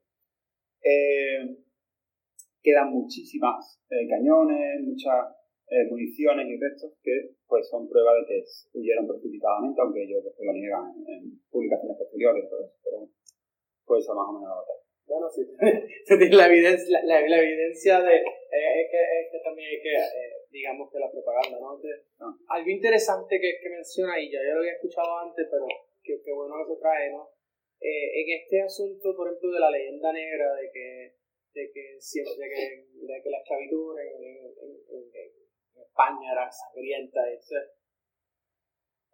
Eh, 0.82 1.58
quedan 2.66 2.90
muchísimas 2.90 3.78
eh, 3.94 4.10
cañones, 4.10 4.82
muchas 4.82 5.30
eh, 5.70 5.86
municiones 5.86 6.50
y 6.50 6.58
restos 6.58 6.98
que 7.06 7.38
pues 7.46 7.70
son 7.70 7.88
prueba 7.88 8.18
de 8.18 8.26
que 8.26 8.44
huyeron 8.74 9.06
precipitadamente, 9.06 9.80
aunque 9.80 10.02
ellos 10.02 10.26
después 10.26 10.46
lo 10.46 10.54
niegan 10.54 10.90
en, 11.06 11.38
publicaciones 11.54 11.98
posteriores 11.98 12.46
eso, 12.46 12.74
pero 12.84 12.98
pues 13.86 14.04
esa 14.04 14.18
más 14.18 14.26
o 14.30 14.34
menos 14.34 14.50
la. 14.50 14.76
Bueno, 15.06 15.30
sí, 15.30 15.46
la 16.34 16.48
evidencia, 16.48 17.00
la, 17.06 17.22
la, 17.22 17.38
evidencia 17.38 18.02
de 18.02 18.18
es 18.18 18.88
que, 18.90 18.98
es, 18.98 19.26
que, 19.32 19.40
también 19.46 19.70
hay 19.70 19.78
que 19.78 19.94
digamos 20.50 20.90
que 20.92 20.98
la 20.98 21.12
propaganda, 21.12 21.60
¿no? 21.60 21.78
Algo 22.50 22.70
interesante 22.70 23.40
que, 23.40 23.60
que, 23.62 23.70
menciona, 23.70 24.20
y 24.20 24.32
ya 24.32 24.40
yo 24.42 24.56
lo 24.56 24.60
había 24.62 24.74
escuchado 24.74 25.20
antes, 25.20 25.46
pero 25.52 25.68
qué 26.02 26.34
bueno 26.34 26.56
que 26.66 26.74
se 26.74 26.82
trae, 26.82 27.12
¿no? 27.12 27.30
Eh, 27.86 28.22
en 28.22 28.42
este 28.42 28.62
asunto, 28.62 29.16
por 29.16 29.28
ejemplo, 29.28 29.52
de 29.52 29.60
la 29.60 29.70
leyenda 29.70 30.12
negra, 30.12 30.56
de 30.56 30.72
que, 30.72 31.14
de 31.56 31.72
que, 31.72 31.96
de 31.96 32.48
que, 32.52 32.64
de 32.92 33.16
que 33.24 33.30
la 33.30 33.38
esclavitud 33.40 33.98
en, 33.98 34.46
en, 34.92 35.46
España 35.76 36.32
era 36.34 36.52
sangrienta, 36.52 37.20
etc. 37.32 37.72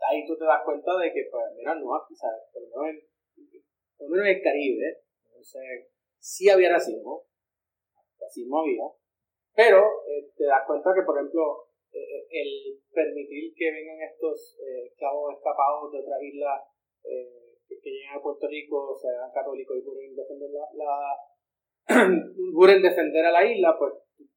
Ahí 0.09 0.25
tú 0.25 0.35
te 0.35 0.45
das 0.45 0.63
cuenta 0.65 0.97
de 0.97 1.13
que, 1.13 1.29
pues, 1.29 1.45
mira, 1.55 1.75
no, 1.75 1.93
¿sabes? 2.15 2.41
Por 2.51 2.63
lo 2.63 2.81
menos 2.81 3.03
en, 3.99 4.19
en 4.19 4.25
el 4.25 4.41
Caribe, 4.41 5.03
entonces, 5.25 5.93
sí 6.17 6.49
había 6.49 6.71
racismo, 6.71 7.27
racismo 8.19 8.61
había, 8.61 8.89
pero 9.53 9.85
eh, 10.07 10.31
te 10.35 10.45
das 10.45 10.65
cuenta 10.65 10.89
que, 10.95 11.05
por 11.05 11.17
ejemplo, 11.17 11.69
eh, 11.93 12.25
el 12.31 12.81
permitir 12.91 13.53
que 13.53 13.71
vengan 13.71 14.01
estos 14.01 14.57
eh, 14.65 14.87
esclavos 14.87 15.35
escapados 15.37 15.91
de 15.91 15.99
otra 15.99 16.17
isla 16.23 16.63
eh, 17.03 17.57
que, 17.67 17.75
lleguen 17.83 18.17
a 18.17 18.21
Puerto 18.21 18.47
Rico, 18.47 18.95
sean 18.95 19.31
católicos 19.31 19.77
y 19.77 19.81
pueden 19.81 20.15
defender, 20.15 20.49
la, 20.51 21.13
pueden 22.53 22.81
defender 22.81 23.25
a 23.25 23.31
la 23.31 23.45
isla, 23.45 23.75
pues 23.77 23.93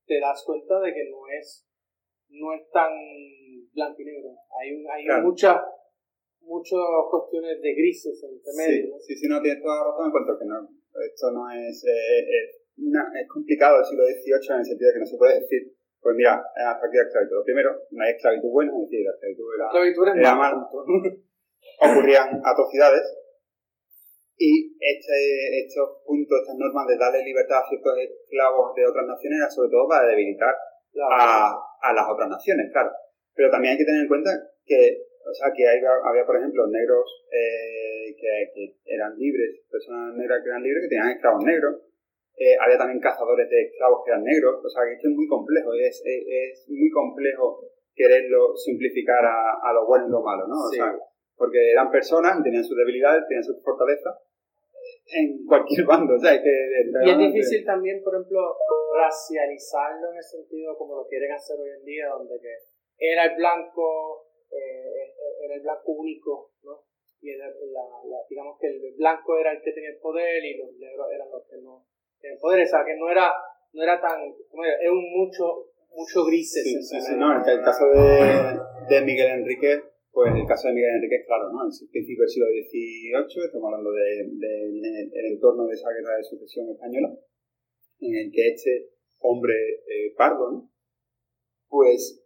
te 0.07 0.21
das 0.21 0.43
cuenta 0.47 0.81
de 0.81 0.93
que 0.93 1.11
no 1.11 1.27
es, 1.39 1.67
no 2.29 2.53
es 2.53 2.69
tan 2.71 2.91
blanco 3.73 4.03
y 4.03 4.05
negro. 4.05 4.31
Hay, 4.61 4.85
hay 4.87 5.23
muchas 5.23 5.59
muchas 6.41 6.81
cuestiones 7.11 7.61
de 7.61 7.75
grises 7.75 8.23
entre 8.23 8.53
medio. 8.53 8.97
Sí, 9.01 9.17
sí, 9.17 9.27
no, 9.29 9.41
tienes 9.41 9.63
toda 9.63 9.77
la 9.77 9.85
razón 9.91 10.07
en 10.07 10.13
cuanto 10.13 10.33
a 10.33 10.39
que 10.39 10.45
no, 10.45 10.69
esto 11.01 11.33
no 11.33 11.51
es 11.51 11.85
es 11.85 13.29
complicado 13.29 13.79
el 13.79 13.85
siglo 13.85 14.05
XVIII 14.05 14.55
en 14.55 14.59
el 14.59 14.65
sentido 14.65 14.89
de 14.89 14.95
que 14.95 15.01
no 15.01 15.07
se 15.07 15.17
puede 15.17 15.41
decir, 15.41 15.73
pues 16.01 16.17
mira, 16.17 16.35
hasta 16.35 16.87
aquí 16.87 16.97
la 16.97 17.03
esclavitud. 17.05 17.45
Primero, 17.45 17.71
no 17.91 18.05
hay 18.05 18.13
esclavitud 18.13 18.51
buena, 18.51 18.73
es 18.73 18.91
decir, 18.91 19.07
la 19.07 19.13
esclavitud 19.13 20.05
era, 20.09 20.21
era 20.21 20.35
mala. 20.35 20.69
Ocurrían 21.81 22.43
atrocidades 22.45 23.14
y 24.37 24.75
este, 24.81 25.63
estos 25.63 26.03
puntos, 26.05 26.41
estas 26.41 26.59
normas 26.59 26.87
de 26.89 26.99
darle 26.99 27.23
libertad 27.23 27.63
a 27.63 27.69
ciertos 27.69 27.95
esclavos 27.99 28.75
de 28.75 28.87
otras 28.87 29.07
naciones 29.07 29.39
era 29.39 29.51
sobre 29.51 29.71
todo 29.71 29.87
para 29.87 30.07
debilitar 30.07 30.55
a, 31.11 31.55
a, 31.55 31.93
las 31.93 32.07
otras 32.09 32.29
naciones, 32.29 32.71
claro. 32.73 32.91
Pero 33.35 33.51
también 33.51 33.73
hay 33.73 33.79
que 33.79 33.85
tener 33.85 34.03
en 34.03 34.09
cuenta 34.09 34.31
que, 34.67 35.07
o 35.23 35.35
sea, 35.35 35.53
que 35.55 35.67
había, 35.67 35.91
había 36.03 36.27
por 36.27 36.37
ejemplo, 36.37 36.67
negros 36.67 37.27
eh, 37.31 38.15
que, 38.19 38.51
que, 38.55 38.77
eran 38.87 39.17
libres, 39.17 39.63
personas 39.71 40.15
negras 40.15 40.43
que 40.43 40.51
eran 40.51 40.63
libres, 40.63 40.83
que 40.83 40.89
tenían 40.89 41.11
esclavos 41.15 41.45
negros, 41.45 41.83
eh, 42.37 42.57
había 42.59 42.79
también 42.79 42.99
cazadores 42.99 43.49
de 43.49 43.71
esclavos 43.71 44.03
que 44.05 44.11
eran 44.11 44.25
negros, 44.25 44.59
o 44.59 44.69
sea 44.69 44.83
que 44.83 44.95
esto 44.95 45.09
es 45.09 45.15
muy 45.15 45.29
complejo, 45.29 45.71
es, 45.75 46.03
es, 46.03 46.67
muy 46.69 46.91
complejo 46.91 47.63
quererlo 47.95 48.57
simplificar 48.57 49.25
a, 49.25 49.63
a, 49.63 49.73
lo 49.73 49.87
bueno 49.87 50.09
y 50.09 50.11
lo 50.11 50.23
malo, 50.23 50.47
¿no? 50.49 50.59
O 50.59 50.71
sea, 50.71 50.99
porque 51.37 51.71
eran 51.73 51.91
personas, 51.91 52.43
tenían 52.43 52.65
sus 52.65 52.77
debilidades, 52.77 53.25
tenían 53.29 53.45
sus 53.45 53.63
fortalezas 53.63 54.15
en 55.07 55.45
cualquier 55.47 55.87
bando, 55.87 56.15
o 56.15 56.19
sea, 56.19 56.41
que, 56.41 56.55
Y 57.05 57.11
es 57.11 57.19
difícil 57.19 57.65
también, 57.65 58.03
por 58.03 58.15
ejemplo, 58.15 58.57
racializarlo 58.95 60.11
en 60.11 60.17
el 60.17 60.23
sentido 60.23 60.77
como 60.77 60.97
lo 60.97 61.07
quieren 61.07 61.33
hacer 61.33 61.59
hoy 61.59 61.71
en 61.79 61.85
día, 61.85 62.09
donde 62.09 62.39
que 62.41 62.55
era 62.99 63.25
el 63.25 63.37
blanco, 63.37 64.29
eh, 64.51 65.15
era 65.45 65.55
el 65.55 65.63
blanco 65.63 65.93
único, 65.93 66.53
¿no? 66.63 66.85
Y 67.21 67.31
era 67.31 67.47
la, 67.47 68.19
digamos 68.29 68.59
que 68.61 68.69
el 68.69 68.95
blanco 68.97 69.39
era 69.39 69.53
el 69.53 69.63
que 69.63 69.73
tenía 69.73 69.91
el 69.91 69.99
poder 69.99 70.45
y 70.45 70.59
los 70.59 70.73
negros 70.75 71.07
eran 71.13 71.31
los 71.31 71.43
que 71.49 71.57
no 71.57 71.87
en 72.25 72.39
poder, 72.39 72.63
o 72.63 72.67
sea, 72.67 72.85
que 72.85 72.97
no 72.97 73.11
era, 73.11 73.33
no 73.73 73.83
era 73.83 74.01
tan, 74.01 74.33
como 74.51 74.65
era, 74.65 74.77
un 74.91 75.05
mucho, 75.13 75.69
mucho 75.91 76.25
grises. 76.25 76.65
Sí, 76.65 76.83
sí, 76.83 77.01
sí, 77.01 77.15
no, 77.17 77.37
el, 77.37 77.63
caso 77.63 77.85
de, 77.87 78.59
de, 78.89 79.05
Miguel 79.05 79.41
Enrique, 79.41 79.83
pues 80.15 80.31
el 80.33 80.47
caso 80.47 80.69
de 80.69 80.75
Miguel 80.75 80.95
Enrique 80.95 81.17
es 81.17 81.27
claro, 81.27 81.51
¿no? 81.51 81.67
En 81.67 81.91
principio 81.91 82.23
del 82.23 82.31
siglo 82.31 82.47
XVIII, 82.47 83.47
estamos 83.51 83.67
hablando 83.67 83.91
del 83.91 84.39
de, 84.39 85.11
de, 85.11 85.29
entorno 85.35 85.67
de 85.67 85.75
esa 85.75 85.91
guerra 85.91 86.17
de 86.17 86.23
sucesión 86.23 86.71
española, 86.71 87.11
en 87.99 88.15
el 88.15 88.31
que 88.31 88.49
este 88.55 88.95
hombre 89.19 89.55
eh, 89.91 90.15
pardo. 90.17 90.71
Pues 91.69 92.23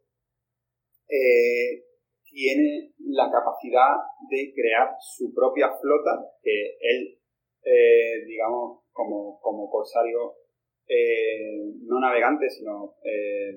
eh, 1.08 1.82
tiene 2.28 2.92
la 3.08 3.30
capacidad 3.32 3.96
de 4.28 4.52
crear 4.52 4.92
su 5.00 5.32
propia 5.32 5.70
flota, 5.80 6.28
que 6.42 6.76
él, 6.80 7.18
eh, 7.64 8.24
digamos, 8.26 8.84
como, 8.92 9.40
como 9.40 9.70
corsario 9.70 10.34
no 11.84 12.00
navegante, 12.00 12.48
sino, 12.48 12.96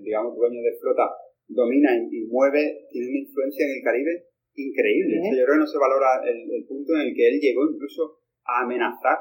digamos, 0.01 0.35
dueño 0.35 0.61
de 0.61 0.77
flota, 0.77 1.09
domina 1.53 1.95
y, 1.95 2.25
mueve, 2.27 2.87
tiene 2.89 3.07
una 3.09 3.19
influencia 3.19 3.65
en 3.65 3.71
el 3.77 3.83
Caribe 3.83 4.31
increíble. 4.55 5.15
yo 5.23 5.45
creo 5.45 5.55
que 5.55 5.63
no 5.63 5.67
se 5.67 5.77
valora 5.77 6.21
el, 6.25 6.65
punto 6.67 6.93
en 6.95 7.07
el 7.07 7.15
que 7.15 7.27
él 7.27 7.39
llegó 7.39 7.69
incluso 7.69 8.19
a 8.43 8.63
amenazar, 8.63 9.17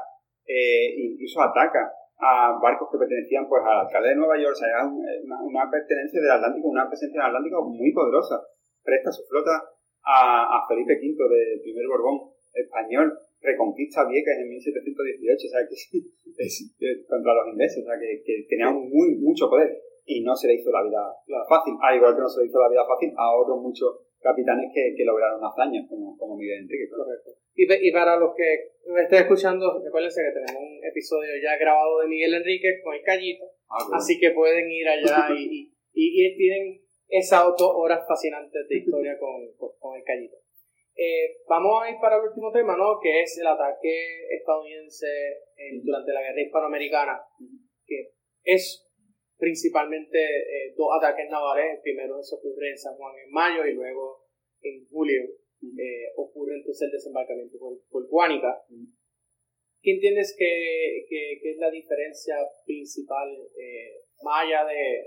eh, 0.46 0.94
incluso 0.96 1.40
ataca 1.40 1.92
a 2.18 2.58
barcos 2.60 2.88
que 2.92 2.98
pertenecían 2.98 3.48
pues 3.48 3.62
al 3.64 3.86
alcalde 3.86 4.10
de 4.10 4.16
Nueva 4.16 4.36
York, 4.36 4.52
o 4.52 4.58
sea, 4.58 4.68
era 4.68 4.84
una, 4.84 5.70
pertenencia 5.70 6.20
del 6.20 6.30
Atlántico, 6.30 6.68
una 6.68 6.88
presencia 6.88 7.16
en 7.16 7.22
el 7.22 7.28
Atlántico 7.32 7.64
muy 7.64 7.92
poderosa. 7.92 8.42
Presta 8.82 9.12
su 9.12 9.24
flota 9.24 9.56
a, 10.04 10.44
a 10.44 10.68
Felipe 10.68 11.00
V 11.00 11.16
del 11.16 11.60
primer 11.62 11.86
Borbón 11.86 12.32
español, 12.52 13.16
reconquista 13.40 14.04
Vieques 14.04 14.36
en 14.36 14.48
1718, 14.48 15.46
o 15.46 15.50
sea, 15.50 15.60
que 15.64 15.74
es, 16.44 17.06
contra 17.08 17.34
los 17.34 17.48
ingleses, 17.52 17.84
o 17.84 17.86
sea, 17.86 17.98
que, 17.98 18.22
que 18.24 18.46
tenía 18.48 18.70
muy, 18.70 19.16
mucho 19.16 19.48
poder 19.48 19.80
y 20.10 20.20
no 20.22 20.34
se 20.34 20.48
le 20.48 20.54
hizo 20.54 20.72
la 20.72 20.82
vida 20.82 21.06
fácil, 21.48 21.74
al 21.80 21.94
igual 21.94 22.16
que 22.16 22.22
no 22.22 22.28
se 22.28 22.40
le 22.42 22.46
hizo 22.46 22.58
la 22.58 22.68
vida 22.68 22.84
fácil 22.84 23.14
a 23.16 23.30
otros 23.30 23.62
muchos 23.62 23.94
capitanes 24.18 24.66
que, 24.74 24.92
que 24.96 25.04
lograron 25.04 25.38
hazañas, 25.38 25.86
como, 25.88 26.18
como 26.18 26.36
Miguel 26.36 26.66
Enrique. 26.66 26.90
Correcto. 26.90 27.30
Y, 27.54 27.88
y, 27.88 27.92
para 27.92 28.16
los 28.16 28.34
que 28.34 28.74
me 28.90 29.02
estén 29.02 29.22
escuchando, 29.22 29.80
recuérdense 29.82 30.20
que 30.20 30.34
tenemos 30.34 30.60
un 30.60 30.84
episodio 30.84 31.30
ya 31.40 31.56
grabado 31.56 32.00
de 32.00 32.08
Miguel 32.08 32.34
Enrique 32.34 32.82
con 32.82 32.94
el 32.94 33.02
Callito, 33.02 33.44
ah, 33.70 33.86
así 33.94 34.18
que 34.18 34.32
pueden 34.32 34.68
ir 34.68 34.88
allá 34.88 35.30
y, 35.30 35.72
y, 35.94 36.36
tienen 36.36 36.82
esas 37.08 37.44
dos 37.56 37.72
horas 37.74 38.04
fascinantes 38.06 38.66
de 38.68 38.78
historia 38.78 39.16
con, 39.16 39.46
con, 39.78 39.96
el 39.96 40.02
Callito. 40.02 40.36
Eh, 40.96 41.38
vamos 41.48 41.82
a 41.82 41.88
ir 41.88 41.96
para 42.00 42.16
el 42.16 42.22
último 42.28 42.50
tema, 42.50 42.76
¿no? 42.76 42.98
Que 43.00 43.22
es 43.22 43.38
el 43.38 43.46
ataque 43.46 44.26
estadounidense 44.36 45.06
durante 45.84 46.12
la 46.12 46.22
guerra 46.22 46.42
hispanoamericana, 46.42 47.22
que 47.86 48.10
es 48.42 48.89
principalmente 49.40 50.18
eh, 50.18 50.74
dos 50.76 50.88
ataques 50.96 51.28
navales. 51.30 51.76
El 51.76 51.82
primero 51.82 52.22
se 52.22 52.36
ocurre 52.36 52.70
en 52.70 52.78
San 52.78 52.94
Juan 52.94 53.14
en 53.24 53.32
mayo 53.32 53.66
y 53.66 53.72
luego 53.72 54.26
en 54.60 54.86
julio 54.88 55.22
eh, 55.62 56.12
ocurre 56.16 56.56
entonces 56.56 56.86
el 56.86 56.92
desembarcamiento 56.92 57.58
por, 57.58 57.78
por 57.90 58.06
Guánica. 58.08 58.62
¿Qué 59.82 59.92
entiendes 59.92 60.36
que, 60.38 61.06
que, 61.08 61.50
es 61.50 61.56
la 61.56 61.70
diferencia 61.70 62.36
principal, 62.66 63.28
eh, 63.56 64.04
más 64.22 64.44
allá 64.44 64.66
de 64.66 65.06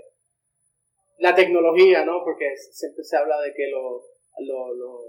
la 1.18 1.32
tecnología, 1.32 2.04
¿no? 2.04 2.24
Porque 2.24 2.56
siempre 2.56 3.04
se 3.04 3.16
habla 3.16 3.40
de 3.40 3.54
que 3.54 3.68
los 3.68 4.14
lo, 4.40 4.74
lo, 4.74 5.08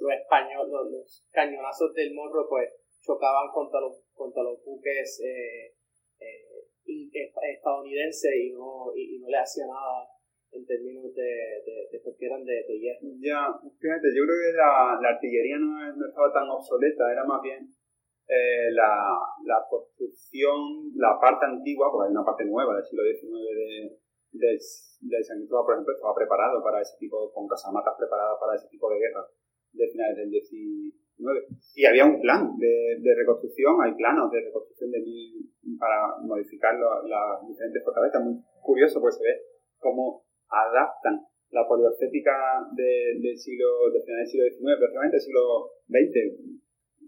lo, 0.00 0.10
españoles, 0.10 0.70
los 0.70 1.26
cañonazos 1.32 1.94
del 1.94 2.12
morro, 2.12 2.46
pues 2.48 2.68
chocaban 3.00 3.50
contra 3.52 3.80
los, 3.80 4.04
contra 4.12 4.42
los 4.42 4.62
buques 4.64 5.20
eh, 5.24 5.74
eh, 6.20 6.44
estadounidenses 6.84 8.32
y 8.36 8.52
no, 8.52 8.92
y, 8.94 9.18
no 9.18 9.28
le 9.28 9.38
hacía 9.38 9.66
nada 9.66 10.08
en 10.52 10.64
términos 10.66 11.12
de, 11.14 11.32
de, 11.66 11.88
de 11.90 11.98
porque 12.04 12.26
de, 12.26 12.56
de 12.68 12.78
hierro. 12.78 13.08
Ya, 13.18 13.50
fíjate, 13.80 14.08
yo 14.14 14.22
creo 14.22 14.38
que 14.38 14.52
la, 14.56 14.98
la 15.02 15.08
artillería 15.16 15.58
no, 15.58 15.72
no 15.96 16.06
estaba 16.06 16.32
tan 16.32 16.48
obsoleta, 16.48 17.10
era 17.10 17.24
más 17.24 17.42
bien 17.42 17.66
eh, 18.28 18.70
la, 18.72 19.18
la, 19.44 19.66
construcción, 19.68 20.92
la 20.96 21.18
parte 21.20 21.44
antigua, 21.44 21.90
porque 21.90 22.08
hay 22.08 22.12
una 22.16 22.24
parte 22.24 22.44
nueva 22.44 22.76
del 22.76 22.84
siglo 22.84 23.02
XIX 23.04 23.36
de, 23.52 23.98
de, 24.32 24.50
de 24.56 25.24
San 25.24 25.38
Cristóbal, 25.38 25.64
por 25.64 25.74
ejemplo, 25.74 25.94
estaba 25.94 26.14
preparado 26.14 26.62
para 26.62 26.80
ese 26.80 26.96
tipo, 26.98 27.32
con 27.32 27.46
casamatas 27.46 27.94
preparadas 27.98 28.38
para 28.40 28.56
ese 28.56 28.68
tipo 28.68 28.88
de 28.90 28.98
guerra 28.98 29.26
de 29.72 29.88
finales 29.88 30.16
del 30.16 30.30
XIX. 30.30 31.03
Y 31.74 31.86
había 31.86 32.04
un 32.04 32.20
plan 32.20 32.58
de, 32.58 33.14
reconstrucción, 33.16 33.80
hay 33.82 33.94
planos 33.94 34.30
de 34.30 34.40
reconstrucción 34.40 34.90
de 34.90 35.02
para 35.78 36.18
modificar 36.20 36.74
las 36.74 37.46
diferentes 37.46 37.82
fortalezas. 37.84 38.22
Muy 38.22 38.42
curioso 38.60 39.00
porque 39.00 39.16
se 39.16 39.24
ve 39.24 39.40
cómo 39.78 40.26
adaptan 40.48 41.24
la 41.50 41.66
poliorcética 41.68 42.66
de, 42.74 43.20
del 43.22 43.38
siglo, 43.38 43.90
de 43.92 44.02
finales 44.02 44.32
del 44.32 44.50
siglo 44.50 44.50
XIX, 44.50 44.78
prácticamente 44.78 45.16
del 45.16 45.22
siglo 45.22 45.70
XX, 45.86 46.34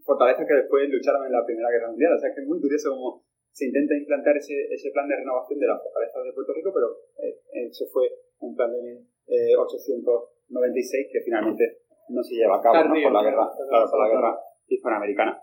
fortalezas 0.04 0.46
que 0.46 0.54
después 0.54 0.88
lucharon 0.88 1.26
en 1.26 1.32
la 1.32 1.44
Primera 1.44 1.68
Guerra 1.70 1.90
Mundial. 1.90 2.14
O 2.14 2.18
sea, 2.18 2.32
que 2.32 2.42
es 2.42 2.46
muy 2.46 2.60
curioso 2.60 2.90
cómo 2.90 3.24
se 3.50 3.66
intenta 3.66 3.96
implantar 3.96 4.36
ese, 4.36 4.68
ese 4.70 4.92
plan 4.92 5.08
de 5.08 5.16
renovación 5.16 5.58
de 5.58 5.66
las 5.66 5.82
fortalezas 5.82 6.22
de 6.24 6.32
Puerto 6.32 6.52
Rico, 6.52 6.72
pero 6.72 6.96
eh, 7.24 7.40
eso 7.66 7.86
fue 7.90 8.08
un 8.38 8.54
plan 8.54 8.70
de 8.70 8.80
1896 8.82 11.08
que 11.10 11.22
finalmente 11.24 11.85
no 12.08 12.22
se 12.22 12.34
lleva 12.34 12.56
a 12.56 12.62
cabo 12.62 12.88
por 12.88 13.12
la 13.12 13.22
guerra, 13.22 13.50
claro, 13.68 13.90
por 13.90 14.00
la 14.00 14.08
guerra 14.08 14.38
hispanoamericana. 14.68 15.38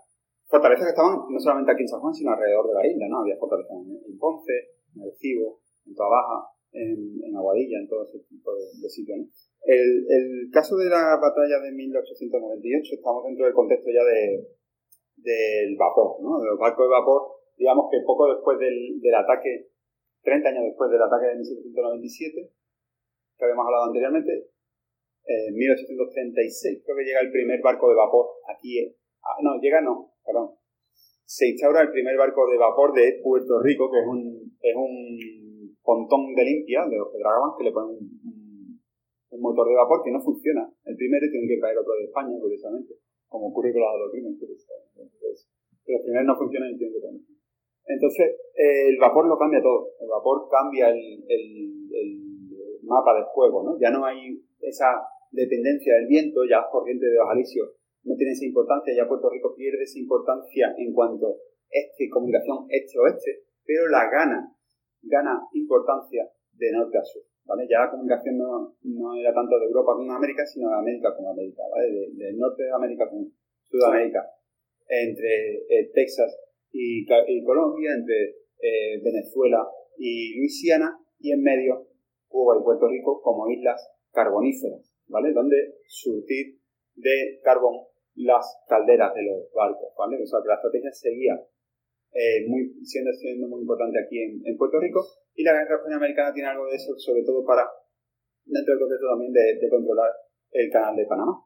Fortalezas 0.46 0.84
que 0.84 0.90
estaban 0.90 1.24
no 1.28 1.38
solamente 1.40 1.72
aquí 1.72 1.82
en 1.82 1.88
San 1.88 2.00
Juan, 2.00 2.14
sino 2.14 2.32
alrededor 2.32 2.68
de 2.68 2.74
la 2.74 2.86
isla, 2.86 3.08
¿no? 3.08 3.20
Había 3.20 3.36
fortalezas 3.36 3.76
en, 3.80 4.18
Ponce, 4.18 4.52
en 4.94 5.02
Arecibo, 5.02 5.60
en 5.86 5.94
Toa 5.94 6.08
Baja, 6.08 6.48
en, 6.72 7.16
en, 7.24 7.36
Aguadilla, 7.36 7.78
en 7.78 7.88
todo 7.88 8.04
ese 8.04 8.20
tipo 8.28 8.54
de, 8.54 8.64
de 8.80 8.88
sitios, 8.88 9.18
¿no? 9.18 9.24
El, 9.64 10.04
el, 10.08 10.50
caso 10.52 10.76
de 10.76 10.90
la 10.90 11.16
batalla 11.16 11.58
de 11.64 11.72
1898, 11.72 12.94
estamos 12.96 13.24
dentro 13.24 13.46
del 13.46 13.54
contexto 13.54 13.88
ya 13.88 14.04
de, 14.04 14.44
del 15.16 15.76
vapor, 15.78 16.20
¿no? 16.20 16.38
De 16.38 16.46
los 16.52 16.58
barcos 16.58 16.84
de 16.84 16.92
vapor, 16.92 17.22
digamos 17.56 17.88
que 17.90 18.04
poco 18.04 18.28
después 18.28 18.58
del, 18.58 19.00
del 19.00 19.14
ataque, 19.14 19.72
30 20.22 20.48
años 20.50 20.64
después 20.64 20.90
del 20.90 21.00
ataque 21.00 21.32
de 21.32 21.36
1797, 21.36 22.52
que 23.38 23.44
habíamos 23.44 23.64
hablado 23.64 23.84
anteriormente, 23.84 24.53
en 25.26 25.54
1836 25.54 26.82
creo 26.84 26.96
que 26.96 27.04
llega 27.04 27.20
el 27.20 27.32
primer 27.32 27.60
barco 27.62 27.88
de 27.88 27.96
vapor 27.96 28.26
aquí, 28.48 28.80
ah, 29.22 29.36
no, 29.42 29.60
llega 29.60 29.80
no, 29.80 30.12
perdón, 30.24 30.56
se 31.24 31.48
instaura 31.48 31.82
el 31.82 31.90
primer 31.90 32.16
barco 32.16 32.46
de 32.46 32.58
vapor 32.58 32.92
de 32.92 33.20
Puerto 33.22 33.60
Rico, 33.62 33.90
que 33.90 34.00
es 34.00 34.06
un, 34.06 34.56
es 34.60 34.76
un 34.76 35.76
pontón 35.82 36.34
de 36.34 36.44
limpia, 36.44 36.86
de 36.86 36.96
los 36.96 37.08
que 37.10 37.18
que 37.18 37.64
le 37.64 37.72
ponen 37.72 37.98
un 39.34 39.40
motor 39.40 39.66
de 39.66 39.74
vapor 39.74 40.02
que 40.04 40.12
no 40.12 40.20
funciona. 40.20 40.62
El 40.84 40.96
primero 40.96 41.26
tienen 41.30 41.48
que 41.48 41.58
traer 41.58 41.78
otro 41.78 41.94
de 41.94 42.04
España, 42.04 42.38
curiosamente, 42.38 42.94
como 43.26 43.48
ocurre 43.48 43.72
con 43.72 43.82
los 43.82 43.90
aeroplanos. 43.90 44.32
Entonces, 44.38 45.48
los 45.86 46.00
primeros 46.02 46.26
no 46.26 46.36
funcionan 46.38 46.70
y 46.70 46.78
tienen 46.78 46.94
que 46.94 47.00
traer. 47.00 47.20
Entonces, 47.86 48.26
eh, 48.54 48.88
el 48.88 48.98
vapor 48.98 49.26
lo 49.26 49.36
cambia 49.36 49.60
todo. 49.60 49.90
El 50.00 50.08
vapor 50.08 50.48
cambia 50.48 50.88
el, 50.88 51.24
el, 51.28 52.20
mapa 52.84 53.14
del 53.14 53.24
juego, 53.24 53.64
¿no? 53.64 53.78
Ya 53.80 53.90
no 53.90 54.04
hay 54.04 54.38
esa 54.60 55.02
dependencia 55.34 55.94
del 55.96 56.06
viento, 56.06 56.40
ya 56.48 56.62
las 56.62 56.70
corrientes 56.70 57.10
de 57.10 57.18
los 57.18 57.28
alisios 57.28 57.74
no 58.04 58.14
tienen 58.16 58.32
esa 58.32 58.44
importancia, 58.46 58.94
ya 58.94 59.08
Puerto 59.08 59.30
Rico 59.30 59.54
pierde 59.56 59.82
esa 59.82 59.98
importancia 59.98 60.74
en 60.76 60.92
cuanto 60.92 61.40
este, 61.70 62.08
comunicación 62.08 62.66
este-oeste, 62.68 63.44
pero 63.64 63.88
la 63.88 64.08
gana, 64.10 64.54
gana 65.02 65.40
importancia 65.52 66.28
de 66.52 66.72
norte 66.72 66.98
a 66.98 67.04
sur. 67.04 67.22
Ya 67.68 67.80
la 67.80 67.90
comunicación 67.90 68.38
no, 68.38 68.74
no, 68.82 69.14
era 69.16 69.34
tanto 69.34 69.58
de 69.58 69.66
Europa 69.66 69.92
con 69.96 70.10
América, 70.10 70.46
sino 70.46 70.70
de 70.70 70.76
América 70.76 71.14
con 71.14 71.26
América, 71.26 71.62
¿vale? 71.70 72.08
del 72.12 72.38
norte 72.38 72.62
de 72.64 72.72
América 72.72 73.08
con 73.08 73.30
Sudamérica, 73.64 74.24
entre 74.88 75.56
eh, 75.68 75.90
Texas 75.92 76.38
y, 76.72 77.04
Colombia, 77.44 77.92
entre 77.94 78.36
eh, 78.60 79.00
Venezuela 79.02 79.66
y 79.98 80.38
Luisiana, 80.38 80.98
y 81.18 81.32
en 81.32 81.42
medio 81.42 81.86
Cuba 82.28 82.56
y 82.58 82.64
Puerto 82.64 82.88
Rico 82.88 83.20
como 83.22 83.48
islas 83.48 83.92
carboníferas, 84.12 84.93
¿vale? 85.08 85.32
Donde 85.32 85.56
surtir 85.86 86.58
de 86.94 87.40
carbón 87.42 87.86
las 88.16 88.46
calderas 88.68 89.14
de 89.14 89.22
los 89.24 89.50
barcos, 89.52 89.90
¿vale? 89.98 90.22
O 90.22 90.26
sea 90.26 90.38
que 90.42 90.48
la 90.48 90.54
estrategia 90.54 90.90
seguía 90.92 91.34
eh, 92.14 92.46
muy, 92.46 92.70
siendo, 92.84 93.10
siendo 93.12 93.48
muy 93.48 93.60
importante 93.62 93.98
aquí 93.98 94.22
en, 94.22 94.56
Puerto 94.56 94.78
Rico. 94.78 95.02
Y 95.34 95.42
la 95.42 95.52
guerra 95.52 95.82
americana 95.96 96.32
tiene 96.32 96.48
algo 96.48 96.66
de 96.66 96.76
eso, 96.76 96.94
sobre 96.96 97.24
todo 97.24 97.44
para, 97.44 97.66
dentro 98.44 98.74
del 98.74 98.80
contexto 98.80 99.08
también 99.10 99.32
de, 99.32 99.68
controlar 99.68 100.12
el 100.52 100.70
canal 100.70 100.94
de 100.94 101.06
Panamá. 101.06 101.42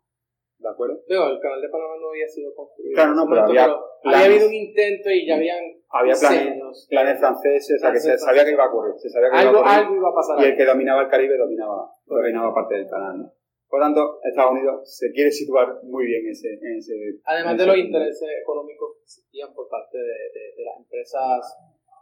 ¿De 0.58 0.68
acuerdo? 0.68 1.00
No, 1.08 1.30
el 1.30 1.40
canal 1.40 1.62
de 1.62 1.68
Panamá 1.68 1.94
no 1.98 2.10
había 2.10 2.28
sido 2.28 2.52
construido. 2.54 2.94
Claro, 2.94 3.14
no, 3.14 3.24
pero 3.30 3.42
había, 3.42 3.64
había 4.04 4.26
habido 4.26 4.48
un 4.48 4.54
intento 4.54 5.08
y 5.08 5.26
ya 5.26 5.36
habían. 5.36 5.64
Había 5.88 6.14
planes, 6.14 6.86
planes 6.90 7.18
franceses, 7.18 7.76
o 7.76 7.80
sea 7.80 7.92
que 7.92 8.00
se 8.00 8.18
sabía 8.18 8.44
que 8.44 8.50
iba 8.50 8.64
a 8.64 8.68
ocurrir. 8.68 8.92
Se 8.98 9.08
sabía 9.08 9.30
que 9.30 9.36
algo, 9.38 9.60
iba 9.60 9.70
a 9.70 9.76
algo 9.78 9.94
iba 9.94 10.08
a 10.10 10.14
pasar. 10.14 10.44
Y 10.44 10.50
el 10.50 10.56
que 10.56 10.66
dominaba 10.66 11.02
el 11.02 11.08
Caribe 11.08 11.38
dominaba, 11.38 11.88
dominaba 12.04 12.52
parte 12.52 12.74
del 12.74 12.90
canal. 12.90 13.18
¿no? 13.20 13.32
Por 13.68 13.80
tanto, 13.80 14.18
Estados 14.24 14.52
Unidos 14.52 14.80
se 14.88 15.12
quiere 15.12 15.30
situar 15.30 15.68
muy 15.84 16.06
bien 16.06 16.24
en 16.24 16.32
ese... 16.32 16.48
En 16.54 16.78
ese 16.78 16.94
Además 17.24 17.58
de 17.58 17.66
los 17.66 17.76
intereses 17.76 18.28
económicos 18.40 18.96
que 18.96 19.02
existían 19.02 19.52
por 19.52 19.68
parte 19.68 19.98
de, 19.98 20.56
de, 20.56 20.64
las 20.64 20.78
empresas 20.78 21.58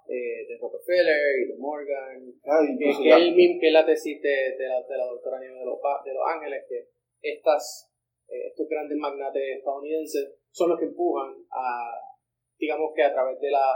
eh, 0.06 0.46
de 0.46 0.58
Rockefeller 0.60 1.42
y 1.42 1.48
de 1.50 1.58
Morgan, 1.58 2.22
que, 2.78 3.02
que, 3.02 3.10
él, 3.10 3.58
que, 3.60 3.70
la 3.72 3.84
tesis 3.84 4.22
de, 4.22 4.54
de, 4.56 4.68
la, 4.68 4.80
de 4.82 4.96
la 4.96 5.06
doctora 5.06 5.40
Nieves 5.40 5.58
de 5.58 5.66
los, 5.66 5.78
de 6.04 6.14
los 6.14 6.22
Ángeles, 6.24 6.64
que 6.68 6.86
estas, 7.20 7.90
eh, 8.28 8.46
estos 8.46 8.68
grandes 8.68 8.96
magnates 8.98 9.58
estadounidenses 9.58 10.38
son 10.52 10.70
los 10.70 10.78
que 10.78 10.86
empujan 10.86 11.34
a, 11.50 11.98
digamos 12.58 12.92
que 12.94 13.02
a 13.02 13.12
través 13.12 13.40
de, 13.40 13.50
la, 13.50 13.66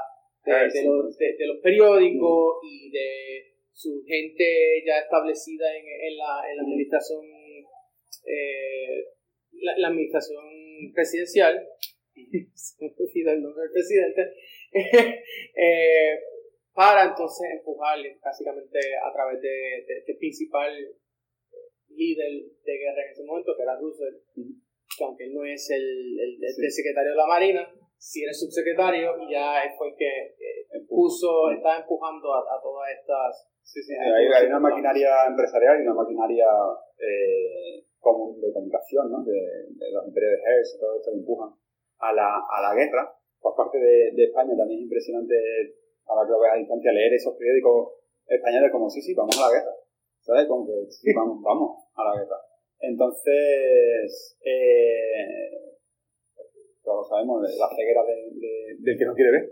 de, 0.44 0.84
los, 0.84 1.18
de, 1.18 1.46
los 1.46 1.58
periódicos 1.58 2.58
y 2.62 2.90
de 2.92 3.50
su 3.72 4.04
gente 4.06 4.80
ya 4.86 5.00
establecida 5.00 5.76
en, 5.76 5.84
en, 5.86 6.16
la, 6.16 6.48
en 6.48 6.56
la 6.56 6.62
administración 6.62 7.39
eh, 8.24 9.04
la, 9.52 9.88
administración 9.88 10.44
presidencial, 10.94 11.68
se 12.54 12.84
me 12.84 13.32
el 13.32 13.42
nombre 13.42 13.62
del 13.62 13.72
presidente, 13.72 14.34
eh, 15.56 16.20
para 16.72 17.04
entonces 17.04 17.50
empujar 17.52 17.98
básicamente 18.22 18.78
a 19.02 19.12
través 19.12 19.40
de, 19.40 19.78
este 19.98 20.14
principal 20.14 20.72
líder 21.88 22.30
de 22.64 22.78
guerra 22.78 23.04
en 23.04 23.10
ese 23.10 23.24
momento, 23.24 23.54
que 23.56 23.62
era 23.62 23.76
Roosevelt, 23.76 24.22
que 24.34 25.04
aunque 25.04 25.28
no 25.28 25.44
es 25.44 25.70
el, 25.70 26.18
el, 26.20 26.70
secretario 26.70 27.10
de 27.10 27.16
la 27.16 27.26
Marina, 27.26 27.74
si 27.98 28.22
era 28.22 28.32
subsecretario 28.32 29.18
y 29.20 29.32
ya 29.32 29.62
fue 29.76 29.88
el 29.88 29.96
que 29.96 30.34
puso, 30.88 31.50
estaba 31.50 31.78
empujando 31.78 32.34
a, 32.34 32.60
todas 32.62 32.90
estas... 32.90 33.48
Sí, 33.62 33.82
sí, 33.82 33.94
hay, 33.94 34.46
una 34.46 34.58
maquinaria 34.58 35.26
empresarial 35.28 35.78
y 35.78 35.82
una 35.82 35.94
maquinaria 35.94 36.46
eh, 36.98 37.84
de 38.40 38.52
comunicación, 38.52 39.10
¿no? 39.10 39.22
de, 39.24 39.90
los 39.92 40.06
imperios 40.06 40.32
de 40.32 40.40
Hertz 40.40 40.78
todo 40.80 40.96
esto 40.96 41.10
que 41.10 41.18
empujan 41.18 41.50
a 41.98 42.12
la, 42.12 42.40
a 42.40 42.62
la 42.62 42.74
guerra. 42.74 43.12
Por 43.40 43.54
parte 43.54 43.78
de, 43.78 44.12
de, 44.12 44.24
España 44.24 44.56
también 44.56 44.80
es 44.80 44.84
impresionante, 44.84 45.34
ahora 46.06 46.26
que 46.26 46.32
lo 46.32 46.40
veas 46.40 46.54
a 46.54 46.58
distancia, 46.58 46.92
leer 46.92 47.12
esos 47.14 47.36
periódicos 47.36 48.00
españoles 48.26 48.70
como, 48.72 48.88
sí, 48.88 49.00
sí, 49.00 49.14
vamos 49.14 49.36
a 49.38 49.48
la 49.48 49.52
guerra. 49.52 49.74
¿Sabes? 50.20 50.46
Como 50.46 50.66
que 50.66 50.90
sí, 50.90 51.12
vamos, 51.14 51.42
vamos 51.42 51.84
a 51.94 52.04
la 52.04 52.20
guerra. 52.20 52.36
Entonces, 52.80 54.38
eh, 54.44 55.70
todos 56.82 57.08
sabemos 57.08 57.42
la 57.42 57.68
ceguera 57.76 58.02
del 58.04 58.40
de, 58.80 58.96
que 58.96 59.04
no 59.04 59.14
quiere 59.14 59.32
ver. 59.32 59.50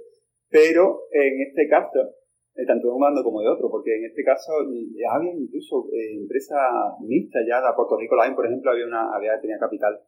Pero 0.51 1.05
en 1.13 1.43
este 1.43 1.69
caso, 1.69 2.15
eh, 2.59 2.67
tanto 2.67 2.89
de 2.89 2.95
un 2.95 3.01
bando 3.01 3.23
como 3.23 3.41
de 3.41 3.49
otro, 3.49 3.71
porque 3.71 3.95
en 3.95 4.05
este 4.11 4.25
caso 4.27 4.51
había 4.59 5.31
incluso 5.31 5.87
empresas 5.95 6.99
mixtas 7.07 7.47
ya, 7.47 7.63
la 7.63 7.75
Puerto 7.75 7.97
Rico 7.97 8.19
Line, 8.19 8.35
por 8.35 8.47
ejemplo, 8.47 8.71
había 8.71 8.87
una, 8.87 9.15
había, 9.15 9.39
tenía 9.41 9.59
capital 9.59 10.03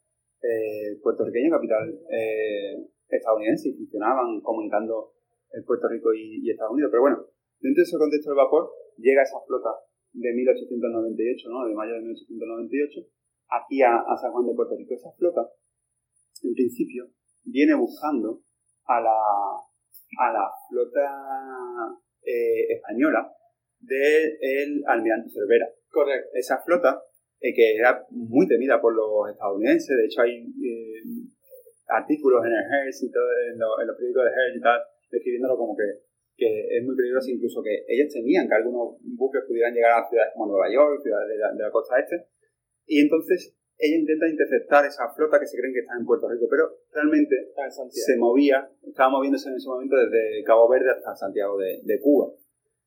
puertorriqueño, 1.03 1.51
capital 1.51 1.85
estadounidense 3.07 3.69
y 3.69 3.75
funcionaban 3.75 4.41
comunicando 4.41 5.13
Puerto 5.67 5.87
Rico 5.89 6.13
y, 6.15 6.49
Estados 6.51 6.73
Unidos. 6.73 6.91
Pero 6.91 7.03
bueno, 7.03 7.19
dentro 7.61 7.83
de 7.83 7.87
ese 7.87 7.99
contexto 7.99 8.31
del 8.31 8.39
vapor 8.39 8.71
llega 8.97 9.23
esa 9.23 9.39
flota 9.47 9.71
de 10.13 10.33
1898, 10.33 11.49
¿no? 11.51 11.67
de 11.67 11.75
mayo 11.75 11.95
de 11.95 12.01
1898, 12.01 13.01
aquí 13.51 13.83
a, 13.83 14.03
San 14.21 14.33
Juan 14.33 14.47
de 14.47 14.55
Puerto 14.55 14.75
Rico. 14.77 14.95
Esa 14.95 15.13
flota, 15.13 15.47
en 16.43 16.55
principio, 16.55 17.11
viene 17.45 17.75
buscando 17.75 18.43
a 18.87 19.01
la, 19.01 19.19
a 20.19 20.33
la 20.33 20.51
flota 20.69 22.01
eh, 22.31 22.75
española 22.75 23.33
del 23.81 24.83
almirante 24.87 25.31
Cervera. 25.31 25.67
Correcto. 25.89 26.31
Esa 26.35 26.63
flota, 26.63 27.03
eh, 27.41 27.53
que 27.55 27.77
era 27.77 28.07
muy 28.11 28.47
temida 28.47 28.81
por 28.81 28.95
los 28.95 29.31
estadounidenses, 29.31 29.97
de 29.97 30.05
hecho 30.05 30.23
hay 30.23 30.47
eh, 30.63 31.03
artículos 31.89 32.45
en 32.47 32.53
el 32.53 32.87
Hertz 32.87 33.03
y 33.03 33.11
todo, 33.11 33.27
en, 33.51 33.59
los 33.59 33.97
periódicos 33.97 34.25
de 34.25 34.31
Hertz 34.31 34.57
y 34.57 34.61
tal, 34.61 34.81
describiéndolo 35.11 35.57
como 35.57 35.77
que 35.77 36.11
que 36.41 36.79
es 36.79 36.83
muy 36.83 36.97
peligroso, 36.97 37.29
incluso 37.29 37.63
que 37.63 37.85
ellos 37.87 38.09
temían 38.11 38.49
que 38.49 38.55
algunos 38.55 38.97
buques 39.03 39.45
pudieran 39.47 39.75
llegar 39.75 40.01
a 40.01 40.09
ciudades 40.09 40.33
como 40.33 40.47
Nueva 40.47 40.73
York, 40.73 41.03
ciudades 41.03 41.29
de 41.29 41.37
la, 41.37 41.71
costa 41.71 42.01
este, 42.01 42.25
y 42.87 43.01
entonces 43.01 43.55
ellos 43.81 44.01
intentan 44.01 44.31
interceptar 44.31 44.85
esa 44.85 45.09
flota 45.15 45.41
que 45.41 45.47
se 45.47 45.57
creen 45.57 45.73
que 45.73 45.81
está 45.81 45.95
en 45.99 46.05
Puerto 46.05 46.29
Rico, 46.29 46.47
pero 46.51 46.69
realmente 46.93 47.53
se 47.91 48.17
movía, 48.19 48.71
estaba 48.87 49.11
moviéndose 49.11 49.49
en 49.49 49.57
ese 49.57 49.69
momento 49.69 49.97
desde 49.97 50.45
Cabo 50.45 50.69
Verde 50.69 50.91
hasta 50.91 51.17
Santiago 51.17 51.57
de, 51.57 52.01
Cuba. 52.01 52.33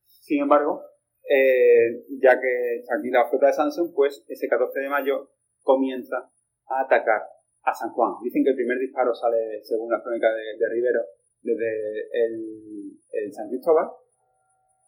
Sin 0.05 0.41
embargo, 0.41 0.81
eh, 1.27 2.05
ya 2.21 2.39
que 2.39 2.75
está 2.77 2.95
aquí 2.97 3.09
la 3.09 3.27
flota 3.27 3.47
de 3.47 3.53
Samsung, 3.53 3.93
pues 3.93 4.23
ese 4.27 4.47
14 4.47 4.79
de 4.79 4.89
mayo 4.89 5.31
comienza 5.61 6.29
a 6.67 6.81
atacar 6.81 7.23
a 7.63 7.73
San 7.73 7.89
Juan. 7.89 8.13
Dicen 8.23 8.43
que 8.43 8.51
el 8.51 8.55
primer 8.55 8.77
disparo 8.77 9.13
sale, 9.15 9.61
según 9.63 9.91
la 9.91 10.01
crónica 10.01 10.27
de 10.31 10.69
Rivero, 10.69 11.01
desde 11.43 12.07
el, 12.11 12.97
el, 13.11 13.33
San 13.33 13.49
Cristóbal, 13.49 13.87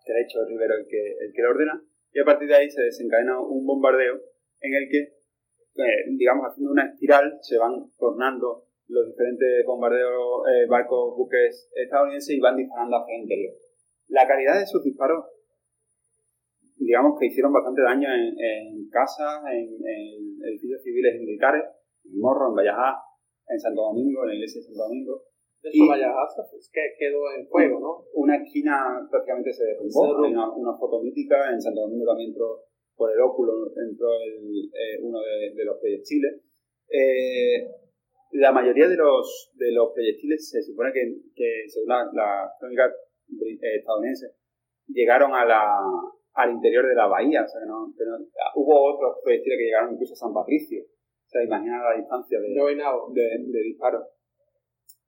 que 0.06 0.14
ha 0.14 0.22
hecho 0.22 0.42
el 0.42 0.48
Rivero 0.48 0.76
el 0.76 0.88
que, 0.88 1.18
el 1.20 1.34
que 1.34 1.42
lo 1.42 1.50
ordena, 1.50 1.82
y 2.14 2.20
a 2.20 2.26
partir 2.26 2.48
de 2.48 2.56
ahí 2.56 2.70
se 2.70 2.82
desencadena 2.82 3.40
un 3.40 3.66
bombardeo 3.66 4.22
en 4.62 4.74
el 4.74 4.90
que, 4.90 5.15
eh, 5.76 6.06
digamos, 6.18 6.46
haciendo 6.48 6.72
una 6.72 6.86
espiral, 6.86 7.38
se 7.42 7.58
van 7.58 7.92
tornando 7.98 8.66
los 8.88 9.08
diferentes 9.08 9.66
bombardeos, 9.66 10.48
eh, 10.48 10.68
barcos, 10.68 11.16
buques 11.18 11.70
estadounidenses 11.74 12.36
y 12.36 12.40
van 12.40 12.56
disparando 12.56 12.98
hacia 12.98 13.16
el 13.16 13.22
interior. 13.24 13.54
La 14.08 14.28
calidad 14.28 14.60
de 14.60 14.68
sus 14.68 14.84
disparos, 14.84 15.26
digamos 16.78 17.20
que 17.20 17.28
hicieron 17.28 17.52
bastante 17.52 17.82
daño 17.82 18.08
en, 18.14 18.36
en 18.40 18.90
casas, 18.90 19.42
en, 19.52 19.70
en, 19.84 20.44
edificios 20.46 20.82
civiles 20.84 21.16
y 21.16 21.26
militares, 21.26 21.64
en 22.06 22.20
Morro, 22.20 22.50
en 22.50 22.56
Vallajá, 22.56 23.02
en 23.48 23.60
Santo 23.60 23.82
Domingo, 23.82 24.24
en 24.24 24.30
la 24.30 24.36
iglesia 24.36 24.62
de 24.62 24.68
Santo 24.68 24.84
Domingo, 24.84 25.24
y 25.72 25.88
pues 25.88 26.70
que 26.72 26.82
quedó 27.00 27.32
en 27.36 27.48
fuego, 27.48 27.80
¿no? 27.80 28.06
Una 28.14 28.38
esquina 28.38 29.08
prácticamente 29.10 29.52
se 29.52 29.66
derrumbó, 29.66 30.20
una, 30.20 30.52
una, 30.52 30.78
foto 30.78 31.02
mítica, 31.02 31.52
en 31.52 31.60
Santo 31.60 31.82
Domingo 31.82 32.06
también 32.06 32.30
entró 32.30 32.62
por 32.96 33.12
el 33.12 33.20
óculo, 33.22 33.72
entró 33.76 34.08
el, 34.22 34.66
eh, 34.66 35.00
uno 35.02 35.20
de, 35.22 35.66
los 35.66 35.78
proyectiles. 35.80 36.42
Eh, 36.90 37.68
la 38.32 38.52
mayoría 38.52 38.88
de 38.88 38.96
los, 38.96 39.52
de 39.56 39.72
los 39.72 39.92
proyectiles 39.94 40.50
se 40.50 40.62
supone 40.62 40.92
que, 40.94 41.16
que 41.36 41.64
según 41.68 41.90
la, 41.90 42.10
la 42.14 42.52
crónica 42.60 42.88
eh, 42.88 43.78
estadounidense, 43.78 44.28
llegaron 44.88 45.34
a 45.34 45.46
la, 45.46 45.80
al 46.34 46.52
interior 46.52 46.88
de 46.88 46.96
la 46.96 47.08
bahía, 47.08 47.44
o 47.44 47.48
sea 47.48 47.62
que 47.62 47.68
no, 47.68 47.94
hubo 48.56 48.94
otros 48.94 49.18
proyectiles 49.24 49.58
que 49.58 49.66
llegaron 49.66 49.94
incluso 49.94 50.14
a 50.14 50.18
San 50.18 50.34
Patricio, 50.34 50.84
o 50.84 51.30
sea, 51.30 51.44
imagina 51.44 51.84
la 51.84 51.98
distancia 51.98 52.40
de, 52.40 52.50
de, 52.50 53.52
de 53.52 53.60
disparos. 53.62 54.06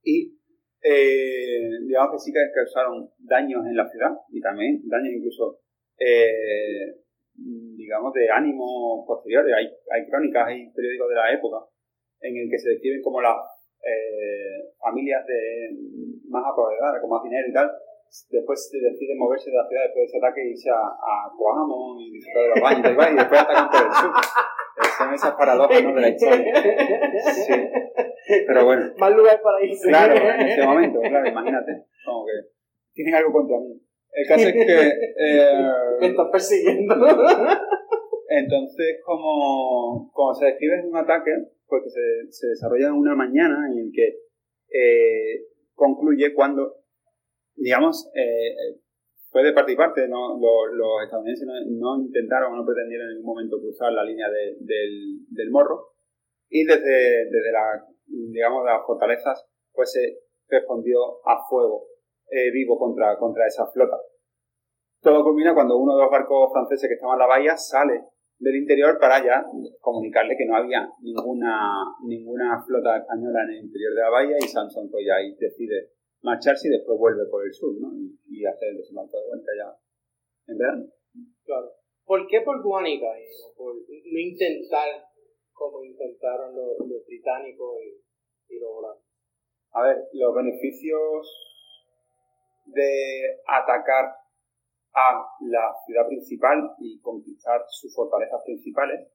Y 0.04 0.38
eh, 0.82 1.70
digamos 1.86 2.12
que 2.14 2.20
sí 2.20 2.32
que 2.32 2.40
causaron 2.54 3.10
daños 3.18 3.66
en 3.66 3.76
la 3.76 3.88
ciudad 3.90 4.12
y 4.30 4.40
también 4.40 4.82
daños 4.86 5.14
incluso, 5.16 5.60
eh, 6.00 6.96
digamos, 7.38 8.14
de 8.14 8.30
ánimo 8.30 9.06
posteriores. 9.06 9.54
Hay, 9.56 9.66
hay 9.66 10.10
crónicas, 10.10 10.48
hay 10.48 10.70
periódicos 10.72 11.10
de 11.10 11.16
la 11.16 11.34
época 11.34 11.58
en 12.22 12.36
el 12.36 12.50
que 12.50 12.58
se 12.58 12.70
describen 12.72 13.02
como 13.02 13.22
las 13.22 13.38
eh, 13.84 14.74
familias 14.80 15.26
de 15.26 15.70
más 16.30 16.44
apoderadas, 16.46 17.00
con 17.02 17.10
más 17.10 17.24
dinero 17.24 17.48
y 17.48 17.54
tal, 17.54 17.72
después 18.30 18.72
deciden 18.72 19.18
moverse 19.18 19.52
de 19.52 19.58
la 19.58 19.68
ciudad 19.68 19.84
después 19.84 20.02
de 20.02 20.06
ese 20.06 20.18
ataque 20.18 20.42
y 20.44 20.52
irse 20.52 20.70
a, 20.70 20.82
a 20.82 21.32
Coamo 21.38 21.96
y 22.00 22.12
disfrutar 22.12 22.44
de 22.44 22.50
los 22.50 22.62
baños 22.62 22.86
y, 22.86 23.14
y 23.14 23.18
después 23.18 23.42
atacan 23.42 23.70
por 23.70 23.86
el 23.86 23.94
sur. 23.94 24.12
Son 24.98 25.14
esas 25.14 25.34
paradojas 25.36 25.84
¿no? 25.84 25.94
de 25.94 26.02
la 26.02 26.10
historia. 26.10 26.54
Sí. 27.34 27.54
Pero 28.48 28.66
bueno. 28.66 28.94
Más 28.98 29.12
lugar 29.16 29.42
para 29.42 29.64
irse. 29.64 29.88
Claro, 29.88 30.14
en 30.16 30.48
ese 30.48 30.66
momento, 30.66 31.00
claro, 31.02 31.28
imagínate. 31.28 31.86
Como 32.06 32.26
que 32.26 32.32
tienen 32.94 33.16
algo 33.16 33.32
contra 33.32 33.58
mí. 33.60 33.80
El 34.12 34.28
caso 34.28 34.48
es 34.48 34.54
que. 34.54 34.92
Eh, 35.20 35.52
Me 36.00 36.08
estás 36.08 36.28
persiguiendo. 36.32 36.96
Entonces, 38.30 39.00
como, 39.04 40.12
como 40.14 40.34
se 40.34 40.46
describe, 40.46 40.80
es 40.80 40.86
un 40.86 40.98
ataque 40.98 41.32
pues, 41.68 41.84
que 41.84 41.90
se, 41.90 42.32
se 42.32 42.48
desarrolla 42.48 42.88
en 42.88 42.94
una 42.94 43.16
mañana 43.16 43.68
en 43.72 43.80
el 43.80 43.92
que 43.92 44.20
eh, 44.70 45.46
concluye 45.74 46.34
cuando, 46.34 46.76
digamos, 47.56 48.12
eh, 48.14 48.80
fue 49.32 49.44
de 49.44 49.54
parte 49.54 49.72
y 49.72 49.76
parte. 49.76 50.08
¿no? 50.08 50.38
Los, 50.40 51.04
estadounidenses 51.04 51.48
no, 51.72 51.98
intentaron 52.00 52.54
o 52.54 52.58
no 52.58 52.66
pretendieron 52.66 53.10
en 53.10 53.16
ningún 53.16 53.34
momento 53.36 53.60
cruzar 53.60 53.92
la 53.94 54.04
línea 54.04 54.28
del, 54.30 55.26
del 55.30 55.50
morro. 55.50 55.94
Y 56.50 56.64
desde, 56.64 57.26
desde 57.32 57.52
la 57.52 57.84
digamos, 58.08 58.64
de 58.64 58.72
las 58.72 58.86
fortalezas, 58.86 59.46
pues 59.74 59.92
se 59.92 60.20
respondió 60.48 61.00
a 61.26 61.46
fuego 61.50 61.88
eh, 62.30 62.52
vivo 62.52 62.78
contra, 62.78 63.18
contra 63.18 63.48
esa 63.48 63.68
flota. 63.68 63.98
Todo 65.02 65.24
culmina 65.24 65.54
cuando 65.54 65.78
uno 65.78 65.96
de 65.96 66.04
los 66.04 66.12
barcos 66.12 66.52
franceses 66.52 66.90
que 66.90 66.96
estaba 66.96 67.14
en 67.14 67.20
la 67.20 67.28
bahía 67.28 67.56
sale 67.56 68.04
del 68.40 68.56
interior 68.56 69.00
para 69.00 69.24
ya 69.24 69.46
comunicarle 69.80 70.36
que 70.38 70.46
no 70.46 70.56
había 70.56 70.90
ninguna, 71.02 71.96
ninguna 72.06 72.64
flota 72.66 72.98
española 72.98 73.44
en 73.44 73.50
el 73.56 73.66
interior 73.66 73.94
de 73.94 74.02
la 74.02 74.10
bahía 74.10 74.38
y 74.38 74.48
Samson 74.48 74.90
pues 74.92 75.06
ya 75.06 75.16
ahí 75.16 75.36
decide 75.40 75.92
marcharse 76.22 76.68
y 76.68 76.72
después 76.72 76.98
vuelve 77.00 77.26
por 77.30 77.46
el 77.46 77.54
sur 77.54 77.74
¿no? 77.80 77.90
y, 78.28 78.46
hacer 78.46 78.70
el 78.70 78.78
desembarco 78.78 79.18
de 79.18 79.28
vuelta 79.28 79.52
ya 79.58 79.78
en 80.48 80.58
verano. 80.58 80.86
Claro. 81.46 81.72
¿Por 82.06 82.28
qué 82.28 82.42
por 82.42 82.62
Guánica? 82.62 83.08
Por 83.56 83.76
no 83.76 84.20
intentar 84.20 84.88
como 85.52 85.84
intentaron 85.84 86.56
los, 86.56 87.06
británicos 87.08 87.76
y, 87.82 88.56
y 88.56 88.60
los 88.60 88.70
holandeses. 88.70 89.08
A 89.72 89.82
ver, 89.84 89.98
los 90.14 90.36
beneficios 90.36 91.47
de 92.68 93.42
atacar 93.48 94.06
a 94.94 95.26
la 95.42 95.76
ciudad 95.86 96.08
principal 96.08 96.76
y 96.80 97.00
conquistar 97.02 97.62
sus 97.70 97.94
fortalezas 97.96 98.42
principales 98.46 99.08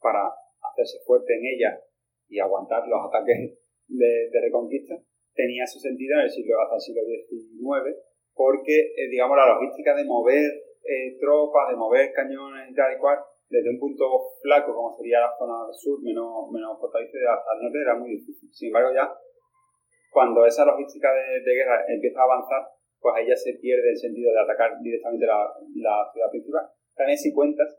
para 0.00 0.30
hacerse 0.60 0.98
fuerte 1.06 1.34
en 1.34 1.46
ella 1.46 1.80
y 2.28 2.40
aguantar 2.40 2.86
los 2.86 3.00
ataques 3.06 3.58
de, 3.88 4.40
reconquista, 4.42 4.94
tenía 5.34 5.66
su 5.66 5.78
sentido 5.78 6.18
en 6.18 6.24
el 6.24 6.30
siglo, 6.30 6.60
hasta 6.60 6.76
el 6.76 6.80
siglo 6.80 7.02
XIX, 7.06 7.96
porque, 8.34 8.92
eh, 8.94 9.08
digamos, 9.10 9.36
la 9.36 9.54
logística 9.54 9.94
de 9.94 10.04
mover 10.04 10.44
eh, 10.84 11.16
tropas, 11.18 11.70
de 11.70 11.76
mover 11.76 12.12
cañones 12.12 12.70
y 12.70 12.74
tal 12.74 12.94
y 12.94 12.98
cual, 12.98 13.18
desde 13.48 13.70
un 13.70 13.78
punto 13.78 14.04
flaco 14.42 14.74
como 14.74 14.96
sería 14.96 15.20
la 15.20 15.32
zona 15.38 15.72
sur, 15.72 16.02
menos, 16.02 16.50
menos 16.52 16.78
fortalecida 16.78 17.34
hasta 17.34 17.54
el 17.56 17.62
norte, 17.62 17.78
era 17.80 17.94
muy 17.94 18.10
difícil. 18.10 18.52
Sin 18.52 18.68
embargo, 18.68 18.90
ya 18.94 19.08
cuando 20.10 20.44
esa 20.44 20.64
logística 20.64 21.08
de, 21.12 21.54
guerra 21.54 21.84
empieza 21.88 22.20
a 22.20 22.24
avanzar, 22.24 22.62
pues 23.00 23.14
ahí 23.14 23.26
ya 23.28 23.36
se 23.36 23.54
pierde 23.60 23.90
el 23.90 23.96
sentido 23.96 24.32
de 24.32 24.40
atacar 24.40 24.78
directamente 24.80 25.26
la, 25.26 25.46
la 25.76 26.10
ciudad 26.12 26.30
principal. 26.30 26.66
También 26.94 27.18
si 27.18 27.32
cuentas 27.32 27.78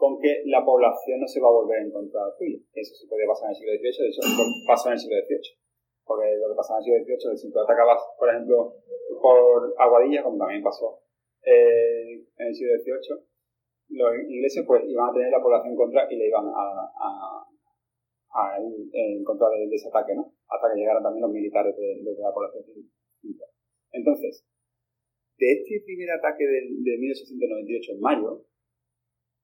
con 0.00 0.16
que 0.18 0.42
la 0.46 0.64
población 0.64 1.20
no 1.20 1.28
se 1.28 1.40
va 1.40 1.48
a 1.48 1.58
volver 1.60 1.84
en 1.84 1.92
contra 1.92 2.20
tuya. 2.38 2.56
Eso 2.72 2.94
se 2.96 3.06
puede 3.06 3.28
pasar 3.28 3.48
en 3.48 3.50
el 3.52 3.56
siglo 3.56 3.72
XVIII, 3.76 4.00
de 4.00 4.08
hecho 4.08 4.22
pasó 4.66 4.88
en 4.88 4.92
el 4.94 4.98
siglo 4.98 5.16
XVIII. 5.20 5.60
Porque 6.08 6.26
lo 6.40 6.48
que 6.48 6.56
pasó 6.56 6.72
en 6.72 6.78
el 6.80 6.84
siglo 6.84 6.98
XVIII, 7.04 7.36
si 7.36 7.52
tú 7.52 7.60
atacabas, 7.60 8.00
por 8.18 8.28
ejemplo, 8.32 8.74
por 9.20 9.74
Aguadilla, 9.76 10.24
como 10.24 10.38
también 10.40 10.64
pasó 10.64 11.04
eh, 11.44 12.16
en 12.16 12.46
el 12.48 12.54
siglo 12.54 12.72
XVIII, 12.80 13.28
los 13.90 14.10
ingleses 14.24 14.64
pues 14.66 14.82
iban 14.88 15.10
a 15.10 15.12
tener 15.12 15.30
la 15.30 15.42
población 15.42 15.72
en 15.72 15.76
contra 15.76 16.06
y 16.08 16.16
le 16.16 16.28
iban 16.28 16.46
a, 16.48 16.64
a, 16.96 17.44
a 18.32 18.60
ir 18.62 18.88
en 18.92 19.24
contra 19.24 19.48
de, 19.50 19.68
ese 19.68 19.88
ataque, 19.88 20.14
¿no? 20.14 20.32
Hasta 20.48 20.72
que 20.72 20.80
llegaran 20.80 21.02
también 21.02 21.22
los 21.22 21.32
militares 21.32 21.76
de, 21.76 22.00
la 22.02 22.32
población 22.32 22.64
civil. 22.64 22.88
Entonces, 23.92 24.46
de 25.38 25.52
este 25.52 25.82
primer 25.84 26.10
ataque 26.10 26.44
de, 26.44 26.60
de 26.84 26.98
1898 26.98 27.92
en 27.92 28.00
mayo, 28.00 28.44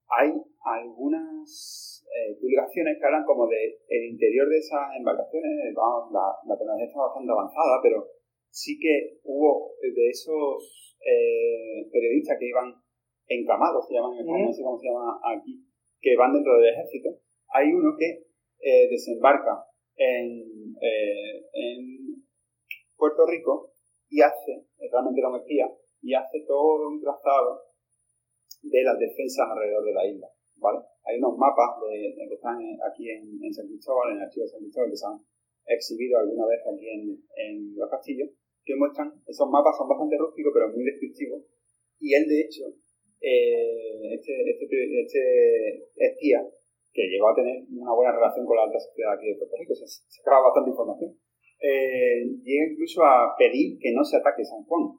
hay 0.09 0.31
algunas 0.63 2.05
eh, 2.07 2.37
publicaciones 2.39 2.97
que 2.97 3.05
hablan 3.05 3.25
como 3.25 3.47
de 3.47 3.79
el 3.89 4.03
interior 4.11 4.47
de 4.47 4.57
esas 4.57 4.95
embarcaciones, 4.97 5.51
vamos, 5.75 6.11
la, 6.13 6.31
la 6.47 6.57
tecnología 6.57 6.87
está 6.87 7.01
bastante 7.01 7.31
avanzada, 7.31 7.79
pero 7.83 8.07
sí 8.49 8.79
que 8.79 9.19
hubo 9.23 9.75
de 9.81 10.09
esos 10.09 10.97
eh, 11.01 11.89
periodistas 11.91 12.37
que 12.39 12.47
iban 12.47 12.73
encamados, 13.27 13.87
se 13.87 13.95
llaman 13.95 14.13
en 14.13 14.19
español, 14.19 14.47
no 14.47 14.53
sé 14.53 14.63
cómo 14.63 14.79
se 14.79 14.87
llama 14.87 15.19
aquí, 15.23 15.63
que 15.99 16.15
van 16.15 16.33
dentro 16.33 16.55
del 16.55 16.73
ejército. 16.73 17.09
Hay 17.49 17.71
uno 17.71 17.95
que 17.97 18.25
eh, 18.59 18.89
desembarca 18.89 19.65
en, 19.95 20.75
eh, 20.81 21.45
en 21.53 22.23
Puerto 22.95 23.25
Rico 23.27 23.73
y 24.09 24.21
hace, 24.21 24.65
realmente 24.91 25.21
un 25.25 25.35
espía, 25.35 25.67
y 26.01 26.13
hace 26.13 26.45
todo 26.47 26.87
un 26.87 27.01
trazado 27.01 27.63
de 28.61 28.83
las 28.83 28.97
defensas 28.99 29.47
alrededor 29.49 29.83
de 29.83 29.93
la 29.93 30.05
isla. 30.07 30.27
¿vale? 30.57 30.79
Hay 31.05 31.17
unos 31.17 31.37
mapas 31.37 31.81
de, 31.89 32.15
que 32.27 32.35
están 32.35 32.57
aquí 32.85 33.09
en, 33.09 33.39
en, 33.43 33.53
San 33.53 33.67
Cristóbal, 33.67 34.11
en 34.11 34.17
el 34.17 34.23
archivo 34.23 34.45
de 34.45 34.51
San 34.51 34.61
Cristóbal, 34.61 34.89
que 34.89 34.97
se 34.97 35.07
han 35.07 35.19
exhibido 35.67 36.19
alguna 36.19 36.47
vez 36.47 36.61
aquí 36.65 36.87
en, 36.89 37.01
en 37.35 37.75
los 37.75 37.89
castillos, 37.89 38.29
que 38.63 38.75
muestran, 38.75 39.13
esos 39.25 39.47
mapas 39.49 39.77
son 39.77 39.87
bastante 39.87 40.17
rústicos, 40.17 40.51
pero 40.53 40.69
muy 40.69 40.83
descriptivos. 40.83 41.43
Y 41.99 42.13
él, 42.13 42.27
de 42.27 42.41
hecho, 42.41 42.67
eh, 43.21 44.13
este, 44.13 44.33
este, 44.51 44.65
este, 45.01 45.23
espía, 45.95 46.43
que 46.93 47.07
llegó 47.07 47.29
a 47.29 47.35
tener 47.35 47.63
una 47.71 47.93
buena 47.93 48.11
relación 48.11 48.45
con 48.45 48.57
la 48.57 48.63
alta 48.63 48.79
sociedad 48.79 49.13
aquí 49.13 49.27
de 49.27 49.35
Puerto 49.35 49.55
Rico, 49.57 49.73
se 49.75 49.87
sacaba 49.87 50.49
bastante 50.49 50.71
información, 50.71 51.17
eh, 51.59 52.23
llega 52.43 52.71
incluso 52.71 53.03
a 53.03 53.35
pedir 53.37 53.79
que 53.79 53.93
no 53.93 54.03
se 54.03 54.17
ataque 54.17 54.45
San 54.45 54.63
Juan, 54.65 54.93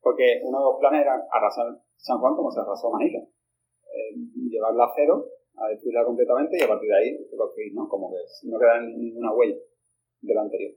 porque 0.00 0.40
uno 0.44 0.58
de 0.58 0.64
los 0.64 0.80
planes 0.80 1.02
era 1.02 1.14
arrasar 1.32 1.66
San 1.96 2.18
Juan 2.20 2.36
como 2.36 2.50
se 2.50 2.60
arrasó 2.60 2.90
Manila, 2.90 3.18
eh, 3.18 4.14
llevarla 4.48 4.84
a 4.84 4.92
cero, 4.94 5.26
a 5.56 5.68
destruirla 5.68 6.04
completamente 6.04 6.56
y 6.58 6.62
a 6.62 6.68
partir 6.68 6.88
de 6.88 6.96
ahí 6.96 7.28
construir, 7.36 7.74
¿no? 7.74 7.88
Como 7.88 8.10
que 8.10 8.18
no 8.48 8.58
queda 8.58 8.80
ninguna 8.80 9.34
huella 9.34 9.56
de 10.20 10.34
lo 10.34 10.40
anterior. 10.40 10.72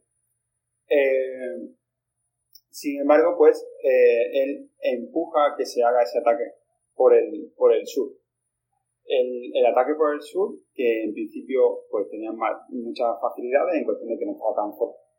Eh, 0.90 1.70
sin 2.70 3.02
embargo, 3.02 3.36
pues 3.38 3.64
él 3.84 4.72
empuja 4.82 5.46
a 5.46 5.56
que 5.58 5.66
se 5.66 5.84
haga 5.84 6.02
ese 6.02 6.20
ataque 6.20 6.62
por 6.96 7.14
el, 7.14 7.52
por 7.58 7.74
el 7.74 7.86
sur. 7.86 8.12
El, 9.06 9.66
ataque 9.66 9.94
por 9.96 10.14
el 10.14 10.22
sur, 10.22 10.56
que 10.74 11.04
en 11.04 11.14
principio 11.14 11.84
pues 11.90 12.10
tenía 12.10 12.32
muchas 12.32 13.20
facilidades 13.20 13.76
en 13.76 13.84
cuestión 13.84 14.10
de 14.10 14.18
que 14.18 14.26
no 14.26 14.32
estaba 14.34 14.56
tan 14.56 14.72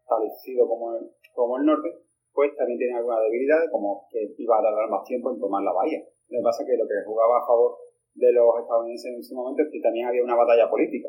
fortalecido 0.04 0.66
como 0.68 0.94
el, 0.94 1.10
como 1.34 1.58
el 1.58 1.64
norte, 1.66 1.88
pues 2.32 2.54
también 2.56 2.78
tenía 2.78 2.98
algunas 2.98 3.20
debilidades, 3.22 3.70
como 3.70 4.06
que 4.10 4.34
iba 4.36 4.58
a 4.58 4.62
tardar 4.62 4.88
más 4.88 5.04
tiempo 5.04 5.32
en 5.32 5.40
tomar 5.40 5.62
la 5.62 5.72
bahía. 5.72 6.00
Lo 6.28 6.38
que 6.40 6.44
pasa 6.44 6.62
es 6.62 6.68
que 6.70 6.76
lo 6.76 6.88
que 6.88 7.04
jugaba 7.04 7.38
a 7.38 7.46
favor 7.46 7.76
de 8.14 8.32
los 8.32 8.60
estadounidenses 8.60 9.12
en 9.12 9.20
ese 9.20 9.34
momento 9.34 9.62
es 9.62 9.68
que 9.70 9.80
también 9.80 10.06
había 10.06 10.24
una 10.24 10.36
batalla 10.36 10.68
política 10.68 11.08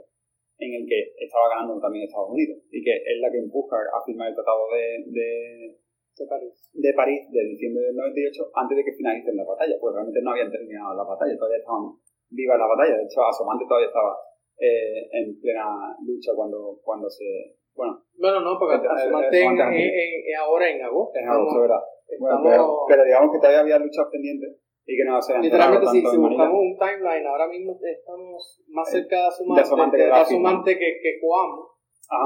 en 0.59 0.71
el 0.81 0.83
que 0.87 1.11
estaba 1.17 1.49
ganando 1.49 1.79
también 1.79 2.05
Estados 2.05 2.29
Unidos 2.29 2.61
y 2.71 2.83
que 2.83 2.93
es 2.95 3.17
la 3.19 3.31
que 3.31 3.39
empuja 3.39 3.75
a 3.91 4.03
firmar 4.05 4.29
el 4.29 4.35
tratado 4.35 4.69
de, 4.71 5.03
de 5.11 5.83
de 6.13 6.27
París. 6.27 6.53
de 6.73 6.93
París 6.93 7.21
de 7.31 7.41
diciembre 7.49 7.83
del 7.89 7.95
98 7.95 8.51
antes 8.53 8.77
de 8.77 8.83
que 8.85 8.93
finalicen 8.93 9.35
la 9.35 9.45
batalla, 9.45 9.73
pues 9.81 9.95
realmente 9.95 10.21
no 10.21 10.31
habían 10.31 10.51
terminado 10.51 10.93
la 10.93 11.03
batalla, 11.03 11.35
todavía 11.37 11.57
estaban 11.57 11.89
vivas 12.29 12.57
la 12.57 12.67
batalla, 12.67 12.97
de 12.97 13.05
hecho 13.05 13.25
Asomante 13.25 13.65
todavía 13.65 13.89
estaba 13.89 14.13
eh, 14.57 15.09
en 15.11 15.39
plena 15.39 15.97
lucha 16.05 16.31
cuando, 16.35 16.79
cuando 16.83 17.09
se... 17.09 17.57
Bueno, 17.75 18.03
bueno 18.17 18.39
no, 18.41 18.59
porque 18.59 18.87
Asomante 18.87 19.39
es 19.39 20.39
ahora 20.39 20.69
en 20.69 20.83
agosto. 20.83 21.19
En 21.19 21.27
agosto, 21.27 21.61
¿verdad? 21.61 21.81
Bueno, 22.19 22.85
pero, 22.87 23.03
digamos 23.03 23.31
que 23.31 23.39
todavía 23.39 23.61
había 23.61 23.79
luchas 23.79 24.07
pendientes 24.11 24.59
y 24.85 24.97
que 24.97 25.05
no 25.05 25.21
se 25.21 25.39
Literalmente, 25.39 25.87
si, 25.87 26.01
si 26.01 26.17
buscamos 26.17 26.59
un 26.59 26.77
timeline, 26.77 27.25
ahora 27.25 27.47
mismo 27.47 27.79
estamos 27.81 28.63
más 28.67 28.87
eh, 28.89 28.99
cerca 28.99 29.15
de 29.15 29.27
Asomante, 29.61 29.97
de 29.97 30.11
Asomante, 30.11 30.77
que, 30.77 30.99
que, 31.01 31.19
Coamo, 31.21 31.71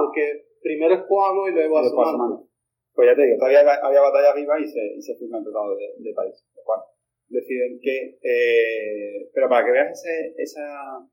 porque 0.05 0.47
primero 0.61 0.95
es 0.95 1.01
Coamo 1.07 1.47
y 1.47 1.51
luego 1.51 1.77
Asomante. 1.77 2.47
Pues 2.93 3.09
ya 3.09 3.15
te 3.15 3.25
digo, 3.25 3.37
todavía 3.37 3.61
había 3.61 4.01
batalla 4.01 4.33
viva 4.33 4.59
y 4.59 4.65
se, 4.65 4.81
y 4.97 5.01
se 5.01 5.15
firma 5.15 5.37
el 5.37 5.43
tratado 5.43 5.75
de, 5.75 5.85
de. 5.99 6.13
Cual 6.13 6.81
deciden 7.29 7.79
que. 7.79 8.17
Eh, 8.23 9.29
pero 9.33 9.47
para 9.47 9.63
que 9.63 9.71
veas 9.71 9.91
ese, 9.91 10.33
esa 10.35 11.07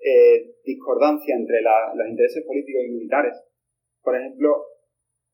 eh, 0.00 0.54
discordancia 0.64 1.36
entre 1.36 1.60
la, 1.60 1.92
los 1.94 2.08
intereses 2.08 2.42
políticos 2.46 2.84
y 2.86 2.92
militares, 2.92 3.34
por 4.06 4.14
ejemplo, 4.14 4.70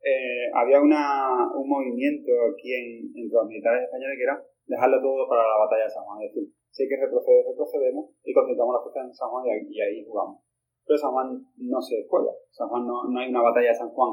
eh, 0.00 0.48
había 0.56 0.80
una, 0.80 1.44
un 1.52 1.68
movimiento 1.68 2.32
aquí 2.48 2.72
en, 2.72 3.12
entre 3.12 3.36
los 3.36 3.44
militares 3.44 3.84
españoles 3.84 4.16
que 4.16 4.24
era 4.24 4.36
dejarlo 4.64 4.96
todo 5.04 5.28
para 5.28 5.44
la 5.44 5.60
batalla 5.60 5.84
de 5.84 5.92
San 5.92 6.04
Juan. 6.08 6.24
Es 6.24 6.32
decir, 6.32 6.48
si 6.72 6.82
hay 6.84 6.88
que 6.88 6.96
retroceder, 7.04 7.44
retrocedemos 7.52 8.16
y 8.24 8.32
concentramos 8.32 8.80
las 8.80 8.84
fuerzas 8.88 9.04
en 9.04 9.12
San 9.12 9.28
Juan 9.28 9.44
y 9.68 9.76
ahí 9.76 10.00
jugamos 10.08 10.40
pero 10.86 10.98
San 10.98 11.12
Juan 11.12 11.46
no 11.56 11.80
se 11.80 12.06
juega. 12.08 12.32
San 12.50 12.68
Juan 12.68 12.86
no, 12.86 13.04
no 13.08 13.20
hay 13.20 13.28
una 13.30 13.42
batalla 13.42 13.68
de 13.68 13.74
San 13.74 13.90
Juan 13.90 14.10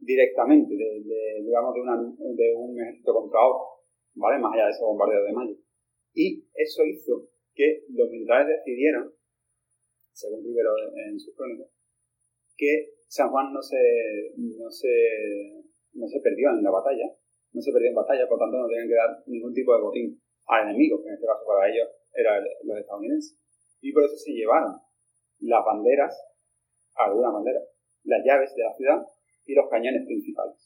directamente, 0.00 0.74
de, 0.74 1.02
de, 1.04 1.42
digamos, 1.42 1.74
de, 1.74 1.80
una, 1.80 1.96
de 1.96 2.54
un 2.56 2.80
ejército 2.80 3.14
contra 3.14 3.46
otro, 3.46 3.86
¿vale? 4.14 4.40
Más 4.40 4.52
allá 4.52 4.64
de 4.64 4.70
ese 4.70 4.84
bombardeo 4.84 5.24
de 5.24 5.32
mayo. 5.32 5.56
Y 6.12 6.44
eso 6.54 6.82
hizo 6.84 7.28
que 7.54 7.84
los 7.90 8.10
militares 8.10 8.48
decidieran, 8.48 9.10
según 10.12 10.42
Rivero 10.42 10.70
en 11.08 11.18
sus 11.18 11.34
crónicas, 11.36 11.68
que 12.60 12.92
San 13.08 13.32
Juan 13.32 13.52
no 13.56 13.62
se, 13.64 13.80
no 14.36 14.68
se, 14.68 14.92
no 15.96 16.06
se 16.06 16.20
perdió 16.20 16.52
en 16.52 16.62
la 16.62 16.70
batalla, 16.70 17.08
no 17.52 17.60
se 17.60 17.72
perdió 17.72 17.88
en 17.88 17.96
batalla, 17.96 18.28
por 18.28 18.38
tanto 18.38 18.60
no 18.60 18.68
tenían 18.68 18.86
que 18.86 19.00
dar 19.00 19.10
ningún 19.26 19.54
tipo 19.56 19.74
de 19.74 19.80
botín 19.80 20.20
al 20.46 20.68
enemigo, 20.68 21.00
que 21.00 21.08
en 21.08 21.14
este 21.14 21.26
caso 21.26 21.42
para 21.48 21.72
ellos 21.72 21.88
eran 22.12 22.44
los 22.68 22.76
estadounidenses. 22.76 23.40
Y 23.80 23.92
por 23.92 24.04
eso 24.04 24.14
se 24.14 24.32
llevaron 24.36 24.76
las 25.40 25.64
banderas, 25.64 26.12
alguna 26.94 27.30
bandera, 27.30 27.60
las 28.04 28.20
llaves 28.28 28.54
de 28.54 28.62
la 28.62 28.74
ciudad 28.74 29.00
y 29.46 29.54
los 29.54 29.68
cañones 29.70 30.04
principales, 30.04 30.60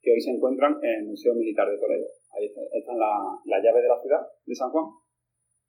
que 0.00 0.12
hoy 0.12 0.20
se 0.20 0.30
encuentran 0.30 0.80
en 0.82 1.04
el 1.04 1.06
Museo 1.12 1.34
Militar 1.34 1.68
de 1.68 1.76
Toledo. 1.76 2.08
Ahí 2.32 2.46
están 2.48 2.98
las 2.98 3.62
llaves 3.62 3.82
de 3.82 3.88
la 3.88 4.00
ciudad 4.00 4.22
de 4.46 4.54
San 4.54 4.70
Juan 4.70 4.86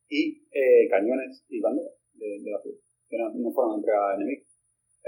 y 0.08 0.48
eh, 0.52 0.88
cañones 0.90 1.44
y 1.50 1.60
banderas 1.60 1.94
de, 2.14 2.50
la 2.50 2.60
ciudad, 2.62 2.80
que 3.10 3.18
no, 3.18 3.52
fueron 3.52 3.76
entregadas 3.76 4.16
al 4.16 4.22
enemigo. 4.22 4.49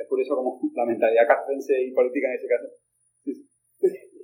Es 0.01 0.07
curioso 0.09 0.35
como 0.35 0.59
la 0.75 0.85
mentalidad 0.85 1.27
castrense 1.27 1.81
y 1.81 1.93
política 1.93 2.27
en 2.27 2.35
ese 2.35 2.47
caso. 2.47 2.67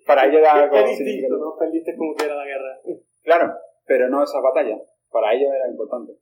Para 0.05 0.25
ellos 0.25 0.39
era 0.39 0.53
algo. 0.53 0.77
distinto, 0.87 1.37
¿no? 1.37 1.55
Perdiste 1.57 1.95
como 1.95 2.15
que 2.15 2.25
era 2.25 2.35
la 2.35 2.45
guerra. 2.45 2.79
Claro, 3.23 3.53
pero 3.85 4.09
no 4.09 4.23
esa 4.23 4.39
batalla. 4.39 4.79
Para 5.11 5.33
ellos 5.33 5.51
era 5.53 5.69
importante 5.69 6.13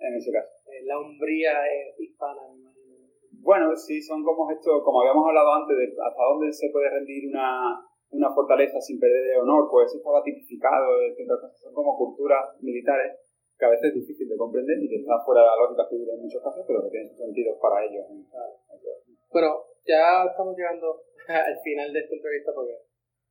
en 0.00 0.14
ese 0.16 0.32
caso. 0.32 0.50
Eh, 0.72 0.84
la 0.84 0.98
Umbría 0.98 1.52
hispana, 1.98 2.40
me 2.48 2.60
imagino. 2.60 2.96
Bueno, 3.42 3.76
sí, 3.76 4.00
son 4.00 4.24
como 4.24 4.50
esto, 4.50 4.82
como 4.82 5.00
habíamos 5.00 5.26
hablado 5.28 5.52
antes, 5.52 5.76
de 5.76 5.84
hasta 5.92 6.22
dónde 6.24 6.52
se 6.52 6.70
puede 6.72 6.90
rendir 6.90 7.28
una, 7.28 7.80
una 8.10 8.30
fortaleza 8.32 8.80
sin 8.80 8.98
perder 8.98 9.24
de 9.24 9.40
honor, 9.40 9.68
pues 9.70 9.88
eso 9.88 9.98
estaba 9.98 10.22
tipificado, 10.22 10.96
son 11.56 11.72
como 11.72 11.96
culturas 11.96 12.56
militares 12.60 13.16
que 13.60 13.66
a 13.66 13.70
veces 13.76 13.92
es 13.92 13.94
difícil 13.94 14.26
de 14.26 14.40
comprender 14.40 14.80
y 14.80 14.88
que 14.88 14.96
está 15.04 15.20
fuera 15.20 15.42
de 15.42 15.48
la 15.48 15.56
lógica 15.60 15.84
civil 15.84 16.08
en 16.08 16.22
muchos 16.24 16.42
casos, 16.42 16.64
pero 16.66 16.82
que 16.82 16.96
tienen 16.96 17.14
sentido 17.14 17.60
para 17.60 17.84
ellos. 17.84 18.08
Bueno, 19.30 19.64
ya 19.86 20.24
estamos 20.30 20.56
llegando 20.56 21.02
al 21.28 21.58
final 21.62 21.92
de 21.92 22.00
esta 22.00 22.14
entrevista 22.14 22.52
porque 22.54 22.76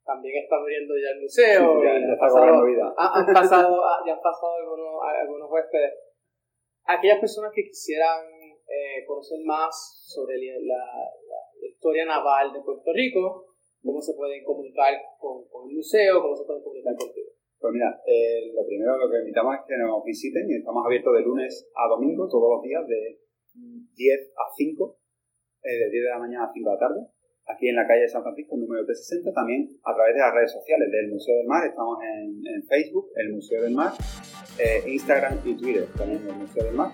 también 0.06 0.44
está 0.44 0.56
abriendo 0.56 0.94
ya 0.98 1.12
el 1.12 1.22
museo. 1.22 1.84
ya, 1.84 1.98
está 1.98 2.18
pasado, 2.18 2.66
vida. 2.66 2.94
Han, 2.98 3.34
pasado, 3.34 3.82
ya 4.06 4.14
han 4.14 4.22
pasado 4.22 4.56
algunos, 4.56 5.02
algunos 5.04 5.52
huéspedes 5.52 6.10
aquellas 6.90 7.20
personas 7.20 7.52
que 7.54 7.64
quisieran 7.64 8.26
eh, 8.66 9.06
conocer 9.06 9.40
más 9.46 9.70
sobre 10.06 10.38
la, 10.38 10.84
historia 11.62 12.06
naval 12.06 12.52
de 12.52 12.62
Puerto 12.62 12.92
Rico, 12.92 13.46
cómo 13.82 14.02
se 14.02 14.14
pueden 14.14 14.44
comunicar 14.44 14.94
con, 15.18 15.46
el 15.70 15.76
museo, 15.76 16.22
cómo 16.22 16.36
se 16.36 16.44
pueden 16.44 16.64
comunicar 16.64 16.96
contigo. 16.96 17.30
Pues 17.60 17.74
mira, 17.74 18.02
eh, 18.06 18.52
lo 18.54 18.66
primero 18.66 18.98
lo 18.98 19.10
que 19.10 19.20
invitamos 19.20 19.56
es 19.56 19.62
que 19.68 19.78
nos 19.78 20.04
visiten 20.04 20.50
y 20.50 20.56
estamos 20.56 20.84
abiertos 20.86 21.14
de 21.14 21.22
lunes 21.22 21.72
a 21.76 21.88
domingo, 21.88 22.28
todos 22.28 22.50
los 22.52 22.62
días, 22.64 22.86
de 22.88 23.20
10 23.96 24.34
a 24.36 24.44
5, 24.56 24.99
eh, 25.64 25.78
de 25.78 25.90
10 25.90 26.04
de 26.04 26.10
la 26.10 26.20
mañana 26.20 26.46
a 26.46 26.54
5 26.54 26.70
de 26.70 26.76
la 26.76 26.80
tarde, 26.80 27.02
aquí 27.50 27.68
en 27.68 27.76
la 27.76 27.88
calle 27.88 28.02
de 28.02 28.10
San 28.10 28.22
Francisco, 28.22 28.56
número 28.56 28.86
360, 28.86 29.34
también 29.34 29.68
a 29.84 29.94
través 29.94 30.14
de 30.14 30.22
las 30.22 30.34
redes 30.34 30.52
sociales 30.52 30.92
del 30.92 31.10
Museo 31.10 31.36
del 31.36 31.48
Mar, 31.48 31.66
estamos 31.66 31.98
en, 32.04 32.64
Facebook, 32.68 33.10
el 33.16 33.34
Museo 33.34 33.64
del 33.64 33.74
Mar, 33.74 33.94
eh, 34.60 34.84
Instagram 34.88 35.40
y 35.44 35.56
Twitter, 35.56 35.86
también 35.98 36.22
el 36.28 36.36
Museo 36.36 36.64
del 36.64 36.76
Mar. 36.76 36.92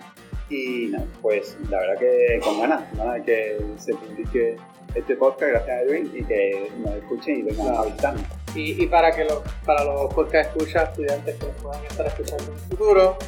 Y 0.48 0.86
nada, 0.86 1.06
pues 1.20 1.58
la 1.70 1.80
verdad 1.80 1.98
que 1.98 2.40
con 2.42 2.60
ganas, 2.60 2.82
de 2.92 3.22
que 3.24 3.58
se 3.76 3.94
publique 3.94 4.56
este 4.94 5.16
podcast, 5.16 5.52
gracias 5.52 5.76
a 5.76 5.82
Edwin, 5.82 6.10
y 6.14 6.24
que 6.24 6.70
nos 6.78 6.94
escuchen 6.94 7.40
y 7.40 7.42
vengan 7.42 7.74
a 7.74 7.84
visitarnos. 7.84 8.22
Y, 8.54 8.82
y, 8.82 8.86
para 8.86 9.10
que 9.14 9.24
los, 9.24 9.42
para 9.66 9.84
los 9.84 10.14
podcast 10.14 10.56
escuchas, 10.56 10.88
estudiantes 10.90 11.36
que 11.36 11.46
nos 11.46 11.62
puedan 11.62 11.84
estar 11.84 12.06
escuchando 12.06 12.44
en 12.44 12.52
el 12.52 12.58
futuro, 12.60 13.18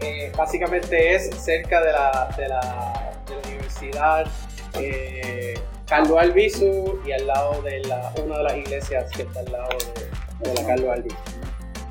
eh, 0.00 0.32
básicamente 0.36 1.14
es 1.14 1.28
cerca 1.30 1.84
de 1.84 1.92
la, 1.92 2.34
de 2.38 2.48
la, 2.48 3.12
de 3.26 3.34
la 3.34 3.48
Universidad 3.48 4.26
eh, 4.80 5.54
Carlos 5.86 6.18
Albizu 6.18 7.00
y 7.06 7.12
al 7.12 7.26
lado 7.26 7.62
de 7.62 7.80
la, 7.80 8.12
una 8.22 8.38
de 8.38 8.44
las 8.44 8.56
iglesias 8.56 9.10
que 9.14 9.22
está 9.22 9.40
al 9.40 9.52
lado 9.52 9.68
de, 10.40 10.48
de 10.48 10.54
la 10.54 10.66
Carlos 10.66 10.90
Albizu. 10.90 11.16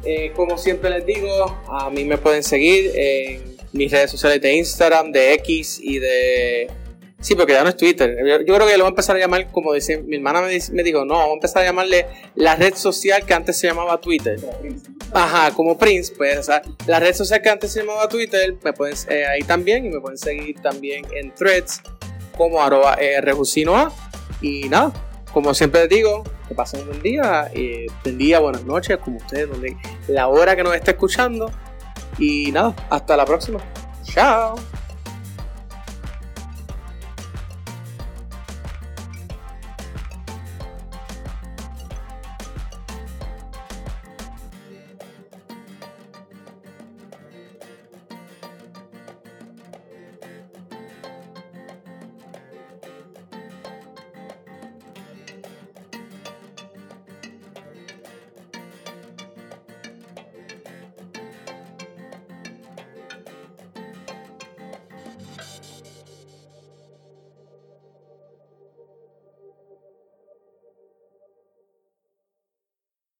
Eh, 0.10 0.32
como 0.36 0.58
siempre 0.58 0.90
les 0.90 1.06
digo, 1.06 1.28
a 1.68 1.90
mí 1.90 2.06
me 2.06 2.18
pueden 2.18 2.42
seguir 2.42 2.92
en 2.96 3.58
mis 3.74 3.92
redes 3.92 4.12
sociales 4.12 4.42
de 4.42 4.54
Instagram, 4.54 5.12
de 5.12 5.34
X 5.34 5.80
y 5.82 6.00
de... 6.00 6.72
Sí, 7.20 7.36
porque 7.36 7.54
ya 7.54 7.64
no 7.64 7.70
es 7.70 7.76
Twitter. 7.76 8.16
Yo, 8.26 8.56
creo 8.56 8.68
que 8.68 8.78
lo 8.78 8.84
voy 8.84 8.86
a 8.86 8.90
empezar 8.90 9.18
a 9.18 9.20
llamar, 9.20 9.52
como 9.52 9.74
dice 9.74 9.98
mi 9.98 10.16
hermana 10.16 10.42
me, 10.42 10.84
dijo, 10.84 11.04
no, 11.04 11.16
vamos 11.16 11.32
a 11.32 11.34
empezar 11.34 11.64
a 11.64 11.66
llamarle 11.66 12.06
la 12.36 12.56
red 12.56 12.76
social 12.76 13.26
que 13.26 13.34
antes 13.34 13.58
se 13.58 13.68
llamaba 13.68 14.00
Twitter. 14.00 14.40
Ajá, 15.12 15.52
como 15.54 15.78
Prince, 15.78 16.14
pues, 16.16 16.38
o 16.38 16.44
sea, 16.44 16.62
la 16.86 17.00
red 17.00 17.14
social 17.14 17.42
que 17.42 17.50
antes 17.50 17.74
se 17.74 17.80
llamaba 17.80 18.08
Twitter, 18.08 18.56
me 18.64 18.72
pueden 18.72 18.96
eh, 19.10 19.26
ahí 19.26 19.42
también 19.42 19.86
y 19.88 19.90
me 19.90 20.00
pueden 20.00 20.18
seguir 20.18 20.62
también 20.62 21.06
en 21.14 21.34
threads 21.34 21.82
como 22.38 22.62
arroba 22.62 22.98
eh, 23.00 23.18
A. 23.18 23.92
Y 24.42 24.70
nada, 24.70 24.92
como 25.34 25.54
siempre 25.54 25.82
les 25.82 25.90
digo, 25.90 26.24
que 26.48 26.56
pasen 26.56 26.82
un 26.82 26.88
buen 26.88 27.02
día, 27.02 27.50
eh, 27.54 27.88
buen 28.04 28.18
día, 28.18 28.40
buenas 28.40 28.64
noches, 28.64 28.98
como 28.98 29.18
ustedes, 29.18 29.50
donde 29.50 29.76
la 30.08 30.28
hora 30.28 30.56
que 30.56 30.64
nos 30.64 30.76
esté 30.76 30.92
escuchando. 30.92 31.52
Y 32.18 32.52
nada, 32.52 32.76
hasta 32.90 33.18
la 33.18 33.26
próxima. 33.26 33.60
Chao. 34.04 34.56